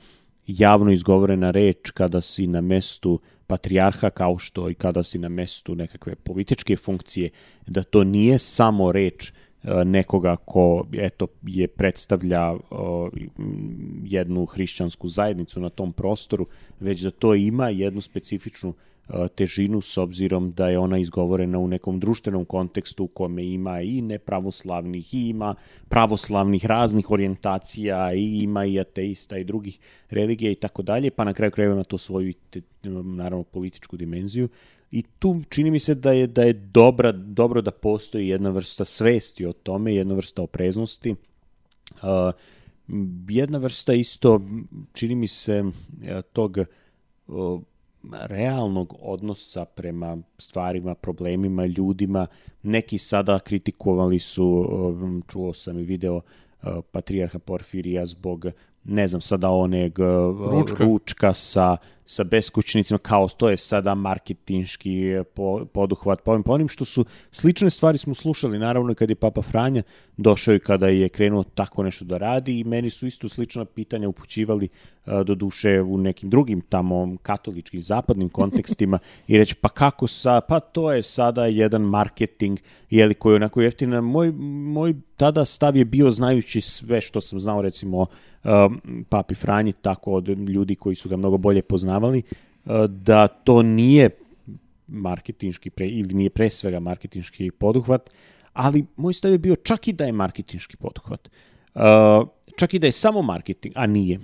javno 0.48 0.91
izgovorena 0.91 1.52
reč 1.52 1.91
kada 1.91 2.22
si 2.22 2.48
na 2.48 2.61
mestu 2.61 3.19
patrijarha 3.48 4.10
kao 4.10 4.38
što 4.38 4.69
i 4.69 4.74
kada 4.74 5.03
si 5.03 5.19
na 5.19 5.30
mestu 5.30 5.76
nekakve 5.76 6.15
političke 6.15 6.76
funkcije, 6.76 7.30
da 7.68 7.84
to 7.84 8.03
nije 8.03 8.38
samo 8.38 8.91
reč 8.91 9.32
nekoga 9.86 10.36
ko 10.36 10.86
eto 10.94 11.28
je 11.44 11.68
predstavlja 11.68 12.53
jednu 14.03 14.45
hrišćansku 14.45 15.07
zajednicu 15.07 15.60
na 15.60 15.69
tom 15.69 15.94
prostoru, 15.94 16.48
već 16.80 17.02
da 17.02 17.11
to 17.11 17.36
ima 17.36 17.69
jednu 17.69 18.02
specifičnu 18.02 18.74
težinu 19.35 19.81
s 19.81 19.97
obzirom 19.97 20.51
da 20.51 20.69
je 20.69 20.79
ona 20.79 20.97
izgovorena 20.97 21.59
u 21.59 21.67
nekom 21.67 21.99
društvenom 21.99 22.45
kontekstu 22.45 23.03
u 23.03 23.07
kome 23.07 23.45
ima 23.45 23.81
i 23.81 24.01
nepravoslavnih 24.01 25.13
i 25.13 25.29
ima 25.29 25.55
pravoslavnih 25.89 26.65
raznih 26.65 27.11
orijentacija 27.11 28.13
i 28.13 28.39
ima 28.43 28.65
i 28.65 28.79
ateista 28.79 29.38
i 29.38 29.43
drugih 29.43 29.79
religija 30.09 30.51
i 30.51 30.55
tako 30.55 30.81
dalje, 30.81 31.11
pa 31.11 31.23
na 31.23 31.34
kraju 31.34 31.51
krajeva 31.51 31.73
ima 31.73 31.84
to 31.84 31.97
svoju 31.97 32.34
naravno 33.03 33.43
političku 33.43 33.97
dimenziju 33.97 34.49
i 34.91 35.03
tu 35.19 35.41
čini 35.49 35.71
mi 35.71 35.79
se 35.79 35.95
da 35.95 36.11
je 36.11 36.27
da 36.27 36.43
je 36.43 36.53
dobra, 36.53 37.11
dobro 37.11 37.61
da 37.61 37.71
postoji 37.71 38.27
jedna 38.27 38.49
vrsta 38.49 38.85
svesti 38.85 39.45
o 39.45 39.53
tome, 39.53 39.95
jedna 39.95 40.15
vrsta 40.15 40.41
opreznosti. 40.41 41.15
Uh, 41.91 42.34
jedna 43.29 43.57
vrsta 43.57 43.93
isto 43.93 44.41
čini 44.93 45.15
mi 45.15 45.27
se 45.27 45.63
tog 46.34 46.57
uh, 47.27 47.61
realnog 48.13 48.93
odnosa 48.99 49.65
prema 49.65 50.17
stvarima, 50.38 50.95
problemima, 50.95 51.65
ljudima. 51.65 52.27
Neki 52.63 52.97
sada 52.97 53.39
kritikovali 53.39 54.19
su, 54.19 54.65
čuo 55.27 55.53
sam 55.53 55.79
i 55.79 55.84
video 55.84 56.15
uh, 56.15 56.21
Patrijarha 56.91 57.39
Porfirija 57.39 58.05
zbog 58.05 58.45
ne 58.88 59.07
znam 59.07 59.22
sada 59.22 59.49
oneg 59.49 59.99
uh, 59.99 60.05
ručka, 60.51 60.84
ručka 60.84 61.34
sa, 61.34 61.77
sa 62.05 62.23
beskućnicima, 62.23 62.97
kao 62.97 63.27
to 63.27 63.49
je 63.49 63.57
sada 63.57 63.95
marketinški 63.95 65.01
po, 65.34 65.65
poduhvat 65.65 66.23
po 66.23 66.31
ovim, 66.31 66.43
po 66.43 66.51
onim 66.51 66.68
što 66.69 66.85
su 66.85 67.05
slične 67.31 67.69
stvari 67.69 67.97
smo 67.97 68.14
slušali, 68.14 68.59
naravno 68.59 68.93
kad 68.93 69.09
je 69.09 69.15
Papa 69.15 69.41
Franja 69.41 69.84
došao 70.18 70.55
i 70.55 70.59
kada 70.59 70.88
je 70.88 71.09
krenuo 71.09 71.43
tako 71.43 71.84
nešto 71.84 72.05
da 72.05 72.18
radi 72.18 72.59
i 72.59 72.64
meni 72.64 72.89
su 72.89 73.07
isto 73.07 73.30
slična 73.30 73.65
pitanja 73.65 74.09
upućivali 74.09 74.68
uh, 75.05 75.22
do 75.26 75.35
duše 75.35 75.81
u 75.81 75.97
nekim 75.97 76.30
drugim 76.30 76.61
tamo 76.61 77.18
katoličkim 77.22 77.81
zapadnim 77.81 78.30
kontekstima 78.30 78.99
i 79.27 79.38
reći 79.38 79.55
pa 79.55 79.69
kako 79.69 80.07
sa, 80.07 80.41
pa 80.41 80.59
to 80.59 80.93
je 80.93 81.03
sada 81.03 81.45
jedan 81.45 81.81
marketing 81.81 82.59
jeli, 82.89 83.14
koji 83.14 83.34
je 83.34 83.35
onako 83.35 83.61
jeftina. 83.61 84.01
Moj, 84.01 84.31
moj 84.31 84.95
tada 85.18 85.45
stav 85.45 85.77
je 85.77 85.85
bio 85.85 86.09
znajući 86.09 86.61
sve 86.61 87.01
što 87.01 87.22
sam 87.22 87.39
znao 87.39 87.61
recimo 87.61 88.05
papi 89.10 89.36
Franji, 89.36 89.74
tako 89.74 90.14
od 90.14 90.28
ljudi 90.30 90.76
koji 90.76 90.95
su 90.95 91.10
ga 91.10 91.18
mnogo 91.18 91.38
bolje 91.38 91.61
poznavali, 91.61 92.22
da 92.88 93.28
to 93.28 93.61
nije 93.61 94.10
marketinški 94.88 95.69
pre, 95.69 95.88
ili 95.88 96.14
nije 96.14 96.30
pre 96.30 96.49
svega 96.49 96.80
marketinški 96.80 97.52
poduhvat, 97.52 98.10
ali 98.53 98.86
moj 98.95 99.14
stav 99.14 99.32
je 99.32 99.38
bio 99.38 99.56
čak 99.56 99.88
i 99.88 99.94
da 99.94 100.06
je 100.06 100.11
marketinški 100.11 100.78
poduhvat. 100.78 101.30
Uh, 101.76 101.82
čak 102.57 102.74
i 102.74 102.80
da 102.80 102.88
je 102.88 102.91
samo 102.91 103.22
marketing, 103.22 103.74
a 103.78 103.86
nije. 103.88 104.19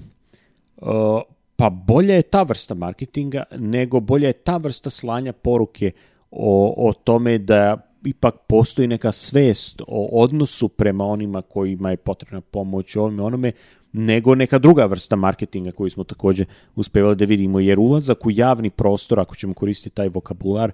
Pa 1.56 1.70
bolja 1.70 2.16
je 2.16 2.22
ta 2.22 2.44
vrsta 2.44 2.74
marketinga 2.74 3.44
nego 3.58 4.00
bolja 4.00 4.28
je 4.28 4.34
ta 4.34 4.58
vrsta 4.58 4.90
slanja 4.90 5.34
poruke 5.34 5.92
o, 6.32 6.74
o 6.90 6.94
tome 6.94 7.38
da 7.38 7.78
ipak 8.06 8.36
postoji 8.48 8.88
neka 8.88 9.12
svest 9.12 9.82
o 9.88 10.22
odnosu 10.22 10.68
prema 10.70 11.06
onima 11.06 11.42
kojima 11.42 11.92
je 11.92 11.98
potrebna 11.98 12.42
pomoć 12.42 12.96
ovome 12.96 13.24
onome, 13.24 13.52
nego 13.94 14.36
neka 14.36 14.60
druga 14.60 14.86
vrsta 14.86 15.16
marketinga 15.16 15.72
koju 15.72 15.90
smo 15.90 16.04
takođe 16.04 16.46
uspevali 16.76 17.16
da 17.16 17.26
vidimo, 17.26 17.60
jer 17.60 17.80
ulazak 17.80 18.26
u 18.26 18.32
javni 18.32 18.70
prostor, 18.70 19.20
ako 19.20 19.36
ćemo 19.36 19.54
koristiti 19.54 19.96
taj 19.96 20.10
vokabular, 20.10 20.72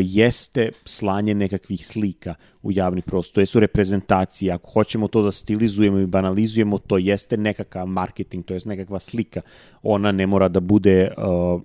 jeste 0.00 0.70
slanje 0.84 1.34
nekakvih 1.34 1.86
slika 1.86 2.34
u 2.62 2.72
javni 2.72 3.02
prostor, 3.02 3.34
to 3.34 3.40
jesu 3.40 3.60
reprezentacije, 3.60 4.52
ako 4.52 4.70
hoćemo 4.70 5.08
to 5.08 5.22
da 5.22 5.32
stilizujemo 5.32 5.98
i 5.98 6.06
banalizujemo, 6.06 6.78
to 6.78 6.98
jeste 6.98 7.36
nekakav 7.36 7.86
marketing, 7.86 8.44
to 8.44 8.54
jest 8.54 8.66
nekakva 8.66 8.98
slika, 8.98 9.40
ona 9.82 10.12
ne 10.12 10.26
mora 10.26 10.48
da 10.48 10.60
bude 10.60 11.10
uh, 11.16 11.62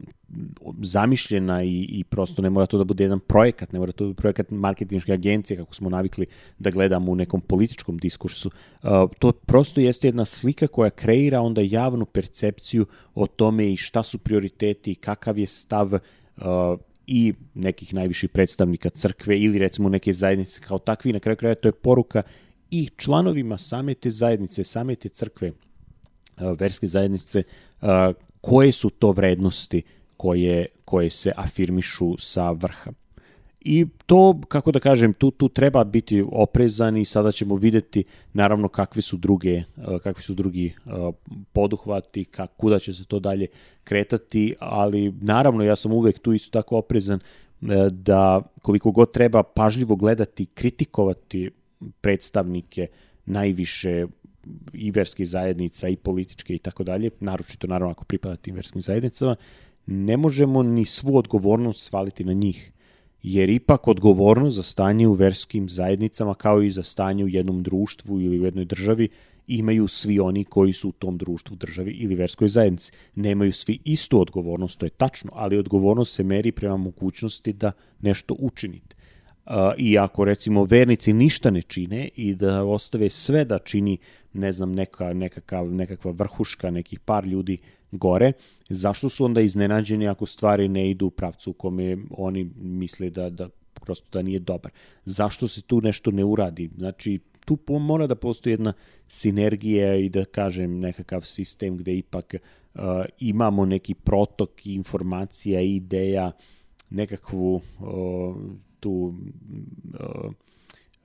zamišljena 0.81 1.63
i, 1.63 1.81
i 1.89 2.03
prosto 2.03 2.41
ne 2.41 2.49
mora 2.49 2.65
to 2.65 2.77
da 2.77 2.83
bude 2.83 3.03
jedan 3.03 3.19
projekat, 3.19 3.71
ne 3.71 3.79
mora 3.79 3.91
to 3.91 4.03
da 4.03 4.07
bude 4.07 4.21
projekat 4.21 4.51
marketinške 4.51 5.13
agencije, 5.13 5.57
kako 5.57 5.73
smo 5.73 5.89
navikli 5.89 6.25
da 6.59 6.69
gledamo 6.69 7.11
u 7.11 7.15
nekom 7.15 7.41
političkom 7.41 7.97
diskursu. 7.97 8.49
Uh, 8.83 8.89
to 9.19 9.31
prosto 9.31 9.81
jeste 9.81 10.07
jedna 10.07 10.25
slika 10.25 10.67
koja 10.67 10.89
kreira 10.89 11.41
onda 11.41 11.61
javnu 11.61 12.05
percepciju 12.05 12.85
o 13.15 13.27
tome 13.27 13.73
i 13.73 13.77
šta 13.77 14.03
su 14.03 14.17
prioriteti, 14.17 14.95
kakav 14.95 15.37
je 15.37 15.47
stav 15.47 15.93
uh, 15.93 16.01
i 17.07 17.33
nekih 17.53 17.93
najviših 17.93 18.29
predstavnika 18.29 18.89
crkve 18.89 19.39
ili 19.39 19.59
recimo 19.59 19.89
neke 19.89 20.13
zajednice 20.13 20.61
kao 20.61 20.79
takvi. 20.79 21.13
Na 21.13 21.19
kraju 21.19 21.37
kraja 21.37 21.55
to 21.55 21.67
je 21.67 21.71
poruka 21.71 22.21
i 22.71 22.89
članovima 22.97 23.57
same 23.57 23.93
te 23.93 24.09
zajednice, 24.09 24.63
same 24.63 24.95
te 24.95 25.09
crkve, 25.09 25.51
uh, 25.51 26.59
verske 26.59 26.87
zajednice, 26.87 27.43
uh, 27.81 27.87
koje 28.41 28.71
su 28.71 28.89
to 28.89 29.11
vrednosti 29.11 29.81
koje, 30.17 30.65
koje 30.85 31.09
se 31.09 31.31
afirmišu 31.35 32.17
sa 32.17 32.51
vrha. 32.51 32.91
I 33.61 33.85
to, 34.05 34.41
kako 34.47 34.71
da 34.71 34.79
kažem, 34.79 35.13
tu, 35.13 35.31
tu 35.31 35.49
treba 35.49 35.83
biti 35.83 36.23
oprezan 36.31 36.97
i 36.97 37.05
sada 37.05 37.31
ćemo 37.31 37.55
videti 37.55 38.03
naravno 38.33 38.67
kakvi 38.67 39.01
su 39.01 39.17
druge, 39.17 39.53
eh, 39.53 39.63
kakvi 40.03 40.23
su 40.23 40.33
drugi 40.33 40.65
eh, 40.65 40.89
poduhvati, 41.53 42.25
kak, 42.25 42.51
kuda 42.57 42.79
će 42.79 42.93
se 42.93 43.05
to 43.05 43.19
dalje 43.19 43.47
kretati, 43.83 44.55
ali 44.59 45.13
naravno 45.21 45.63
ja 45.63 45.75
sam 45.75 45.93
uvek 45.93 46.19
tu 46.19 46.33
isto 46.33 46.51
tako 46.51 46.77
oprezan 46.77 47.19
eh, 47.19 47.65
da 47.91 48.41
koliko 48.61 48.91
god 48.91 49.11
treba 49.11 49.43
pažljivo 49.43 49.95
gledati, 49.95 50.45
kritikovati 50.45 51.51
predstavnike 52.01 52.87
najviše 53.25 54.05
i 54.73 54.91
verskih 54.91 55.29
zajednica 55.29 55.87
i 55.87 55.95
političke 55.95 56.55
i 56.55 56.59
tako 56.59 56.83
dalje, 56.83 57.09
naročito 57.19 57.67
naravno 57.67 57.91
ako 57.91 58.03
pripada 58.03 58.35
tim 58.35 58.55
verskim 58.55 58.81
zajednicama, 58.81 59.35
ne 59.85 60.17
možemo 60.17 60.63
ni 60.63 60.85
svu 60.85 61.17
odgovornost 61.17 61.83
svaliti 61.83 62.23
na 62.23 62.33
njih, 62.33 62.71
jer 63.33 63.49
ipak 63.49 63.87
odgovornost 63.87 64.55
za 64.55 64.63
stanje 64.63 65.07
u 65.07 65.13
verskim 65.13 65.69
zajednicama 65.69 66.33
kao 66.33 66.61
i 66.61 66.71
za 66.71 66.83
stanje 66.83 67.23
u 67.23 67.27
jednom 67.27 67.63
društvu 67.63 68.21
ili 68.21 68.39
u 68.39 68.45
jednoj 68.45 68.65
državi 68.65 69.09
imaju 69.47 69.87
svi 69.87 70.19
oni 70.19 70.43
koji 70.43 70.73
su 70.73 70.89
u 70.89 70.91
tom 70.91 71.17
društvu, 71.17 71.55
državi 71.55 71.91
ili 71.91 72.15
verskoj 72.15 72.47
zajednici. 72.47 72.91
Nemaju 73.15 73.53
svi 73.53 73.79
istu 73.83 74.21
odgovornost, 74.21 74.79
to 74.79 74.85
je 74.85 74.89
tačno, 74.89 75.31
ali 75.33 75.57
odgovornost 75.57 76.15
se 76.15 76.23
meri 76.23 76.51
prema 76.51 76.77
mogućnosti 76.77 77.53
da 77.53 77.71
nešto 78.01 78.35
učinite. 78.39 78.95
I 79.77 79.97
ako 79.97 80.25
recimo 80.25 80.63
vernici 80.63 81.13
ništa 81.13 81.51
ne 81.51 81.61
čine 81.61 82.09
i 82.15 82.35
da 82.35 82.63
ostave 82.63 83.09
sve 83.09 83.45
da 83.45 83.59
čini, 83.59 83.97
ne 84.33 84.51
znam, 84.51 84.71
neka, 84.71 85.13
nekakav, 85.13 85.71
nekakva 85.73 86.11
vrhuška, 86.11 86.71
nekih 86.71 86.99
par 86.99 87.27
ljudi 87.27 87.57
gore, 87.91 88.31
zašto 88.69 89.09
su 89.09 89.25
onda 89.25 89.41
iznenađeni 89.41 90.07
ako 90.07 90.25
stvari 90.25 90.67
ne 90.67 90.89
idu 90.89 91.05
u 91.05 91.09
pravcu 91.09 91.49
u 91.49 91.53
kome 91.53 91.97
oni 92.11 92.49
misle 92.55 93.09
da, 93.09 93.29
da 93.29 93.49
prosto 93.73 94.07
da 94.11 94.21
nije 94.21 94.39
dobar. 94.39 94.71
Zašto 95.05 95.47
se 95.47 95.61
tu 95.61 95.81
nešto 95.81 96.11
ne 96.11 96.23
uradi? 96.23 96.69
Znači, 96.77 97.19
tu 97.45 97.79
mora 97.79 98.07
da 98.07 98.15
postoji 98.15 98.53
jedna 98.53 98.73
sinergija 99.07 99.95
i 99.95 100.09
da 100.09 100.25
kažem 100.25 100.79
nekakav 100.79 101.21
sistem 101.21 101.77
gde 101.77 101.97
ipak 101.97 102.35
uh, 102.35 102.81
imamo 103.19 103.65
neki 103.65 103.93
protok 103.93 104.65
informacija 104.65 105.61
i 105.61 105.75
ideja, 105.75 106.31
nekakvu 106.89 107.55
uh, 107.55 108.35
tu 108.79 108.91
uh, 109.99 110.31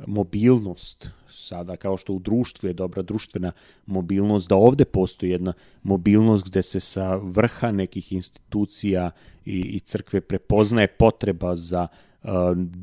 mobilnost. 0.06 1.10
Sada 1.30 1.76
kao 1.76 1.96
što 1.96 2.12
u 2.12 2.18
društvu 2.18 2.68
je 2.68 2.72
dobra 2.72 3.02
društvena 3.02 3.52
mobilnost, 3.86 4.48
da 4.48 4.56
ovde 4.56 4.84
postoji 4.84 5.30
jedna 5.30 5.52
mobilnost 5.82 6.44
gde 6.46 6.62
se 6.62 6.80
sa 6.80 7.16
vrha 7.16 7.70
nekih 7.70 8.12
institucija 8.12 9.10
i, 9.44 9.60
i 9.60 9.80
crkve 9.80 10.20
prepoznaje 10.20 10.86
potreba 10.86 11.56
za 11.56 11.86
uh, 12.22 12.30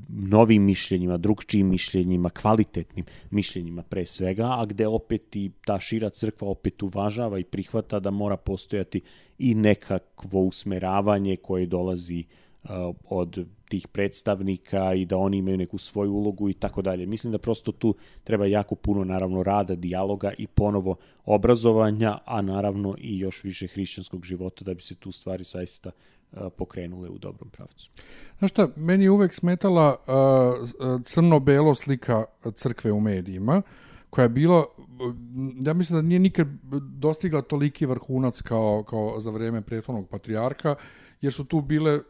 novim 0.09 0.63
mišljenjima, 0.63 1.17
drugčijim 1.17 1.67
mišljenjima, 1.67 2.29
kvalitetnim 2.29 3.05
mišljenjima 3.31 3.83
pre 3.83 4.05
svega, 4.05 4.45
a 4.45 4.65
gde 4.65 4.87
opet 4.87 5.35
i 5.35 5.51
ta 5.65 5.79
šira 5.79 6.09
crkva 6.09 6.47
opet 6.47 6.83
uvažava 6.83 7.39
i 7.39 7.43
prihvata 7.43 7.99
da 7.99 8.11
mora 8.11 8.37
postojati 8.37 9.01
i 9.39 9.55
nekakvo 9.55 10.41
usmeravanje 10.41 11.35
koje 11.35 11.65
dolazi 11.65 12.19
uh, 12.27 12.48
od 13.09 13.45
tih 13.69 13.87
predstavnika 13.87 14.93
i 14.93 15.05
da 15.05 15.17
oni 15.17 15.37
imaju 15.37 15.57
neku 15.57 15.77
svoju 15.77 16.11
ulogu 16.11 16.49
i 16.49 16.53
tako 16.53 16.81
dalje. 16.81 17.05
Mislim 17.05 17.31
da 17.31 17.37
prosto 17.37 17.71
tu 17.71 17.95
treba 18.23 18.45
jako 18.45 18.75
puno 18.75 19.03
naravno 19.03 19.43
rada, 19.43 19.75
dijaloga 19.75 20.31
i 20.37 20.47
ponovo 20.47 20.95
obrazovanja, 21.25 22.17
a 22.25 22.41
naravno 22.41 22.95
i 22.97 23.19
još 23.19 23.43
više 23.43 23.67
hrišćanskog 23.67 24.25
života 24.25 24.65
da 24.65 24.73
bi 24.73 24.81
se 24.81 24.95
tu 24.95 25.11
stvari 25.11 25.43
saista 25.43 25.91
pokrenule 26.57 27.09
u 27.09 27.17
dobrom 27.17 27.49
pravcu. 27.49 27.91
Znaš 28.39 28.51
šta, 28.51 28.67
meni 28.75 29.03
je 29.03 29.11
uvek 29.11 29.33
smetala 29.33 29.95
uh, 29.97 31.01
crno-belo 31.03 31.75
slika 31.75 32.23
crkve 32.55 32.91
u 32.91 32.99
medijima, 32.99 33.61
koja 34.09 34.23
je 34.23 34.29
bila, 34.29 34.65
ja 35.65 35.73
mislim 35.73 35.97
da 35.97 36.01
nije 36.01 36.19
nikad 36.19 36.47
dostigla 36.81 37.41
toliki 37.41 37.85
vrhunac 37.85 38.41
kao, 38.41 38.83
kao 38.83 39.21
za 39.21 39.31
vreme 39.31 39.61
prethodnog 39.61 40.09
patrijarka, 40.09 40.75
jer 41.21 41.33
su 41.33 41.45
tu 41.45 41.61
bile, 41.61 41.91
e, 41.93 42.01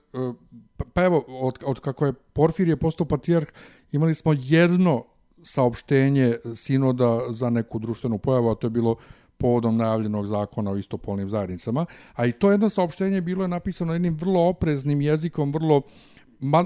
pa, 0.78 0.86
pa 0.94 1.04
evo, 1.04 1.24
od, 1.28 1.64
od 1.66 1.80
kako 1.80 2.06
je 2.06 2.14
Porfirije 2.14 2.78
postao 2.78 3.08
patrijarh, 3.08 3.48
imali 3.92 4.16
smo 4.16 4.34
jedno 4.38 5.06
saopštenje 5.44 6.36
sinoda 6.56 7.20
za 7.30 7.50
neku 7.50 7.80
društvenu 7.80 8.18
pojavu, 8.18 8.50
a 8.50 8.56
to 8.56 8.68
je 8.68 8.72
bilo 8.72 8.96
povodom 9.38 9.78
najavljenog 9.78 10.26
zakona 10.26 10.72
o 10.72 10.78
istopolnim 10.78 11.30
zajednicama, 11.30 11.86
a 12.14 12.26
i 12.26 12.32
to 12.32 12.52
jedno 12.52 12.70
saopštenje 12.70 13.22
bilo 13.22 13.44
je 13.44 13.48
napisano 13.48 13.94
jednim 13.94 14.18
vrlo 14.18 14.42
opreznim 14.42 15.02
jezikom, 15.02 15.52
vrlo 15.52 15.82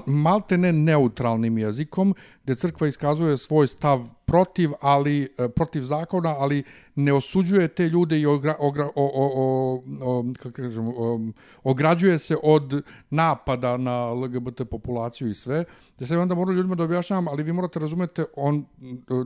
malte 0.06 0.58
ne 0.58 0.72
neutralnim 0.72 1.58
jezikom, 1.58 2.14
gde 2.44 2.54
crkva 2.54 2.86
iskazuje 2.86 3.36
svoj 3.36 3.66
stav 3.66 4.08
protiv, 4.26 4.70
ali 4.80 5.28
e, 5.38 5.48
protiv 5.48 5.82
zakona, 5.82 6.34
ali 6.38 6.62
ne 6.94 7.12
osuđuje 7.12 7.68
te 7.68 7.88
ljude 7.88 8.20
i 8.20 8.26
ogra, 8.26 8.56
ogra, 8.58 8.84
o, 8.84 8.90
o, 8.94 9.30
o, 9.34 9.82
o, 10.00 10.24
kako 10.38 10.50
kažem, 10.50 10.88
o, 10.88 11.20
ograđuje 11.64 12.18
se 12.18 12.36
od 12.42 12.82
napada 13.10 13.76
na 13.76 14.12
LGBT 14.12 14.62
populaciju 14.70 15.28
i 15.28 15.34
sve. 15.34 15.64
Da 15.98 16.06
se 16.06 16.18
onda 16.18 16.34
moram 16.34 16.56
ljudima 16.56 16.74
da 16.74 16.84
objašnjavam, 16.84 17.28
ali 17.28 17.42
vi 17.42 17.52
morate 17.52 17.78
razumete, 17.78 18.24
on 18.36 18.64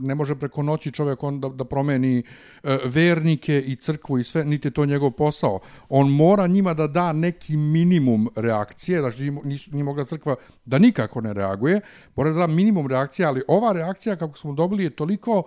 ne 0.01 0.15
može 0.15 0.35
preko 0.35 0.63
noći 0.63 0.91
čovjek 0.91 1.23
on 1.23 1.39
da, 1.39 1.49
da 1.49 1.65
promeni 1.65 2.23
e, 2.63 2.77
vernike 2.85 3.61
i 3.61 3.75
crkvu 3.75 4.19
i 4.19 4.23
sve, 4.23 4.45
niti 4.45 4.71
to 4.71 4.85
njegov 4.85 5.11
posao. 5.11 5.59
On 5.89 6.11
mora 6.11 6.47
njima 6.47 6.73
da 6.73 6.87
da 6.87 7.13
neki 7.13 7.57
minimum 7.57 8.29
reakcije, 8.35 8.99
znači 8.99 9.31
nije 9.71 9.83
mogla 9.83 10.05
crkva 10.05 10.35
da 10.65 10.79
nikako 10.79 11.21
ne 11.21 11.33
reaguje, 11.33 11.81
mora 12.15 12.29
da 12.31 12.39
da 12.39 12.47
minimum 12.47 12.87
reakcije, 12.87 13.25
ali 13.25 13.43
ova 13.47 13.71
reakcija 13.71 14.15
kako 14.15 14.37
smo 14.37 14.53
dobili 14.53 14.88
je 14.89 14.95
toliko 14.95 15.43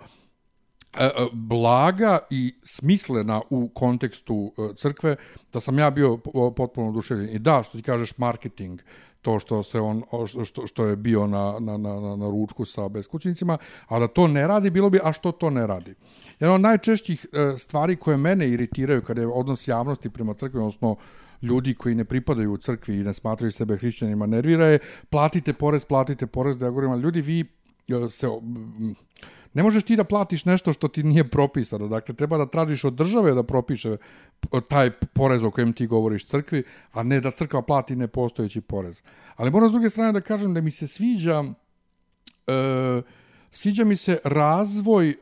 e, 0.93 1.05
e, 1.05 1.11
blaga 1.33 2.19
i 2.29 2.53
smislena 2.63 3.41
u 3.49 3.69
kontekstu 3.69 4.53
e, 4.57 4.75
crkve, 4.75 5.15
da 5.53 5.59
sam 5.59 5.79
ja 5.79 5.89
bio 5.89 6.17
potpuno 6.55 6.89
oduševljen. 6.89 7.35
I 7.35 7.39
da, 7.39 7.63
što 7.63 7.77
ti 7.77 7.83
kažeš, 7.83 8.17
marketing, 8.17 8.81
to 9.21 9.39
što 9.39 9.63
se 9.63 9.79
on 9.79 10.03
što, 10.45 10.67
što 10.67 10.85
je 10.85 10.95
bio 10.95 11.27
na, 11.27 11.59
na, 11.59 11.77
na, 11.77 12.15
na 12.15 12.29
ručku 12.29 12.65
sa 12.65 12.89
beskućnicima, 12.89 13.57
a 13.87 13.99
da 13.99 14.07
to 14.07 14.27
ne 14.27 14.47
radi, 14.47 14.69
bilo 14.69 14.89
bi, 14.89 14.99
a 15.03 15.13
što 15.13 15.31
to 15.31 15.49
ne 15.49 15.67
radi? 15.67 15.95
Jedna 16.39 16.55
od 16.55 16.61
najčešćih 16.61 17.25
stvari 17.57 17.95
koje 17.95 18.17
mene 18.17 18.49
iritiraju 18.49 19.01
kada 19.01 19.21
je 19.21 19.27
odnos 19.27 19.67
javnosti 19.67 20.09
prema 20.09 20.33
crkvi, 20.33 20.59
odnosno 20.59 20.95
ljudi 21.43 21.73
koji 21.73 21.95
ne 21.95 22.05
pripadaju 22.05 22.53
u 22.53 22.57
crkvi 22.57 22.95
i 22.95 23.03
ne 23.03 23.13
smatraju 23.13 23.51
sebe 23.51 23.77
hrišćanima 23.77 24.25
nervira 24.25 24.65
je 24.65 24.79
platite 25.09 25.53
porez, 25.53 25.85
platite 25.85 26.27
porez, 26.27 26.57
da 26.57 26.65
ja 26.65 26.69
govorim, 26.69 27.01
ljudi 27.01 27.21
vi 27.21 27.45
se 28.09 28.27
ne 29.53 29.63
možeš 29.63 29.83
ti 29.83 29.95
da 29.95 30.03
platiš 30.03 30.45
nešto 30.45 30.73
što 30.73 30.87
ti 30.87 31.03
nije 31.03 31.29
propisano. 31.29 31.87
Dakle, 31.87 32.15
treba 32.15 32.37
da 32.37 32.45
tražiš 32.45 32.83
od 32.83 32.93
države 32.93 33.33
da 33.33 33.43
propiše 33.43 33.97
taj 34.67 34.91
porez 34.91 35.43
o 35.43 35.51
kojem 35.51 35.73
ti 35.73 35.87
govoriš 35.87 36.25
crkvi, 36.25 36.63
a 36.91 37.03
ne 37.03 37.21
da 37.21 37.31
crkva 37.31 37.61
plati 37.61 37.95
nepostojeći 37.95 38.61
porez. 38.61 39.01
Ali 39.35 39.51
moram 39.51 39.69
s 39.69 39.71
druge 39.71 39.89
strane 39.89 40.11
da 40.11 40.21
kažem 40.21 40.53
da 40.53 40.61
mi 40.61 40.71
se 40.71 40.87
sviđa 40.87 41.43
e, 42.47 43.01
sviđa 43.51 43.83
mi 43.83 43.95
se 43.95 44.17
razvoj 44.23 45.09
e, 45.09 45.15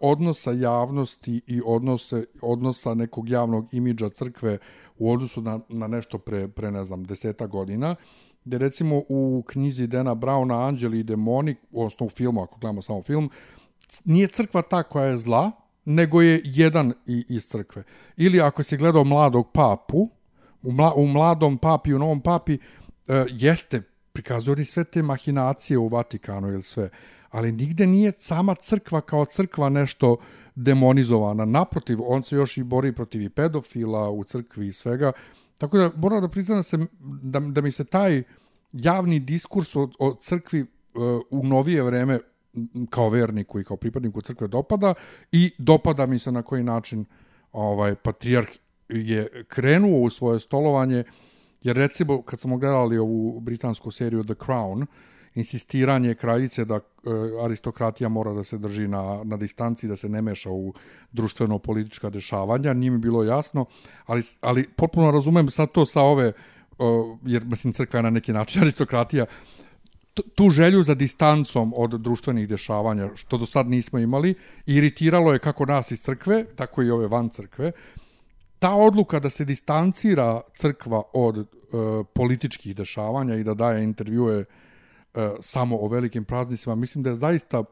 odnosa 0.00 0.52
javnosti 0.52 1.40
i 1.46 1.60
odnose, 1.66 2.24
odnosa 2.42 2.94
nekog 2.94 3.28
javnog 3.28 3.74
imidža 3.74 4.08
crkve 4.08 4.58
u 4.98 5.12
odnosu 5.12 5.42
na, 5.42 5.60
na 5.68 5.86
nešto 5.86 6.18
pre, 6.18 6.48
pre, 6.48 6.70
ne 6.70 6.84
znam, 6.84 7.04
deseta 7.04 7.46
godina, 7.46 7.96
gde 8.44 8.58
recimo 8.58 9.02
u 9.08 9.44
knjizi 9.46 9.86
Dena 9.86 10.14
Brauna 10.14 10.66
Anđeli 10.66 11.00
i 11.00 11.02
demoni, 11.02 11.56
u 11.70 11.84
osnovu 11.84 12.10
filmu, 12.10 12.42
ako 12.42 12.58
gledamo 12.58 12.82
samo 12.82 13.02
film, 13.02 13.30
nije 14.04 14.26
crkva 14.26 14.62
ta 14.62 14.82
koja 14.82 15.06
je 15.06 15.18
zla, 15.18 15.50
nego 15.84 16.22
je 16.22 16.40
jedan 16.44 16.92
i, 17.06 17.24
iz 17.28 17.46
crkve. 17.46 17.82
Ili 18.16 18.40
ako 18.40 18.62
si 18.62 18.76
gledao 18.76 19.04
mladog 19.04 19.52
papu, 19.52 20.08
u, 20.62 20.72
mla, 20.72 20.94
u 20.94 21.06
mladom 21.06 21.58
papi, 21.58 21.94
u 21.94 21.98
novom 21.98 22.20
papi, 22.20 22.54
e, 22.54 22.58
jeste 23.30 23.82
prikazuje 24.12 24.64
sve 24.64 24.84
te 24.84 25.02
mahinacije 25.02 25.78
u 25.78 25.88
Vatikanu 25.88 26.48
ili 26.48 26.62
sve, 26.62 26.90
ali 27.30 27.52
nigde 27.52 27.86
nije 27.86 28.12
sama 28.12 28.54
crkva 28.54 29.00
kao 29.00 29.24
crkva 29.24 29.68
nešto 29.68 30.16
demonizovana. 30.54 31.44
Naprotiv, 31.44 31.98
on 32.02 32.22
se 32.22 32.36
još 32.36 32.56
i 32.56 32.62
bori 32.62 32.94
protiv 32.94 33.22
i 33.22 33.28
pedofila 33.28 34.10
u 34.10 34.24
crkvi 34.24 34.66
i 34.66 34.72
svega. 34.72 35.12
Tako 35.58 35.78
da 35.78 35.90
moram 35.96 36.20
da 36.20 36.28
priznam 36.28 36.58
da, 36.58 36.62
se, 36.62 36.78
da, 37.22 37.40
da 37.40 37.60
mi 37.60 37.72
se 37.72 37.84
taj 37.84 38.22
javni 38.72 39.20
diskurs 39.20 39.76
o, 39.76 39.88
o 39.98 40.14
crkvi 40.20 40.60
uh, 40.60 40.66
u 41.30 41.46
novije 41.46 41.82
vreme 41.82 42.18
kao 42.90 43.08
verniku 43.08 43.60
i 43.60 43.64
kao 43.64 43.76
pripadniku 43.76 44.20
crkve 44.20 44.48
dopada 44.48 44.94
i 45.32 45.50
dopada 45.58 46.06
mi 46.06 46.18
se 46.18 46.32
na 46.32 46.42
koji 46.42 46.62
način 46.62 47.04
ovaj 47.52 47.94
patrijarh 47.94 48.48
je 48.88 49.44
krenuo 49.48 50.00
u 50.00 50.10
svoje 50.10 50.40
stolovanje. 50.40 51.04
Jer 51.62 51.76
recimo 51.76 52.22
kad 52.22 52.40
smo 52.40 52.56
gledali 52.56 52.98
ovu 52.98 53.40
britansku 53.40 53.90
seriju 53.90 54.24
The 54.24 54.34
Crown 54.34 54.86
insistiranje 55.34 56.14
kraljice 56.14 56.64
da 56.64 56.74
e, 56.74 56.80
aristokratija 57.44 58.08
mora 58.08 58.32
da 58.32 58.44
se 58.44 58.58
drži 58.58 58.88
na, 58.88 59.20
na 59.24 59.36
distanci, 59.36 59.88
da 59.88 59.96
se 59.96 60.08
ne 60.08 60.22
meša 60.22 60.50
u 60.50 60.74
društveno-politička 61.12 62.10
dešavanja, 62.10 62.74
nije 62.74 62.90
mi 62.90 62.98
bilo 62.98 63.24
jasno, 63.24 63.64
ali, 64.06 64.22
ali 64.40 64.68
potpuno 64.76 65.10
razumem 65.10 65.50
sad 65.50 65.72
to 65.72 65.86
sa 65.86 66.02
ove, 66.02 66.32
jer 67.22 67.44
mislim 67.44 67.72
crkva 67.72 67.98
je 67.98 68.02
na 68.02 68.10
neki 68.10 68.32
način 68.32 68.62
aristokratija, 68.62 69.26
tu 70.34 70.50
želju 70.50 70.82
za 70.82 70.94
distancom 70.94 71.72
od 71.76 72.00
društvenih 72.00 72.48
dešavanja, 72.48 73.10
što 73.14 73.38
do 73.38 73.46
sad 73.46 73.66
nismo 73.66 73.98
imali, 73.98 74.34
iritiralo 74.66 75.32
je 75.32 75.38
kako 75.38 75.66
nas 75.66 75.90
iz 75.90 76.02
crkve, 76.02 76.44
tako 76.56 76.82
i 76.82 76.90
ove 76.90 77.08
van 77.08 77.28
crkve. 77.28 77.72
Ta 78.58 78.74
odluka 78.74 79.20
da 79.20 79.30
se 79.30 79.44
distancira 79.44 80.40
crkva 80.54 81.02
od 81.12 81.38
e, 81.38 81.44
političkih 82.14 82.76
dešavanja 82.76 83.34
i 83.34 83.44
da 83.44 83.54
daje 83.54 83.84
intervjue 83.84 84.44
samo 85.40 85.76
o 85.76 85.88
velikim 85.88 86.24
praznicima, 86.24 86.74
mislim 86.74 87.02
da 87.02 87.10
je 87.10 87.16
zaista 87.16 87.64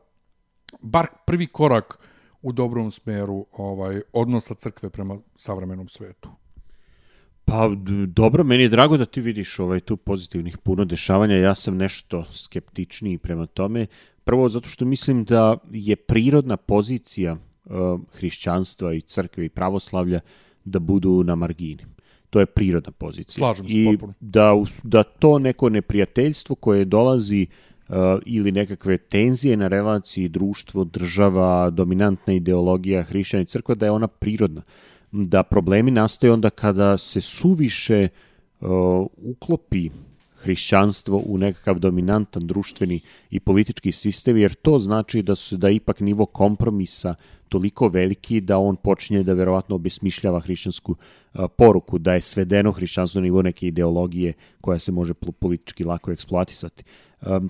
bar 0.80 1.06
prvi 1.26 1.46
korak 1.46 1.98
u 2.42 2.52
dobrom 2.52 2.90
smeru 2.90 3.46
ovaj 3.52 4.00
odnosa 4.12 4.54
crkve 4.54 4.90
prema 4.90 5.18
savremenom 5.36 5.88
svetu. 5.88 6.28
Pa 7.44 7.70
dobro, 8.06 8.44
meni 8.44 8.62
je 8.62 8.68
drago 8.68 8.96
da 8.96 9.04
ti 9.04 9.20
vidiš 9.20 9.58
ovaj 9.58 9.80
tu 9.80 9.96
pozitivnih 9.96 10.58
puno 10.58 10.84
dešavanja. 10.84 11.36
Ja 11.36 11.54
sam 11.54 11.76
nešto 11.76 12.24
skeptičniji 12.32 13.18
prema 13.18 13.46
tome. 13.46 13.86
Prvo 14.24 14.48
zato 14.48 14.68
što 14.68 14.84
mislim 14.84 15.24
da 15.24 15.56
je 15.70 15.96
prirodna 15.96 16.56
pozicija 16.56 17.32
uh, 17.64 18.00
hrišćanstva 18.12 18.94
i 18.94 19.00
crkve 19.00 19.44
i 19.44 19.48
pravoslavlja 19.48 20.20
da 20.64 20.78
budu 20.78 21.22
na 21.24 21.34
margini 21.34 21.84
to 22.32 22.40
je 22.40 22.46
prirodna 22.46 22.90
pozicija. 22.90 23.38
Slažem 23.38 23.68
se 23.68 23.74
I 23.74 23.98
da, 24.20 24.54
da 24.82 25.02
to 25.02 25.38
neko 25.38 25.68
neprijateljstvo 25.68 26.56
koje 26.56 26.84
dolazi 26.84 27.46
uh, 27.88 27.96
ili 28.26 28.52
nekakve 28.52 28.98
tenzije 28.98 29.56
na 29.56 29.68
relaciji 29.68 30.28
društvo, 30.28 30.84
država, 30.84 31.70
dominantna 31.70 32.32
ideologija 32.32 33.02
hrišćana 33.02 33.42
i 33.42 33.46
crkva, 33.46 33.74
da 33.74 33.86
je 33.86 33.92
ona 33.92 34.08
prirodna. 34.08 34.62
Da 35.10 35.42
problemi 35.42 35.90
nastaju 35.90 36.32
onda 36.32 36.50
kada 36.50 36.98
se 36.98 37.20
suviše 37.20 38.08
uh, 38.60 38.68
uklopi 39.16 39.90
hrišćanstvo 40.42 41.22
u 41.26 41.38
nekakav 41.38 41.78
dominantan 41.78 42.46
društveni 42.46 43.00
i 43.30 43.40
politički 43.40 43.92
sistem, 43.92 44.36
jer 44.36 44.54
to 44.54 44.78
znači 44.78 45.22
da 45.22 45.34
su 45.34 45.56
da 45.56 45.70
ipak 45.70 46.00
nivo 46.00 46.26
kompromisa 46.26 47.14
toliko 47.48 47.88
veliki 47.88 48.40
da 48.40 48.58
on 48.58 48.76
počinje 48.76 49.22
da 49.22 49.32
verovatno 49.32 49.76
obesmišljava 49.76 50.40
hrišćansku 50.40 50.96
poruku, 51.56 51.98
da 51.98 52.14
je 52.14 52.20
svedeno 52.20 52.72
hrišćanstvo 52.72 53.20
na 53.20 53.22
nivo 53.22 53.42
neke 53.42 53.66
ideologije 53.66 54.32
koja 54.60 54.78
se 54.78 54.92
može 54.92 55.14
politički 55.14 55.84
lako 55.84 56.12
eksploatisati. 56.12 56.84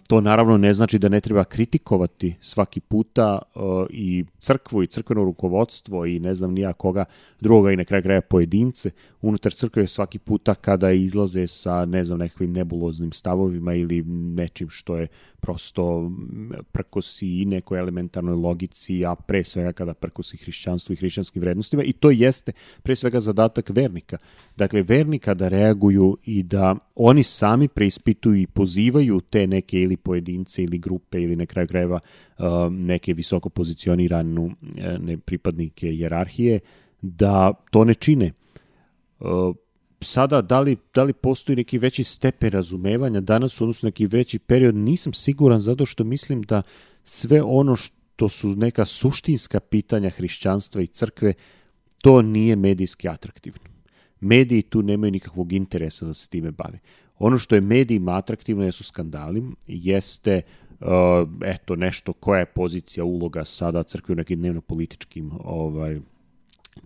To 0.09 0.21
naravno 0.21 0.57
ne 0.57 0.75
znači 0.75 0.99
da 0.99 1.09
ne 1.09 1.21
treba 1.21 1.45
kritikovati 1.45 2.35
svaki 2.41 2.81
puta 2.81 3.39
uh, 3.55 3.63
i 3.91 4.25
crkvu 4.39 4.83
i 4.83 4.87
crkveno 4.87 5.25
rukovodstvo 5.25 6.07
i 6.07 6.19
ne 6.21 6.35
znam 6.35 6.53
nija 6.53 6.73
koga 6.73 7.05
drugoga 7.41 7.73
i 7.73 7.77
na 7.77 7.85
kraju 7.85 8.03
kraja 8.03 8.21
pojedince. 8.21 8.91
Unutar 9.21 9.53
crkve 9.53 9.87
svaki 9.87 10.19
puta 10.19 10.55
kada 10.55 10.91
izlaze 10.91 11.47
sa 11.47 11.85
ne 11.85 12.05
znam 12.05 12.19
nekakvim 12.19 12.53
nebuloznim 12.53 13.13
stavovima 13.13 13.75
ili 13.75 14.03
nečim 14.37 14.71
što 14.71 14.97
je 14.97 15.07
prosto 15.43 16.11
prkosi 16.73 17.41
i 17.41 17.45
nekoj 17.45 17.79
elementarnoj 17.79 18.35
logici, 18.35 19.05
a 19.07 19.15
pre 19.15 19.45
svega 19.45 19.73
kada 19.73 19.95
prkosi 19.95 20.37
hrišćanstvu 20.37 20.93
i 20.93 20.97
hrišćanskim 20.97 21.43
vrednostima 21.43 21.83
i 21.83 21.93
to 21.93 22.11
jeste 22.11 22.53
pre 22.83 22.97
svega 22.97 23.21
zadatak 23.21 23.71
vernika. 23.71 24.19
Dakle, 24.57 24.83
vernika 24.83 25.35
da 25.35 25.49
reaguju 25.49 26.17
i 26.25 26.43
da 26.43 26.77
oni 26.95 27.23
sami 27.23 27.69
preispituju 27.69 28.37
i 28.37 28.47
pozivaju 28.47 29.21
te 29.21 29.47
neke 29.47 29.81
ili 29.81 29.97
pojedince 29.97 30.63
ili 30.63 30.79
grupe 30.79 31.23
ili 31.23 31.37
na 31.37 31.47
kraju 31.47 31.69
krajeva 31.69 32.01
uh, 32.39 32.45
neke 32.71 33.15
visoko 33.15 33.49
pozicioniranu 33.49 34.51
ne, 34.99 35.19
pripadnike 35.19 35.95
jerarhije 35.95 36.61
da 37.01 37.53
to 37.71 37.85
ne 37.85 37.95
čine. 37.95 38.33
Sada 40.03 40.43
da 40.43 40.61
li, 40.61 40.77
da 40.95 41.05
li 41.05 41.13
postoji 41.13 41.57
neki 41.57 41.79
veći 41.79 42.05
stepe 42.05 42.51
razumevanja 42.51 43.21
danas 43.21 43.61
odnosno 43.61 43.87
neki 43.87 44.07
veći 44.07 44.39
period, 44.39 44.75
nisam 44.75 45.13
siguran 45.13 45.61
zato 45.61 45.87
što 45.87 46.05
mislim 46.05 46.43
da 46.43 46.63
sve 47.05 47.43
ono 47.43 47.77
što 47.77 48.29
su 48.29 48.49
neka 48.49 48.85
suštinska 48.85 49.61
pitanja 49.61 50.11
hrišćanstva 50.11 50.83
i 50.83 50.87
crkve, 50.87 51.35
to 52.03 52.23
nije 52.23 52.57
medijski 52.57 53.09
atraktivno. 53.09 53.61
Mediji 54.21 54.63
tu 54.63 54.83
nemaju 54.83 55.11
nikakvog 55.11 55.53
interesa 55.53 56.07
da 56.07 56.15
se 56.15 56.29
time 56.29 56.51
bave. 56.51 56.79
Ono 57.19 57.39
što 57.39 57.55
je 57.55 57.61
medijima 57.61 58.17
atraktivno 58.17 58.65
jesu 58.65 58.85
skandali, 58.85 59.43
jeste 59.67 60.43
uh, 60.81 60.87
eto 61.45 61.77
nešto 61.77 62.13
koja 62.13 62.39
je 62.39 62.47
pozicija 62.47 63.05
uloga 63.05 63.45
sada 63.45 63.83
crkve 63.83 64.13
u 64.13 64.17
nekim 64.17 64.39
dnevno 64.39 64.61
političkim 64.61 65.33
ovaj 65.45 66.01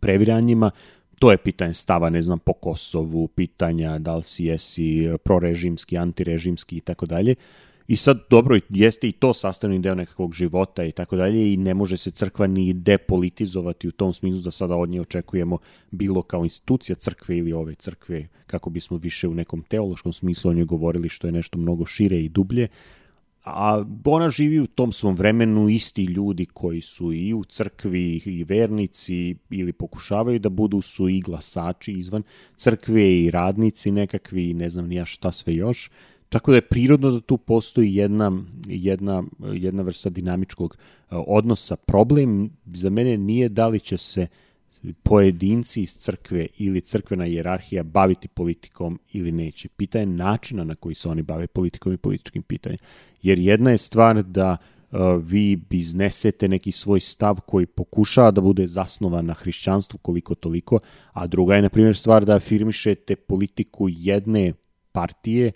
previranjima 0.01 0.71
to 1.19 1.31
je 1.31 1.37
pitanje 1.37 1.75
stava, 1.75 2.11
ne 2.11 2.23
znam, 2.23 2.39
po 2.39 2.53
Kosovu, 2.53 3.29
pitanja 3.29 3.99
da 3.99 4.17
li 4.17 4.23
si 4.23 4.45
jesi 4.45 5.09
prorežimski, 5.25 5.99
antirežimski 5.99 6.77
i 6.77 6.81
tako 6.81 7.07
dalje. 7.07 7.35
I 7.89 7.97
sad, 7.97 8.19
dobro, 8.31 8.59
jeste 8.69 9.09
i 9.09 9.13
to 9.13 9.35
sastavni 9.35 9.79
deo 9.79 9.95
nekakvog 9.95 10.33
života 10.35 10.85
i 10.85 10.93
tako 10.93 11.17
dalje 11.17 11.53
i 11.53 11.57
ne 11.57 11.75
može 11.75 11.97
se 11.97 12.11
crkva 12.11 12.47
ni 12.47 12.73
depolitizovati 12.73 13.89
u 13.89 13.93
tom 13.93 14.15
smislu 14.15 14.41
da 14.41 14.51
sada 14.51 14.77
od 14.77 14.89
nje 14.89 15.01
očekujemo 15.01 15.59
bilo 15.91 16.23
kao 16.23 16.45
institucija 16.45 16.97
crkve 16.97 17.37
ili 17.37 17.53
ove 17.53 17.75
crkve, 17.75 18.29
kako 18.47 18.71
bismo 18.71 18.97
više 18.97 19.29
u 19.29 19.35
nekom 19.35 19.63
teološkom 19.63 20.13
smislu 20.13 20.51
o 20.51 20.55
njoj 20.55 20.65
govorili 20.65 21.09
što 21.09 21.29
je 21.29 21.33
nešto 21.33 21.59
mnogo 21.59 21.87
šire 21.87 22.25
i 22.25 22.29
dublje, 22.29 22.69
a 23.47 23.85
ona 24.05 24.31
živi 24.31 24.61
u 24.61 24.67
tom 24.67 24.93
svom 24.93 25.15
vremenu 25.15 25.69
isti 25.69 26.05
ljudi 26.05 26.47
koji 26.47 26.81
su 26.81 27.13
i 27.13 27.35
u 27.35 27.45
crkvi 27.45 28.23
i 28.25 28.45
vernici 28.45 29.37
ili 29.51 29.73
pokušavaju 29.73 30.39
da 30.39 30.49
budu 30.49 30.81
su 30.81 31.09
i 31.09 31.21
glasači 31.21 31.93
izvan 31.93 32.23
crkve 32.57 33.15
i 33.15 33.31
radnici 33.31 33.91
nekakvi 33.91 34.55
ne 34.55 34.69
znam 34.69 34.87
nija 34.87 35.05
šta 35.05 35.33
sve 35.33 35.55
još 35.55 35.91
tako 36.29 36.51
da 36.51 36.57
je 36.57 36.69
prirodno 36.69 37.11
da 37.11 37.21
tu 37.21 37.37
postoji 37.37 37.95
jedna, 37.95 38.33
jedna, 38.67 39.25
jedna 39.53 39.83
vrsta 39.83 40.11
dinamičkog 40.11 40.77
odnosa. 41.11 41.77
Problem 41.77 42.51
za 42.67 42.91
mene 42.91 43.17
nije 43.17 43.49
da 43.49 43.69
li 43.69 43.81
će 43.81 43.97
se 43.97 44.27
pojedinci 44.93 45.83
iz 45.83 45.95
crkve 45.95 46.47
ili 46.59 46.81
crkvena 46.81 47.25
jerarhija 47.25 47.83
baviti 47.83 48.29
politikom 48.29 49.01
ili 49.13 49.33
neće. 49.33 49.69
Pitanje 49.69 50.07
načina 50.07 50.65
na 50.65 50.75
koji 50.75 50.95
se 50.95 51.09
oni 51.09 51.23
bave 51.23 51.47
politikom 51.47 51.93
i 51.93 51.97
političkim 51.97 52.43
pitanjem. 52.43 52.79
Jer 53.23 53.39
jedna 53.39 53.71
je 53.71 53.79
stvar 53.79 54.23
da 54.23 54.57
uh, 54.91 54.99
vi 55.23 55.61
iznesete 55.71 56.49
neki 56.49 56.73
svoj 56.73 57.01
stav 57.01 57.41
koji 57.41 57.67
pokušava 57.67 58.31
da 58.31 58.41
bude 58.41 58.67
zasnovan 58.67 59.27
na 59.27 59.35
hrišćanstvu 59.35 59.99
koliko 59.99 60.35
toliko, 60.35 60.79
a 61.13 61.27
druga 61.27 61.55
je, 61.55 61.63
na 61.63 61.69
primjer, 61.69 61.97
stvar 61.97 62.25
da 62.25 62.37
afirmišete 62.37 63.17
politiku 63.17 63.89
jedne 63.89 64.53
partije, 64.93 65.53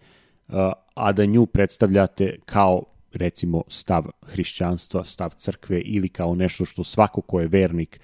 uh, 0.49 0.55
a 0.95 1.13
da 1.13 1.25
nju 1.25 1.47
predstavljate 1.47 2.39
kao 2.45 2.83
recimo 3.13 3.63
stav 3.69 4.05
hrišćanstva, 4.23 5.05
stav 5.05 5.31
crkve 5.31 5.81
ili 5.81 6.09
kao 6.09 6.35
nešto 6.35 6.65
što 6.65 6.85
svako 6.85 7.21
ko 7.21 7.41
je 7.41 7.49
vernik 7.49 8.01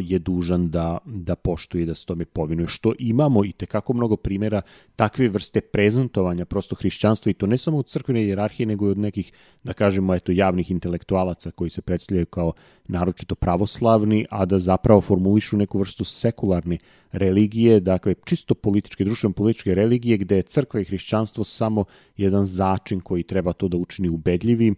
je 0.00 0.18
dužan 0.18 0.70
da, 0.70 0.98
da 1.04 1.34
poštuje 1.34 1.86
da 1.86 1.94
se 1.94 2.06
tome 2.06 2.24
povinuje. 2.24 2.68
Što 2.68 2.92
imamo 2.98 3.44
i 3.44 3.52
tekako 3.52 3.92
mnogo 3.92 4.16
primjera 4.16 4.62
takve 4.96 5.28
vrste 5.28 5.60
prezentovanja 5.60 6.44
prosto 6.44 6.74
hrišćanstva 6.74 7.30
i 7.30 7.34
to 7.34 7.46
ne 7.46 7.58
samo 7.58 7.78
u 7.78 7.82
crkvenoj 7.82 8.28
jerarhiji, 8.28 8.66
nego 8.66 8.86
i 8.86 8.90
od 8.90 8.98
nekih, 8.98 9.32
da 9.64 9.72
kažemo, 9.72 10.14
eto, 10.14 10.32
javnih 10.32 10.70
intelektualaca 10.70 11.50
koji 11.50 11.70
se 11.70 11.82
predstavljaju 11.82 12.26
kao 12.26 12.52
naročito 12.88 13.34
pravoslavni, 13.34 14.26
a 14.30 14.44
da 14.44 14.58
zapravo 14.58 15.00
formulišu 15.00 15.56
neku 15.56 15.78
vrstu 15.78 16.04
sekularne 16.04 16.78
religije, 17.12 17.80
dakle, 17.80 18.14
čisto 18.24 18.54
političke, 18.54 19.04
društveno 19.04 19.32
političke 19.32 19.74
religije, 19.74 20.18
gde 20.18 20.36
je 20.36 20.42
crkva 20.42 20.80
i 20.80 20.84
hrišćanstvo 20.84 21.44
samo 21.44 21.84
jedan 22.16 22.44
začin 22.44 23.00
koji 23.00 23.22
treba 23.22 23.52
to 23.52 23.68
da 23.68 23.76
učini 23.76 24.08
ubedljivim, 24.08 24.76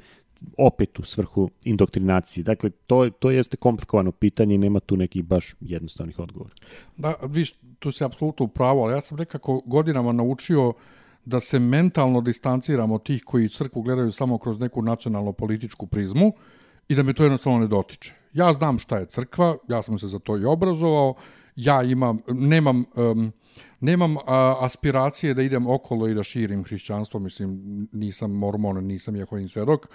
opet 0.59 0.99
u 0.99 1.05
svrhu 1.05 1.51
indoktrinacije. 1.65 2.45
Dakle, 2.45 2.71
to, 2.71 3.11
to 3.11 3.31
jeste 3.31 3.57
komplikovano 3.57 4.13
pitanje 4.13 4.55
i 4.55 4.59
nema 4.59 4.81
tu 4.81 4.97
nekih 4.97 5.25
baš 5.25 5.55
jednostavnih 5.61 6.19
odgovora. 6.19 6.55
Da, 6.97 7.15
viš, 7.23 7.53
tu 7.79 7.93
se 7.93 8.05
apsolutno 8.05 8.45
upravo, 8.45 8.85
ali 8.85 8.93
ja 8.93 9.01
sam 9.01 9.19
nekako 9.19 9.63
godinama 9.67 10.13
naučio 10.13 10.73
da 11.25 11.41
se 11.41 11.59
mentalno 11.59 12.21
distanciramo 12.21 12.95
od 12.95 13.03
tih 13.03 13.23
koji 13.25 13.49
crkvu 13.49 13.83
gledaju 13.83 14.13
samo 14.13 14.39
kroz 14.39 14.61
neku 14.61 14.83
nacionalno-političku 14.83 15.87
prizmu 15.87 16.33
i 16.89 16.95
da 16.95 17.03
me 17.03 17.15
to 17.15 17.23
jednostavno 17.23 17.59
ne 17.59 17.67
dotiče. 17.67 18.15
Ja 18.33 18.53
znam 18.53 18.79
šta 18.79 18.99
je 18.99 19.07
crkva, 19.07 19.57
ja 19.69 19.83
sam 19.83 19.99
se 19.99 20.09
za 20.09 20.19
to 20.19 20.39
i 20.39 20.45
obrazovao, 20.45 21.15
ja 21.57 21.83
imam, 21.83 22.19
nemam, 22.29 22.85
um, 22.97 23.33
nemam 23.81 24.17
a, 24.17 24.57
aspiracije 24.61 25.35
da 25.35 25.43
idem 25.43 25.67
okolo 25.67 26.09
i 26.09 26.15
da 26.15 26.23
širim 26.23 26.65
hrišćanstvo, 26.65 27.21
mislim, 27.21 27.61
nisam 27.93 28.31
mormon, 28.31 28.85
nisam 28.85 29.17
jehovin 29.17 29.49
svedok, 29.49 29.89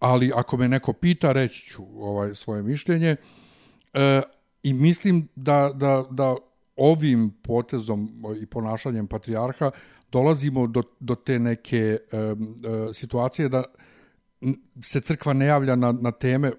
ali 0.00 0.32
ako 0.34 0.56
me 0.56 0.68
neko 0.68 0.92
pita, 0.92 1.32
reći 1.32 1.64
ću 1.64 1.82
ovaj 1.98 2.34
svoje 2.34 2.62
mišljenje. 2.62 3.16
E, 3.94 4.22
I 4.62 4.74
mislim 4.74 5.28
da, 5.36 5.70
da, 5.74 6.04
da 6.10 6.36
ovim 6.76 7.30
potezom 7.42 8.24
i 8.42 8.46
ponašanjem 8.46 9.06
patrijarha 9.06 9.70
dolazimo 10.12 10.66
do, 10.66 10.82
do 11.00 11.14
te 11.14 11.38
neke 11.38 11.78
e, 11.78 11.98
e, 12.16 12.34
situacije 12.94 13.48
da 13.48 13.64
se 14.82 15.00
crkva 15.00 15.32
ne 15.32 15.46
javlja 15.46 15.76
na, 15.76 15.92
na 15.92 16.10
teme 16.10 16.48
e, 16.48 16.52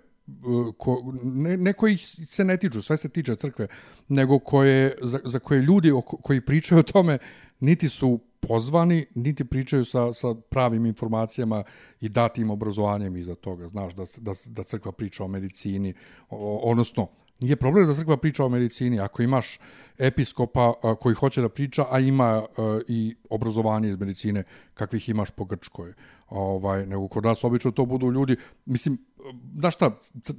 ko, 0.78 1.14
ne, 1.24 1.58
ne 1.58 1.74
koji 1.74 1.98
se 1.98 2.44
ne 2.44 2.58
tiču, 2.58 2.82
sve 2.82 2.98
se 2.98 3.10
tiče 3.10 3.36
crkve, 3.36 3.68
nego 4.08 4.40
koje, 4.40 4.98
za, 5.02 5.20
za 5.24 5.40
koje 5.40 5.62
ljudi 5.62 5.92
koji 6.06 6.42
pričaju 6.42 6.80
o 6.80 6.84
tome 6.84 7.18
niti 7.60 7.90
su 7.90 8.20
pozvani, 8.48 9.06
niti 9.16 9.46
pričaju 9.46 9.86
sa, 9.86 10.14
sa 10.14 10.36
pravim 10.50 10.86
informacijama 10.86 11.64
i 12.02 12.10
datim 12.10 12.50
obrazovanjem 12.50 13.18
iza 13.18 13.36
toga. 13.36 13.68
Znaš 13.68 13.94
da, 13.94 14.06
da, 14.18 14.32
da 14.46 14.64
crkva 14.64 14.92
priča 14.92 15.24
o 15.24 15.28
medicini, 15.28 15.94
o, 16.30 16.58
odnosno, 16.64 17.08
nije 17.42 17.56
problem 17.56 17.88
da 17.88 17.94
crkva 17.94 18.18
priča 18.18 18.46
o 18.46 18.50
medicini. 18.50 19.00
Ako 19.00 19.22
imaš 19.22 19.60
episkopa 19.98 20.74
koji 21.00 21.16
hoće 21.16 21.42
da 21.42 21.50
priča, 21.50 21.86
a 21.90 22.00
ima 22.00 22.44
i 22.88 23.16
obrazovanje 23.30 23.90
iz 23.90 24.00
medicine 24.00 24.44
kakvih 24.74 25.10
imaš 25.10 25.32
po 25.32 25.46
Grčkoj. 25.46 25.94
Ovaj, 26.30 26.86
nego 26.86 27.08
kod 27.08 27.26
nas 27.26 27.44
obično 27.44 27.72
to 27.72 27.86
budu 27.86 28.12
ljudi, 28.12 28.36
mislim, 28.66 28.98
da 29.34 29.72
šta, 29.72 29.92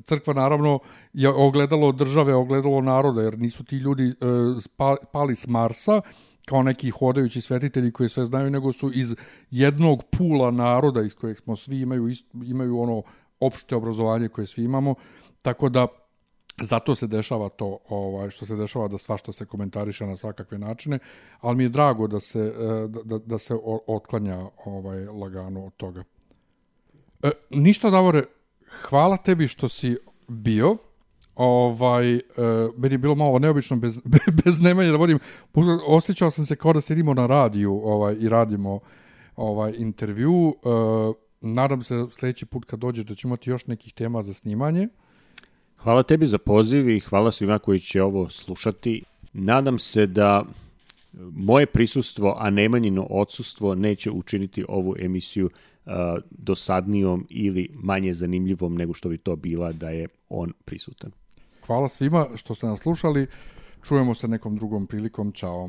crkva 0.05 0.35
naravno 0.35 0.79
je 1.13 1.29
ogledalo 1.29 1.93
države, 1.93 2.35
ogledalo 2.35 2.81
naroda, 2.81 3.23
jer 3.23 3.39
nisu 3.39 3.65
ti 3.65 3.77
ljudi 3.77 4.09
e, 4.09 4.15
pali 5.13 5.37
s 5.37 5.47
Marsa, 5.47 6.01
kao 6.47 6.63
neki 6.63 6.91
hodajući 6.91 7.41
svetitelji 7.41 7.93
koji 7.93 8.09
sve 8.09 8.25
znaju, 8.27 8.51
nego 8.51 8.73
su 8.73 8.91
iz 8.95 9.15
jednog 9.51 10.03
pula 10.19 10.51
naroda 10.51 11.03
iz 11.03 11.15
kojeg 11.15 11.39
smo 11.39 11.57
svi 11.57 11.81
imaju, 11.81 12.09
imaju 12.45 12.81
ono 12.81 13.03
opšte 13.41 13.77
obrazovanje 13.77 14.29
koje 14.29 14.47
svi 14.47 14.65
imamo, 14.65 14.95
tako 15.43 15.69
da 15.69 15.87
zato 16.61 16.95
se 16.95 17.07
dešava 17.07 17.49
to 17.49 17.79
ovaj 17.89 18.31
što 18.31 18.47
se 18.47 18.57
dešava 18.57 18.89
da 18.89 18.99
svašta 18.99 19.33
se 19.33 19.47
komentariše 19.47 20.07
na 20.07 20.17
svakakve 20.17 20.59
načine, 20.59 20.99
ali 21.41 21.57
mi 21.57 21.63
je 21.63 21.69
drago 21.69 22.07
da 22.07 22.21
se 22.21 22.39
e, 22.39 22.89
da, 22.89 23.03
da, 23.03 23.19
da 23.19 23.39
se 23.39 23.55
otklanja 23.87 24.47
ovaj 24.65 25.05
lagano 25.05 25.67
od 25.67 25.73
toga. 25.77 26.05
E, 27.23 27.31
ništa 27.51 27.91
Davore, 27.91 28.25
hvala 28.83 29.17
tebi 29.17 29.49
što 29.49 29.69
si 29.69 29.97
bio 30.29 30.77
ovaj, 31.35 32.15
uh, 32.15 32.21
meni 32.77 32.95
je 32.95 32.99
bilo 32.99 33.15
malo 33.15 33.39
neobično 33.39 33.77
bez, 33.77 34.01
bez 34.45 34.61
nemanja 34.61 34.91
da 34.91 34.97
vodim, 34.97 35.19
osjećao 35.87 36.31
sam 36.31 36.47
se 36.47 36.57
kao 36.57 36.73
da 36.73 36.81
sedimo 36.81 37.15
na 37.15 37.27
radiju 37.27 37.81
ovaj, 37.85 38.17
i 38.21 38.29
radimo 38.29 38.81
ovaj 39.37 39.73
intervju. 39.77 40.33
Uh, 40.33 40.55
nadam 41.41 41.83
se 41.83 42.07
sljedeći 42.11 42.47
put 42.47 42.65
kad 42.65 42.79
dođeš 42.79 43.05
da 43.05 43.15
ćemo 43.15 43.31
imati 43.31 43.51
još 43.51 43.67
nekih 43.67 43.93
tema 43.93 44.23
za 44.23 44.33
snimanje. 44.33 44.89
Hvala 45.77 46.03
tebi 46.03 46.27
za 46.27 46.39
poziv 46.39 46.89
i 46.89 47.01
hvala 47.01 47.33
svima 47.33 47.59
koji 47.59 47.81
će 47.81 48.03
ovo 48.03 48.29
slušati. 48.29 49.03
Nadam 49.33 49.79
se 49.79 50.07
da 50.07 50.45
moje 51.33 51.67
prisustvo, 51.67 52.37
a 52.39 52.51
Nemanjino 52.51 53.07
odsustvo 53.11 53.75
neće 53.75 54.11
učiniti 54.11 54.65
ovu 54.69 54.95
emisiju 54.99 55.47
uh, 55.47 55.93
dosadnijom 56.31 57.27
ili 57.31 57.71
manje 57.75 58.15
zanimljivom 58.15 58.75
nego 58.75 58.95
što 58.95 59.09
bi 59.09 59.19
to 59.19 59.37
bila 59.37 59.73
da 59.73 59.91
je 59.91 60.09
on 60.29 60.53
prisutan. 60.65 61.11
Hvala 61.67 61.89
svima 61.89 62.27
što 62.35 62.55
ste 62.55 62.67
nas 62.67 62.81
slušali. 62.81 63.27
Čujemo 63.83 64.15
se 64.15 64.29
nekom 64.29 64.57
drugom 64.57 64.87
prilikom. 64.87 65.33
Ćao. 65.33 65.69